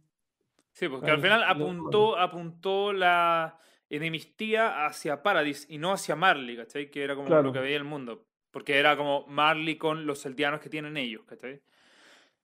Sí, 0.72 0.88
porque 0.88 1.06
Claro, 1.06 1.16
al 1.18 1.22
final 1.22 1.44
apuntó, 1.44 2.18
apuntó 2.18 2.94
la 2.94 3.58
enemistía 3.90 4.86
hacia 4.86 5.22
Paradis 5.24 5.66
y 5.70 5.78
no 5.78 5.92
hacia 5.92 6.16
Marley, 6.16 6.56
¿cachai? 6.56 6.90
Que 6.90 7.04
era 7.04 7.16
como 7.16 7.28
Claro. 7.28 7.44
lo 7.44 7.54
que 7.54 7.60
veía 7.60 7.78
el 7.78 7.84
mundo. 7.84 8.26
Porque 8.52 8.80
era 8.80 8.96
como 8.96 9.26
Marley 9.28 9.78
con 9.78 10.06
los 10.06 10.26
eldianos 10.26 10.60
que 10.62 10.70
tienen 10.70 10.96
ellos, 10.98 11.24
¿cachai? 11.26 11.62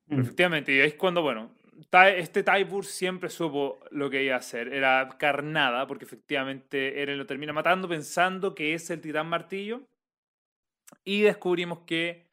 Mm. 0.08 0.20
efectivamente, 0.20 0.72
y 0.76 0.80
es 0.80 0.94
cuando, 0.96 1.22
bueno, 1.22 1.52
este 2.16 2.44
Tybur 2.44 2.86
siempre 2.86 3.30
supo 3.30 3.80
lo 3.92 4.10
que 4.10 4.24
iba 4.24 4.36
a 4.36 4.40
hacer. 4.40 4.74
Era 4.74 5.10
carnada, 5.18 5.88
porque 5.88 6.06
efectivamente 6.06 7.02
Eren 7.02 7.18
lo 7.18 7.26
termina 7.26 7.54
matando 7.54 7.88
pensando 7.88 8.54
que 8.54 8.74
es 8.74 8.90
el 8.90 9.02
titán 9.02 9.28
martillo. 9.28 9.82
Y 11.04 11.22
descubrimos 11.22 11.80
que 11.80 12.28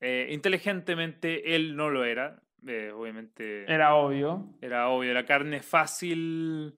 eh, 0.00 0.28
inteligentemente 0.30 1.54
él 1.56 1.76
no 1.76 1.90
lo 1.90 2.04
era. 2.04 2.42
Eh, 2.66 2.90
obviamente 2.92 3.70
Era 3.72 3.94
obvio. 3.94 4.54
era 4.60 4.88
obvio, 4.88 5.10
era 5.10 5.24
carne 5.24 5.60
fácil, 5.62 6.76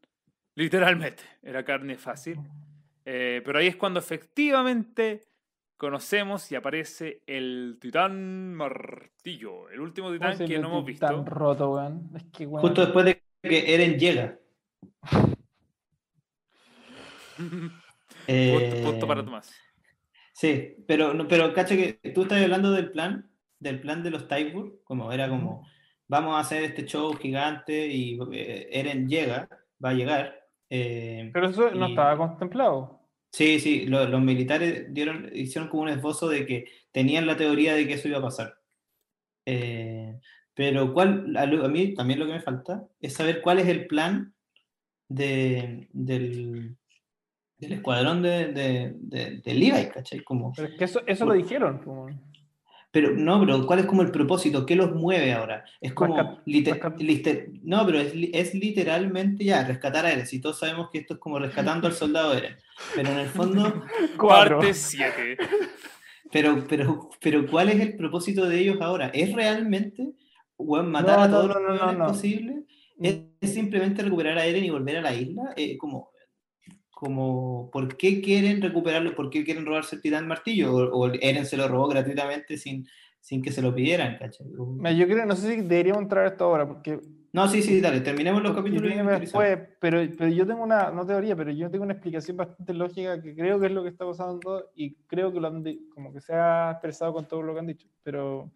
literalmente, 0.55 1.23
era 1.43 1.65
carne 1.65 1.97
fácil. 1.97 2.39
Eh, 3.05 3.41
pero 3.45 3.59
ahí 3.59 3.69
es 3.69 3.77
cuando 3.77 3.99
efectivamente 4.01 5.23
conocemos 5.79 6.51
y 6.53 6.57
aparece 6.57 7.23
el 7.27 7.79
titán 7.81 8.55
martillo, 8.55 9.71
el 9.71 9.81
último 9.81 10.09
¿Cómo 10.09 10.19
titán 10.19 10.47
que 10.47 10.59
no 10.59 10.69
hemos 10.69 10.85
tiene 10.85 10.99
Tan 10.99 11.25
visto. 11.25 11.35
roto, 11.35 11.71
weón. 11.73 12.11
Es 12.17 12.25
que, 12.25 12.47
weón. 12.47 12.61
Justo 12.61 12.83
después 12.83 13.05
de 13.07 13.23
que 13.43 13.75
Eren 13.75 13.99
llega. 13.99 14.39
punto, 18.27 18.83
punto 18.83 19.07
para 19.07 19.25
Tomás. 19.25 19.55
Sí, 20.39 20.77
pero, 20.87 21.15
no, 21.15 21.27
pero 21.27 21.53
cacha 21.53 21.75
que 21.77 21.95
tú 22.15 22.23
estás 22.23 22.41
hablando 22.41 22.71
del 22.71 22.93
plan, 22.93 23.29
del 23.59 23.81
plan 23.81 24.05
de 24.05 24.11
los 24.11 24.29
Tybur, 24.29 24.81
como 24.85 25.11
era 25.11 25.29
como, 25.29 25.67
vamos 26.07 26.37
a 26.37 26.41
hacer 26.41 26.63
este 26.63 26.87
show 26.87 27.13
gigante 27.17 27.89
y 27.89 28.17
eh, 28.33 28.69
Eren 28.71 29.09
llega, 29.09 29.49
va 29.85 29.91
a 29.91 29.95
llegar. 29.95 30.39
eh, 30.71 31.31
Pero 31.33 31.49
eso 31.49 31.71
no 31.73 31.87
estaba 31.87 32.17
contemplado. 32.17 33.01
Sí, 33.33 33.59
sí, 33.59 33.87
lo- 33.87 34.07
los 34.07 34.21
militares 34.21 34.87
dieron, 34.95 35.29
hicieron 35.35 35.69
como 35.69 35.83
un 35.83 35.89
esbozo 35.89 36.29
de 36.29 36.47
que 36.47 36.67
tenían 36.93 37.27
la 37.27 37.37
teoría 37.37 37.75
de 37.75 37.89
que 37.89 37.95
eso 37.95 38.07
iba 38.07 38.19
a 38.19 38.23
pasar. 38.23 38.55
Eh, 39.45 40.21
pero 40.55 40.93
cuál, 40.95 41.37
a, 41.37 41.43
a 41.43 41.69
mí 41.69 41.95
también 41.95 42.21
lo 42.21 42.27
que 42.27 42.33
me 42.35 42.41
falta 42.41 42.87
es 43.01 43.15
saber 43.15 43.43
cuál 43.43 43.59
es 43.59 43.67
el 43.67 43.89
plan 43.89 44.35
de, 45.09 45.89
del, 45.93 46.77
del 47.59 47.73
escuadrón 47.73 48.23
de, 48.23 48.47
de, 48.53 48.93
de, 48.97 49.37
de 49.45 49.55
Levi, 49.55 49.87
¿cachai? 49.93 50.21
Como, 50.23 50.53
Pero 50.55 50.69
es 50.69 50.79
que 50.79 50.85
eso, 50.85 51.03
eso 51.07 51.27
lo 51.27 51.35
dijeron. 51.35 51.79
como- 51.79 52.09
pero 52.91 53.11
no, 53.15 53.39
pero 53.41 53.67
¿cuál 53.67 53.81
es 53.81 53.85
como 53.87 54.01
el 54.01 54.11
propósito? 54.11 54.65
¿Qué 54.65 54.75
los 54.75 54.95
mueve 54.95 55.33
ahora? 55.35 55.63
Es 55.79 55.93
como, 55.93 56.17
Rescat- 56.17 57.61
no, 57.63 57.85
pero 57.85 58.01
es, 58.01 58.13
es 58.33 58.55
literalmente 58.55 59.45
ya, 59.45 59.63
rescatar 59.65 60.07
a 60.07 60.13
Eren. 60.13 60.27
Si 60.27 60.41
todos 60.41 60.59
sabemos 60.59 60.89
que 60.91 60.99
esto 61.01 61.15
es 61.15 61.21
como 61.21 61.39
rescatando 61.39 61.87
al 61.87 61.93
soldado 61.93 62.33
Eren. 62.33 62.57
Pero 62.95 63.11
en 63.11 63.19
el 63.19 63.29
fondo... 63.29 63.85
Parte 64.19 64.73
7. 64.73 65.37
Pero, 66.33 66.65
pero, 66.69 67.11
pero, 67.21 67.47
¿cuál 67.47 67.69
es 67.69 67.81
el 67.81 67.97
propósito 67.97 68.47
de 68.49 68.59
ellos 68.59 68.79
ahora? 68.81 69.09
¿Es 69.09 69.35
realmente 69.35 70.13
weón, 70.57 70.91
matar 70.91 71.19
No, 71.19 71.25
a 71.25 71.31
todos 71.31 71.49
no, 71.55 71.61
los 71.61 71.81
no, 71.81 71.93
no. 71.93 72.07
posibles? 72.07 72.57
¿Es, 73.01 73.19
es 73.41 73.55
simplemente 73.55 74.03
recuperar 74.03 74.39
a 74.39 74.45
Eren 74.47 74.65
y 74.65 74.71
volver 74.71 74.97
a 74.97 75.03
la 75.03 75.15
isla? 75.15 75.53
Eh, 75.57 75.77
como, 75.77 76.11
como, 76.99 77.71
¿Por 77.71 77.97
qué 77.97 78.21
quieren 78.21 78.61
recuperarlo? 78.61 79.15
¿Por 79.15 79.31
qué 79.31 79.45
quieren 79.45 79.65
robarse 79.65 79.95
el 79.95 80.03
titán 80.03 80.27
martillo? 80.27 80.75
¿O, 80.75 81.07
o 81.07 81.13
Eren 81.21 81.47
se 81.47 81.57
lo 81.57 81.69
robó 81.69 81.87
gratuitamente 81.87 82.57
sin, 82.57 82.89
sin 83.21 83.41
que 83.41 83.53
se 83.53 83.63
lo 83.63 83.73
pidieran? 83.73 84.19
¿cachai? 84.19 84.49
Mira, 84.49 84.91
Yo 84.91 85.07
creo, 85.07 85.25
no 85.25 85.37
sé 85.37 85.55
si 85.55 85.63
deberíamos 85.63 86.03
entrar 86.03 86.25
a 86.25 86.29
esto 86.31 86.47
ahora, 86.47 86.67
porque 86.67 86.99
No, 87.33 87.47
sí, 87.47 87.63
sí, 87.63 87.81
dale, 87.81 88.01
terminemos 88.01 88.43
los 88.43 88.53
capítulos. 88.53 88.93
después, 89.21 89.61
pero, 89.79 90.01
pero 90.19 90.29
yo 90.29 90.45
tengo 90.45 90.65
una, 90.65 90.91
no 90.91 91.07
teoría, 91.07 91.37
pero 91.37 91.53
yo 91.53 91.71
tengo 91.71 91.85
una 91.85 91.93
explicación 91.93 92.37
bastante 92.37 92.75
lógica 92.75 93.23
que 93.23 93.33
creo 93.37 93.61
que 93.61 93.67
es 93.67 93.73
lo 93.73 93.85
que 93.85 93.91
está 93.91 94.05
pasando 94.05 94.73
y 94.75 94.97
creo 95.07 95.33
que 95.33 95.39
lo 95.39 95.47
han 95.47 95.63
como 95.95 96.13
que 96.13 96.21
se 96.21 96.35
ha 96.35 96.73
expresado 96.73 97.13
con 97.13 97.29
todo 97.29 97.43
lo 97.43 97.55
que 97.55 97.61
han 97.61 97.69
dicho, 97.69 97.87
pero, 98.03 98.51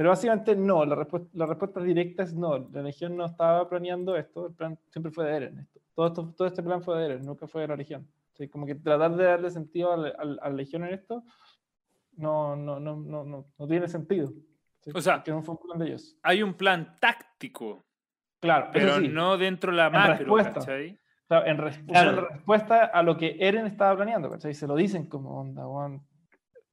pero 0.00 0.08
básicamente 0.08 0.56
no, 0.56 0.82
la 0.86 0.94
respuesta, 0.94 1.28
la 1.34 1.44
respuesta 1.44 1.78
directa 1.82 2.22
es 2.22 2.32
no, 2.34 2.56
la 2.72 2.80
Legión 2.80 3.18
no 3.18 3.26
estaba 3.26 3.68
planeando 3.68 4.16
esto, 4.16 4.46
el 4.46 4.54
plan 4.54 4.78
siempre 4.88 5.12
fue 5.12 5.26
de 5.26 5.36
Eren, 5.36 5.58
esto. 5.58 5.78
Todo, 5.94 6.06
esto, 6.06 6.34
todo 6.38 6.48
este 6.48 6.62
plan 6.62 6.82
fue 6.82 6.96
de 6.98 7.04
Eren, 7.04 7.26
nunca 7.26 7.46
fue 7.46 7.60
de 7.60 7.68
la 7.68 7.76
Legión. 7.76 8.08
O 8.32 8.36
sea, 8.36 8.48
como 8.48 8.64
que 8.64 8.76
tratar 8.76 9.14
de 9.14 9.24
darle 9.24 9.50
sentido 9.50 9.92
a 9.92 9.98
la 10.24 10.48
Legión 10.48 10.84
en 10.84 10.94
esto 10.94 11.22
no, 12.16 12.56
no, 12.56 12.80
no, 12.80 12.96
no, 12.96 13.24
no, 13.24 13.46
no 13.58 13.66
tiene 13.66 13.88
sentido. 13.88 14.32
¿sí? 14.80 14.90
O 14.94 15.02
sea, 15.02 15.16
Porque 15.16 15.32
no 15.32 15.42
fue 15.42 15.54
un 15.56 15.60
plan 15.60 15.78
de 15.78 15.86
ellos. 15.88 16.16
Hay 16.22 16.42
un 16.42 16.54
plan 16.54 16.96
táctico, 16.98 17.84
Claro, 18.40 18.70
pero 18.72 19.00
sí. 19.00 19.08
no 19.08 19.36
dentro 19.36 19.70
de 19.70 19.76
la 19.76 19.90
macro, 19.90 20.14
respuesta. 20.16 20.54
¿cachai? 20.60 20.98
Claro, 21.28 21.46
en 21.46 21.58
res- 21.58 21.78
Claro. 21.86 22.10
en 22.10 22.16
respuesta 22.30 22.84
a 22.86 23.02
lo 23.02 23.18
que 23.18 23.36
Eren 23.38 23.66
estaba 23.66 23.94
planeando, 23.96 24.30
¿cachai? 24.30 24.54
Se 24.54 24.66
lo 24.66 24.76
dicen 24.76 25.06
como 25.10 25.38
onda, 25.38 25.66
weón. 25.68 26.02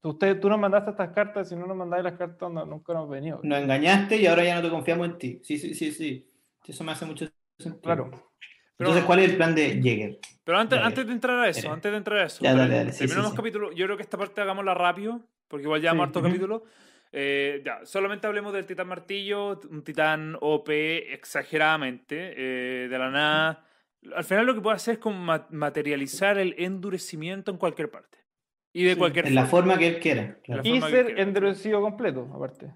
Tú, 0.01 0.09
usted, 0.09 0.39
tú 0.39 0.47
nos 0.49 0.59
mandaste 0.59 0.91
estas 0.91 1.09
cartas, 1.09 1.49
si 1.49 1.55
no 1.55 1.65
nos 1.65 1.75
mandáis 1.75 2.03
las 2.03 2.13
cartas, 2.13 2.41
onda, 2.41 2.65
nunca 2.65 2.93
nos 2.93 3.09
venido. 3.09 3.39
Nos 3.43 3.59
engañaste 3.59 4.17
y 4.17 4.27
ahora 4.27 4.43
ya 4.43 4.55
no 4.55 4.61
te 4.61 4.69
confiamos 4.69 5.07
en 5.07 5.17
ti. 5.17 5.39
Sí, 5.43 5.57
sí, 5.57 5.73
sí, 5.73 5.91
sí. 5.91 6.27
Eso 6.67 6.83
me 6.83 6.91
hace 6.91 7.05
mucho 7.05 7.25
sentido. 7.57 7.81
Claro. 7.81 8.09
Pero- 8.11 8.27
Entonces, 8.89 9.03
¿cuál 9.05 9.19
es 9.19 9.29
el 9.31 9.37
plan 9.37 9.55
de 9.55 9.81
Jäger? 9.81 10.19
Pero 10.43 10.59
antes, 10.59 10.79
antes 10.79 11.07
de 11.07 11.11
entrar 11.13 11.39
a 11.39 11.49
eso, 11.49 11.71
antes 11.71 11.91
de 11.91 11.97
entrar 11.97 12.19
a 12.19 12.25
eso, 12.25 12.43
Ya, 12.43 12.53
dale, 12.53 12.75
dale, 12.75 12.91
sí, 12.91 12.99
terminamos 12.99 13.31
sí, 13.31 13.35
sí. 13.35 13.37
capítulo. 13.37 13.71
Yo 13.71 13.85
creo 13.85 13.97
que 13.97 14.03
esta 14.03 14.17
parte 14.17 14.39
hagámosla 14.41 14.73
rápido, 14.75 15.21
porque 15.47 15.63
igual 15.63 15.81
llevamos 15.81 16.03
Sí. 16.03 16.07
hartos 16.09 16.21
Ujú. 16.21 16.29
capítulos. 16.29 16.61
Eh, 17.11 17.61
ya, 17.65 17.79
solamente 17.85 18.27
hablemos 18.27 18.53
del 18.53 18.65
titán 18.67 18.87
martillo, 18.87 19.59
un 19.71 19.83
titán 19.83 20.37
OP 20.41 20.69
exageradamente, 21.13 22.33
eh, 22.37 22.87
de 22.87 22.99
la 22.99 23.09
nada. 23.09 23.65
Al 24.15 24.23
final 24.23 24.45
lo 24.45 24.53
que 24.53 24.61
puede 24.61 24.75
hacer 24.75 24.93
es 24.95 24.99
como 24.99 25.17
ma- 25.17 25.47
materializar 25.49 26.37
el 26.37 26.53
endurecimiento 26.59 27.49
en 27.49 27.57
cualquier 27.57 27.89
parte. 27.89 28.19
Y 28.77 28.83
de 28.83 28.93
Sí, 28.93 28.99
cualquier 28.99 29.25
En 29.27 29.33
la 29.35 29.45
forma. 29.45 29.77
que 29.77 29.87
él 29.87 29.99
quiera. 29.99 30.37
claro. 30.43 30.61
La 30.63 30.69
Y 30.69 30.81
ser 30.81 31.19
endurecido 31.19 31.81
completo, 31.81 32.29
aparte. 32.33 32.73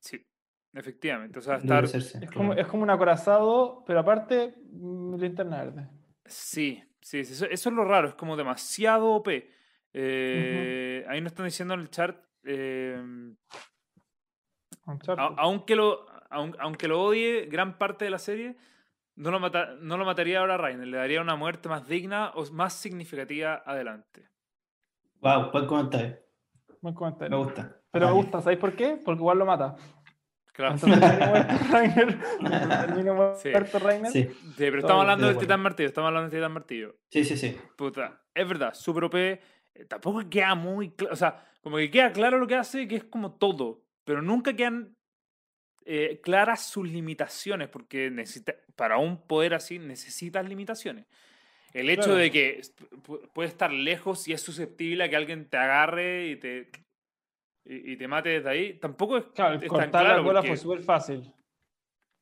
Sí, 0.00 0.20
efectivamente. 0.72 1.38
O 1.38 1.42
sea, 1.42 1.56
estar... 1.56 1.84
Es 1.84 2.12
como, 2.34 2.48
claro. 2.50 2.60
es 2.60 2.66
como 2.66 2.82
un 2.82 2.90
acorazado, 2.90 3.84
pero 3.86 4.00
aparte, 4.00 4.54
mm, 4.72 5.14
linterna 5.14 5.62
verde. 5.64 5.88
Sí, 6.24 6.82
sí, 7.00 7.24
sí, 7.24 7.32
eso, 7.34 7.46
eso 7.46 7.68
es 7.68 7.74
lo 7.74 7.84
raro, 7.84 8.08
es 8.08 8.14
como 8.14 8.36
demasiado 8.36 9.12
OP. 9.12 9.48
Eh, 9.92 11.04
Ahí 11.08 11.20
nos 11.20 11.30
están 11.32 11.44
diciendo 11.46 11.74
en 11.74 11.80
el 11.80 11.90
chat, 11.90 12.16
eh, 12.42 13.00
a- 15.16 15.34
aunque, 15.38 15.76
lo, 15.76 16.06
aun- 16.30 16.56
aunque 16.58 16.88
lo 16.88 17.00
odie 17.02 17.46
gran 17.46 17.78
parte 17.78 18.04
de 18.06 18.10
la 18.10 18.18
serie, 18.18 18.56
no 19.16 19.30
lo, 19.30 19.38
mata- 19.38 19.76
no 19.80 19.96
lo 19.96 20.04
mataría 20.04 20.40
ahora 20.40 20.54
a 20.54 20.58
Rainer, 20.58 20.88
le 20.88 20.96
daría 20.96 21.20
una 21.20 21.36
muerte 21.36 21.68
más 21.68 21.86
digna 21.86 22.30
o 22.34 22.44
más 22.50 22.74
significativa 22.74 23.62
adelante. 23.64 24.28
Wow, 25.24 25.50
buen 25.52 25.66
comentario. 25.66 26.18
Buen 26.82 26.94
comentario. 26.94 27.36
Me 27.36 27.42
gusta. 27.44 27.80
Pero 27.90 28.06
me 28.08 28.12
gusta, 28.12 28.40
¿sabéis 28.42 28.60
por 28.60 28.76
qué? 28.76 28.98
Porque 29.02 29.20
igual 29.20 29.38
lo 29.38 29.46
mata. 29.46 29.74
Claro. 30.52 30.76
Sí, 30.78 30.86
Entonces 30.86 32.18
termina 32.86 33.12
muerto 33.14 33.38
Sí. 33.40 33.78
Rainer. 33.84 34.12
Sí, 34.12 34.28
pero 34.56 34.78
estamos 34.80 35.00
hablando 35.00 35.26
de 35.26 35.32
del. 35.32 35.40
Titán 35.40 35.60
Martillo, 35.60 35.88
estamos 35.88 36.08
hablando 36.08 36.28
del 36.30 36.38
Titán 36.38 36.52
Martillo. 36.52 36.96
sí, 37.10 37.24
sí, 37.24 37.36
sí. 37.36 37.56
Puta, 37.76 38.22
es 38.34 38.46
verdad, 38.48 38.74
super 38.74 39.04
OP. 39.04 39.14
eh, 39.16 39.40
Tampoco 39.88 40.22
queda 40.28 40.54
muy 40.54 40.90
claro. 40.90 41.14
O 41.14 41.16
sea, 41.16 41.44
como 41.62 41.78
que 41.78 41.90
queda 41.90 42.12
claro 42.12 42.38
lo 42.38 42.46
que 42.46 42.56
hace, 42.56 42.86
que 42.86 42.96
es 42.96 43.04
como 43.04 43.32
todo. 43.36 43.82
Pero 44.04 44.20
nunca 44.20 44.54
quedan 44.54 44.94
eh, 45.86 46.20
claras 46.22 46.66
sus 46.66 46.86
limitaciones, 46.86 47.68
porque 47.68 48.10
necesita, 48.10 48.54
para 48.76 48.98
un 48.98 49.26
poder 49.26 49.54
así 49.54 49.78
necesitas 49.78 50.46
limitaciones. 50.48 51.06
El 51.74 51.90
hecho 51.90 52.04
Claro. 52.04 52.16
de 52.16 52.30
que 52.30 52.60
puede 53.34 53.48
estar 53.50 53.70
lejos 53.72 54.26
y 54.28 54.32
es 54.32 54.40
susceptible 54.40 55.04
a 55.04 55.10
que 55.10 55.16
alguien 55.16 55.48
te 55.50 55.56
agarre 55.58 56.28
y 56.28 56.36
te, 56.36 56.70
y, 57.66 57.92
y 57.92 57.96
te 57.96 58.08
mate 58.08 58.28
desde 58.30 58.48
ahí, 58.48 58.72
tampoco 58.74 59.18
es, 59.18 59.24
Claro, 59.34 59.56
es 59.56 59.60
tan 59.60 59.68
cortar 59.68 59.90
claro. 59.90 60.16
la 60.18 60.22
cola 60.22 60.40
porque- 60.40 60.48
fue 60.48 60.56
súper 60.56 60.82
fácil. 60.82 61.30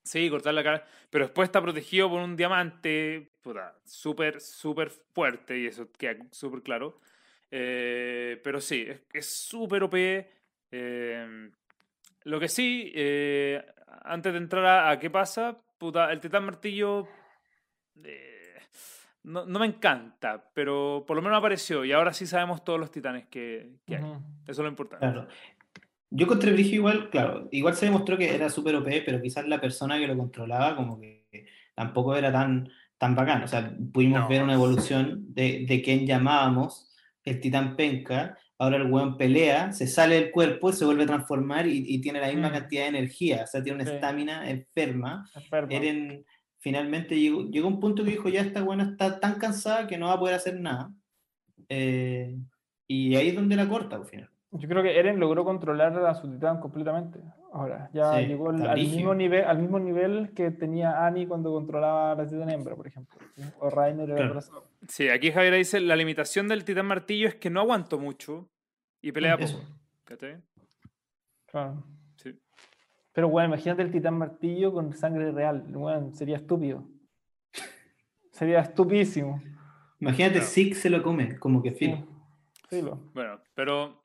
Sí, 0.04 0.28
cortar 0.30 0.54
la 0.54 0.64
cara. 0.64 0.84
Pero 1.10 1.26
después 1.26 1.46
está 1.46 1.62
protegido 1.62 2.08
por 2.10 2.20
un 2.20 2.34
diamante, 2.36 3.30
puta, 3.40 3.78
súper, 3.84 4.40
súper 4.40 4.90
fuerte 4.90 5.56
y 5.58 5.66
eso 5.66 5.92
queda 5.92 6.16
súper 6.32 6.62
claro. 6.62 6.98
Eh, 7.50 8.40
pero 8.42 8.60
sí, 8.60 8.88
es 9.12 9.26
súper 9.26 9.84
OP. 9.84 9.94
eh, 10.72 11.50
lo 12.24 12.40
que 12.40 12.48
sí, 12.48 12.90
eh, 12.94 13.64
antes 14.04 14.32
de 14.32 14.38
entrar 14.38 14.64
a, 14.64 14.90
a 14.90 14.98
qué 14.98 15.10
pasa, 15.10 15.60
puta, 15.78 16.10
el 16.10 16.18
titán 16.20 16.44
martillo 16.46 17.06
eh, 18.02 18.31
no, 19.24 19.46
no 19.46 19.58
me 19.58 19.66
encanta, 19.66 20.50
pero 20.54 21.04
por 21.06 21.16
lo 21.16 21.22
menos 21.22 21.38
apareció 21.38 21.84
y 21.84 21.92
ahora 21.92 22.12
sí 22.12 22.26
sabemos 22.26 22.64
todos 22.64 22.80
los 22.80 22.90
titanes 22.90 23.26
que, 23.28 23.76
que 23.86 23.96
hay. 23.96 24.02
Eso 24.02 24.18
es 24.46 24.58
lo 24.58 24.68
importante. 24.68 25.04
Claro. 25.06 25.28
Yo 26.10 26.26
encontré 26.26 26.52
Brigio 26.52 26.74
igual, 26.76 27.08
claro, 27.10 27.48
igual 27.52 27.74
se 27.74 27.86
demostró 27.86 28.18
que 28.18 28.34
era 28.34 28.50
súper 28.50 28.74
OP, 28.76 29.02
pero 29.06 29.20
quizás 29.22 29.46
la 29.48 29.60
persona 29.60 29.98
que 29.98 30.06
lo 30.06 30.16
controlaba 30.16 30.76
como 30.76 31.00
que 31.00 31.26
tampoco 31.74 32.14
era 32.14 32.30
tan, 32.30 32.68
tan 32.98 33.14
bacán. 33.14 33.42
O 33.44 33.48
sea, 33.48 33.74
pudimos 33.92 34.20
No. 34.20 34.28
ver 34.28 34.42
una 34.42 34.52
evolución 34.54 35.24
de, 35.34 35.64
de 35.66 35.80
quien 35.82 36.06
llamábamos 36.06 36.94
el 37.24 37.40
titán 37.40 37.76
penca. 37.76 38.36
Ahora 38.58 38.76
el 38.76 38.92
weón 38.92 39.16
pelea, 39.16 39.72
se 39.72 39.86
sale 39.86 40.16
del 40.16 40.30
cuerpo, 40.30 40.70
se 40.72 40.84
vuelve 40.84 41.04
a 41.04 41.06
transformar 41.06 41.66
y, 41.66 41.82
y 41.88 42.00
tiene 42.00 42.20
la 42.20 42.28
misma 42.28 42.50
Mm. 42.50 42.52
cantidad 42.52 42.82
de 42.82 42.88
energía. 42.88 43.42
O 43.44 43.46
sea, 43.46 43.62
tiene 43.62 43.76
una 43.82 43.88
Sí. 43.88 43.94
estamina 43.94 44.50
enferma. 44.50 45.28
Enfermo. 45.34 45.68
Eren 45.72 46.24
finalmente 46.62 47.18
llegó, 47.18 47.42
llegó 47.50 47.68
un 47.68 47.78
punto 47.80 48.02
que 48.04 48.10
dijo, 48.12 48.28
ya 48.30 48.40
esta 48.40 48.62
buena 48.62 48.84
está 48.84 49.20
tan 49.20 49.34
cansada 49.38 49.86
que 49.86 49.98
no 49.98 50.06
va 50.06 50.14
a 50.14 50.18
poder 50.18 50.36
hacer 50.36 50.58
nada. 50.58 50.90
Eh, 51.68 52.38
y 52.86 53.14
ahí 53.16 53.28
es 53.28 53.34
donde 53.34 53.56
la 53.56 53.68
corta 53.68 53.96
al 53.96 54.06
final. 54.06 54.30
Yo 54.52 54.68
creo 54.68 54.82
que 54.82 54.98
Eren 54.98 55.18
logró 55.18 55.44
controlar 55.44 55.96
a 56.04 56.14
su 56.14 56.30
titán 56.30 56.60
completamente. 56.60 57.20
Ahora, 57.54 57.90
ya 57.92 58.18
Sí, 58.18 58.26
llegó 58.26 58.50
al, 58.50 58.66
al 58.66 58.78
mismo 58.78 59.14
nivel, 59.14 59.44
al 59.44 59.58
mismo 59.58 59.78
nivel 59.78 60.32
que 60.34 60.50
tenía 60.50 61.06
Annie 61.06 61.26
cuando 61.26 61.52
controlaba 61.52 62.12
a 62.12 62.14
la 62.14 62.26
titán 62.26 62.50
hembra, 62.50 62.76
por 62.76 62.86
ejemplo. 62.86 63.18
¿sí? 63.34 63.42
O 63.60 63.68
Rainer 63.70 64.04
era 64.08 64.16
Claro. 64.16 64.30
abrazado. 64.30 64.64
Sí, 64.88 65.08
aquí 65.08 65.30
Javier 65.32 65.54
dice, 65.54 65.80
la 65.80 65.96
limitación 65.96 66.48
del 66.48 66.64
titán 66.64 66.86
martillo 66.86 67.28
es 67.28 67.34
que 67.34 67.50
no 67.50 67.60
aguantó 67.60 67.98
mucho 67.98 68.48
y 69.00 69.10
pelea 69.12 69.34
Eso. 69.36 69.58
poco. 69.58 69.68
¿Cachai? 70.04 70.36
Claro. 71.46 71.82
Pero 73.12 73.28
bueno, 73.28 73.48
imagínate 73.48 73.82
el 73.82 73.90
titán 73.90 74.16
martillo 74.16 74.72
con 74.72 74.94
sangre 74.94 75.30
real. 75.32 75.64
Bueno, 75.68 76.12
sería 76.14 76.36
estúpido. 76.36 76.84
Sería 78.30 78.60
estupísimo. 78.60 79.42
Imagínate, 80.00 80.40
Claro. 80.40 80.74
Se 80.74 80.90
lo 80.90 81.02
come, 81.02 81.38
como 81.38 81.62
que 81.62 81.70
Sí. 81.70 81.76
filo. 81.76 82.06
Filo. 82.68 83.10
Bueno, 83.12 83.40
pero 83.54 84.02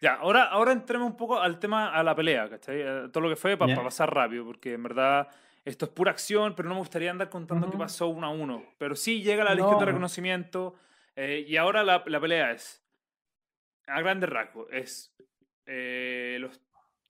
ya, 0.00 0.14
ahora, 0.14 0.44
ahora 0.44 0.72
entremos 0.72 1.08
un 1.08 1.16
poco 1.16 1.38
al 1.38 1.58
tema, 1.58 1.94
a 1.94 2.02
la 2.02 2.14
pelea, 2.14 2.48
¿cachai? 2.48 3.10
Todo 3.12 3.20
lo 3.24 3.28
que 3.28 3.36
fue 3.36 3.56
para 3.56 3.74
Ya. 3.76 3.82
pasar 3.82 4.12
rápido, 4.12 4.44
porque 4.44 4.72
en 4.72 4.82
verdad 4.82 5.28
esto 5.64 5.84
es 5.84 5.90
pura 5.90 6.12
acción, 6.12 6.54
pero 6.56 6.68
no 6.68 6.76
me 6.76 6.80
gustaría 6.80 7.10
andar 7.10 7.28
contando 7.28 7.66
qué 7.66 7.76
Ujú. 7.76 7.78
pasó 7.80 8.08
uno 8.08 8.26
a 8.26 8.30
uno. 8.30 8.64
Pero 8.78 8.96
sí 8.96 9.22
llega 9.22 9.44
la 9.44 9.54
Legión 9.54 9.78
de 9.78 9.84
No. 9.84 9.86
Reconocimiento 9.86 10.74
eh, 11.14 11.44
y 11.46 11.56
ahora 11.56 11.84
la, 11.84 12.02
la 12.06 12.20
pelea 12.20 12.52
es, 12.52 12.82
a 13.86 14.00
grandes 14.00 14.30
rasgos, 14.30 14.66
es 14.72 15.14
eh, 15.66 16.38
los, 16.40 16.60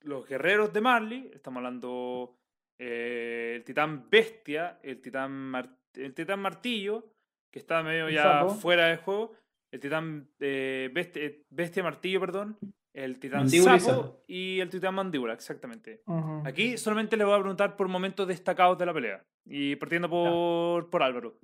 los 0.06 0.26
guerreros 0.28 0.72
de 0.72 0.80
Marley, 0.80 1.30
estamos 1.34 1.58
hablando 1.58 2.36
eh, 2.78 3.54
el 3.56 3.64
titán 3.64 4.08
bestia, 4.08 4.78
el 4.82 5.00
titán, 5.00 5.32
mar- 5.32 5.76
el 5.94 6.14
titán 6.14 6.40
martillo, 6.40 7.04
que 7.52 7.58
está 7.58 7.82
medio 7.82 8.08
ya 8.08 8.22
sapo. 8.22 8.50
fuera 8.54 8.86
de 8.86 8.96
juego, 8.98 9.32
el 9.72 9.80
titán 9.80 10.28
eh, 10.40 10.90
bestia, 10.94 11.30
bestia 11.50 11.82
martillo, 11.82 12.20
perdón, 12.20 12.56
el 12.94 13.18
titán 13.18 13.40
Mandíbula 13.40 13.76
y 13.76 13.80
sapo 13.80 14.22
y 14.26 14.60
el 14.60 14.70
titán 14.70 14.94
mandíbula, 14.94 15.34
exactamente. 15.34 16.02
Aquí 16.44 16.78
solamente 16.78 17.16
les 17.16 17.26
voy 17.26 17.34
a 17.34 17.40
preguntar 17.40 17.76
por 17.76 17.88
momentos 17.88 18.26
destacados 18.28 18.78
de 18.78 18.86
la 18.86 18.94
pelea. 18.94 19.22
Y 19.44 19.76
partiendo 19.76 20.08
por, 20.08 20.88
por 20.90 21.02
Álvaro. 21.02 21.38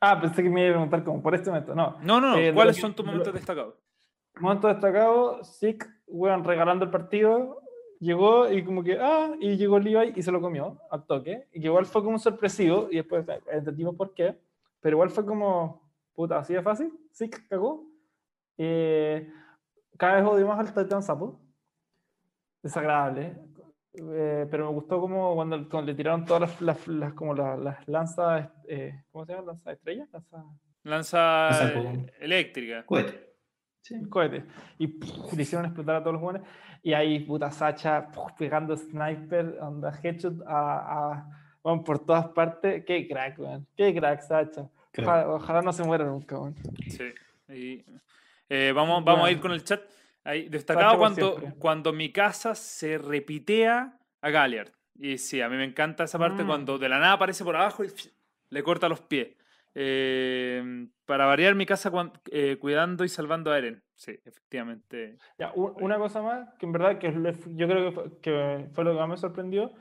Ah, 0.00 0.18
pensé 0.20 0.42
que 0.42 0.48
me 0.48 0.60
iba 0.62 0.70
a 0.70 0.72
preguntar 0.74 1.04
como 1.04 1.22
por 1.22 1.34
este 1.34 1.50
momento. 1.50 1.74
No. 1.74 1.98
No, 2.02 2.20
no, 2.20 2.30
no. 2.30 2.38
Eh, 2.38 2.52
¿Cuáles 2.54 2.76
que- 2.76 2.82
son 2.82 2.94
tus 2.94 3.04
lo- 3.04 3.12
momentos 3.12 3.34
destacados? 3.34 3.74
Momento 4.38 4.68
destacado, 4.68 5.42
Zeke, 5.44 5.86
weón, 6.06 6.44
regalando 6.44 6.84
el 6.84 6.90
partido, 6.90 7.60
llegó 7.98 8.50
y 8.50 8.64
como 8.64 8.82
que, 8.82 8.98
ah, 9.00 9.32
y 9.40 9.56
llegó 9.56 9.78
Levi 9.78 10.12
y 10.16 10.22
se 10.22 10.32
lo 10.32 10.40
comió 10.40 10.80
al 10.90 11.04
toque. 11.06 11.46
Y 11.52 11.60
que 11.60 11.66
igual 11.66 11.84
fue 11.86 12.00
como 12.02 12.12
un 12.14 12.18
sorpresivo, 12.20 12.88
y 12.90 12.96
después 12.96 13.28
eh, 13.28 13.40
entendimos 13.52 13.94
por 13.96 14.14
qué, 14.14 14.38
pero 14.80 14.96
igual 14.96 15.10
fue 15.10 15.26
como, 15.26 15.90
puta, 16.14 16.38
así 16.38 16.54
de 16.54 16.62
fácil, 16.62 16.92
Zeke 17.12 17.46
cagó. 17.48 17.84
Eh, 18.56 19.30
cada 19.98 20.16
vez 20.16 20.24
odio 20.24 20.46
más 20.46 20.58
al 20.58 20.72
Titán 20.72 21.02
Sapo. 21.02 21.40
Desagradable. 22.62 23.36
Eh, 23.94 24.46
pero 24.50 24.66
me 24.68 24.72
gustó 24.74 25.00
como 25.00 25.34
cuando, 25.34 25.68
cuando 25.68 25.90
le 25.90 25.96
tiraron 25.96 26.24
todas 26.24 26.42
las, 26.42 26.60
las, 26.60 26.88
las- 26.88 27.12
como 27.14 27.34
las, 27.34 27.58
las 27.58 27.88
lanzas, 27.88 28.48
eh, 28.68 29.02
¿cómo 29.10 29.24
se 29.26 29.32
llama? 29.32 29.46
¿Lanzas 29.48 29.72
estrellas? 29.74 30.08
Lanza 30.12 30.44
Lanza 30.84 31.72
eléctrica. 32.20 32.86
Cohete. 32.86 33.29
Sí, 33.82 34.00
cohete. 34.08 34.44
Y 34.78 34.86
puf, 34.88 35.32
le 35.34 35.42
hicieron 35.42 35.66
explotar 35.66 35.96
a 35.96 36.00
todos 36.00 36.14
los 36.14 36.22
buenos. 36.22 36.42
Y 36.82 36.92
ahí, 36.92 37.20
puta 37.20 37.50
Sacha, 37.50 38.10
puf, 38.10 38.32
pegando 38.38 38.76
sniper, 38.76 39.58
onda 39.60 39.98
headshot 40.02 40.42
a, 40.46 41.12
a 41.12 41.26
weón, 41.62 41.82
por 41.84 41.98
todas 42.04 42.28
partes. 42.28 42.84
Qué 42.84 43.06
crack, 43.08 43.38
weón. 43.38 43.66
Qué 43.76 43.94
crack, 43.94 44.20
Sacha. 44.22 44.68
Ojalá, 44.98 45.28
ojalá 45.28 45.62
no 45.62 45.72
se 45.72 45.82
muera 45.84 46.04
nunca, 46.04 46.38
weón. 46.38 46.54
Sí. 46.88 47.04
Y, 47.48 47.84
eh, 48.48 48.72
vamos, 48.74 49.04
vamos 49.04 49.26
a 49.26 49.30
ir 49.30 49.36
Bueno. 49.38 49.42
con 49.42 49.52
el 49.52 49.64
chat. 49.64 49.80
Ahí, 50.24 50.48
destacado 50.48 50.98
cuando, 50.98 51.38
siempre. 51.38 51.58
cuando 51.58 51.92
mi 51.92 52.12
casa 52.12 52.54
se 52.54 52.98
repitea 52.98 53.98
a 54.20 54.30
Galliard. 54.30 54.70
Y 54.98 55.16
sí, 55.16 55.40
a 55.40 55.48
mí 55.48 55.56
me 55.56 55.64
encanta 55.64 56.04
esa 56.04 56.18
parte 56.18 56.44
Mm. 56.44 56.46
cuando 56.46 56.78
de 56.78 56.88
la 56.90 56.98
nada 56.98 57.12
aparece 57.14 57.42
por 57.42 57.56
abajo 57.56 57.84
y 57.84 57.88
le 58.50 58.62
corta 58.62 58.88
los 58.88 59.00
pies. 59.00 59.28
Eh, 59.74 60.88
para 61.06 61.26
variar 61.26 61.54
mi 61.54 61.66
casa 61.66 61.92
eh, 62.30 62.56
cuidando 62.60 63.04
y 63.04 63.08
salvando 63.08 63.50
a 63.52 63.58
Eren. 63.58 63.82
Sí, 63.94 64.12
efectivamente. 64.24 65.18
Ya, 65.38 65.52
una 65.54 65.98
cosa 65.98 66.22
más, 66.22 66.48
que 66.58 66.66
en 66.66 66.72
verdad 66.72 66.98
que 66.98 67.12
yo 67.54 67.68
creo 67.68 67.84
que 67.88 67.92
fue, 67.92 68.20
que 68.20 68.68
fue 68.72 68.84
lo 68.84 68.92
que 68.92 68.98
más 68.98 69.08
me 69.08 69.16
sorprendió, 69.16 69.72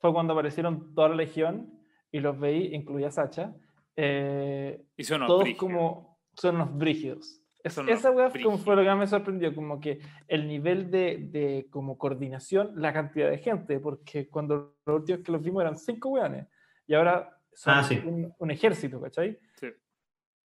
fue 0.00 0.12
cuando 0.12 0.32
aparecieron 0.32 0.94
toda 0.94 1.10
la 1.10 1.16
legión 1.16 1.78
y 2.10 2.20
los 2.20 2.38
veí, 2.38 2.74
incluía 2.74 3.10
Sacha, 3.10 3.54
eh, 3.96 4.84
Y 4.96 5.04
son 5.04 5.26
todos 5.26 5.42
brígidos. 5.42 5.60
como 5.60 6.18
son 6.34 6.56
unos 6.56 6.76
brígidos. 6.76 7.40
Es- 7.62 7.72
Son 7.74 7.88
esa 7.88 8.10
weá 8.10 8.28
fue 8.28 8.76
lo 8.76 8.82
que 8.82 8.88
más 8.88 8.98
me 8.98 9.06
sorprendió, 9.06 9.54
como 9.54 9.80
que 9.80 9.98
el 10.28 10.46
nivel 10.46 10.90
de, 10.90 11.16
de 11.30 11.66
como 11.70 11.96
coordinación, 11.96 12.72
la 12.76 12.92
cantidad 12.92 13.30
de 13.30 13.38
gente, 13.38 13.80
porque 13.80 14.28
cuando 14.28 14.76
los 14.84 15.00
últimos 15.00 15.22
que 15.22 15.32
los 15.32 15.42
vimos 15.42 15.62
eran 15.62 15.76
cinco 15.78 16.10
weones, 16.10 16.46
y 16.86 16.92
ahora 16.92 17.33
son 17.54 17.74
Ah, 17.74 17.84
sí. 17.84 18.00
un, 18.04 18.32
un 18.38 18.50
ejército, 18.50 19.00
¿cachai? 19.00 19.38
Sí. 19.60 19.68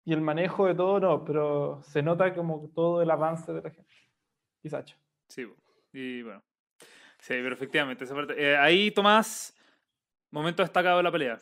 Y 0.06 0.12
el 0.12 0.20
manejo 0.20 0.66
de 0.66 0.74
todo 0.74 1.00
no, 1.00 1.24
pero 1.24 1.80
se 1.82 2.02
nota 2.02 2.34
como 2.34 2.70
todo 2.74 3.00
el 3.02 3.10
avance 3.10 3.52
de 3.52 3.62
la 3.62 3.70
gente. 3.70 3.94
Y 4.62 4.68
Sacha. 4.68 4.96
Sí, 5.28 5.46
y 5.92 6.22
bueno. 6.22 6.42
Sí, 7.18 7.28
pero 7.42 7.54
efectivamente, 7.54 8.04
esa 8.04 8.14
parte. 8.14 8.34
eh, 8.36 8.56
ahí, 8.56 8.90
Tomás, 8.90 9.56
momento 10.30 10.62
destacado 10.62 10.98
de 10.98 11.02
la 11.04 11.12
pelea. 11.12 11.38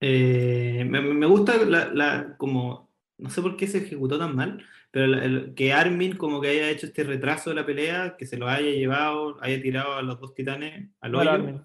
Eh, 0.00 0.84
me, 0.88 1.00
me 1.00 1.26
gusta 1.26 1.56
la, 1.64 1.86
la- 1.94 2.36
como, 2.36 2.92
no 3.18 3.30
sé 3.30 3.40
por 3.40 3.56
qué 3.56 3.66
se 3.68 3.78
ejecutó 3.78 4.18
tan 4.18 4.34
mal, 4.34 4.64
pero 4.90 5.06
la- 5.06 5.24
el- 5.24 5.54
que 5.54 5.72
Armin 5.72 6.16
como 6.16 6.40
que 6.40 6.48
haya 6.48 6.68
hecho 6.70 6.86
este 6.86 7.04
retraso 7.04 7.50
de 7.50 7.56
la 7.56 7.64
pelea, 7.66 8.16
que 8.18 8.26
se 8.26 8.36
lo 8.36 8.48
haya 8.48 8.70
llevado, 8.70 9.38
haya 9.42 9.62
tirado 9.62 9.94
a 9.94 10.02
los 10.02 10.18
dos 10.20 10.34
titanes 10.34 10.90
al 11.00 11.14
hoyo. 11.14 11.64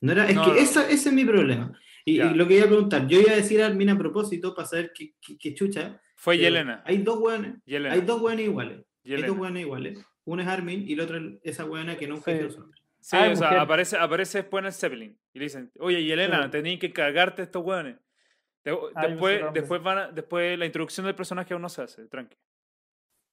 No 0.00 0.12
era, 0.12 0.28
es 0.28 0.34
No, 0.34 0.44
que 0.44 0.50
no. 0.50 0.56
esa- 0.56 0.88
ese 0.88 1.08
es 1.08 1.14
mi 1.14 1.24
problema. 1.24 1.78
Y, 2.04 2.18
lo 2.18 2.46
que 2.46 2.54
iba 2.54 2.64
a 2.64 2.68
preguntar, 2.68 3.06
yo 3.08 3.20
iba 3.20 3.32
a 3.32 3.36
decir 3.36 3.60
a 3.62 3.66
Armin 3.66 3.90
a 3.90 3.98
propósito 3.98 4.54
para 4.54 4.68
saber 4.68 4.92
qué, 4.94 5.14
qué- 5.20 5.36
qué 5.38 5.54
chucha. 5.54 6.00
Fue 6.14 6.34
pero 6.36 6.44
Yelena. 6.44 6.82
Hay 6.86 6.98
dos 6.98 7.18
hueones, 7.18 7.54
hay 7.66 8.00
dos 8.02 8.20
hueones 8.22 8.46
iguales. 8.46 8.78
Hay 9.04 9.10
Yelena. 9.10 9.26
dos 9.28 9.38
hueones 9.38 9.62
iguales. 9.62 10.06
Uno 10.24 10.42
es 10.42 10.48
Armin 10.48 10.88
y 10.88 10.92
el 10.94 11.00
otro 11.00 11.16
es 11.18 11.24
esa 11.42 11.64
hueona 11.64 11.96
que 11.96 12.06
nunca 12.08 12.30
Sí. 12.32 12.44
hizo 12.46 12.60
nombre. 12.60 12.80
Sí, 13.00 13.16
Ah, 13.16 13.28
o 13.32 13.36
sea, 13.36 13.46
mujer. 13.48 13.58
aparece, 13.60 13.96
aparece 13.96 14.38
después 14.38 14.62
en 14.62 14.66
el 14.66 14.72
Zeppelin. 14.72 15.18
Y 15.32 15.38
le 15.38 15.44
dicen, 15.44 15.70
oye, 15.78 16.02
Yelena, 16.04 16.44
Sí. 16.44 16.50
tenías 16.50 16.80
que 16.80 16.92
cargarte 16.92 17.42
estos 17.42 17.62
hueones. 17.64 17.96
De- 18.64 18.76
después, 19.08 19.42
después, 19.54 19.82
van 19.82 19.98
a- 19.98 20.10
después 20.10 20.58
la 20.58 20.66
introducción 20.66 21.06
del 21.06 21.14
personaje 21.14 21.52
aún 21.54 21.62
no 21.62 21.68
se 21.68 21.82
hace, 21.82 22.06
tranqui. 22.06 22.36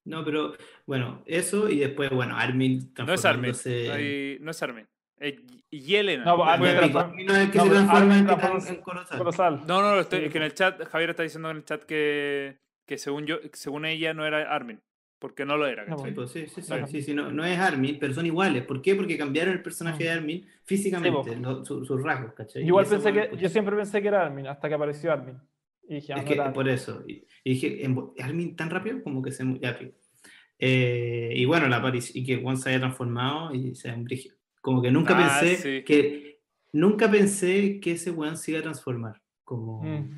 No, 0.06 0.24
pero 0.26 0.56
bueno, 0.86 1.24
eso 1.26 1.70
y 1.70 1.80
después, 1.80 2.10
bueno, 2.12 2.36
Armin 2.38 2.94
No 2.98 3.14
es 3.14 3.26
Armin. 3.26 3.52
ahí- 3.92 4.38
no 4.42 4.52
es 4.52 4.62
Armin. 4.62 4.88
Y- 5.22 5.80
Yelena. 5.80 6.26
No, 6.26 6.38
pues, 6.38 6.50
Armin 6.50 6.96
Armin 6.98 7.26
no 7.26 7.36
es 7.36 7.50
que 7.50 7.58
No, 7.58 7.64
se 7.64 7.70
transforma 7.72 8.18
en, 8.20 8.30
Armin 8.30 8.68
en 8.68 8.82
colosal. 8.82 9.18
Colosal. 9.18 9.62
No, 9.68 9.82
no, 9.82 10.00
estoy- 10.00 10.20
Sí, 10.20 10.26
es 10.26 10.32
que 10.32 10.38
en 10.38 10.44
el 10.44 10.54
chat, 10.54 10.84
Javier 10.88 11.10
está 11.12 11.24
diciendo 11.24 11.50
en 11.50 11.58
el 11.58 11.66
chat 11.66 11.84
que, 11.84 12.58
que 12.86 12.98
según 12.98 13.26
yo, 13.26 13.38
según 13.54 13.86
ella 13.86 14.14
no 14.14 14.26
era 14.26 14.54
Armin. 14.54 14.80
Porque 15.20 15.46
no 15.46 15.56
lo 15.56 15.66
era, 15.68 15.86
No, 15.86 15.96
¿cachai? 15.96 16.10
Sí, 16.12 16.16
pues, 16.16 16.32
sí, 16.32 16.48
sí, 16.48 16.62
sí, 16.62 16.74
sí, 16.88 17.02
sí, 17.02 17.14
no, 17.14 17.32
no 17.32 17.46
es 17.46 17.58
Armin, 17.58 17.98
pero 17.98 18.14
son 18.14 18.26
iguales. 18.26 18.64
¿Por 18.66 18.82
qué? 18.82 18.94
Porque 18.94 19.18
cambiaron 19.18 19.54
el 19.54 19.62
personaje 19.64 20.04
de 20.04 20.10
Armin 20.12 20.46
físicamente, 20.66 21.36
Sí, 21.36 21.40
lo- 21.42 21.64
su- 21.64 21.86
sus 21.86 22.04
rasgos, 22.04 22.34
¿cachai? 22.34 22.64
Igual 22.66 22.86
pensé 22.86 23.14
que, 23.14 23.30
yo 23.38 23.48
siempre 23.48 23.74
pensé 23.78 24.02
que 24.02 24.10
era 24.10 24.26
Armin, 24.26 24.48
hasta 24.48 24.68
que 24.68 24.76
apareció 24.76 25.14
Armin. 25.14 25.38
Y 25.88 25.96
dije, 25.96 26.12
ah, 26.14 26.18
Es 26.18 26.24
no 26.24 26.28
que 26.28 26.34
era 26.34 26.52
por 26.52 26.64
Armin. 26.66 26.74
eso. 26.76 27.04
Y, 27.08 27.26
y 27.46 27.54
dije, 27.54 27.86
¿en- 27.86 28.12
¿Armin 28.22 28.56
tan 28.58 28.70
rápido? 28.70 29.02
Como 29.02 29.22
que 29.24 29.32
se. 29.32 29.46
Ya. 29.62 29.80
Eh, 30.60 31.34
y 31.36 31.46
bueno, 31.46 31.68
la 31.68 31.78
aparición, 31.78 32.22
y 32.22 32.26
que 32.26 32.42
Juan 32.42 32.58
se 32.58 32.70
haya 32.70 32.80
transformado 32.80 33.54
y 33.56 33.76
sea 33.76 33.96
un 33.96 34.04
brígido. 34.04 34.36
Como 34.64 34.82
que 34.82 34.90
nunca 34.92 35.14
Ah, 35.16 35.40
pensé 35.42 35.58
sí. 35.58 35.84
que. 35.84 36.40
Nunca 36.72 37.12
pensé 37.12 37.80
que 37.82 37.92
ese 37.92 38.10
weón 38.12 38.38
se 38.38 38.52
iba 38.52 38.62
a 38.62 38.64
transformar. 38.64 39.22
Como. 39.44 39.84
Mm. 39.84 40.10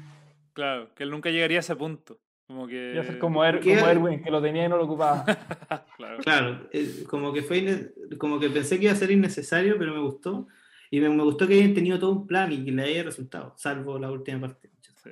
Claro, 0.54 0.94
que 0.94 1.02
él 1.04 1.10
nunca 1.10 1.32
llegaría 1.32 1.58
a 1.58 1.62
ese 1.62 1.76
punto. 1.76 2.20
Como 2.48 2.68
que. 2.68 2.92
Iba 2.94 3.02
a 3.02 3.06
ser 3.06 3.18
como, 3.18 3.44
Er- 3.44 3.60
Erwin, 3.68 4.22
que 4.24 4.30
lo 4.30 4.40
tenía 4.42 4.66
y 4.66 4.70
no 4.70 4.78
lo 4.78 4.86
ocupaba. 4.86 5.26
claro. 5.98 6.18
Claro, 6.20 6.70
eh, 6.72 7.04
como 7.10 7.34
que 7.34 7.42
fue 7.42 7.92
como 8.20 8.40
que 8.40 8.50
pensé 8.52 8.78
que 8.78 8.84
iba 8.86 8.94
a 8.94 8.96
ser 8.96 9.10
innecesario, 9.10 9.78
pero 9.80 9.94
me 9.96 10.00
gustó. 10.02 10.48
Y 10.92 11.02
me, 11.02 11.10
me 11.10 11.24
gustó 11.24 11.48
que 11.48 11.56
hayan 11.56 11.74
tenido 11.74 11.98
todo 12.00 12.12
un 12.12 12.28
plan 12.28 12.52
y 12.54 12.64
que 12.64 12.72
le 12.72 12.84
haya 12.84 13.02
resultado, 13.04 13.56
salvo 13.58 13.98
la 13.98 14.12
última 14.12 14.40
parte. 14.42 14.70
Sí. 15.04 15.10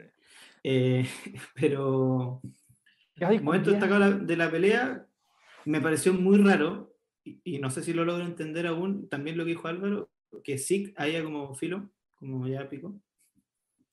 Eh, 0.63 1.05
pero 1.55 2.39
el 3.17 3.41
momento 3.41 3.71
destacado 3.71 4.19
de 4.19 4.37
la 4.37 4.49
pelea 4.51 5.05
me 5.65 5.81
pareció 5.81 6.13
muy 6.13 6.37
raro, 6.37 6.92
y, 7.23 7.39
y 7.43 7.59
no 7.59 7.69
sé 7.69 7.83
si 7.83 7.93
lo 7.93 8.05
logro 8.05 8.25
entender 8.25 8.67
aún, 8.67 9.07
también 9.09 9.37
lo 9.37 9.43
que 9.45 9.51
dijo 9.51 9.67
Álvaro, 9.67 10.09
que 10.43 10.57
Zeke 10.57 10.93
haya 10.97 11.23
como 11.23 11.53
filo, 11.55 11.89
como 12.15 12.47
ya 12.47 12.67
pico, 12.69 12.95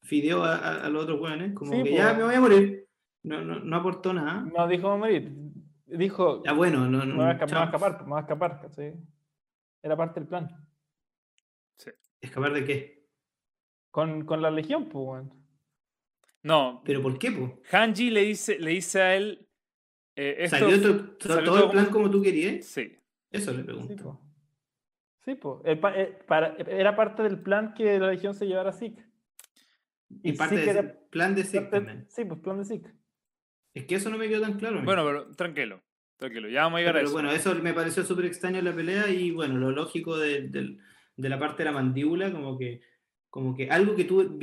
fideó 0.02 0.43
a, 0.44 0.57
a, 0.57 0.86
a 0.86 0.89
los 0.89 1.05
otros 1.05 1.20
hueones, 1.20 1.52
como 1.55 1.73
Sí, 1.73 1.82
que 1.85 1.93
ya 1.94 2.15
me 2.15 2.24
voy 2.24 2.35
a 2.35 2.40
morir. 2.40 2.86
No, 3.23 3.43
no, 3.44 3.61
no 3.61 3.77
aportó 3.77 4.12
nada. 4.15 4.40
No 4.43 4.66
dijo 4.66 4.97
morir. 4.97 5.31
Dijo, 5.86 6.43
Ya 6.44 6.52
bueno, 6.52 6.89
no, 6.89 6.98
me 7.01 7.07
no, 7.07 7.16
voy 7.16 7.24
a 7.27 7.32
escapar, 7.32 7.51
me 7.51 7.57
voy 7.57 7.62
a 7.62 7.65
escapar, 7.66 8.02
me 8.05 8.09
voy 8.09 8.19
a 8.19 8.20
escapar. 8.23 8.61
¿cachai? 8.62 8.94
Era 9.82 9.97
parte 9.97 10.20
del 10.20 10.28
plan. 10.28 10.66
¿Escapar 12.20 12.52
de 12.52 12.65
qué? 12.65 13.07
Con, 13.90 14.24
con 14.24 14.40
la 14.43 14.51
legión, 14.51 14.89
pues, 14.89 15.05
weón. 15.07 15.32
No, 16.43 16.82
¿Pero 16.85 17.02
por 17.02 17.19
qué, 17.19 17.32
po? 17.32 17.61
Hanji 17.70 18.11
le 18.11 18.23
dice, 18.23 18.59
le 18.59 18.70
dice 18.70 19.01
a 19.02 19.16
él. 19.16 19.47
eh, 20.16 20.36
esto, 20.40 20.59
¿Salió 20.59 20.81
to- 20.81 21.05
to- 21.19 21.28
salió 21.28 21.44
todo 21.44 21.55
todo 21.57 21.65
el 21.66 21.70
plan 21.70 21.85
como- 21.86 21.97
como 22.05 22.11
tú 22.11 22.23
querías? 22.23 22.65
Sí. 22.66 22.97
Eso 23.31 23.52
le 23.52 23.59
Sí, 23.59 23.65
pregunto. 23.65 24.02
po. 24.02 24.20
Sí, 25.24 25.35
po. 25.35 25.62
El 25.65 25.78
pa- 25.78 25.97
eh, 25.97 26.19
para- 26.27 26.57
era 26.57 26.97
parte 26.97 27.23
del 27.23 27.39
plan 27.40 27.74
que 27.74 27.98
la 27.98 28.09
legión 28.09 28.35
se 28.35 28.47
llevara 28.47 28.70
a 28.70 28.73
Zeke. 28.73 29.05
y 30.23 30.32
parte 30.32 30.57
Zeke 30.57 30.66
del 30.74 30.77
era 30.85 30.98
plan 31.11 31.35
de 31.35 31.44
parte- 31.44 31.70
también. 31.70 32.07
Sí, 32.09 32.24
pues 32.24 32.40
plan 32.40 32.59
de 32.59 32.65
Zeke. 32.65 32.90
Es 33.74 33.85
que 33.85 33.94
eso 33.94 34.11
no 34.11 34.19
me 34.19 34.28
quedó 34.28 34.40
tan 34.40 34.55
claro. 34.59 34.81
a. 34.81 34.85
Bueno, 34.85 35.05
pero 35.05 35.31
tranquilo. 35.36 35.81
Tranquilo. 36.16 36.48
Ya 36.48 36.62
vamos 36.65 36.78
a 36.78 36.81
llegar 36.81 36.97
a 36.97 36.98
pero 36.98 37.07
eso. 37.07 37.12
bueno, 37.15 37.31
eso 37.31 37.55
me 37.57 37.73
pareció 37.73 38.02
súper 38.05 38.24
extraño 38.27 38.59
en 38.59 38.65
la 38.65 38.74
pelea 38.74 39.09
y 39.09 39.31
bueno, 39.31 39.57
lo 39.59 39.70
lógico 39.70 40.19
de, 40.19 40.48
de 40.48 41.28
la 41.28 41.39
parte 41.39 41.59
de 41.62 41.66
la 41.66 41.73
mandíbula, 41.73 42.32
como 42.32 42.59
que, 42.59 42.81
como 43.31 43.55
que 43.55 43.70
algo 43.70 43.94
que 43.94 44.05
tú 44.05 44.36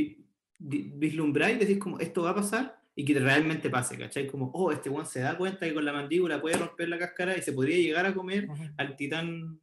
vislumbráis 0.59 1.57
y 1.57 1.59
decís 1.59 1.77
como 1.79 1.99
esto 1.99 2.23
va 2.23 2.31
a 2.31 2.35
pasar 2.35 2.81
y 2.99 3.05
que 3.05 3.13
realmente 3.19 3.69
pase, 3.69 3.95
¿cachai? 3.97 4.25
Como, 4.25 4.49
oh, 4.55 4.71
este 4.71 4.89
one 4.89 5.05
se 5.05 5.19
da 5.19 5.37
cuenta 5.37 5.67
que 5.67 5.73
con 5.75 5.85
la 5.85 5.93
mandíbula 5.93 6.41
puede 6.41 6.57
romper 6.57 6.89
la 6.89 6.97
cáscara 6.97 7.37
y 7.37 7.43
se 7.43 7.53
podría 7.53 7.77
llegar 7.77 8.07
a 8.07 8.13
comer 8.15 8.49
Ujú. 8.49 8.63
al 8.75 8.95
titán 8.95 9.59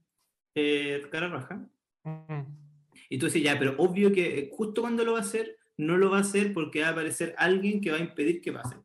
eh, 0.54 1.02
cara 1.10 1.26
raja. 1.28 1.66
Ujú. 2.04 2.46
Y 3.08 3.18
tú 3.18 3.26
dices, 3.26 3.42
ya, 3.42 3.58
pero 3.58 3.74
obvio 3.78 4.12
que 4.12 4.38
eh, 4.38 4.50
justo 4.52 4.82
cuando 4.82 5.04
lo 5.04 5.14
va 5.14 5.18
a 5.18 5.22
hacer, 5.22 5.56
no 5.76 5.98
lo 5.98 6.10
va 6.10 6.18
a 6.18 6.20
hacer 6.20 6.52
porque 6.54 6.82
va 6.82 6.88
a 6.88 6.90
aparecer 6.92 7.34
alguien 7.36 7.80
que 7.80 7.90
va 7.90 7.96
a 7.96 8.00
impedir 8.00 8.40
que 8.40 8.52
pase. 8.52 8.76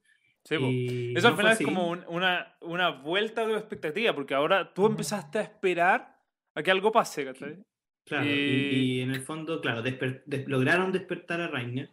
Sí. 0.44 0.56
Y 0.56 1.14
Eso 1.16 1.28
al 1.28 1.34
no 1.34 1.36
fue 1.38 1.44
final 1.44 1.58
es 1.60 1.66
como 1.66 1.90
un- 1.92 2.04
una, 2.08 2.56
una 2.62 2.90
vuelta 2.90 3.46
de 3.46 3.54
expectativa, 3.56 4.16
porque 4.16 4.34
ahora 4.34 4.74
tú 4.74 4.88
empezaste 4.88 5.38
a 5.38 5.42
esperar 5.44 6.18
a 6.56 6.64
que 6.64 6.72
algo 6.72 6.92
pase, 6.92 7.24
¿cachai? 7.24 7.60
Claro, 8.04 8.26
y, 8.26 8.30
y- 8.30 8.76
y 8.98 9.02
en 9.02 9.12
el 9.12 9.22
fondo, 9.22 9.62
claro, 9.62 9.84
desper- 9.84 10.24
des- 10.26 10.48
lograron 10.48 10.92
despertar 10.92 11.40
a 11.42 11.48
Rainer 11.50 11.92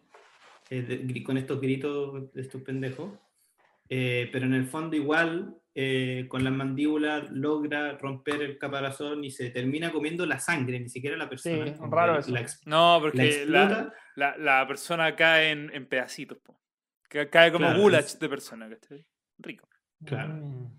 eh, 0.69 1.23
con 1.25 1.37
estos 1.37 1.59
gritos 1.61 2.33
de 2.33 2.41
estos 2.41 2.61
pendejos, 2.61 3.11
eh, 3.89 4.29
pero 4.31 4.45
en 4.45 4.53
el 4.53 4.65
fondo 4.65 4.95
igual, 4.95 5.55
eh, 5.73 6.25
con 6.27 6.43
las 6.43 6.51
mandíbulas 6.53 7.29
logra 7.31 7.97
romper 7.97 8.41
el 8.41 8.57
caparazón 8.57 9.23
y 9.23 9.31
se 9.31 9.49
termina 9.51 9.91
comiendo 9.91 10.25
la 10.25 10.39
sangre, 10.39 10.79
ni 10.79 10.89
siquiera 10.89 11.15
la 11.15 11.29
persona. 11.29 11.67
Sí, 11.67 11.73
raro 11.89 12.17
eso. 12.19 12.31
La, 12.31 12.45
No, 12.65 12.97
porque 13.01 13.45
la, 13.45 13.93
la, 14.15 14.37
la 14.37 14.67
persona 14.67 15.15
cae 15.15 15.51
en, 15.51 15.69
en 15.73 15.85
pedacitos, 15.87 16.37
po. 16.39 16.59
Ca- 17.07 17.29
cae 17.29 17.51
como 17.51 17.65
Claro, 17.67 17.79
goulash 17.79 18.05
es- 18.05 18.19
de 18.19 18.27
persona, 18.29 18.69
¿cachai? 18.69 19.05
Rico. 19.37 19.69
Claro. 20.05 20.33
Mm. 20.33 20.71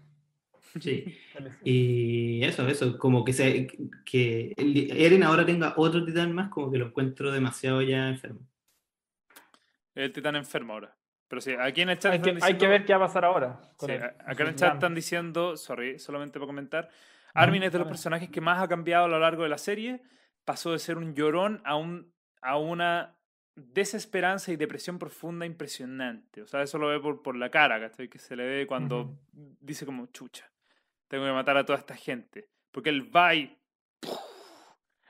sí. 0.81 1.05
Y 1.65 2.43
eso, 2.44 2.69
eso, 2.69 2.98
como 2.98 3.24
que, 3.24 3.32
se, 3.32 3.66
que 4.05 4.52
Eren 4.56 5.23
ahora 5.23 5.47
tenga 5.47 5.74
otro 5.77 6.05
titán 6.05 6.32
más, 6.35 6.51
como 6.51 6.70
que 6.70 6.78
lo 6.78 6.86
encuentro 6.89 7.31
demasiado 7.32 7.81
ya 7.82 8.09
enfermo. 8.09 8.40
El 10.03 10.12
titán 10.12 10.37
enfermo 10.37 10.75
ahora. 10.75 10.97
Pero 11.29 11.41
sí, 11.43 11.55
aquí 11.59 11.83
en 11.83 11.91
el 11.91 11.99
chat 11.99 12.12
Hay 12.12 12.20
que, 12.23 12.31
están 12.31 12.43
hay 12.45 12.53
que 12.53 12.55
diciendo- 12.66 12.70
ver 12.73 12.85
qué 12.87 12.93
va 12.95 13.05
a 13.05 13.07
pasar 13.09 13.25
ahora. 13.25 13.61
Sí, 13.79 13.91
el- 13.93 14.03
acá 14.03 14.43
en 14.43 14.47
el 14.49 14.55
chat 14.57 14.75
están 14.75 14.95
diciendo, 14.95 15.57
sorry, 15.57 15.99
solamente 15.99 16.39
para 16.39 16.47
comentar, 16.47 16.89
Armin 17.35 17.62
es 17.65 17.73
de 17.73 17.79
los 17.79 17.89
personajes 17.89 18.31
que 18.31 18.41
más 18.41 18.62
ha 18.62 18.69
cambiado 18.69 19.05
a 19.05 19.09
lo 19.09 19.19
largo 19.19 19.43
de 19.43 19.49
la 19.49 19.59
serie, 19.59 20.01
pasó 20.45 20.73
de 20.73 20.79
ser 20.79 20.97
un 20.99 21.15
llorón 21.15 21.61
a, 21.65 21.77
un, 21.77 22.12
a 22.41 22.57
una 22.59 23.16
desesperanza 23.55 24.53
y 24.53 24.57
depresión 24.57 24.99
profunda 24.99 25.45
impresionante. 25.45 26.43
O 26.43 26.47
sea, 26.47 26.62
eso 26.62 26.79
lo 26.79 26.89
ve 26.89 27.01
por, 27.01 27.20
por 27.23 27.37
la 27.37 27.51
cara, 27.51 27.79
¿cachai? 27.81 28.09
Que 28.09 28.19
se 28.19 28.37
le 28.37 28.47
ve 28.47 28.66
cuando 28.66 29.01
Ujú. 29.03 29.19
dice 29.61 29.85
como, 29.85 30.07
chucha, 30.07 30.51
tengo 31.09 31.25
que 31.27 31.33
matar 31.33 31.57
a 31.57 31.65
toda 31.66 31.79
esta 31.79 31.97
gente. 31.97 32.49
Porque 32.70 32.89
él 32.91 33.15
va 33.15 33.35
y... 33.35 33.59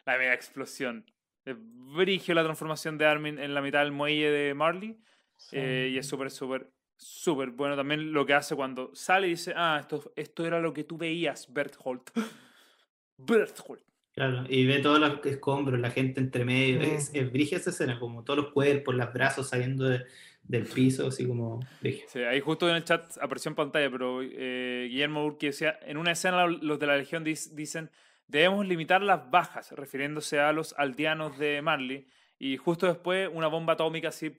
La 0.06 0.16
mega 0.16 0.32
explosión. 0.32 1.04
Es 1.50 1.56
brigio 1.58 2.34
la 2.34 2.44
transformación 2.44 2.98
de 2.98 3.06
Armin 3.06 3.38
en 3.38 3.54
la 3.54 3.62
mitad 3.62 3.80
del 3.80 3.92
muelle 3.92 4.30
de 4.30 4.54
Marley. 4.54 4.96
Sí. 5.36 5.56
Eh, 5.58 5.90
y 5.92 5.98
es 5.98 6.06
súper, 6.06 6.30
súper, 6.30 6.70
súper 6.96 7.50
bueno 7.50 7.76
también 7.76 8.12
lo 8.12 8.26
que 8.26 8.34
hace 8.34 8.54
cuando 8.56 8.94
sale 8.94 9.28
y 9.28 9.30
dice, 9.30 9.52
ah, 9.56 9.78
esto, 9.80 10.12
esto 10.16 10.44
era 10.46 10.60
lo 10.60 10.72
que 10.74 10.84
tú 10.84 10.98
veías, 10.98 11.52
Berthold. 11.52 12.02
Berthold. 13.16 13.82
Claro, 14.12 14.44
y 14.48 14.66
ve 14.66 14.80
todos 14.80 14.98
los 14.98 15.24
escombros, 15.26 15.78
la 15.78 15.90
gente 15.90 16.20
entre 16.20 16.44
medio. 16.44 16.80
Es, 16.80 17.10
es 17.14 17.30
brígida 17.30 17.58
esa 17.58 17.70
escena, 17.70 18.00
como 18.00 18.24
todos 18.24 18.40
los 18.42 18.52
cuerpos, 18.52 18.94
los 18.94 19.12
brazos 19.12 19.48
saliendo 19.48 19.84
de- 19.84 20.04
del 20.42 20.64
piso, 20.64 21.08
así 21.08 21.26
como. 21.26 21.60
Sí, 22.08 22.20
ahí 22.20 22.40
justo 22.40 22.68
en 22.68 22.76
el 22.76 22.84
chat 22.84 23.16
apareció 23.20 23.50
en 23.50 23.54
pantalla, 23.54 23.90
pero 23.90 24.20
eh, 24.22 24.86
Guillermo 24.90 25.24
Urqui 25.24 25.46
decía, 25.46 25.78
en 25.82 25.98
una 25.98 26.12
escena 26.12 26.46
los 26.46 26.78
de 26.78 26.86
la 26.86 26.96
Legión 26.96 27.22
dicen, 27.22 27.90
debemos 28.28 28.66
limitar 28.66 29.02
las 29.02 29.30
bajas, 29.30 29.72
refiriéndose 29.72 30.38
a 30.40 30.52
los 30.52 30.74
aldeanos 30.78 31.38
de 31.38 31.62
Marley, 31.62 32.06
Y 32.38 32.56
justo 32.56 32.86
después 32.86 33.28
una 33.32 33.48
bomba 33.48 33.72
atómica 33.74 34.08
así. 34.08 34.32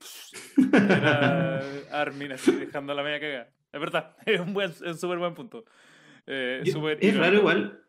era 0.72 1.60
Armin 1.92 2.32
así 2.32 2.52
dejando 2.52 2.94
la 2.94 3.02
media 3.02 3.20
cagada. 3.20 3.52
Es 3.72 3.80
verdad, 3.80 4.16
es 4.26 4.40
un 4.40 4.54
buen, 4.54 4.70
es 4.70 4.80
un 4.82 4.98
súper 4.98 5.18
buen 5.18 5.34
punto. 5.34 5.64
Eh, 6.26 6.62
Yo- 6.64 6.88
es 6.88 7.16
raro 7.16 7.36
igual. 7.36 7.82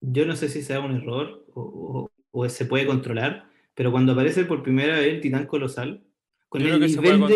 Yo 0.00 0.26
no 0.26 0.36
sé 0.36 0.48
si 0.48 0.62
sea 0.62 0.80
un 0.80 0.96
error 0.96 1.46
o, 1.54 1.62
o- 1.62 2.10
o 2.36 2.48
se 2.48 2.66
puede 2.66 2.86
controlar, 2.86 3.48
pero 3.74 3.92
cuando 3.92 4.12
aparece 4.12 4.44
por 4.44 4.62
primera 4.62 4.96
vez 4.98 5.06
el 5.14 5.20
titán 5.20 5.46
colosal, 5.46 6.04
con 6.48 6.62
Yo 6.62 6.74
el, 6.74 6.80
nivel 6.80 7.26
de 7.26 7.34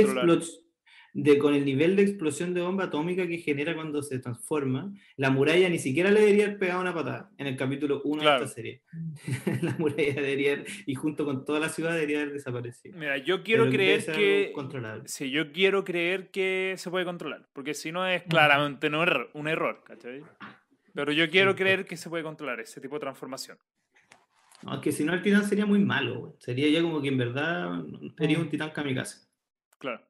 de- 1.14 1.38
con 1.38 1.54
el 1.54 1.64
nivel 1.64 1.96
de 1.96 2.02
explosión 2.02 2.54
de 2.54 2.60
bomba 2.60 2.84
atómica 2.84 3.26
que 3.26 3.38
genera 3.38 3.74
cuando 3.74 4.02
se 4.02 4.18
transforma, 4.18 4.92
la 5.16 5.30
muralla 5.30 5.68
ni 5.68 5.78
siquiera 5.78 6.10
le 6.10 6.20
debería 6.20 6.44
haber 6.46 6.58
pegado 6.58 6.80
una 6.80 6.94
patada 6.94 7.30
en 7.38 7.46
el 7.46 7.56
capítulo 7.56 8.02
1 8.04 8.22
Claro. 8.22 8.40
de 8.40 8.44
esta 8.44 8.54
serie. 8.54 8.82
la 9.62 9.74
muralla 9.78 10.14
debería 10.14 10.52
haber- 10.52 10.66
y 10.86 10.94
junto 10.94 11.24
con 11.24 11.44
toda 11.44 11.60
la 11.60 11.68
ciudad 11.68 11.92
debería 11.94 12.20
haber 12.20 12.32
desaparecido. 12.32 12.96
Mira, 12.98 13.16
yo 13.18 13.42
quiero 13.42 13.64
Pero 13.64 13.76
creer 13.76 14.04
que. 14.06 14.52
controlable. 14.54 15.08
Sí, 15.08 15.30
yo 15.30 15.52
quiero 15.52 15.84
creer 15.84 16.30
que 16.30 16.74
se 16.76 16.90
puede 16.90 17.04
controlar. 17.04 17.48
Porque 17.52 17.74
si 17.74 17.90
no 17.92 18.06
es 18.06 18.22
claramente 18.24 18.86
un 18.88 18.94
error, 18.96 19.30
un 19.34 19.48
error 19.48 19.82
¿cachai? 19.84 20.22
Pero 20.94 21.12
yo 21.12 21.28
quiero 21.30 21.52
Sí. 21.52 21.56
creer 21.58 21.84
que 21.84 21.96
se 21.96 22.08
puede 22.08 22.24
controlar 22.24 22.60
ese 22.60 22.80
tipo 22.80 22.96
de 22.96 23.00
transformación. 23.00 23.58
No, 24.62 24.74
es 24.74 24.80
que 24.80 24.90
si 24.90 25.04
no 25.04 25.14
el 25.14 25.22
titán 25.22 25.44
sería 25.44 25.66
muy 25.66 25.78
malo, 25.78 26.18
güey. 26.20 26.32
sería 26.40 26.68
ya 26.68 26.82
como 26.82 27.00
que 27.00 27.08
en 27.08 27.18
verdad 27.18 27.80
sería 28.18 28.38
Mm. 28.38 28.42
un 28.42 28.48
titán 28.50 28.70
kamikaze. 28.70 29.28
Claro. 29.78 30.02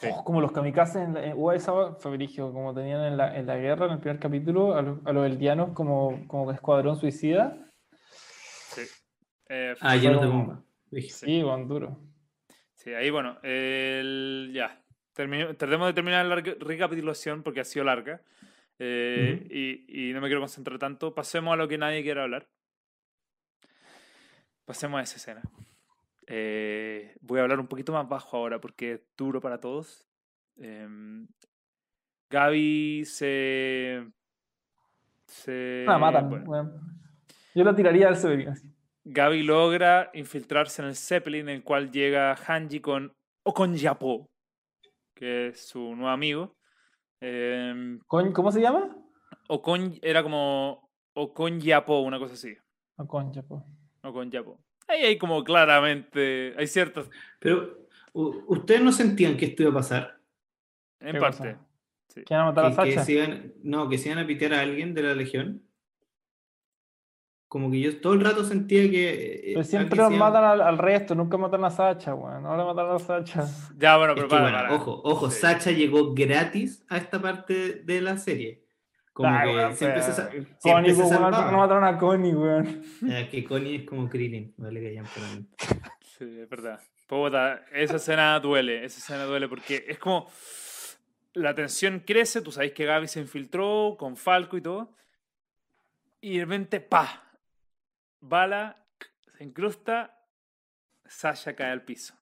Sí. 0.00 0.08
Oh, 0.12 0.24
como 0.24 0.40
los 0.40 0.50
kamikazes 0.52 0.96
en, 1.02 1.12
la, 1.14 1.24
en 1.26 1.34
USAA, 1.36 1.94
fue 1.96 2.12
brígido, 2.12 2.52
como 2.52 2.74
tenían 2.74 3.04
en 3.04 3.16
la, 3.18 3.36
en 3.36 3.46
la 3.46 3.56
guerra, 3.56 3.84
en 3.86 3.92
el 3.92 3.98
primer 3.98 4.18
capítulo, 4.18 4.74
a, 4.74 4.80
los- 4.82 4.98
a 5.06 5.12
los 5.12 5.26
eldianos 5.26 5.72
como, 5.74 6.26
como 6.26 6.50
escuadrón 6.52 6.96
suicida. 6.98 7.56
Sí. 8.70 8.82
Eh, 9.50 9.74
Ah, 9.80 9.96
llenos 9.96 10.22
de 10.22 10.28
bomba. 10.28 10.62
Sí, 10.90 11.42
con 11.42 11.68
duro. 11.68 11.98
Sí, 12.74 12.94
ahí 12.94 13.10
bueno, 13.10 13.38
el, 13.42 14.50
ya. 14.54 14.82
Termino- 15.12 15.54
tratemos 15.56 15.88
de 15.88 15.92
terminar 15.92 16.24
la 16.24 16.36
re- 16.36 16.56
recapitulación 16.58 17.42
porque 17.42 17.60
ha 17.60 17.64
sido 17.64 17.84
larga. 17.84 18.22
eh, 18.78 19.46
y, 19.50 20.08
y 20.08 20.12
no 20.14 20.22
me 20.22 20.28
quiero 20.28 20.40
concentrar 20.40 20.78
tanto. 20.78 21.14
Pasemos 21.14 21.52
a 21.52 21.56
lo 21.56 21.68
que 21.68 21.76
nadie 21.76 22.02
quiere 22.02 22.22
hablar. 22.22 22.48
Pasemos 24.64 24.98
a 25.00 25.02
esa 25.02 25.16
escena. 25.16 25.42
Eh, 26.32 27.16
voy 27.22 27.40
a 27.40 27.42
hablar 27.42 27.58
un 27.58 27.66
poquito 27.66 27.92
más 27.92 28.08
bajo 28.08 28.36
ahora 28.36 28.60
porque 28.60 28.92
es 28.92 29.00
duro 29.16 29.40
para 29.40 29.58
todos. 29.58 30.06
Em, 30.56 31.26
Gaby 32.30 33.04
se. 33.04 34.06
se 35.26 35.84
La 35.86 35.98
matan, 35.98 36.30
bueno. 36.44 36.80
Yo 37.54 37.64
la 37.64 37.74
tiraría 37.74 38.08
al 38.08 38.14
así. 38.14 38.70
Gaby 39.04 39.42
logra 39.42 40.10
infiltrarse 40.14 40.82
en 40.82 40.88
el 40.88 40.94
Zeppelin, 40.96 41.48
en 41.48 41.56
el 41.56 41.64
cual 41.64 41.90
llega 41.90 42.36
Hanji 42.36 42.80
con 42.80 43.12
Okon 43.42 43.74
Yapo, 43.74 44.30
que 45.14 45.48
es 45.48 45.66
su 45.66 45.80
nuevo 45.96 46.08
amigo. 46.10 46.54
Coñ- 47.20 48.32
¿Cómo 48.32 48.52
se 48.52 48.60
llama? 48.60 48.96
Okon 49.48 49.98
era 50.02 50.22
como 50.22 50.88
Okon 51.14 51.60
Yapo, 51.60 52.00
una 52.00 52.18
cosa 52.18 52.34
así. 52.34 52.54
No, 52.98 53.06
concha, 53.08 53.42
po. 53.42 53.64
Okon 54.04 54.30
Yapo. 54.30 54.60
Ahí 54.90 55.02
hay 55.04 55.18
como 55.18 55.44
claramente, 55.44 56.54
hay 56.58 56.66
ciertas, 56.66 57.08
Pero, 57.38 57.86
¿ustedes 58.12 58.82
no 58.82 58.90
sentían 58.92 59.36
que 59.36 59.46
esto 59.46 59.62
iba 59.62 59.70
a 59.70 59.74
pasar? 59.74 60.18
en 61.00 61.12
¿Qué 61.12 61.18
parte. 61.20 61.56
sí. 62.08 62.22
¿Quieren 62.24 62.46
matar 62.46 62.66
a 62.66 62.70
Que, 62.70 62.74
que 62.84 62.92
Sacha? 62.92 63.04
se 63.04 63.12
iban, 63.12 63.52
no, 63.62 63.88
que 63.88 63.98
se 63.98 64.08
iban 64.08 64.22
a 64.22 64.26
pitear 64.26 64.52
a 64.54 64.60
alguien 64.60 64.92
de 64.94 65.02
la 65.02 65.14
legión. 65.14 65.62
Como 67.48 67.68
que 67.70 67.80
yo 67.80 68.00
todo 68.00 68.12
el 68.12 68.20
rato 68.20 68.44
sentía 68.44 68.88
que. 68.90 69.10
eh, 69.10 69.40
Pero 69.54 69.64
siempre 69.64 69.96
iba- 69.98 70.10
matan 70.10 70.44
al, 70.44 70.60
al 70.60 70.78
resto, 70.78 71.14
nunca 71.16 71.36
matan 71.36 71.64
a 71.64 71.70
Sacha, 71.70 72.14
weón. 72.14 72.46
Ahora 72.46 72.64
mataron 72.64 72.94
a 72.96 72.98
Sacha. 73.00 73.46
Ya, 73.76 73.96
bueno, 73.96 74.12
Es 74.12 74.16
pero 74.16 74.28
que, 74.28 74.34
para, 74.36 74.42
bueno, 74.42 74.58
para. 74.58 74.74
ojo, 74.74 75.00
ojo, 75.04 75.30
Sí. 75.30 75.40
Sacha 75.40 75.70
llegó 75.72 76.14
gratis 76.14 76.84
a 76.88 76.96
esta 76.96 77.20
parte 77.20 77.74
de 77.84 78.00
la 78.00 78.18
serie. 78.18 78.62
Como 79.22 79.68
que 79.68 79.76
siempre, 79.76 80.02
se, 80.02 80.46
Connie, 80.62 80.94
se 80.94 80.98
weón, 80.98 81.08
salvaba. 81.08 81.50
no 81.50 81.58
mataron 81.58 81.84
a 81.84 81.98
Connie, 81.98 82.34
weón. 82.34 82.82
Ya, 83.02 83.28
que 83.28 83.44
Connie 83.44 83.76
es 83.76 83.84
como 83.84 84.08
Krillin, 84.08 84.54
vale 84.56 84.80
que 84.80 84.94
ya 84.94 85.04
Sí, 85.04 86.24
es 86.40 86.48
verdad. 86.48 86.80
Puta, 87.06 87.64
esa 87.72 87.96
escena 87.96 88.38
duele, 88.40 88.84
esa 88.84 88.98
escena 88.98 89.24
duele 89.24 89.48
porque 89.48 89.84
es 89.88 89.98
como 89.98 90.30
la 91.32 91.54
tensión 91.54 92.00
crece, 92.00 92.40
tú 92.40 92.52
sabes 92.52 92.72
que 92.72 92.84
Gaby 92.84 93.08
se 93.08 93.20
infiltró 93.20 93.96
con 93.98 94.16
Falco 94.16 94.56
y 94.56 94.60
todo, 94.60 94.94
y 96.20 96.38
de 96.38 96.44
repente, 96.44 96.80
¡pa! 96.80 97.24
Bala, 98.20 98.84
se 99.36 99.44
incrusta, 99.44 100.18
Sasha 101.06 101.54
cae 101.54 101.70
al 101.72 101.82
piso. 101.84 102.14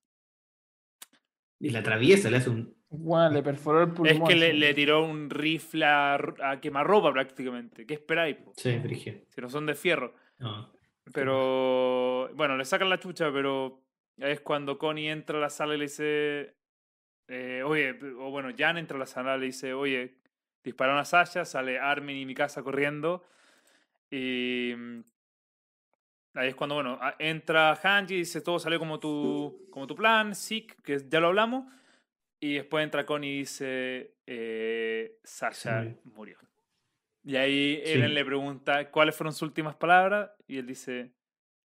Y 1.61 1.71
la 1.71 1.81
atraviesa, 1.81 2.31
le 2.31 2.37
hace 2.37 2.51
un. 2.51 2.78
Weón, 2.91 3.35
le 3.35 3.43
perforó 3.43 3.83
el 3.83 3.91
pulmón. 3.91 4.23
Es 4.23 4.29
que 4.29 4.35
le, 4.35 4.53
le 4.55 4.73
tiró 4.75 5.05
un 5.05 5.29
rifle 5.29 5.85
a, 5.85 6.15
a 6.15 6.61
quemarropa 6.61 7.13
prácticamente. 7.13 7.87
¿Qué 7.87 7.95
esperáis? 7.95 8.37
po? 8.37 8.53
Sí, 8.57 8.79
Frigio. 8.81 9.15
Si 9.29 9.41
no 9.41 9.51
son 9.51 9.67
de 9.67 9.75
fierro. 9.75 10.15
No. 10.39 10.71
Pero 11.13 12.31
bueno, 12.35 12.57
le 12.57 12.65
sacan 12.65 12.91
la 12.91 12.99
chucha, 12.99 13.31
pero 13.33 13.83
es 14.17 14.41
cuando 14.41 14.79
Connie 14.79 15.11
entra 15.11 15.39
a 15.39 15.41
la 15.41 15.51
sala 15.51 15.75
y 15.75 15.79
le 15.79 15.85
dice, 15.85 16.55
eh, 17.29 17.63
oye, 17.65 17.99
o 18.19 18.31
bueno, 18.31 18.51
Jan 18.57 18.79
entra 18.79 18.97
a 18.97 19.01
la 19.01 19.07
sala 19.07 19.37
y 19.37 19.41
le 19.41 19.47
dice, 19.47 19.73
oye, 19.75 20.17
dispararon 20.63 20.99
a 20.99 21.05
Sasha, 21.05 21.45
sale 21.45 21.79
Armin 21.79 22.17
y 22.17 22.27
mi 22.27 22.35
casa 22.35 22.63
corriendo. 22.63 23.25
Y 24.11 24.73
ahí 26.35 26.49
es 26.49 26.55
cuando, 26.55 26.75
bueno, 26.77 26.99
entra 27.19 27.79
Hanji 27.83 28.15
y 28.15 28.19
dice, 28.19 28.41
todo 28.41 28.59
salió 28.59 28.79
como 28.79 28.99
tu, 28.99 29.67
como 29.71 29.87
tu 29.87 29.95
plan, 29.95 30.35
Zeke, 30.35 30.75
que 30.83 30.99
ya 31.09 31.21
lo 31.21 31.29
hablamos. 31.29 31.73
Y 32.41 32.55
después 32.55 32.85
entra 32.85 33.05
Connie 33.05 33.31
y 33.35 33.39
dice, 33.41 34.15
eh, 34.27 35.19
Sasha 35.25 35.85
Sí. 35.85 35.97
murió. 36.05 36.39
Y 37.25 37.37
ahí 37.37 37.83
Sí. 37.85 37.93
Eren 37.93 38.15
le 38.15 38.25
pregunta 38.25 38.91
cuáles 38.91 39.17
fueron 39.17 39.33
sus 39.33 39.43
últimas 39.43 39.75
palabras 39.77 40.31
y 40.47 40.59
él 40.59 40.67
dice, 40.67 41.11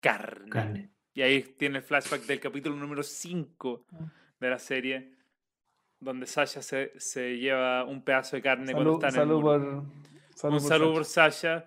carne. 0.02 0.50
Carne. 0.50 0.90
Y 1.14 1.22
ahí 1.22 1.42
tiene 1.42 1.78
el 1.80 1.84
flashback 1.84 2.22
del 2.24 2.40
capítulo 2.40 2.76
número 2.76 3.04
5 3.04 3.86
Mm. 3.92 4.04
de 4.40 4.50
la 4.50 4.60
serie, 4.60 5.14
donde 6.00 6.26
Sasha 6.28 6.62
se, 6.62 6.94
se 7.00 7.38
lleva 7.38 7.84
un 7.86 8.04
pedazo 8.04 8.36
de 8.36 8.42
carne 8.42 8.72
cuando 8.74 8.94
está 8.96 9.10
en 9.10 9.16
el 9.30 9.42
por. 9.42 9.60
Un 10.52 10.62
saludo 10.62 10.94
por 10.94 11.06
Sasha. 11.06 11.66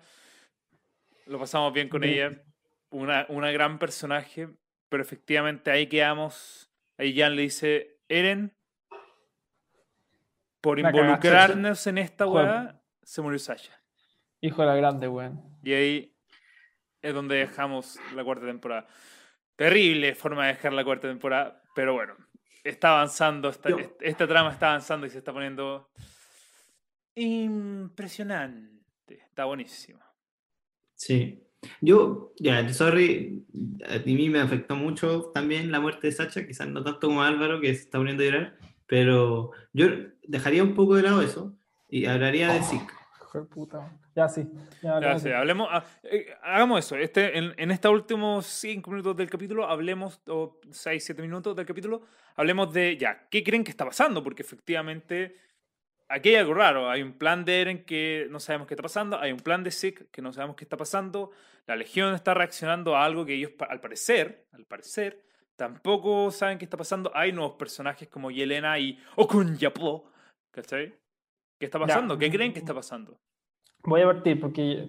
Lo 1.27 1.39
pasamos 1.39 1.71
bien 1.73 1.89
con 1.89 2.01
Bien. 2.01 2.13
ella. 2.33 2.43
Una, 2.89 3.25
una 3.29 3.51
gran 3.51 3.79
personaje. 3.79 4.49
Pero 4.89 5.01
efectivamente 5.03 5.71
ahí 5.71 5.87
quedamos. 5.87 6.69
Ahí 6.97 7.15
Jan 7.17 7.35
le 7.35 7.43
dice, 7.43 7.97
Eren, 8.07 8.53
por 10.63 10.77
cagaste, 10.81 10.97
involucrarnos 10.97 11.87
en 11.87 11.97
esta 11.97 12.25
weá, 12.25 12.81
se 13.03 13.21
murió 13.21 13.37
Sasha. 13.37 13.73
Hijo 14.39 14.61
de 14.61 14.67
la 14.69 14.75
grande, 14.75 15.09
weón. 15.09 15.41
Y 15.61 15.73
ahí 15.73 16.15
es 17.01 17.13
donde 17.13 17.35
dejamos 17.35 17.99
la 18.15 18.23
cuarta 18.23 18.45
temporada. 18.45 18.87
Terrible 19.57 20.15
forma 20.15 20.47
de 20.47 20.53
dejar 20.53 20.71
la 20.71 20.85
cuarta 20.85 21.09
temporada, 21.09 21.61
pero 21.75 21.93
bueno, 21.93 22.15
está 22.63 22.91
avanzando, 22.91 23.49
esta, 23.49 23.69
Yo- 23.69 23.77
est- 23.79 24.01
esta 24.01 24.25
trama 24.25 24.51
está 24.51 24.69
avanzando 24.69 25.05
y 25.05 25.09
se 25.09 25.17
está 25.17 25.33
poniendo 25.33 25.89
impresionante. 27.15 28.71
Está 29.07 29.45
buenísimo. 29.45 29.99
Sí. 30.95 31.39
Yo, 31.81 32.33
ya, 32.39 32.67
sorry, 32.73 33.45
a 33.87 33.97
mí 33.99 34.29
me 34.29 34.39
afectó 34.41 34.75
mucho 34.75 35.31
también 35.33 35.71
la 35.71 35.79
muerte 35.79 36.07
de 36.07 36.13
Sacha, 36.13 36.45
quizás 36.45 36.67
no 36.67 36.83
tanto 36.83 37.07
como 37.07 37.21
a 37.23 37.27
Álvaro, 37.27 37.61
que 37.61 37.73
se 37.73 37.81
está 37.83 37.97
poniendo 37.99 38.23
a 38.23 38.25
llorar, 38.25 38.57
pero 38.85 39.51
yo 39.71 39.85
dejaría 40.27 40.63
un 40.63 40.75
poco 40.75 40.95
de 40.95 41.03
lado 41.03 41.21
eso 41.21 41.53
y 41.89 42.05
hablaría 42.05 42.51
de. 42.53 42.59
Hijo 42.59 43.39
de 43.39 43.45
puta. 43.45 43.91
Ya, 44.15 44.29
sí. 44.29 44.47
Ya, 44.81 44.99
Ya, 44.99 45.19
sí, 45.19 45.31
hablemos, 45.31 45.67
ah, 45.71 45.83
eh, 46.03 46.27
hagamos 46.43 46.85
eso. 46.85 46.95
Este, 46.95 47.37
en, 47.37 47.53
en 47.57 47.71
estos 47.71 47.91
últimos 47.91 48.45
cinco 48.45 48.91
minutos 48.91 49.15
del 49.15 49.29
capítulo, 49.29 49.67
hablemos, 49.67 50.21
o 50.27 50.59
seis, 50.69 51.03
siete 51.03 51.21
minutos 51.21 51.55
del 51.55 51.65
capítulo, 51.65 52.03
hablemos 52.35 52.71
de, 52.73 52.95
ya, 52.97 53.27
¿qué 53.29 53.43
creen 53.43 53.63
que 53.63 53.71
está 53.71 53.85
pasando? 53.85 54.23
Porque 54.23 54.43
efectivamente, 54.43 55.35
aquí 56.07 56.29
hay 56.29 56.35
algo 56.35 56.53
raro. 56.53 56.89
Hay 56.89 57.01
un 57.01 57.13
plan 57.13 57.43
de 57.43 57.61
Eren 57.61 57.85
que 57.85 58.27
no 58.29 58.39
sabemos 58.39 58.67
qué 58.67 58.75
está 58.75 58.83
pasando, 58.83 59.19
hay 59.19 59.31
un 59.31 59.39
plan 59.39 59.63
de 59.63 59.71
Zeke 59.71 60.05
que 60.11 60.21
no 60.21 60.31
sabemos 60.31 60.55
qué 60.55 60.65
está 60.65 60.77
pasando, 60.77 61.31
la 61.65 61.75
Legión 61.75 62.13
está 62.13 62.33
reaccionando 62.35 62.95
a 62.95 63.03
algo 63.03 63.25
que 63.25 63.33
ellos, 63.33 63.51
al 63.67 63.79
parecer, 63.79 64.45
al 64.51 64.65
parecer, 64.65 65.23
tampoco 65.55 66.29
saben 66.29 66.59
qué 66.59 66.65
está 66.65 66.77
pasando. 66.77 67.11
Hay 67.15 67.31
nuevos 67.31 67.53
personajes 67.53 68.07
como 68.09 68.29
Yelena 68.29 68.77
y 68.77 68.99
Okun 69.15 69.57
Yapo, 69.57 70.11
¿cachai? 70.53 70.93
¿Qué 71.59 71.65
está 71.65 71.79
Ya. 71.79 71.85
pasando? 71.87 72.17
¿Qué 72.17 72.29
creen 72.31 72.53
que 72.53 72.59
está 72.59 72.73
pasando? 72.73 73.19
Voy 73.83 74.01
a 74.01 74.05
partir 74.05 74.39
porque 74.39 74.87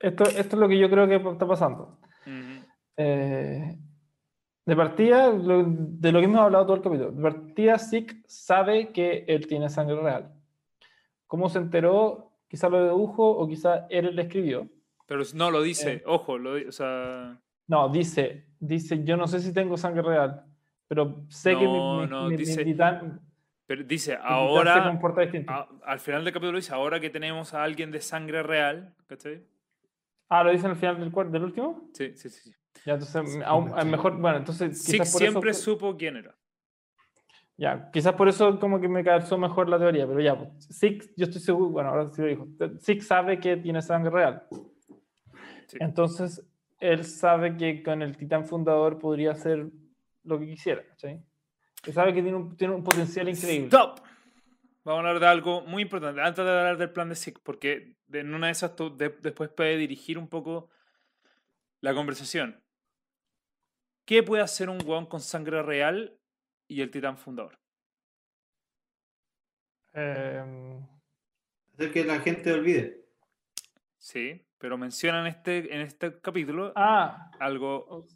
esto, 0.00 0.24
esto 0.24 0.56
es 0.56 0.60
lo 0.60 0.68
que 0.68 0.78
yo 0.78 0.90
creo 0.90 1.06
que 1.06 1.16
está 1.16 1.46
pasando. 1.46 1.98
Ujú. 2.26 2.66
Eh, 2.96 3.78
de 4.66 4.76
partida, 4.76 5.30
lo- 5.30 5.64
de 5.66 6.12
lo 6.12 6.18
que 6.20 6.24
hemos 6.24 6.40
hablado 6.40 6.64
todo 6.66 6.76
el 6.76 6.82
capítulo, 6.82 7.12
de 7.12 7.22
partida 7.22 7.78
Zeke 7.78 8.22
sabe 8.26 8.92
que 8.92 9.24
él 9.28 9.46
tiene 9.46 9.68
sangre 9.68 10.00
real. 10.00 10.32
¿Cómo 11.26 11.48
se 11.48 11.58
enteró? 11.58 12.32
Quizá 12.48 12.68
lo 12.68 12.82
dedujo 12.82 13.28
o 13.28 13.46
quizá 13.46 13.86
él 13.90 14.14
le 14.16 14.22
escribió. 14.22 14.68
Pero 15.06 15.22
no 15.34 15.50
lo 15.50 15.60
dice, 15.62 15.94
Eh. 15.94 16.02
ojo, 16.06 16.38
lo, 16.38 16.68
o 16.68 16.72
sea, 16.72 17.38
No, 17.66 17.88
dice, 17.88 18.46
dice, 18.60 19.04
yo 19.04 19.16
no 19.16 19.26
sé 19.26 19.40
si 19.40 19.52
tengo 19.52 19.76
sangre 19.76 20.02
real, 20.02 20.44
pero 20.88 21.24
sé 21.28 21.50
que 21.56 21.66
mi, 21.66 21.78
No, 21.78 22.00
mi- 22.00 22.06
no, 22.06 22.22
mi- 22.24 22.30
mi 22.30 22.36
dice- 22.36 22.64
titán, 22.64 23.20
Pero 23.66 23.82
dice, 23.84 24.12
titán 24.12 24.24
se 24.26 24.32
ahora, 24.32 24.84
comporta 24.84 25.20
distinto. 25.22 25.52
a- 25.52 25.68
al 25.86 25.98
final 26.00 26.24
del 26.24 26.32
capítulo 26.34 26.56
dice, 26.58 26.74
ahora 26.74 27.00
que 27.00 27.08
tenemos 27.10 27.54
a 27.54 27.62
alguien 27.62 27.90
de 27.90 28.00
sangre 28.00 28.42
real, 28.42 28.94
¿cachai? 29.06 29.42
Ah, 30.28 30.42
lo 30.44 30.50
dicen 30.50 30.70
al 30.70 30.76
final 30.76 30.98
del, 30.98 31.32
del 31.32 31.44
último. 31.44 31.88
Sí, 31.94 32.12
sí, 32.16 32.28
sí. 32.28 32.50
sí. 32.50 32.54
Ya, 32.84 32.94
entonces, 32.94 33.32
Sí, 33.32 33.38
aún, 33.44 33.72
mejor, 33.90 34.18
bueno, 34.18 34.36
entonces 34.38 34.82
Six 34.82 35.08
eso- 35.08 35.18
siempre 35.18 35.54
supo 35.54 35.96
quién 35.96 36.16
era. 36.16 36.34
Ya, 37.56 37.88
quizás 37.92 38.14
por 38.14 38.28
eso 38.28 38.58
como 38.58 38.80
que 38.80 38.88
me 38.88 39.04
calzó 39.04 39.38
mejor 39.38 39.68
la 39.68 39.78
teoría, 39.78 40.06
pero 40.08 40.20
ya, 40.20 40.36
pues, 40.36 40.64
Six, 40.76 41.14
yo 41.16 41.24
estoy 41.26 41.40
seguro, 41.40 41.70
bueno, 41.70 41.90
ahora 41.90 42.08
sí 42.08 42.20
lo 42.20 42.26
dijo, 42.28 42.48
Six 42.80 43.06
sabe 43.06 43.38
que 43.38 43.56
tiene 43.56 43.80
sangre 43.80 44.10
real. 44.10 44.42
Sí. 45.68 45.78
Entonces, 45.80 46.44
él 46.80 47.04
sabe 47.04 47.56
que 47.56 47.82
con 47.82 48.02
el 48.02 48.16
titán 48.16 48.44
fundador 48.44 48.98
podría 48.98 49.30
hacer 49.32 49.68
lo 50.24 50.38
que 50.38 50.46
quisiera, 50.46 50.82
¿cachai? 50.86 51.22
Que 51.84 51.92
sabe 51.92 52.14
que 52.14 52.22
tiene 52.22 52.36
un, 52.36 52.56
tiene 52.56 52.74
un 52.74 52.82
potencial 52.82 53.28
increíble. 53.28 53.66
Stop. 53.66 54.00
Vamos 54.84 54.96
a 54.96 55.08
hablar 55.08 55.20
de 55.20 55.26
algo 55.26 55.62
muy 55.62 55.82
importante. 55.82 56.20
Antes 56.20 56.44
de 56.44 56.50
hablar 56.50 56.76
del 56.78 56.90
plan 56.92 57.08
de 57.08 57.14
SIC, 57.14 57.40
porque 57.42 57.96
en 58.12 58.34
una 58.34 58.46
de 58.46 58.52
esas 58.52 58.74
tú 58.76 58.94
de- 58.96 59.16
después 59.20 59.50
puede 59.50 59.76
dirigir 59.76 60.18
un 60.18 60.28
poco 60.28 60.70
la 61.80 61.94
conversación. 61.94 62.62
¿Qué 64.06 64.22
puede 64.22 64.42
hacer 64.42 64.68
un 64.68 64.78
weón 64.84 65.06
con 65.06 65.20
sangre 65.20 65.62
real 65.62 66.18
y 66.68 66.82
el 66.82 66.90
titán 66.90 67.16
fundador? 67.16 67.58
Eh, 69.94 70.80
Hacer 71.74 71.92
que 71.92 72.04
la 72.04 72.20
gente 72.20 72.52
olvide. 72.52 73.04
Sí, 73.98 74.46
pero 74.58 74.76
mencionan 74.76 75.26
este, 75.26 75.74
en 75.74 75.80
este 75.80 76.20
capítulo 76.20 76.72
ah, 76.76 77.30
algo, 77.40 78.06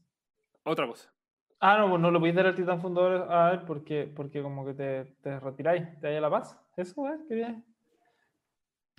otra 0.64 0.86
cosa. 0.86 1.12
Ah, 1.60 1.78
no, 1.78 1.88
pues 1.90 2.00
no 2.00 2.10
lo 2.10 2.18
podéis 2.18 2.36
dar 2.36 2.46
al 2.46 2.54
titán 2.54 2.80
fundador 2.80 3.30
a 3.30 3.52
él 3.52 3.60
porque, 3.66 4.10
porque 4.14 4.42
como 4.42 4.64
que 4.66 4.74
te, 4.74 5.04
te 5.22 5.40
retiráis, 5.40 5.98
te 6.00 6.06
dais 6.08 6.20
la 6.20 6.30
paz. 6.30 6.58
¿Eso, 6.76 7.06
eh? 7.08 7.18
¿Querías? 7.28 7.56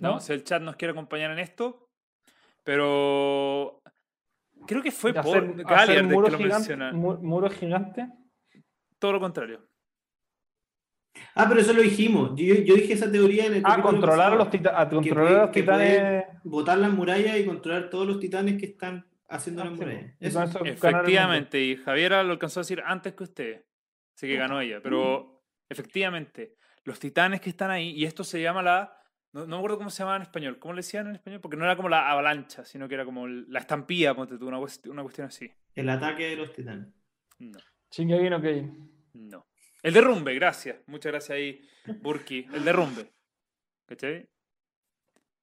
¿no? 0.00 0.12
¿No? 0.14 0.20
Si 0.20 0.32
el 0.32 0.44
chat 0.44 0.62
nos 0.62 0.76
quiere 0.76 0.92
acompañar 0.92 1.30
en 1.30 1.38
esto, 1.38 1.88
pero 2.64 3.82
creo 4.66 4.82
que 4.82 4.90
fue 4.92 5.12
por 5.12 5.20
hacer- 5.36 5.64
Galliard 5.64 6.06
que 6.08 6.14
muro 6.14 6.28
lo 6.28 6.36
gigante- 6.38 6.54
menciona. 6.76 6.92
mu- 6.92 7.18
muro 7.18 7.50
gigante. 7.50 8.08
Todo 8.98 9.12
lo 9.12 9.20
contrario. 9.20 9.66
Ah, 11.34 11.46
pero 11.48 11.60
eso 11.60 11.72
lo 11.72 11.82
dijimos. 11.82 12.32
Yo, 12.36 12.54
yo 12.54 12.74
dije 12.76 12.92
esa 12.92 13.10
teoría 13.10 13.46
en 13.46 13.54
el 13.54 13.62
Ah, 13.64 13.82
controlar 13.82 14.34
los, 14.36 14.48
tita- 14.50 14.80
a 14.80 14.88
Que 14.88 14.94
controlar 14.96 15.24
puede- 15.26 15.38
a 15.38 15.42
los 15.42 15.50
que 15.50 15.62
puede 15.64 15.90
titanes. 15.90 16.24
Botar 16.44 16.78
las 16.78 16.92
murallas 16.92 17.38
y 17.38 17.44
controlar 17.46 17.90
todos 17.90 18.06
los 18.06 18.20
titanes 18.20 18.58
que 18.58 18.66
están 18.66 19.04
haciendo 19.30 19.62
Ah, 19.62 19.66
sí, 19.66 19.70
mundo. 19.70 20.64
Efectivamente, 20.64 21.60
y 21.60 21.76
Javiera 21.76 22.22
lo 22.22 22.32
alcanzó 22.32 22.60
a 22.60 22.62
decir 22.62 22.82
antes 22.84 23.14
que 23.14 23.22
usted. 23.24 23.64
Así 24.14 24.26
que 24.26 24.36
ganó 24.36 24.60
ella. 24.60 24.80
Pero 24.82 25.42
efectivamente, 25.68 26.56
los 26.84 26.98
titanes 26.98 27.40
que 27.40 27.50
están 27.50 27.70
ahí, 27.70 27.90
y 27.90 28.04
esto 28.04 28.24
se 28.24 28.40
llama 28.42 28.62
la. 28.62 28.96
No, 29.32 29.42
no 29.42 29.46
me 29.48 29.56
acuerdo 29.56 29.78
cómo 29.78 29.90
se 29.90 30.00
llamaba 30.00 30.16
en 30.16 30.22
español. 30.22 30.58
¿Cómo 30.58 30.74
le 30.74 30.78
decían 30.80 31.06
en 31.06 31.14
español? 31.14 31.40
Porque 31.40 31.56
no 31.56 31.64
era 31.64 31.76
como 31.76 31.88
la 31.88 32.10
avalancha, 32.10 32.64
sino 32.64 32.88
que 32.88 32.94
era 32.96 33.04
como 33.04 33.28
la 33.28 33.60
estampida, 33.60 34.14
ponte 34.14 34.36
tú, 34.38 34.48
una, 34.48 34.58
una 34.58 35.02
cuestión 35.02 35.26
así. 35.26 35.50
El 35.74 35.88
ataque 35.88 36.24
de 36.30 36.36
los 36.36 36.52
titanes. 36.52 36.88
No, 37.38 37.58
Shingeki 37.90 38.28
no 38.28 38.40
Kyojin. 38.42 38.90
no. 39.14 39.46
El 39.82 39.94
derrumbe, 39.94 40.34
gracias. 40.34 40.76
Muchas 40.88 41.10
gracias 41.12 41.36
ahí, 41.36 41.60
Burki. 42.02 42.46
El 42.52 42.64
derrumbe. 42.64 43.10
¿Cachai? 43.86 44.28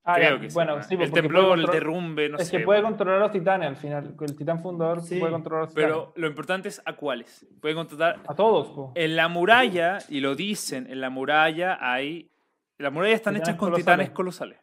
Ah, 0.10 0.16
Creo 0.16 0.40
que 0.40 0.48
bueno, 0.54 0.82
sí, 0.84 0.96
pues, 0.96 1.10
El 1.10 1.14
temblor, 1.14 1.60
el 1.60 1.66
derrumbe, 1.66 2.30
no 2.30 2.38
es 2.38 2.48
sé. 2.48 2.58
que 2.60 2.64
puede 2.64 2.82
controlar 2.82 3.18
a 3.18 3.20
los 3.26 3.32
titanes 3.34 3.68
al 3.68 3.76
final. 3.76 4.16
El 4.22 4.36
titán 4.38 4.62
fundador 4.62 5.02
Sí, 5.02 5.20
puede 5.20 5.34
controlar 5.34 5.64
a 5.64 5.66
los 5.66 5.74
titanes. 5.76 5.90
Pero 5.92 6.14
lo 6.16 6.28
importante 6.28 6.70
es 6.70 6.82
a 6.86 6.94
cuáles. 6.94 7.46
Puede 7.60 7.76
controlar 7.76 8.22
A 8.26 8.34
todos, 8.34 8.68
po. 8.70 8.94
En 8.96 9.18
la 9.18 9.28
muralla, 9.28 9.98
y 10.08 10.22
lo 10.22 10.34
dicen, 10.36 10.88
en 10.90 11.02
la 11.02 11.10
muralla 11.10 11.78
hay. 11.82 12.32
Las 12.78 12.94
murallas 12.94 13.16
están 13.16 13.34
Titanes 13.34 13.50
hechas 13.50 13.60
con 13.60 13.70
colosales. 13.72 13.86
titanes 13.86 14.10
colosales. 14.12 14.60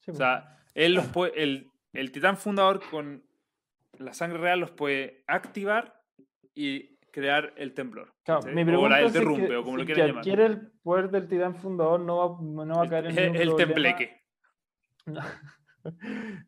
Sí, 0.00 0.10
O 0.12 0.14
sea, 0.14 0.56
él 0.74 0.94
los 0.94 1.06
puede, 1.06 1.42
el, 1.42 1.70
el 1.92 2.12
titán 2.12 2.36
fundador 2.36 2.80
con 2.88 3.24
la 3.98 4.12
sangre 4.14 4.38
real 4.38 4.60
los 4.60 4.70
puede 4.70 5.24
activar 5.26 6.00
y 6.54 6.96
crear 7.10 7.54
el 7.56 7.72
temblor. 7.74 8.12
Claro, 8.24 8.40
¿cachai? 8.42 8.54
mi 8.64 8.74
o 8.74 8.88
la, 8.88 9.00
el 9.00 9.06
es 9.06 9.12
derrumbe, 9.14 9.48
que- 9.48 9.56
o 9.56 9.64
como 9.64 9.76
si 9.78 9.82
lo 9.82 9.86
quieran 9.86 10.08
llamar. 10.22 10.40
el 10.40 10.70
poder 10.82 11.10
del 11.10 11.26
titán 11.28 11.56
fundador 11.56 11.98
no 12.00 12.16
va, 12.18 12.64
no 12.66 12.74
va 12.76 12.84
a 12.84 12.88
caer 12.88 13.06
en 13.06 13.10
El, 13.18 13.24
ningún 13.24 13.36
el 13.40 13.48
problema. 13.48 13.56
tembleque. 13.72 14.25
No. 15.06 15.20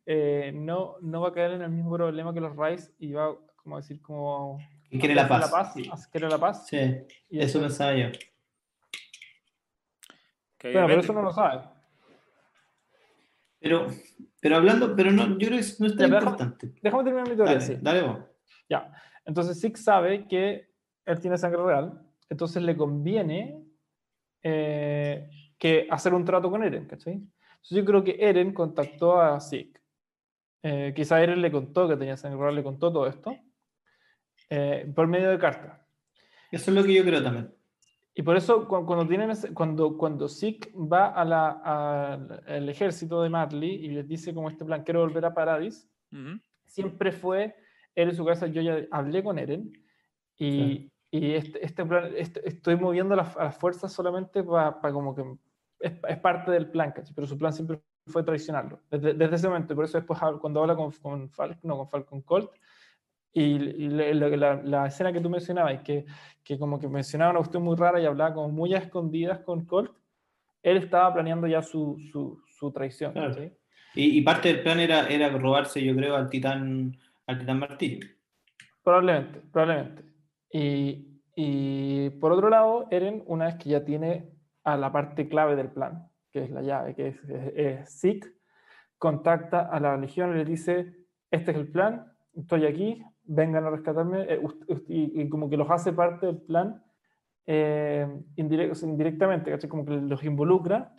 Eh, 0.04 0.50
no, 0.52 0.96
no 1.00 1.20
va 1.20 1.28
a 1.28 1.32
caer 1.32 1.52
en 1.52 1.62
el 1.62 1.70
mismo 1.70 1.94
problema 1.94 2.34
que 2.34 2.40
los 2.40 2.56
Rice 2.56 2.92
y 2.98 3.12
va, 3.12 3.36
como 3.54 3.76
decir, 3.76 4.02
como... 4.02 4.58
Quiere 4.90 5.14
la 5.14 5.28
paz. 5.28 5.48
La 5.48 5.90
paz 5.92 6.08
quiere 6.08 6.28
la 6.28 6.38
paz. 6.38 6.66
Sí, 6.66 6.76
y 7.30 7.38
eso 7.38 7.60
pensaba 7.60 7.94
yo. 7.94 8.10
que 8.10 8.18
Bueno, 10.72 10.72
pero 10.72 10.84
obviamente- 10.86 11.04
eso 11.04 11.12
no 11.12 11.22
lo 11.22 11.30
sabe. 11.32 11.62
Pero, 13.60 13.86
pero 14.40 14.56
hablando, 14.56 14.96
pero 14.96 15.12
no, 15.12 15.38
yo 15.38 15.48
creo 15.48 15.50
que 15.50 15.54
no 15.54 15.58
es 15.60 15.78
tan 15.78 15.88
pero 15.96 16.08
déjame- 16.08 16.18
importante. 16.18 16.72
Déjame 16.82 17.04
terminar 17.04 17.28
mi 17.28 17.36
teoría. 17.36 17.54
Dale, 17.54 17.64
sí. 17.66 17.78
dale 17.80 18.02
vos. 18.02 18.18
Ya. 18.68 18.92
Entonces 19.24 19.60
Six 19.60 19.84
sabe 19.84 20.26
que 20.26 20.68
él 21.04 21.20
tiene 21.20 21.38
sangre 21.38 21.62
real, 21.62 22.02
entonces 22.28 22.60
le 22.62 22.76
conviene 22.76 23.62
eh, 24.42 25.30
que 25.58 25.86
hacer 25.90 26.12
un 26.12 26.24
trato 26.24 26.50
con 26.50 26.64
Eren, 26.64 26.86
¿cachai? 26.86 27.22
Entonces 27.58 27.78
yo 27.78 27.84
creo 27.84 28.04
que 28.04 28.16
Eren 28.20 28.52
contactó 28.52 29.20
a 29.20 29.38
Six. 29.40 29.80
Eh, 30.62 30.92
quizá 30.94 31.22
Eren 31.22 31.40
le 31.42 31.50
contó 31.52 31.88
que 31.88 31.96
tenía 31.96 32.16
sangre 32.16 32.40
real, 32.40 32.54
le 32.54 32.62
contó 32.62 32.92
todo 32.92 33.06
esto 33.06 33.36
eh, 34.50 34.90
por 34.94 35.06
medio 35.06 35.30
de 35.30 35.38
carta. 35.38 35.86
Eso 36.50 36.70
es 36.70 36.76
lo 36.76 36.82
que 36.84 36.94
yo 36.94 37.04
creo 37.04 37.22
también. 37.22 37.54
Y 38.14 38.22
por 38.22 38.36
eso 38.36 38.66
cu- 38.66 38.84
cuando, 38.86 39.06
tienen 39.06 39.30
ese- 39.30 39.52
cuando, 39.54 39.96
cuando 39.96 40.28
Zeke 40.28 40.72
va 40.74 41.08
a 41.08 41.24
la- 41.24 41.50
al 41.50 42.42
al 42.46 42.68
ejército 42.68 43.22
de 43.22 43.28
Marley 43.30 43.74
y 43.84 43.88
les 43.88 44.08
dice 44.08 44.34
como 44.34 44.48
este 44.48 44.64
plan, 44.64 44.82
quiero 44.82 45.00
volver 45.00 45.24
a 45.24 45.34
Paradis, 45.34 45.88
Ujú. 46.12 46.40
siempre 46.66 47.12
fue 47.12 47.54
él 47.94 48.08
en 48.10 48.16
su 48.16 48.24
casa, 48.24 48.46
yo 48.46 48.62
ya 48.62 48.84
hablé 48.90 49.22
con 49.22 49.38
Eren 49.38 49.72
y, 50.36 50.90
y 51.10 51.32
este, 51.32 51.64
este 51.64 51.84
plan, 51.84 52.10
este- 52.16 52.48
estoy 52.48 52.76
moviendo 52.76 53.14
las, 53.14 53.36
a 53.36 53.44
las 53.44 53.58
fuerzas 53.58 53.92
solamente 53.92 54.42
para 54.42 54.80
como 54.92 55.14
que 55.14 55.22
es, 55.80 55.92
es 56.08 56.18
parte 56.18 56.50
del 56.50 56.70
plan, 56.70 56.92
¿cachai? 56.92 57.14
pero 57.14 57.26
su 57.26 57.36
plan 57.38 57.52
siempre 57.52 57.80
fue 58.06 58.22
traicionarlo, 58.22 58.80
desde, 58.90 59.12
desde 59.14 59.36
ese 59.36 59.48
momento, 59.48 59.72
y 59.72 59.76
por 59.76 59.84
eso 59.84 59.98
después 59.98 60.18
cuando 60.40 60.60
habla 60.62 60.74
con, 60.74 60.90
con 60.92 61.28
Falcon, 61.30 61.58
no, 61.62 61.76
con 61.76 61.88
Falcon 61.88 62.22
Colt, 62.22 62.50
y, 63.32 63.42
y 63.42 63.88
la, 63.90 64.28
la- 64.28 64.62
la 64.62 64.86
escena 64.86 65.12
que 65.12 65.20
tú 65.20 65.28
mencionabas, 65.28 65.82
que, 65.82 66.06
que 66.42 66.58
como 66.58 66.80
que 66.80 66.88
mencionaba 66.88 67.30
una 67.32 67.40
cuestión 67.40 67.62
muy 67.62 67.76
rara 67.76 68.00
y 68.00 68.06
hablaba 68.06 68.34
como 68.34 68.48
muy 68.48 68.74
a 68.74 68.78
escondidas 68.78 69.40
con 69.40 69.66
Colt, 69.66 69.92
él 70.62 70.78
estaba 70.78 71.12
planeando 71.12 71.46
ya 71.46 71.62
su, 71.62 71.98
su, 72.10 72.42
su 72.46 72.72
traición. 72.72 73.12
Claro. 73.12 73.28
¿cachai? 73.30 73.52
Y, 73.94 74.18
y 74.18 74.22
parte 74.22 74.48
del 74.52 74.62
plan 74.62 74.80
era, 74.80 75.06
era 75.06 75.28
robarse, 75.28 75.84
yo 75.84 75.94
creo, 75.94 76.16
al 76.16 76.28
titán, 76.30 76.96
al 77.26 77.38
titán 77.38 77.58
martillo. 77.58 78.06
Probablemente, 78.82 79.40
probablemente. 79.52 80.04
Y, 80.50 81.20
y 81.36 82.10
por 82.10 82.32
otro 82.32 82.48
lado, 82.48 82.88
Eren, 82.90 83.22
una 83.26 83.46
vez 83.46 83.56
que 83.56 83.68
ya 83.70 83.84
tiene 83.84 84.30
a 84.64 84.76
la 84.76 84.92
parte 84.92 85.28
clave 85.28 85.56
del 85.56 85.70
plan, 85.70 86.08
que 86.30 86.44
es 86.44 86.50
la 86.50 86.62
llave, 86.62 86.94
que 86.94 87.08
es, 87.08 87.16
es, 87.54 88.00
Zeke, 88.00 88.28
contacta 88.98 89.60
a 89.60 89.80
la 89.80 89.96
legión 89.96 90.30
y 90.30 90.38
le 90.38 90.44
dice, 90.44 90.94
este 91.30 91.52
es 91.52 91.56
el 91.56 91.68
plan, 91.68 92.12
estoy 92.34 92.66
aquí, 92.66 93.02
vengan 93.24 93.64
a 93.64 93.70
rescatarme, 93.70 94.26
eh, 94.28 94.40
y, 94.88 95.28
como 95.28 95.48
que 95.48 95.56
los 95.56 95.70
hace 95.70 95.92
parte 95.92 96.26
del 96.26 96.38
plan 96.42 96.82
eh, 97.46 98.06
indirectamente, 98.36 99.50
¿cachai? 99.50 99.70
como 99.70 99.84
que 99.84 99.92
los 99.92 100.22
involucra, 100.24 100.92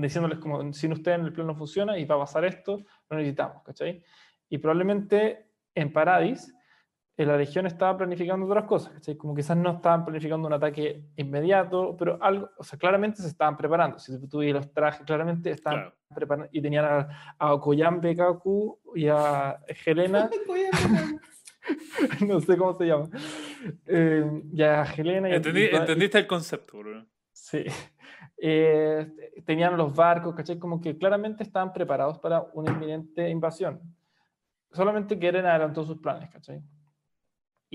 diciéndoles 0.00 0.38
como, 0.38 0.72
sin 0.72 0.92
ustedes 0.92 1.20
el 1.20 1.32
plan 1.32 1.46
no 1.46 1.56
funciona 1.56 1.98
y 1.98 2.04
va 2.04 2.16
a 2.16 2.20
pasar 2.20 2.44
esto, 2.44 2.78
lo 3.10 3.16
necesitamos, 3.16 3.62
¿cachai? 3.64 4.02
Y 4.48 4.58
probablemente 4.58 5.50
en 5.74 5.92
Paradis, 5.92 6.53
la 7.16 7.36
Legión 7.36 7.66
estaba 7.66 7.96
planificando 7.96 8.44
otras 8.46 8.64
cosas, 8.64 8.92
¿cachai? 8.94 9.16
Como 9.16 9.34
quizás 9.34 9.56
no 9.56 9.70
estaban 9.70 10.04
planificando 10.04 10.48
un 10.48 10.52
ataque 10.54 11.04
inmediato, 11.16 11.96
pero 11.96 12.18
algo, 12.20 12.50
o 12.58 12.64
sea, 12.64 12.76
claramente 12.78 13.22
se 13.22 13.28
estaban 13.28 13.56
preparando. 13.56 13.98
Si 14.00 14.26
tú 14.28 14.38
ves 14.38 14.52
los 14.52 14.72
trajes, 14.72 15.02
claramente 15.06 15.50
estaban 15.50 15.78
Claro. 15.80 15.96
preparando 16.14 16.48
y 16.52 16.60
tenían 16.60 16.84
a, 16.84 17.34
a 17.38 17.54
Okoyambe 17.54 18.16
Kaku 18.16 18.78
y 18.96 19.06
a 19.08 19.60
Helena, 19.86 20.28
no 22.26 22.40
sé 22.40 22.56
cómo 22.56 22.74
se 22.74 22.84
llama, 22.86 23.08
eh, 23.86 24.42
y 24.52 24.62
a 24.62 24.82
Helena 24.84 25.28
y 25.28 25.32
a- 25.32 25.36
Entendí- 25.40 25.70
y- 25.72 25.76
entendiste 25.76 26.18
el 26.18 26.26
concepto, 26.26 26.78
bro. 26.78 27.06
Sí. 27.32 27.64
Eh, 28.36 29.06
tenían 29.46 29.76
los 29.76 29.94
barcos, 29.94 30.34
¿cachai? 30.34 30.58
Como 30.58 30.80
que 30.80 30.96
claramente 30.98 31.42
estaban 31.42 31.72
preparados 31.72 32.18
para 32.18 32.42
una 32.54 32.72
inminente 32.72 33.28
invasión. 33.30 33.80
Solamente 34.72 35.18
que 35.18 35.28
Eren 35.28 35.46
adelantó 35.46 35.84
sus 35.84 35.98
planes, 35.98 36.28
¿cachai? 36.30 36.60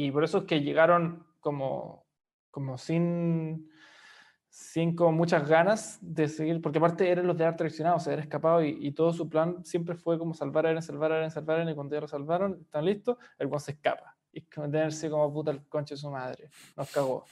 Y 0.01 0.11
por 0.11 0.23
eso 0.23 0.37
es 0.37 0.43
que 0.45 0.61
llegaron 0.61 1.25
como, 1.41 2.05
como 2.51 2.77
sin, 2.77 3.69
sin 4.47 4.95
como 4.95 5.11
muchas 5.11 5.45
ganas 5.45 5.99
de 5.99 6.29
seguir, 6.29 6.61
porque 6.61 6.77
aparte 6.77 7.09
eran 7.09 7.27
los 7.27 7.35
de 7.35 7.43
haber 7.43 7.57
traicionado, 7.57 7.99
se 7.99 8.09
habían 8.09 8.23
escapado 8.23 8.63
y, 8.63 8.77
y 8.79 8.93
todo 8.93 9.11
su 9.11 9.27
plan 9.27 9.65
siempre 9.65 9.95
fue 9.95 10.17
como 10.17 10.33
salvar 10.33 10.65
a 10.65 10.69
Eren, 10.69 10.81
salvar 10.81 11.11
a 11.11 11.17
Eren, 11.17 11.31
salvar 11.31 11.57
a 11.57 11.63
Eren, 11.63 11.73
y 11.73 11.75
cuando 11.75 11.97
ya 11.97 11.99
lo 11.99 12.07
salvaron, 12.07 12.59
están 12.61 12.85
listos, 12.85 13.17
el 13.37 13.47
Juan 13.49 13.59
se 13.59 13.73
escapa. 13.73 14.15
Y 14.31 14.39
tenerse 14.39 15.09
como 15.09 15.33
puta 15.33 15.51
el 15.51 15.67
conche 15.67 15.95
de 15.95 15.97
su 15.99 16.09
madre, 16.09 16.49
nos 16.77 16.89
cagó. 16.93 17.25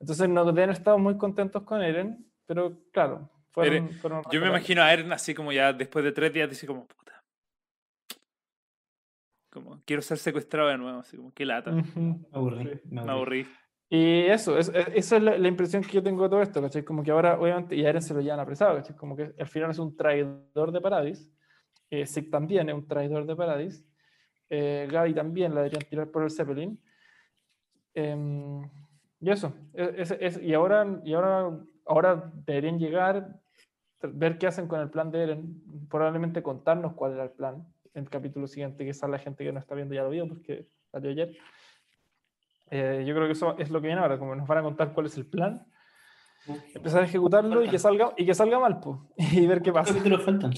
Entonces 0.00 0.26
no 0.26 0.42
deben 0.46 0.70
estar 0.70 0.96
muy 0.96 1.18
contentos 1.18 1.64
con 1.64 1.82
Eren, 1.82 2.26
pero 2.46 2.78
claro, 2.92 3.28
fueron, 3.50 3.90
fueron 3.90 4.22
Yo 4.32 4.40
me 4.40 4.48
imagino 4.48 4.80
a 4.80 4.90
Eren 4.90 5.12
así 5.12 5.34
como 5.34 5.52
ya 5.52 5.70
después 5.74 6.02
de 6.02 6.12
tres 6.12 6.32
días 6.32 6.48
dice 6.48 6.66
como. 6.66 6.88
Como, 9.62 9.82
quiero 9.84 10.02
ser 10.02 10.18
secuestrado 10.18 10.68
de 10.68 10.78
nuevo, 10.78 10.98
así 11.00 11.16
como, 11.16 11.32
qué 11.32 11.44
lata. 11.44 11.70
Ujú. 11.72 12.00
Me 12.00 12.26
aburrí. 12.32 12.64
Sí. 12.64 12.80
me 12.84 13.02
Me 13.04 13.10
aburrí. 13.12 13.40
aburrí. 13.42 13.46
Y 13.88 14.20
eso, 14.26 14.58
es, 14.58 14.68
es- 14.74 14.88
esa 14.94 15.16
es 15.16 15.22
la, 15.22 15.38
la 15.38 15.48
impresión 15.48 15.82
que 15.82 15.92
yo 15.92 16.02
tengo 16.02 16.22
de 16.24 16.28
todo 16.28 16.42
esto, 16.42 16.60
¿cachai? 16.60 16.84
Como 16.84 17.02
que 17.02 17.10
ahora, 17.12 17.38
obviamente, 17.38 17.76
y 17.76 17.84
a 17.86 17.88
Eren 17.90 18.02
se 18.02 18.14
lo 18.14 18.20
llevan 18.20 18.40
apresado, 18.40 18.74
¿cachai? 18.76 18.96
Como 18.96 19.16
que 19.16 19.32
al 19.38 19.46
final 19.46 19.70
es 19.70 19.78
un 19.78 19.96
traidor 19.96 20.72
de 20.72 20.80
Paradis. 20.80 21.30
Eh, 21.90 22.04
Zeke 22.06 22.30
también 22.30 22.68
es 22.68 22.74
un 22.74 22.86
traidor 22.88 23.26
de 23.26 23.36
Paradis. 23.36 23.84
Eh, 24.50 24.88
Gaby 24.90 25.14
también 25.14 25.54
la 25.54 25.62
deberían 25.62 25.88
tirar 25.88 26.10
por 26.10 26.22
el 26.24 26.30
Zeppelin. 26.30 26.80
Em, 27.94 28.62
y 29.20 29.30
eso, 29.30 29.54
es- 29.72 30.10
es- 30.10 30.18
es- 30.20 30.42
y 30.42 30.52
ahora, 30.52 31.00
y 31.04 31.14
ahora, 31.14 31.58
ahora 31.86 32.32
deberían 32.44 32.78
llegar, 32.78 33.40
ver 34.02 34.36
qué 34.38 34.46
hacen 34.46 34.68
con 34.68 34.80
el 34.80 34.90
plan 34.90 35.10
de 35.10 35.22
Eren, 35.22 35.62
probablemente 35.88 36.42
contarnos 36.42 36.92
cuál 36.94 37.12
era 37.14 37.24
el 37.24 37.30
plan 37.30 37.66
en 37.96 38.04
el 38.04 38.10
capítulo 38.10 38.46
siguiente, 38.46 38.84
que 38.84 38.90
esa 38.90 39.08
la 39.08 39.18
gente 39.18 39.44
que 39.44 39.52
no 39.52 39.58
está 39.58 39.74
viendo 39.74 39.94
ya 39.94 40.02
lo 40.02 40.10
vio 40.10 40.28
porque 40.28 40.66
salió 40.92 41.10
ayer. 41.10 41.36
Eh, 42.70 43.04
yo 43.06 43.14
creo 43.14 43.26
que 43.26 43.32
eso 43.32 43.56
es 43.58 43.70
lo 43.70 43.80
que 43.80 43.86
viene 43.86 44.02
ahora, 44.02 44.18
como 44.18 44.34
nos 44.34 44.46
van 44.46 44.58
a 44.58 44.62
contar 44.62 44.92
cuál 44.92 45.06
es 45.06 45.16
el 45.16 45.26
plan, 45.26 45.66
empezar 46.74 47.02
a 47.02 47.06
ejecutarlo 47.06 47.62
y 47.62 47.68
que 47.68 47.78
salga, 47.78 48.12
y 48.16 48.26
que 48.26 48.34
salga 48.34 48.58
mal, 48.58 48.80
pues, 48.80 48.98
y 49.32 49.46
ver 49.46 49.62
qué 49.62 49.72
¿Cuántos 49.72 49.92
pasa. 49.94 49.98
capítulos 49.98 50.24
faltan? 50.24 50.52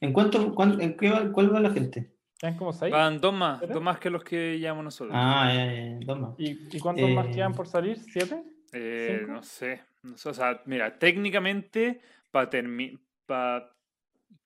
¿En 0.00 0.12
cuánto, 0.12 0.54
cuán- 0.54 0.80
en 0.80 0.96
qué 0.96 1.10
va, 1.10 1.32
cuál 1.32 1.54
va 1.54 1.60
la 1.60 1.70
gente? 1.70 2.14
¿Quedan 2.38 2.56
como 2.58 2.72
seis? 2.74 2.92
Van 2.92 3.18
dos 3.20 3.32
más, 3.32 3.60
¿Pero? 3.60 3.74
dos 3.74 3.82
más 3.82 3.98
que 3.98 4.10
los 4.10 4.22
que 4.22 4.58
llevamos 4.58 4.84
nosotros. 4.84 5.16
Ah, 5.18 5.50
ya, 5.52 5.64
ya, 5.64 5.98
ya, 5.98 5.98
dos 6.04 6.20
más. 6.20 6.34
¿Y, 6.38 6.76
y 6.76 6.80
cuántos 6.80 7.10
más 7.10 7.26
Eh, 7.28 7.30
quedan 7.30 7.54
por 7.54 7.66
salir? 7.66 7.96
¿Siete? 7.98 8.44
Eh, 8.72 9.24
no 9.26 9.42
sé, 9.42 9.82
no 10.02 10.18
sé, 10.18 10.28
o 10.28 10.34
sea, 10.34 10.60
mira, 10.66 10.98
técnicamente 10.98 12.02
para 12.30 12.50
terminar 12.50 13.00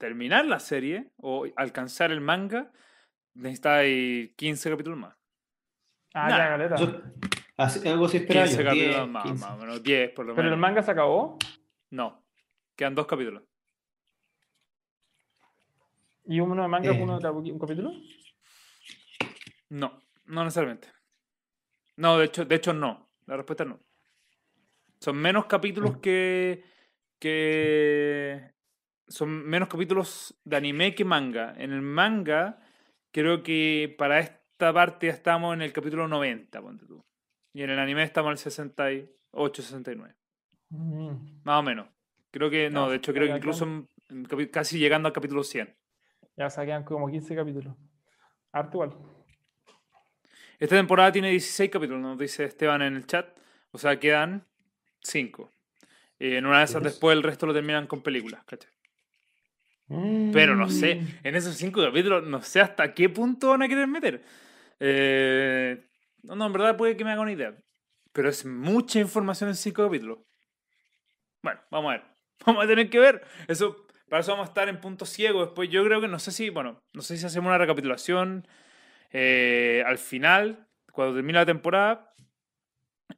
la 0.01 0.59
serie 0.60 1.10
o 1.18 1.47
alcanzar 1.56 2.10
el 2.10 2.20
manga 2.20 2.70
necesitáis 3.35 4.31
15 4.36 4.70
capítulos 4.70 4.98
más. 4.98 5.14
Ah, 6.14 6.28
Nah, 6.28 6.39
ya, 6.39 6.48
galera. 6.48 6.77
Así- 7.56 7.86
algo 7.89 8.06
así 8.06 8.16
esperaba 8.16 8.47
15 8.47 8.62
yo. 8.62 8.68
capítulos 8.68 8.97
10, 8.97 9.09
más, 9.09 9.22
15. 9.24 9.44
más 9.44 9.55
o 9.55 9.56
menos, 9.59 9.82
10 9.82 10.10
por 10.12 10.27
lo 10.27 10.35
¿Pero 10.35 10.48
el 10.48 10.55
menos. 10.55 10.60
manga 10.60 10.82
se 10.82 10.90
acabó? 10.90 11.39
No, 11.90 12.24
quedan 12.74 12.94
dos 12.94 13.06
capítulos. 13.06 13.43
¿Y 16.24 16.40
uno 16.40 16.62
de 16.62 16.68
manga 16.68 16.90
Eh. 16.93 17.02
uno 17.02 17.18
de 17.18 17.28
un 17.31 17.59
capítulo? 17.59 17.93
No, 19.68 20.02
no 20.27 20.44
necesariamente. 20.44 20.89
No, 21.97 22.18
de 22.18 22.27
hecho, 22.27 22.44
de 22.44 22.55
hecho 22.55 22.72
no. 22.72 23.10
La 23.27 23.36
respuesta 23.36 23.64
es 23.64 23.68
no. 23.70 23.81
Son 25.01 25.16
menos 25.16 25.47
capítulos 25.47 25.98
que. 25.98 26.64
que. 27.18 28.52
Son 29.11 29.28
menos 29.47 29.69
capítulos 29.69 30.35
de 30.45 30.57
anime 30.57 30.95
que 30.95 31.05
manga. 31.05 31.53
En 31.59 31.73
el 31.73 31.82
manga, 31.82 32.61
creo 33.12 33.43
que 33.43 33.95
para 33.99 34.20
esta 34.20 34.73
parte 34.73 35.09
ya 35.09 35.12
estamos 35.12 35.53
en 35.55 35.62
el 35.62 35.73
capítulo 35.73 36.07
90, 36.09 36.62
ponte 36.62 36.87
tú. 36.87 37.05
Y 37.53 37.62
en 37.62 37.70
el 37.70 37.78
anime 37.78 38.05
estamos 38.05 38.28
en 38.28 38.32
el 38.32 38.39
68, 38.39 39.62
69. 39.62 40.15
Mm, 40.70 41.41
Más 41.45 41.59
o 41.59 41.62
menos. 41.62 41.89
Creo 42.31 42.49
que 42.49 42.70
no, 42.70 42.89
de 42.89 42.97
hecho, 42.97 43.12
creo 43.12 43.27
que 43.27 43.37
incluso 43.37 43.65
en- 43.65 43.89
en 44.09 44.24
capi- 44.27 44.51
casi 44.51 44.78
llegando 44.78 45.09
al 45.09 45.12
capítulo 45.12 45.43
100. 45.43 45.74
Ya 46.37 46.49
se 46.49 46.65
quedan 46.65 46.85
como 46.85 47.11
15 47.11 47.35
capítulos. 47.35 47.74
Harto 48.53 48.77
igual. 48.77 48.93
Esta 50.61 50.77
temporada 50.77 51.11
tiene 51.11 51.31
16 51.31 51.70
capítulos, 51.70 52.01
nos 52.01 52.19
dice 52.19 52.45
Esteban 52.45 52.82
en 52.82 52.95
el 52.95 53.07
chat. 53.07 53.27
O 53.73 53.78
sea, 53.78 53.99
quedan 53.99 54.47
5. 55.03 55.51
en 56.23 56.45
una 56.45 56.59
de 56.59 56.65
esas 56.65 56.82
después 56.82 57.16
el 57.16 57.23
resto 57.23 57.47
lo 57.47 57.55
terminan 57.55 57.87
con 57.87 58.03
películas, 58.03 58.45
¿cachai? 58.45 58.70
Pero 60.32 60.54
no 60.54 60.70
sé, 60.70 61.02
en 61.24 61.34
esos 61.34 61.56
5 61.56 61.82
capítulos 61.82 62.24
no 62.24 62.40
sé 62.42 62.60
hasta 62.60 62.94
qué 62.94 63.08
punto 63.08 63.48
van 63.48 63.62
a 63.62 63.68
querer 63.68 63.88
meter. 63.88 64.22
Eh, 64.78 65.84
no, 66.22 66.36
no, 66.36 66.46
en 66.46 66.52
verdad 66.52 66.76
puede 66.76 66.96
que 66.96 67.04
me 67.04 67.10
haga 67.10 67.22
una 67.22 67.32
idea. 67.32 67.56
Pero 68.12 68.28
es 68.28 68.44
mucha 68.46 69.00
información 69.00 69.50
en 69.50 69.56
5 69.56 69.84
capítulos. 69.84 70.18
Bueno, 71.42 71.60
vamos 71.70 71.90
a 71.90 71.92
ver. 71.96 72.04
Vamos 72.46 72.64
a 72.64 72.68
tener 72.68 72.88
que 72.88 72.98
ver. 72.98 73.22
Eso, 73.48 73.84
para 74.08 74.20
eso 74.20 74.32
vamos 74.32 74.46
a 74.46 74.48
estar 74.48 74.68
en 74.70 74.80
punto 74.80 75.04
ciego. 75.04 75.44
Después 75.44 75.68
yo 75.68 75.84
creo 75.84 76.00
que 76.00 76.08
no 76.08 76.18
sé 76.18 76.30
si, 76.30 76.48
bueno, 76.48 76.82
no 76.94 77.02
sé 77.02 77.18
si 77.18 77.26
hacemos 77.26 77.48
una 77.48 77.58
recapitulación 77.58 78.48
eh, 79.10 79.82
al 79.86 79.98
final, 79.98 80.66
cuando 80.90 81.16
termine 81.16 81.38
la 81.38 81.44
temporada. 81.44 82.14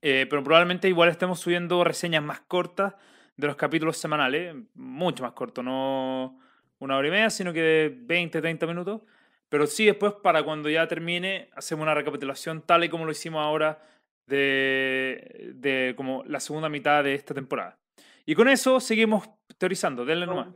Eh, 0.00 0.26
pero 0.28 0.42
probablemente 0.42 0.88
igual 0.88 1.08
estemos 1.08 1.38
subiendo 1.38 1.84
reseñas 1.84 2.24
más 2.24 2.40
cortas 2.40 2.94
de 3.36 3.46
los 3.46 3.54
capítulos 3.54 3.96
semanales, 3.96 4.56
mucho 4.74 5.22
más 5.22 5.34
corto, 5.34 5.62
no 5.62 6.40
una 6.82 6.96
hora 6.96 7.09
y 7.09 7.10
media, 7.10 7.30
sino 7.30 7.52
que 7.52 7.60
de 7.62 7.96
20, 7.96 8.40
30 8.40 8.66
minutos. 8.66 9.00
Pero 9.48 9.66
sí, 9.66 9.84
después, 9.86 10.14
para 10.22 10.42
cuando 10.42 10.68
ya 10.70 10.86
termine, 10.88 11.48
hacemos 11.54 11.82
una 11.82 11.94
recapitulación 11.94 12.62
tal 12.62 12.84
y 12.84 12.88
como 12.88 13.04
lo 13.04 13.12
hicimos 13.12 13.42
ahora 13.44 13.78
de, 14.26 15.52
de 15.54 15.94
como 15.96 16.24
la 16.26 16.40
segunda 16.40 16.68
mitad 16.68 17.04
de 17.04 17.14
esta 17.14 17.34
temporada. 17.34 17.76
Y 18.24 18.34
con 18.34 18.48
eso 18.48 18.80
seguimos 18.80 19.28
teorizando, 19.59 20.04
denle 20.04 20.26
nomás. 20.26 20.48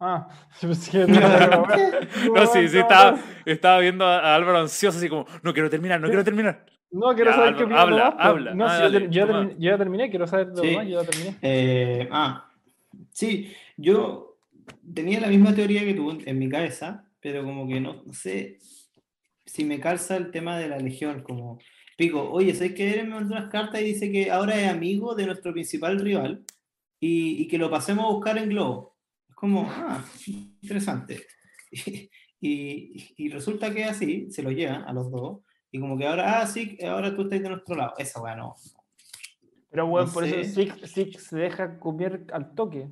Ah, 0.00 0.28
No, 0.62 2.46
sí, 2.46 2.68
sí, 2.68 2.78
estaba, 2.78 3.18
estaba 3.44 3.78
viendo 3.78 4.04
a 4.04 4.34
Álvaro 4.34 4.58
ansioso, 4.58 4.98
así 4.98 5.08
como, 5.08 5.26
no 5.42 5.52
quiero 5.52 5.70
terminar, 5.70 6.00
no 6.00 6.08
quiero 6.08 6.24
terminar. 6.24 6.66
No, 6.90 7.14
quiero 7.14 7.30
Ya, 7.30 7.36
saber 7.36 7.54
qué 7.56 7.62
Álvaro, 7.62 7.66
opina 7.66 7.80
habla, 7.80 8.10
pues. 8.16 8.26
habla. 8.26 8.54
No, 8.54 8.66
Ah, 8.66 8.76
si 8.76 8.82
yo, 9.10 9.26
dale, 9.26 9.54
yo, 9.54 9.58
ya 9.58 9.78
terminé, 9.78 10.10
quiero 10.10 10.26
saber 10.26 10.48
lo 10.48 10.56
Sí. 10.56 10.66
demás, 10.68 10.86
yo 10.88 11.02
ya 11.02 11.08
terminé. 11.10 11.36
Eh, 11.42 12.08
ah, 12.10 12.50
sí, 13.12 13.54
yo 13.76 14.31
tenía 14.94 15.20
la 15.20 15.28
misma 15.28 15.54
teoría 15.54 15.84
que 15.84 15.94
tú 15.94 16.10
en- 16.24 16.38
mi 16.38 16.48
cabeza, 16.48 17.08
pero 17.20 17.44
como 17.44 17.66
que 17.68 17.80
no, 17.80 18.02
no 18.04 18.12
sé 18.14 18.58
si 19.46 19.64
me 19.64 19.80
calza 19.80 20.16
el 20.16 20.30
tema 20.30 20.58
de 20.58 20.68
la 20.68 20.78
legión, 20.78 21.22
como 21.22 21.58
pico, 21.96 22.30
oye, 22.30 22.54
¿sabes 22.54 22.72
que 22.74 22.90
Eren 22.90 23.08
me 23.08 23.14
mandó 23.16 23.34
unas 23.36 23.50
cartas 23.50 23.80
y 23.80 23.84
dice 23.84 24.10
que 24.10 24.30
ahora 24.30 24.60
es 24.60 24.68
amigo 24.68 25.14
de 25.14 25.26
nuestro 25.26 25.52
principal 25.52 26.00
rival 26.00 26.44
y, 27.00 27.42
y 27.42 27.48
que 27.48 27.58
lo 27.58 27.70
pasemos 27.70 28.04
a 28.04 28.08
buscar 28.14 28.38
en 28.38 28.48
Globo? 28.48 28.96
Es 29.28 29.34
como, 29.34 29.66
ah, 29.68 30.04
interesante. 30.62 31.26
Y, 32.44 33.14
y 33.16 33.28
resulta 33.28 33.72
que 33.72 33.84
así, 33.84 34.26
se 34.32 34.42
lo 34.42 34.50
llevan 34.50 34.82
a 34.82 34.92
los 34.92 35.08
dos, 35.12 35.42
y 35.70 35.78
como 35.78 35.96
que 35.96 36.08
ahora, 36.08 36.40
ah, 36.40 36.46
sí, 36.48 36.76
ahora 36.84 37.14
tú 37.14 37.22
estás 37.22 37.40
de 37.40 37.48
nuestro 37.48 37.76
lado. 37.76 37.94
Esa 37.98 38.20
weá 38.20 38.34
no. 38.34 38.56
Pero 39.70 39.86
bueno, 39.86 40.08
no 40.08 40.12
por 40.12 40.24
sé. 40.24 40.40
eso 40.40 40.54
Six, 40.60 40.90
Six 40.90 41.22
se 41.22 41.36
deja 41.38 41.78
comer 41.78 42.26
al 42.32 42.52
toque. 42.56 42.88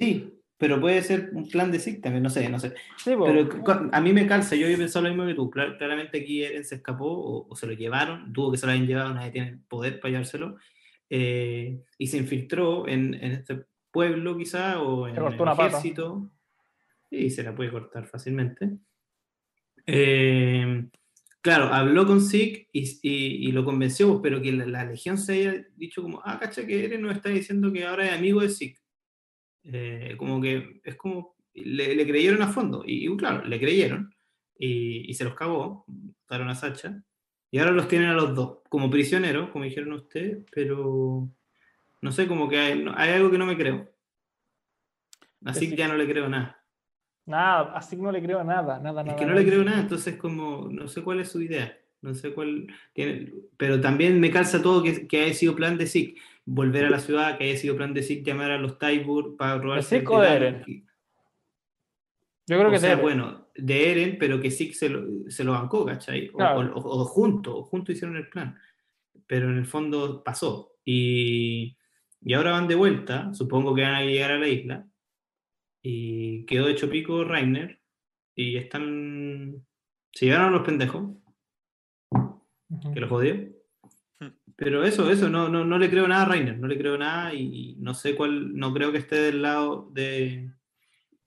Sí, 0.00 0.34
pero 0.62 0.80
puede 0.80 1.02
ser 1.02 1.30
un 1.34 1.48
plan 1.50 1.72
de 1.72 1.78
SIC 1.80 2.00
también, 2.00 2.22
no 2.22 2.30
sé, 2.30 2.48
no 2.48 2.58
sé. 2.60 2.72
sí. 2.96 3.14
Pero 3.26 3.88
a 3.92 4.00
mí 4.00 4.12
me 4.12 4.26
calza, 4.28 4.54
yo 4.54 4.66
había 4.66 4.78
pensado 4.78 5.02
lo 5.04 5.10
mismo 5.10 5.26
que 5.26 5.34
tú. 5.34 5.50
Clar- 5.50 5.76
Claramente 5.76 6.20
aquí 6.20 6.44
Eren 6.44 6.64
se 6.64 6.76
escapó 6.76 7.06
o, 7.10 7.48
o 7.48 7.56
se 7.56 7.66
lo 7.66 7.72
llevaron, 7.72 8.32
dudo 8.32 8.52
que 8.52 8.58
se 8.58 8.66
lo 8.66 8.72
hayan 8.72 8.86
llevado, 8.86 9.12
nadie 9.12 9.32
tiene 9.32 9.58
poder 9.68 9.98
para 9.98 10.10
llevárselo. 10.12 10.56
eh, 11.10 11.82
y 11.98 12.06
se 12.06 12.16
infiltró 12.18 12.86
en, 12.88 13.14
en 13.14 13.32
este 13.32 13.64
pueblo 13.90 14.38
quizá 14.38 14.80
o 14.80 15.08
en 15.08 15.16
el 15.28 15.36
ejército. 15.68 16.30
Y 17.10 17.28
se 17.30 17.42
la 17.42 17.54
puede 17.54 17.70
cortar 17.70 18.06
fácilmente. 18.06 18.70
Eh, 19.86 20.86
claro, 21.40 21.64
habló 21.66 22.06
con 22.06 22.20
Zeke 22.20 22.68
y, 22.72 22.82
y- 23.02 23.48
y 23.48 23.52
lo 23.52 23.64
convenció, 23.64 24.22
pero 24.22 24.40
que 24.40 24.52
la, 24.52 24.66
la 24.66 24.84
legión 24.84 25.18
se 25.18 25.32
haya 25.34 25.66
dicho 25.76 26.02
como, 26.02 26.22
ah, 26.24 26.38
cacha, 26.38 26.66
que 26.66 26.84
Eren 26.84 27.02
nos 27.02 27.16
está 27.16 27.28
diciendo 27.30 27.72
que 27.72 27.84
ahora 27.84 28.06
es 28.06 28.12
amigo 28.12 28.40
de 28.40 28.48
Zeke. 28.48 28.78
Eh, 29.64 30.14
como 30.18 30.40
que 30.40 30.80
es 30.84 30.96
como, 30.96 31.36
le, 31.54 31.94
le 31.94 32.06
creyeron 32.06 32.42
a 32.42 32.48
fondo, 32.48 32.82
y, 32.86 33.06
y 33.08 33.16
claro, 33.16 33.44
le 33.46 33.58
creyeron, 33.60 34.14
y, 34.58 35.10
y 35.10 35.14
se 35.14 35.24
los 35.24 35.34
cagó, 35.34 35.84
mataron 35.86 36.48
a 36.48 36.54
Sacha, 36.54 37.02
y 37.50 37.58
ahora 37.58 37.72
los 37.72 37.86
tienen 37.88 38.08
a 38.08 38.14
los 38.14 38.34
dos, 38.34 38.58
como 38.68 38.90
prisioneros, 38.90 39.50
como 39.50 39.64
dijeron 39.64 39.92
ustedes, 39.92 40.44
pero 40.50 41.28
no 42.00 42.12
sé, 42.12 42.26
como 42.26 42.48
que 42.48 42.58
hay, 42.58 42.84
hay 42.96 43.10
algo 43.10 43.30
que 43.30 43.38
no 43.38 43.46
me 43.46 43.56
creo. 43.56 43.88
Así 45.44 45.60
Sí. 45.66 45.70
que 45.70 45.76
ya 45.76 45.88
no 45.88 45.96
le 45.96 46.06
creo 46.08 46.28
nada. 46.28 46.58
Nada, 47.26 47.72
así 47.76 47.96
no 47.96 48.10
le 48.10 48.22
creo 48.22 48.42
nada, 48.42 48.80
nada, 48.80 49.00
Es 49.02 49.06
nada. 49.06 49.18
que 49.18 49.26
no 49.26 49.34
le 49.34 49.44
creo 49.46 49.62
nada, 49.62 49.80
entonces 49.80 50.16
como, 50.16 50.68
no 50.70 50.88
sé 50.88 51.02
cuál 51.02 51.20
es 51.20 51.30
su 51.30 51.40
idea, 51.40 51.76
no 52.00 52.14
sé 52.14 52.32
cuál 52.32 52.66
tiene, 52.92 53.32
pero 53.56 53.80
también 53.80 54.18
me 54.18 54.30
calza 54.30 54.60
todo 54.60 54.82
que, 54.82 55.06
que 55.06 55.20
haya 55.24 55.34
sido 55.34 55.54
plan 55.54 55.78
de 55.78 55.86
Zeke, 55.86 56.20
volver 56.44 56.86
a 56.86 56.90
la 56.90 56.98
ciudad, 56.98 57.38
que 57.38 57.44
haya 57.44 57.56
sido 57.56 57.76
plan 57.76 57.94
de 57.94 58.02
Zeke 58.02 58.22
llamar 58.24 58.50
a 58.50 58.58
los 58.58 58.78
Taibur 58.78 59.36
para 59.36 59.58
robarse 59.58 60.04
o 60.06 60.20
de 60.20 60.28
Eren? 60.28 60.64
Yo 62.46 62.58
creo 62.58 62.68
o 62.68 62.72
que 62.72 62.78
sea, 62.78 62.96
bueno, 62.96 63.48
de 63.54 63.90
Eren, 63.92 64.16
pero 64.18 64.40
que 64.40 64.50
Zeke 64.50 64.74
se 64.74 64.88
lo, 64.88 65.30
se 65.30 65.44
lo 65.44 65.52
bancó, 65.52 65.84
¿cachai? 65.86 66.28
O, 66.34 66.38
Claro. 66.38 66.74
o, 66.74 67.00
o- 67.02 67.04
juntos, 67.04 67.54
o 67.56 67.62
juntos 67.62 67.94
hicieron 67.94 68.16
el 68.16 68.28
plan, 68.28 68.58
pero 69.26 69.48
en 69.50 69.58
el 69.58 69.66
fondo 69.66 70.22
pasó, 70.24 70.76
y, 70.84 71.76
Y 72.24 72.34
ahora 72.34 72.52
van 72.52 72.68
de 72.68 72.74
vuelta, 72.76 73.32
supongo 73.34 73.74
que 73.74 73.82
van 73.82 73.94
a 73.94 74.02
llegar 74.04 74.30
a 74.32 74.38
la 74.38 74.46
isla. 74.48 74.86
Y 75.82 76.44
quedó 76.46 76.68
hecho 76.68 76.88
pico 76.88 77.24
Rainer. 77.24 77.80
Y 78.36 78.56
están. 78.56 79.64
Se 80.12 80.26
llegaron 80.26 80.48
a 80.48 80.50
los 80.52 80.62
pendejos, 80.64 81.16
Ujú. 82.12 82.92
que 82.94 83.00
los 83.00 83.10
jodió. 83.10 83.34
Pero 84.62 84.84
eso, 84.84 85.10
eso, 85.10 85.28
no, 85.28 85.48
no, 85.48 85.64
no 85.64 85.76
le 85.76 85.90
creo 85.90 86.06
nada 86.06 86.22
a 86.22 86.26
Rainer, 86.26 86.56
no 86.56 86.68
le 86.68 86.78
creo 86.78 86.96
nada 86.96 87.34
y 87.34 87.74
no 87.80 87.94
sé 87.94 88.14
cuál, 88.14 88.56
no 88.56 88.72
creo 88.72 88.92
que 88.92 88.98
esté 88.98 89.16
del 89.16 89.42
lado 89.42 89.90
de, 89.92 90.50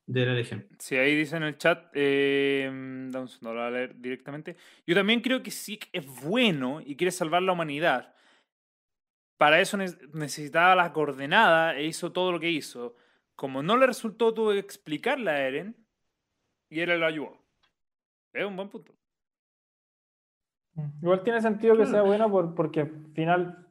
de 0.05 0.25
la 0.25 0.33
Legión. 0.33 0.65
Sí, 0.79 0.95
ahí 0.95 1.15
dice 1.15 1.35
en 1.35 1.43
el 1.43 1.57
chat, 1.57 1.89
eh, 1.95 2.69
segundo, 3.11 3.53
lo 3.53 3.53
voy 3.53 3.61
a 3.61 3.71
leer 3.71 3.99
directamente. 3.99 4.55
Yo 4.87 4.95
también 4.95 5.19
creo 5.19 5.43
que 5.43 5.51
Zeke 5.51 5.89
es 5.91 6.05
bueno 6.23 6.79
y 6.79 6.95
quiere 6.95 7.11
salvar 7.11 7.41
la 7.41 7.51
humanidad. 7.51 8.13
Para 9.37 9.59
eso 9.59 9.75
ne- 9.75 9.97
necesitaba 10.13 10.73
la 10.73 10.93
coordenada 10.93 11.75
e 11.75 11.87
hizo 11.87 12.13
todo 12.13 12.31
lo 12.31 12.39
que 12.39 12.49
hizo. 12.49 12.95
Como 13.35 13.61
no 13.61 13.75
le 13.75 13.87
resultó, 13.87 14.33
tuvo 14.33 14.51
que 14.53 14.59
explicarle 14.59 15.29
a 15.29 15.45
Eren 15.45 15.75
y 16.69 16.79
Eren 16.79 17.01
lo 17.01 17.05
ayudó. 17.05 17.37
Es 18.31 18.45
un 18.45 18.55
buen 18.55 18.69
punto. 18.69 18.94
Igual 21.01 21.23
tiene 21.23 21.41
sentido 21.41 21.73
que 21.73 21.83
Claro. 21.83 21.91
sea 21.91 22.01
bueno 22.01 22.29
por, 22.29 22.53
porque 22.55 22.81
al 22.81 23.07
final 23.13 23.65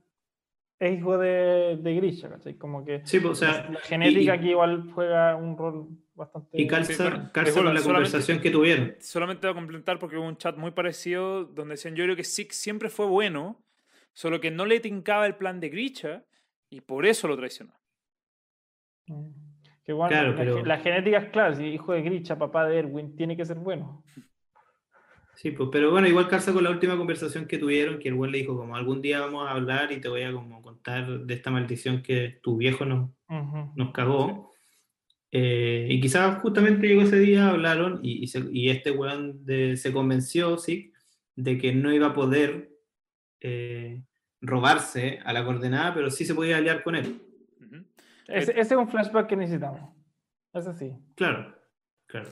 es 0.78 0.98
hijo 0.98 1.18
de, 1.18 1.78
de 1.80 1.94
Grisha, 1.96 2.28
¿cachai? 2.30 2.54
Como 2.54 2.84
que 2.84 3.02
Sí, 3.06 3.20
pues, 3.20 3.32
o 3.32 3.34
sea, 3.46 3.68
la 3.70 3.80
genética 3.80 4.20
y- 4.20 4.28
aquí 4.38 4.50
igual 4.50 4.90
juega 4.92 5.36
un 5.36 5.56
rol 5.56 5.88
bastante... 6.14 6.48
y 6.60 6.66
calza, 6.66 6.92
Sí, 6.94 7.02
bueno, 7.02 7.30
calza 7.32 7.62
con 7.62 7.74
la 7.74 7.82
conversación 7.82 8.40
que 8.40 8.50
tuvieron. 8.50 8.94
Solamente 9.00 9.46
voy 9.46 9.52
a 9.52 9.54
complementar 9.54 9.98
porque 9.98 10.16
hubo 10.16 10.26
un 10.26 10.36
chat 10.36 10.56
muy 10.56 10.70
parecido 10.70 11.44
donde 11.44 11.74
decían, 11.74 11.94
yo 11.94 12.04
creo 12.04 12.16
que 12.16 12.24
Zeke 12.24 12.52
siempre 12.54 12.88
fue 12.88 13.06
bueno, 13.06 13.62
solo 14.12 14.40
que 14.40 14.50
no 14.50 14.64
le 14.66 14.80
tincaba 14.80 15.26
el 15.26 15.36
plan 15.36 15.60
de 15.60 15.68
Grisha 15.68 16.24
y 16.70 16.80
por 16.80 17.04
eso 17.06 17.28
lo 17.28 17.36
traicionó. 17.36 17.74
Mm. 19.06 19.26
Que 19.84 19.92
bueno, 19.92 20.08
Claro, 20.08 20.30
la, 20.30 20.36
pero- 20.36 20.64
la 20.64 20.78
genética 20.78 21.18
es 21.18 21.30
clara, 21.30 21.54
si 21.54 21.64
hijo 21.66 21.92
de 21.92 22.00
Grisha, 22.02 22.38
papá 22.38 22.66
de 22.66 22.78
Erwin, 22.78 23.14
tiene 23.16 23.36
que 23.36 23.44
ser 23.44 23.58
bueno. 23.58 24.02
Sí, 25.36 25.50
pues, 25.50 25.68
pero 25.72 25.90
bueno, 25.90 26.06
igual 26.08 26.28
calza 26.28 26.52
con 26.52 26.62
la 26.64 26.70
última 26.70 26.96
conversación 26.96 27.46
que 27.46 27.58
tuvieron, 27.58 27.98
que 27.98 28.08
el 28.08 28.14
güey 28.14 28.30
le 28.30 28.38
dijo 28.38 28.56
como 28.56 28.76
algún 28.76 29.02
día 29.02 29.20
vamos 29.20 29.46
a 29.46 29.50
hablar 29.52 29.90
y 29.92 30.00
te 30.00 30.08
voy 30.08 30.22
a 30.22 30.32
como 30.32 30.62
contar 30.62 31.20
de 31.20 31.34
esta 31.34 31.50
maldición 31.50 32.02
que 32.02 32.38
tu 32.42 32.56
viejo 32.56 32.84
nos, 32.84 33.10
Ujú. 33.28 33.72
nos 33.74 33.92
cagó. 33.92 34.52
Eh, 35.32 35.88
y 35.90 36.00
quizás 36.00 36.40
justamente 36.40 36.86
llegó 36.86 37.02
ese 37.02 37.18
día, 37.18 37.48
hablaron 37.48 37.98
y, 38.02 38.22
y, 38.22 38.26
se- 38.28 38.48
y 38.52 38.70
este 38.70 38.92
weón 38.92 39.44
de- 39.44 39.76
se 39.76 39.92
convenció, 39.92 40.56
sí, 40.58 40.92
de 41.34 41.58
que 41.58 41.72
no 41.74 41.92
iba 41.92 42.08
a 42.08 42.14
poder 42.14 42.70
eh, 43.40 44.04
robarse 44.40 45.18
a 45.24 45.32
la 45.32 45.44
coordenada, 45.44 45.92
pero 45.94 46.10
sí 46.10 46.24
se 46.24 46.34
podía 46.34 46.58
aliar 46.58 46.82
con 46.84 46.94
él. 46.94 47.20
Ujú. 47.60 47.84
Ese, 48.28 48.52
ese 48.52 48.60
es 48.60 48.72
un 48.80 48.88
flashback 48.88 49.26
que 49.26 49.36
necesitamos. 49.36 49.90
Ese 50.52 50.72
sí. 50.74 50.92
Claro, 51.16 51.54
claro. 52.06 52.30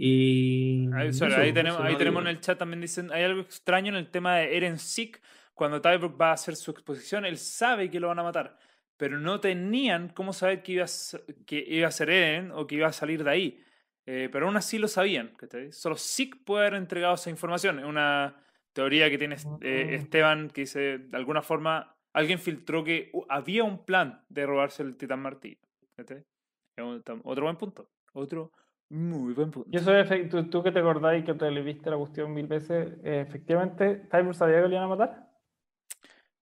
Y 0.00 0.88
Ahí, 0.94 1.12
sorry, 1.12 1.32
eso, 1.32 1.40
ahí 1.40 1.52
tenemos, 1.52 1.80
ahí 1.80 1.96
tenemos 1.96 2.22
en 2.22 2.28
el 2.28 2.40
chat 2.40 2.56
también 2.56 2.80
dicen, 2.80 3.10
hay 3.10 3.24
algo 3.24 3.40
extraño 3.40 3.88
en 3.88 3.96
el 3.96 4.08
tema 4.08 4.36
de 4.36 4.56
Eren 4.56 4.78
Sick. 4.78 5.20
Cuando 5.54 5.80
Tyberg 5.80 6.20
va 6.20 6.30
a 6.30 6.34
hacer 6.34 6.54
su 6.54 6.70
exposición, 6.70 7.24
él 7.24 7.36
sabe 7.36 7.90
que 7.90 7.98
lo 7.98 8.06
van 8.06 8.20
a 8.20 8.22
matar, 8.22 8.56
pero 8.96 9.18
no 9.18 9.40
tenían 9.40 10.10
cómo 10.10 10.32
saber 10.32 10.62
que 10.62 10.70
iba 10.70 10.84
a, 10.84 10.88
que 11.44 11.64
iba 11.66 11.88
a 11.88 11.90
ser 11.90 12.10
Eren 12.10 12.52
o 12.52 12.64
que 12.68 12.76
iba 12.76 12.86
a 12.86 12.92
salir 12.92 13.24
de 13.24 13.30
ahí. 13.30 13.64
Eh, 14.06 14.28
pero 14.30 14.46
aún 14.46 14.56
así 14.56 14.78
lo 14.78 14.86
sabían. 14.86 15.34
¿cachai? 15.36 15.72
Solo 15.72 15.96
Sick 15.96 16.44
puede 16.44 16.68
haber 16.68 16.78
entregado 16.78 17.16
esa 17.16 17.30
información. 17.30 17.80
Es 17.80 17.84
una 17.84 18.36
teoría 18.72 19.10
que 19.10 19.18
tiene 19.18 19.34
eh, 19.62 19.86
Mm. 19.88 19.94
Esteban 19.94 20.50
que 20.50 20.60
dice, 20.60 20.98
de 20.98 21.16
alguna 21.16 21.42
forma, 21.42 21.96
alguien 22.12 22.38
filtró 22.38 22.84
que 22.84 23.10
uh, 23.12 23.24
había 23.28 23.64
un 23.64 23.84
plan 23.84 24.24
de 24.28 24.46
robarse 24.46 24.84
el 24.84 24.96
Titán 24.96 25.22
Martillo. 25.22 25.58
otro 27.24 27.42
buen 27.42 27.56
punto. 27.56 27.90
Otro 28.12 28.52
muy 28.90 29.34
buen 29.34 29.50
punto. 29.50 29.68
Y 29.70 29.76
eso 29.76 29.94
es, 29.96 30.08
efe- 30.10 30.28
tú, 30.30 30.48
tú 30.48 30.62
que 30.62 30.72
te 30.72 30.78
acordás 30.78 31.18
y 31.18 31.24
que 31.24 31.34
te 31.34 31.50
le 31.50 31.62
viste 31.62 31.90
la 31.90 31.96
cuestión 31.96 32.32
mil 32.32 32.46
veces, 32.46 32.94
eh, 33.04 33.24
efectivamente, 33.26 33.96
¿Tyler 34.10 34.34
sabía 34.34 34.62
que 34.62 34.68
le 34.68 34.74
iban 34.76 34.84
a 34.84 34.88
matar? 34.96 35.28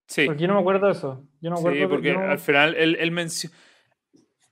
Sí. 0.06 0.27
Porque 0.27 0.43
yo 0.43 0.48
no 0.48 0.55
me 0.55 0.60
acuerdo 0.60 0.86
de 0.86 0.93
eso. 0.93 1.28
Yo 1.40 1.51
no 1.51 1.56
me 1.56 1.60
acuerdo 1.60 1.74
Sí, 1.77 1.81
de- 1.81 1.89
porque 1.89 2.09
yo 2.09 2.14
no- 2.14 2.31
al 2.31 2.39
final 2.39 2.74
él, 2.77 2.97
él 3.01 3.10
mencio- 3.10 3.51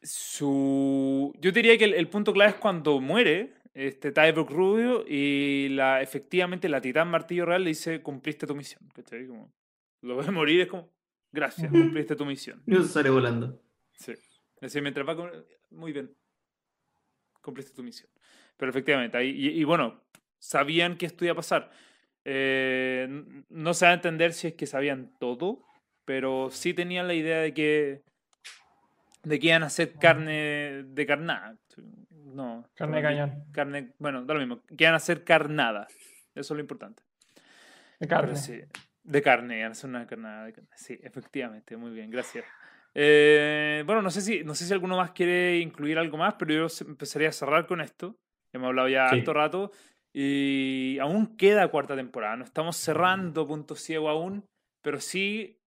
su 0.02 1.32
Yo 1.40 1.52
diría 1.52 1.76
que 1.78 1.84
el, 1.84 1.94
el 1.94 2.08
punto 2.08 2.32
clave 2.32 2.50
es 2.50 2.56
cuando 2.56 3.00
muere 3.00 3.54
este 3.72 4.12
Tyberg 4.12 4.48
Rubio 4.50 5.04
y 5.08 5.68
la, 5.70 6.00
efectivamente 6.02 6.68
la 6.68 6.80
Titán 6.80 7.08
Martillo 7.08 7.46
Real 7.46 7.62
le 7.64 7.70
dice 7.70 8.02
cumpliste 8.02 8.46
tu 8.46 8.54
misión. 8.54 8.80
¿cachai? 8.94 9.26
Como, 9.26 9.52
lo 10.02 10.16
ve 10.16 10.30
morir 10.30 10.60
es 10.62 10.66
como 10.68 10.90
gracias, 11.32 11.70
cumpliste 11.70 12.14
tu 12.16 12.24
misión. 12.24 12.62
Y 12.66 12.74
eso 12.74 12.84
sale 12.84 13.10
volando. 13.10 13.60
Sí. 13.92 14.12
Es 14.12 14.60
decir, 14.60 14.82
mientras 14.82 15.06
va 15.08 15.16
con- 15.16 15.30
muy 15.70 15.92
bien. 15.92 16.14
Cumpliste 17.44 17.74
tu 17.74 17.82
misión. 17.82 18.10
Pero 18.56 18.70
efectivamente, 18.70 19.18
ahí, 19.18 19.30
y, 19.30 19.60
y 19.60 19.64
bueno, 19.64 20.02
sabían 20.38 20.96
que 20.96 21.06
esto 21.06 21.24
iba 21.24 21.32
a 21.32 21.36
pasar. 21.36 21.70
Eh, 22.24 23.06
no 23.50 23.74
se 23.74 23.84
va 23.84 23.92
a 23.92 23.94
entender 23.94 24.32
si 24.32 24.48
es 24.48 24.54
que 24.54 24.66
sabían 24.66 25.12
todo, 25.20 25.62
pero 26.06 26.48
sí 26.50 26.72
tenían 26.72 27.06
la 27.06 27.14
idea 27.14 27.38
de 27.38 27.52
que 27.52 28.02
de 29.22 29.38
que 29.38 29.48
iban 29.48 29.62
a 29.62 29.66
hacer 29.66 29.94
carne 29.94 30.84
de 30.86 31.06
carnada. 31.06 31.56
No. 32.10 32.68
Carne 32.74 32.96
de 32.96 33.02
cañón. 33.02 33.44
Carne, 33.52 33.92
bueno, 33.98 34.24
da 34.24 34.34
lo 34.34 34.40
mismo. 34.40 34.62
Que 34.66 34.84
iban 34.84 34.94
a 34.94 34.98
hacer 34.98 35.24
carnada. 35.24 35.86
Eso 36.34 36.54
es 36.54 36.56
lo 36.56 36.60
importante. 36.60 37.02
De 38.00 38.08
carne. 38.08 38.36
sí, 38.36 38.60
de 39.02 39.22
carne, 39.22 39.58
iban 39.58 39.68
a 39.68 39.72
hacer 39.72 39.90
una 39.90 40.06
carnada 40.06 40.46
de 40.46 40.52
carne. 40.52 40.70
Sí, 40.76 40.98
efectivamente, 41.02 41.76
muy 41.76 41.92
bien, 41.92 42.10
gracias. 42.10 42.44
Eh, 42.94 43.82
bueno, 43.86 44.02
no 44.02 44.10
sé, 44.10 44.20
si, 44.20 44.44
no 44.44 44.54
sé 44.54 44.64
si 44.66 44.72
alguno 44.72 44.96
más 44.96 45.10
quiere 45.10 45.58
incluir 45.58 45.98
algo 45.98 46.16
más, 46.16 46.34
pero 46.34 46.54
yo 46.54 46.66
empezaría 46.86 47.28
a 47.28 47.32
cerrar 47.32 47.66
con 47.66 47.80
esto. 47.80 48.16
Hemos 48.52 48.68
hablado 48.68 48.88
ya 48.88 49.08
Sí. 49.10 49.16
harto 49.18 49.32
rato 49.32 49.72
y 50.12 50.98
aún 51.00 51.36
queda 51.36 51.68
cuarta 51.68 51.96
temporada. 51.96 52.36
No 52.36 52.44
estamos 52.44 52.76
cerrando 52.76 53.46
punto 53.48 53.74
ciego 53.74 54.08
aún, 54.08 54.44
pero 54.80 55.00
sí 55.00 55.58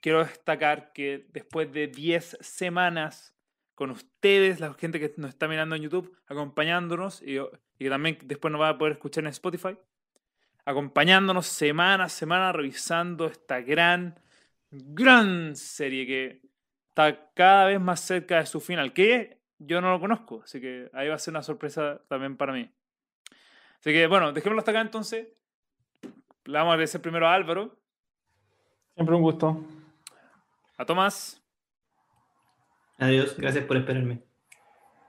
quiero 0.00 0.24
destacar 0.24 0.92
que 0.92 1.26
después 1.32 1.72
de 1.72 1.86
10 1.86 2.36
semanas 2.40 3.34
con 3.74 3.90
ustedes, 3.90 4.60
la 4.60 4.72
gente 4.74 5.00
que 5.00 5.12
nos 5.16 5.30
está 5.30 5.48
mirando 5.48 5.74
en 5.74 5.82
YouTube, 5.82 6.16
acompañándonos 6.26 7.22
y, 7.22 7.38
y 7.38 7.44
que 7.78 7.88
también 7.88 8.18
después 8.24 8.52
nos 8.52 8.60
va 8.60 8.68
a 8.68 8.78
poder 8.78 8.92
escuchar 8.92 9.24
en 9.24 9.30
Spotify, 9.30 9.76
acompañándonos 10.64 11.46
semana 11.46 12.04
a 12.04 12.08
semana, 12.08 12.52
revisando 12.52 13.26
esta 13.26 13.60
gran, 13.62 14.18
gran 14.70 15.56
serie 15.56 16.06
que 16.06 16.40
está 16.94 17.32
cada 17.34 17.66
vez 17.66 17.80
más 17.80 17.98
cerca 18.00 18.38
de 18.38 18.46
su 18.46 18.60
final, 18.60 18.92
que 18.92 19.40
yo 19.58 19.80
no 19.80 19.90
lo 19.90 19.98
conozco, 19.98 20.42
así 20.44 20.60
que 20.60 20.88
ahí 20.92 21.08
va 21.08 21.16
a 21.16 21.18
ser 21.18 21.32
una 21.32 21.42
sorpresa 21.42 22.00
también 22.08 22.36
para 22.36 22.52
mí. 22.52 22.70
Así 23.80 23.92
que 23.92 24.06
bueno, 24.06 24.32
dejémoslo 24.32 24.60
hasta 24.60 24.70
acá 24.70 24.80
entonces. 24.80 25.26
Le 26.44 26.52
vamos 26.52 26.70
a 26.70 26.74
agradecer 26.74 27.02
primero 27.02 27.26
a 27.26 27.34
Álvaro, 27.34 27.76
Siempre 28.94 29.16
un 29.16 29.22
gusto. 29.22 29.64
a 30.76 30.84
Tomás, 30.84 31.42
Adiós, 32.98 33.36
gracias 33.36 33.64
por 33.64 33.76
esperarme. 33.76 34.22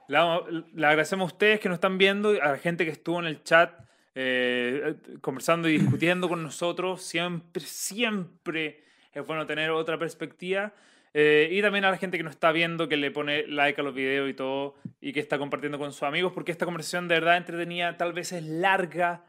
Le, 0.08 0.18
agradecemos 0.18 1.30
a 1.30 1.34
ustedes 1.34 1.60
que 1.60 1.70
nos 1.70 1.76
están 1.76 2.00
viendo, 2.00 2.30
a 2.30 2.52
la 2.52 2.58
gente 2.58 2.84
que 2.84 2.92
estuvo 2.92 3.20
en 3.20 3.26
el 3.26 3.44
chat 3.44 3.80
eh, 4.16 4.96
conversando 5.22 5.70
y 5.70 5.78
discutiendo 5.78 6.28
con 6.28 6.42
nosotros. 6.42 7.04
Siempre, 7.04 7.62
siempre 7.62 8.84
es 9.14 9.26
bueno 9.28 9.46
tener 9.46 9.70
otra 9.70 10.00
perspectiva. 10.00 10.74
Eh, 11.18 11.48
y 11.50 11.62
también 11.62 11.86
a 11.86 11.92
la 11.92 11.98
gente 11.98 12.18
que 12.18 12.24
nos 12.26 12.34
está 12.34 12.52
viendo, 12.52 12.90
que 12.90 12.98
le 12.98 13.10
pone 13.10 13.48
like 13.48 13.80
a 13.80 13.84
los 13.86 13.96
videos 13.96 14.30
y 14.30 14.34
todo, 14.34 14.76
y 15.00 15.14
que 15.14 15.22
está 15.22 15.38
compartiendo 15.38 15.80
con 15.80 15.94
sus 15.94 16.04
amigos, 16.04 16.34
porque 16.34 16.52
esta 16.52 16.66
conversación 16.66 17.08
de 17.08 17.16
verdad 17.16 17.38
entretenida, 17.38 17.96
tal 17.96 18.12
vez 18.12 18.34
es 18.34 18.44
larga, 18.44 19.24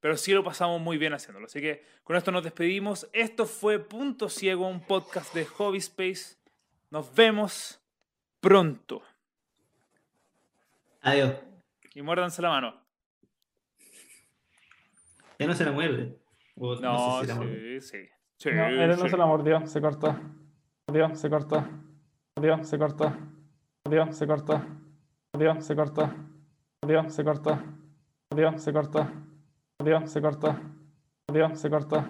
pero 0.00 0.18
sí 0.18 0.34
lo 0.34 0.44
pasamos 0.44 0.78
muy 0.82 0.98
bien 0.98 1.14
haciéndolo. 1.14 1.46
Así 1.46 1.62
que 1.62 1.86
con 2.04 2.16
esto 2.16 2.32
nos 2.32 2.44
despedimos. 2.44 3.08
Esto 3.14 3.46
fue 3.46 3.78
Punto 3.78 4.28
Ciego, 4.28 4.68
un 4.68 4.82
podcast 4.82 5.34
de 5.34 5.46
Hobby 5.46 5.78
Space. 5.78 6.36
Nos 6.90 7.14
vemos 7.14 7.80
pronto. 8.40 9.00
Adiós. 11.00 11.36
Y 11.94 12.02
muérdanse 12.02 12.42
la 12.42 12.50
mano. 12.50 12.78
Ya 15.38 15.46
no 15.46 15.54
se 15.54 15.64
la 15.64 15.72
muerde. 15.72 16.14
No, 16.56 17.20
sé 17.20 17.22
si 17.22 17.26
la 17.26 17.34
muerde. 17.36 17.80
sí, 17.80 17.88
sí. 17.88 18.08
Sí, 18.36 18.50
No, 18.52 18.66
él 18.66 18.90
no 18.90 19.08
se 19.08 19.16
la 19.16 19.24
mordió, 19.24 19.66
se 19.66 19.80
cortó. 19.80 20.14
Mordió, 20.88 21.14
se 21.14 21.30
cortó. 21.30 21.64
Mordió, 22.36 22.64
se 22.64 22.78
cortó. 22.78 23.12
Mordió, 23.84 24.12
se 24.12 24.26
cortó. 24.26 24.60
Mordió, 25.32 25.60
se 25.60 25.76
cortó. 25.76 26.10
Mordió, 26.82 27.08
se 27.10 27.24
cortó. 27.24 27.58
Mordió, 28.30 28.58
se 28.58 28.72
cortó. 28.72 29.06
Mordió, 29.78 30.06
se 30.06 30.20
cortó. 30.20 30.54
Mordió, 31.28 31.56
se 31.56 31.70
cortó. 31.70 32.04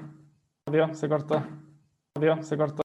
Mordió, 0.67 0.95
se 0.95 1.09
cortó. 1.09 1.43
Mordió, 2.15 2.43
se 2.43 2.57
cortó. 2.57 2.81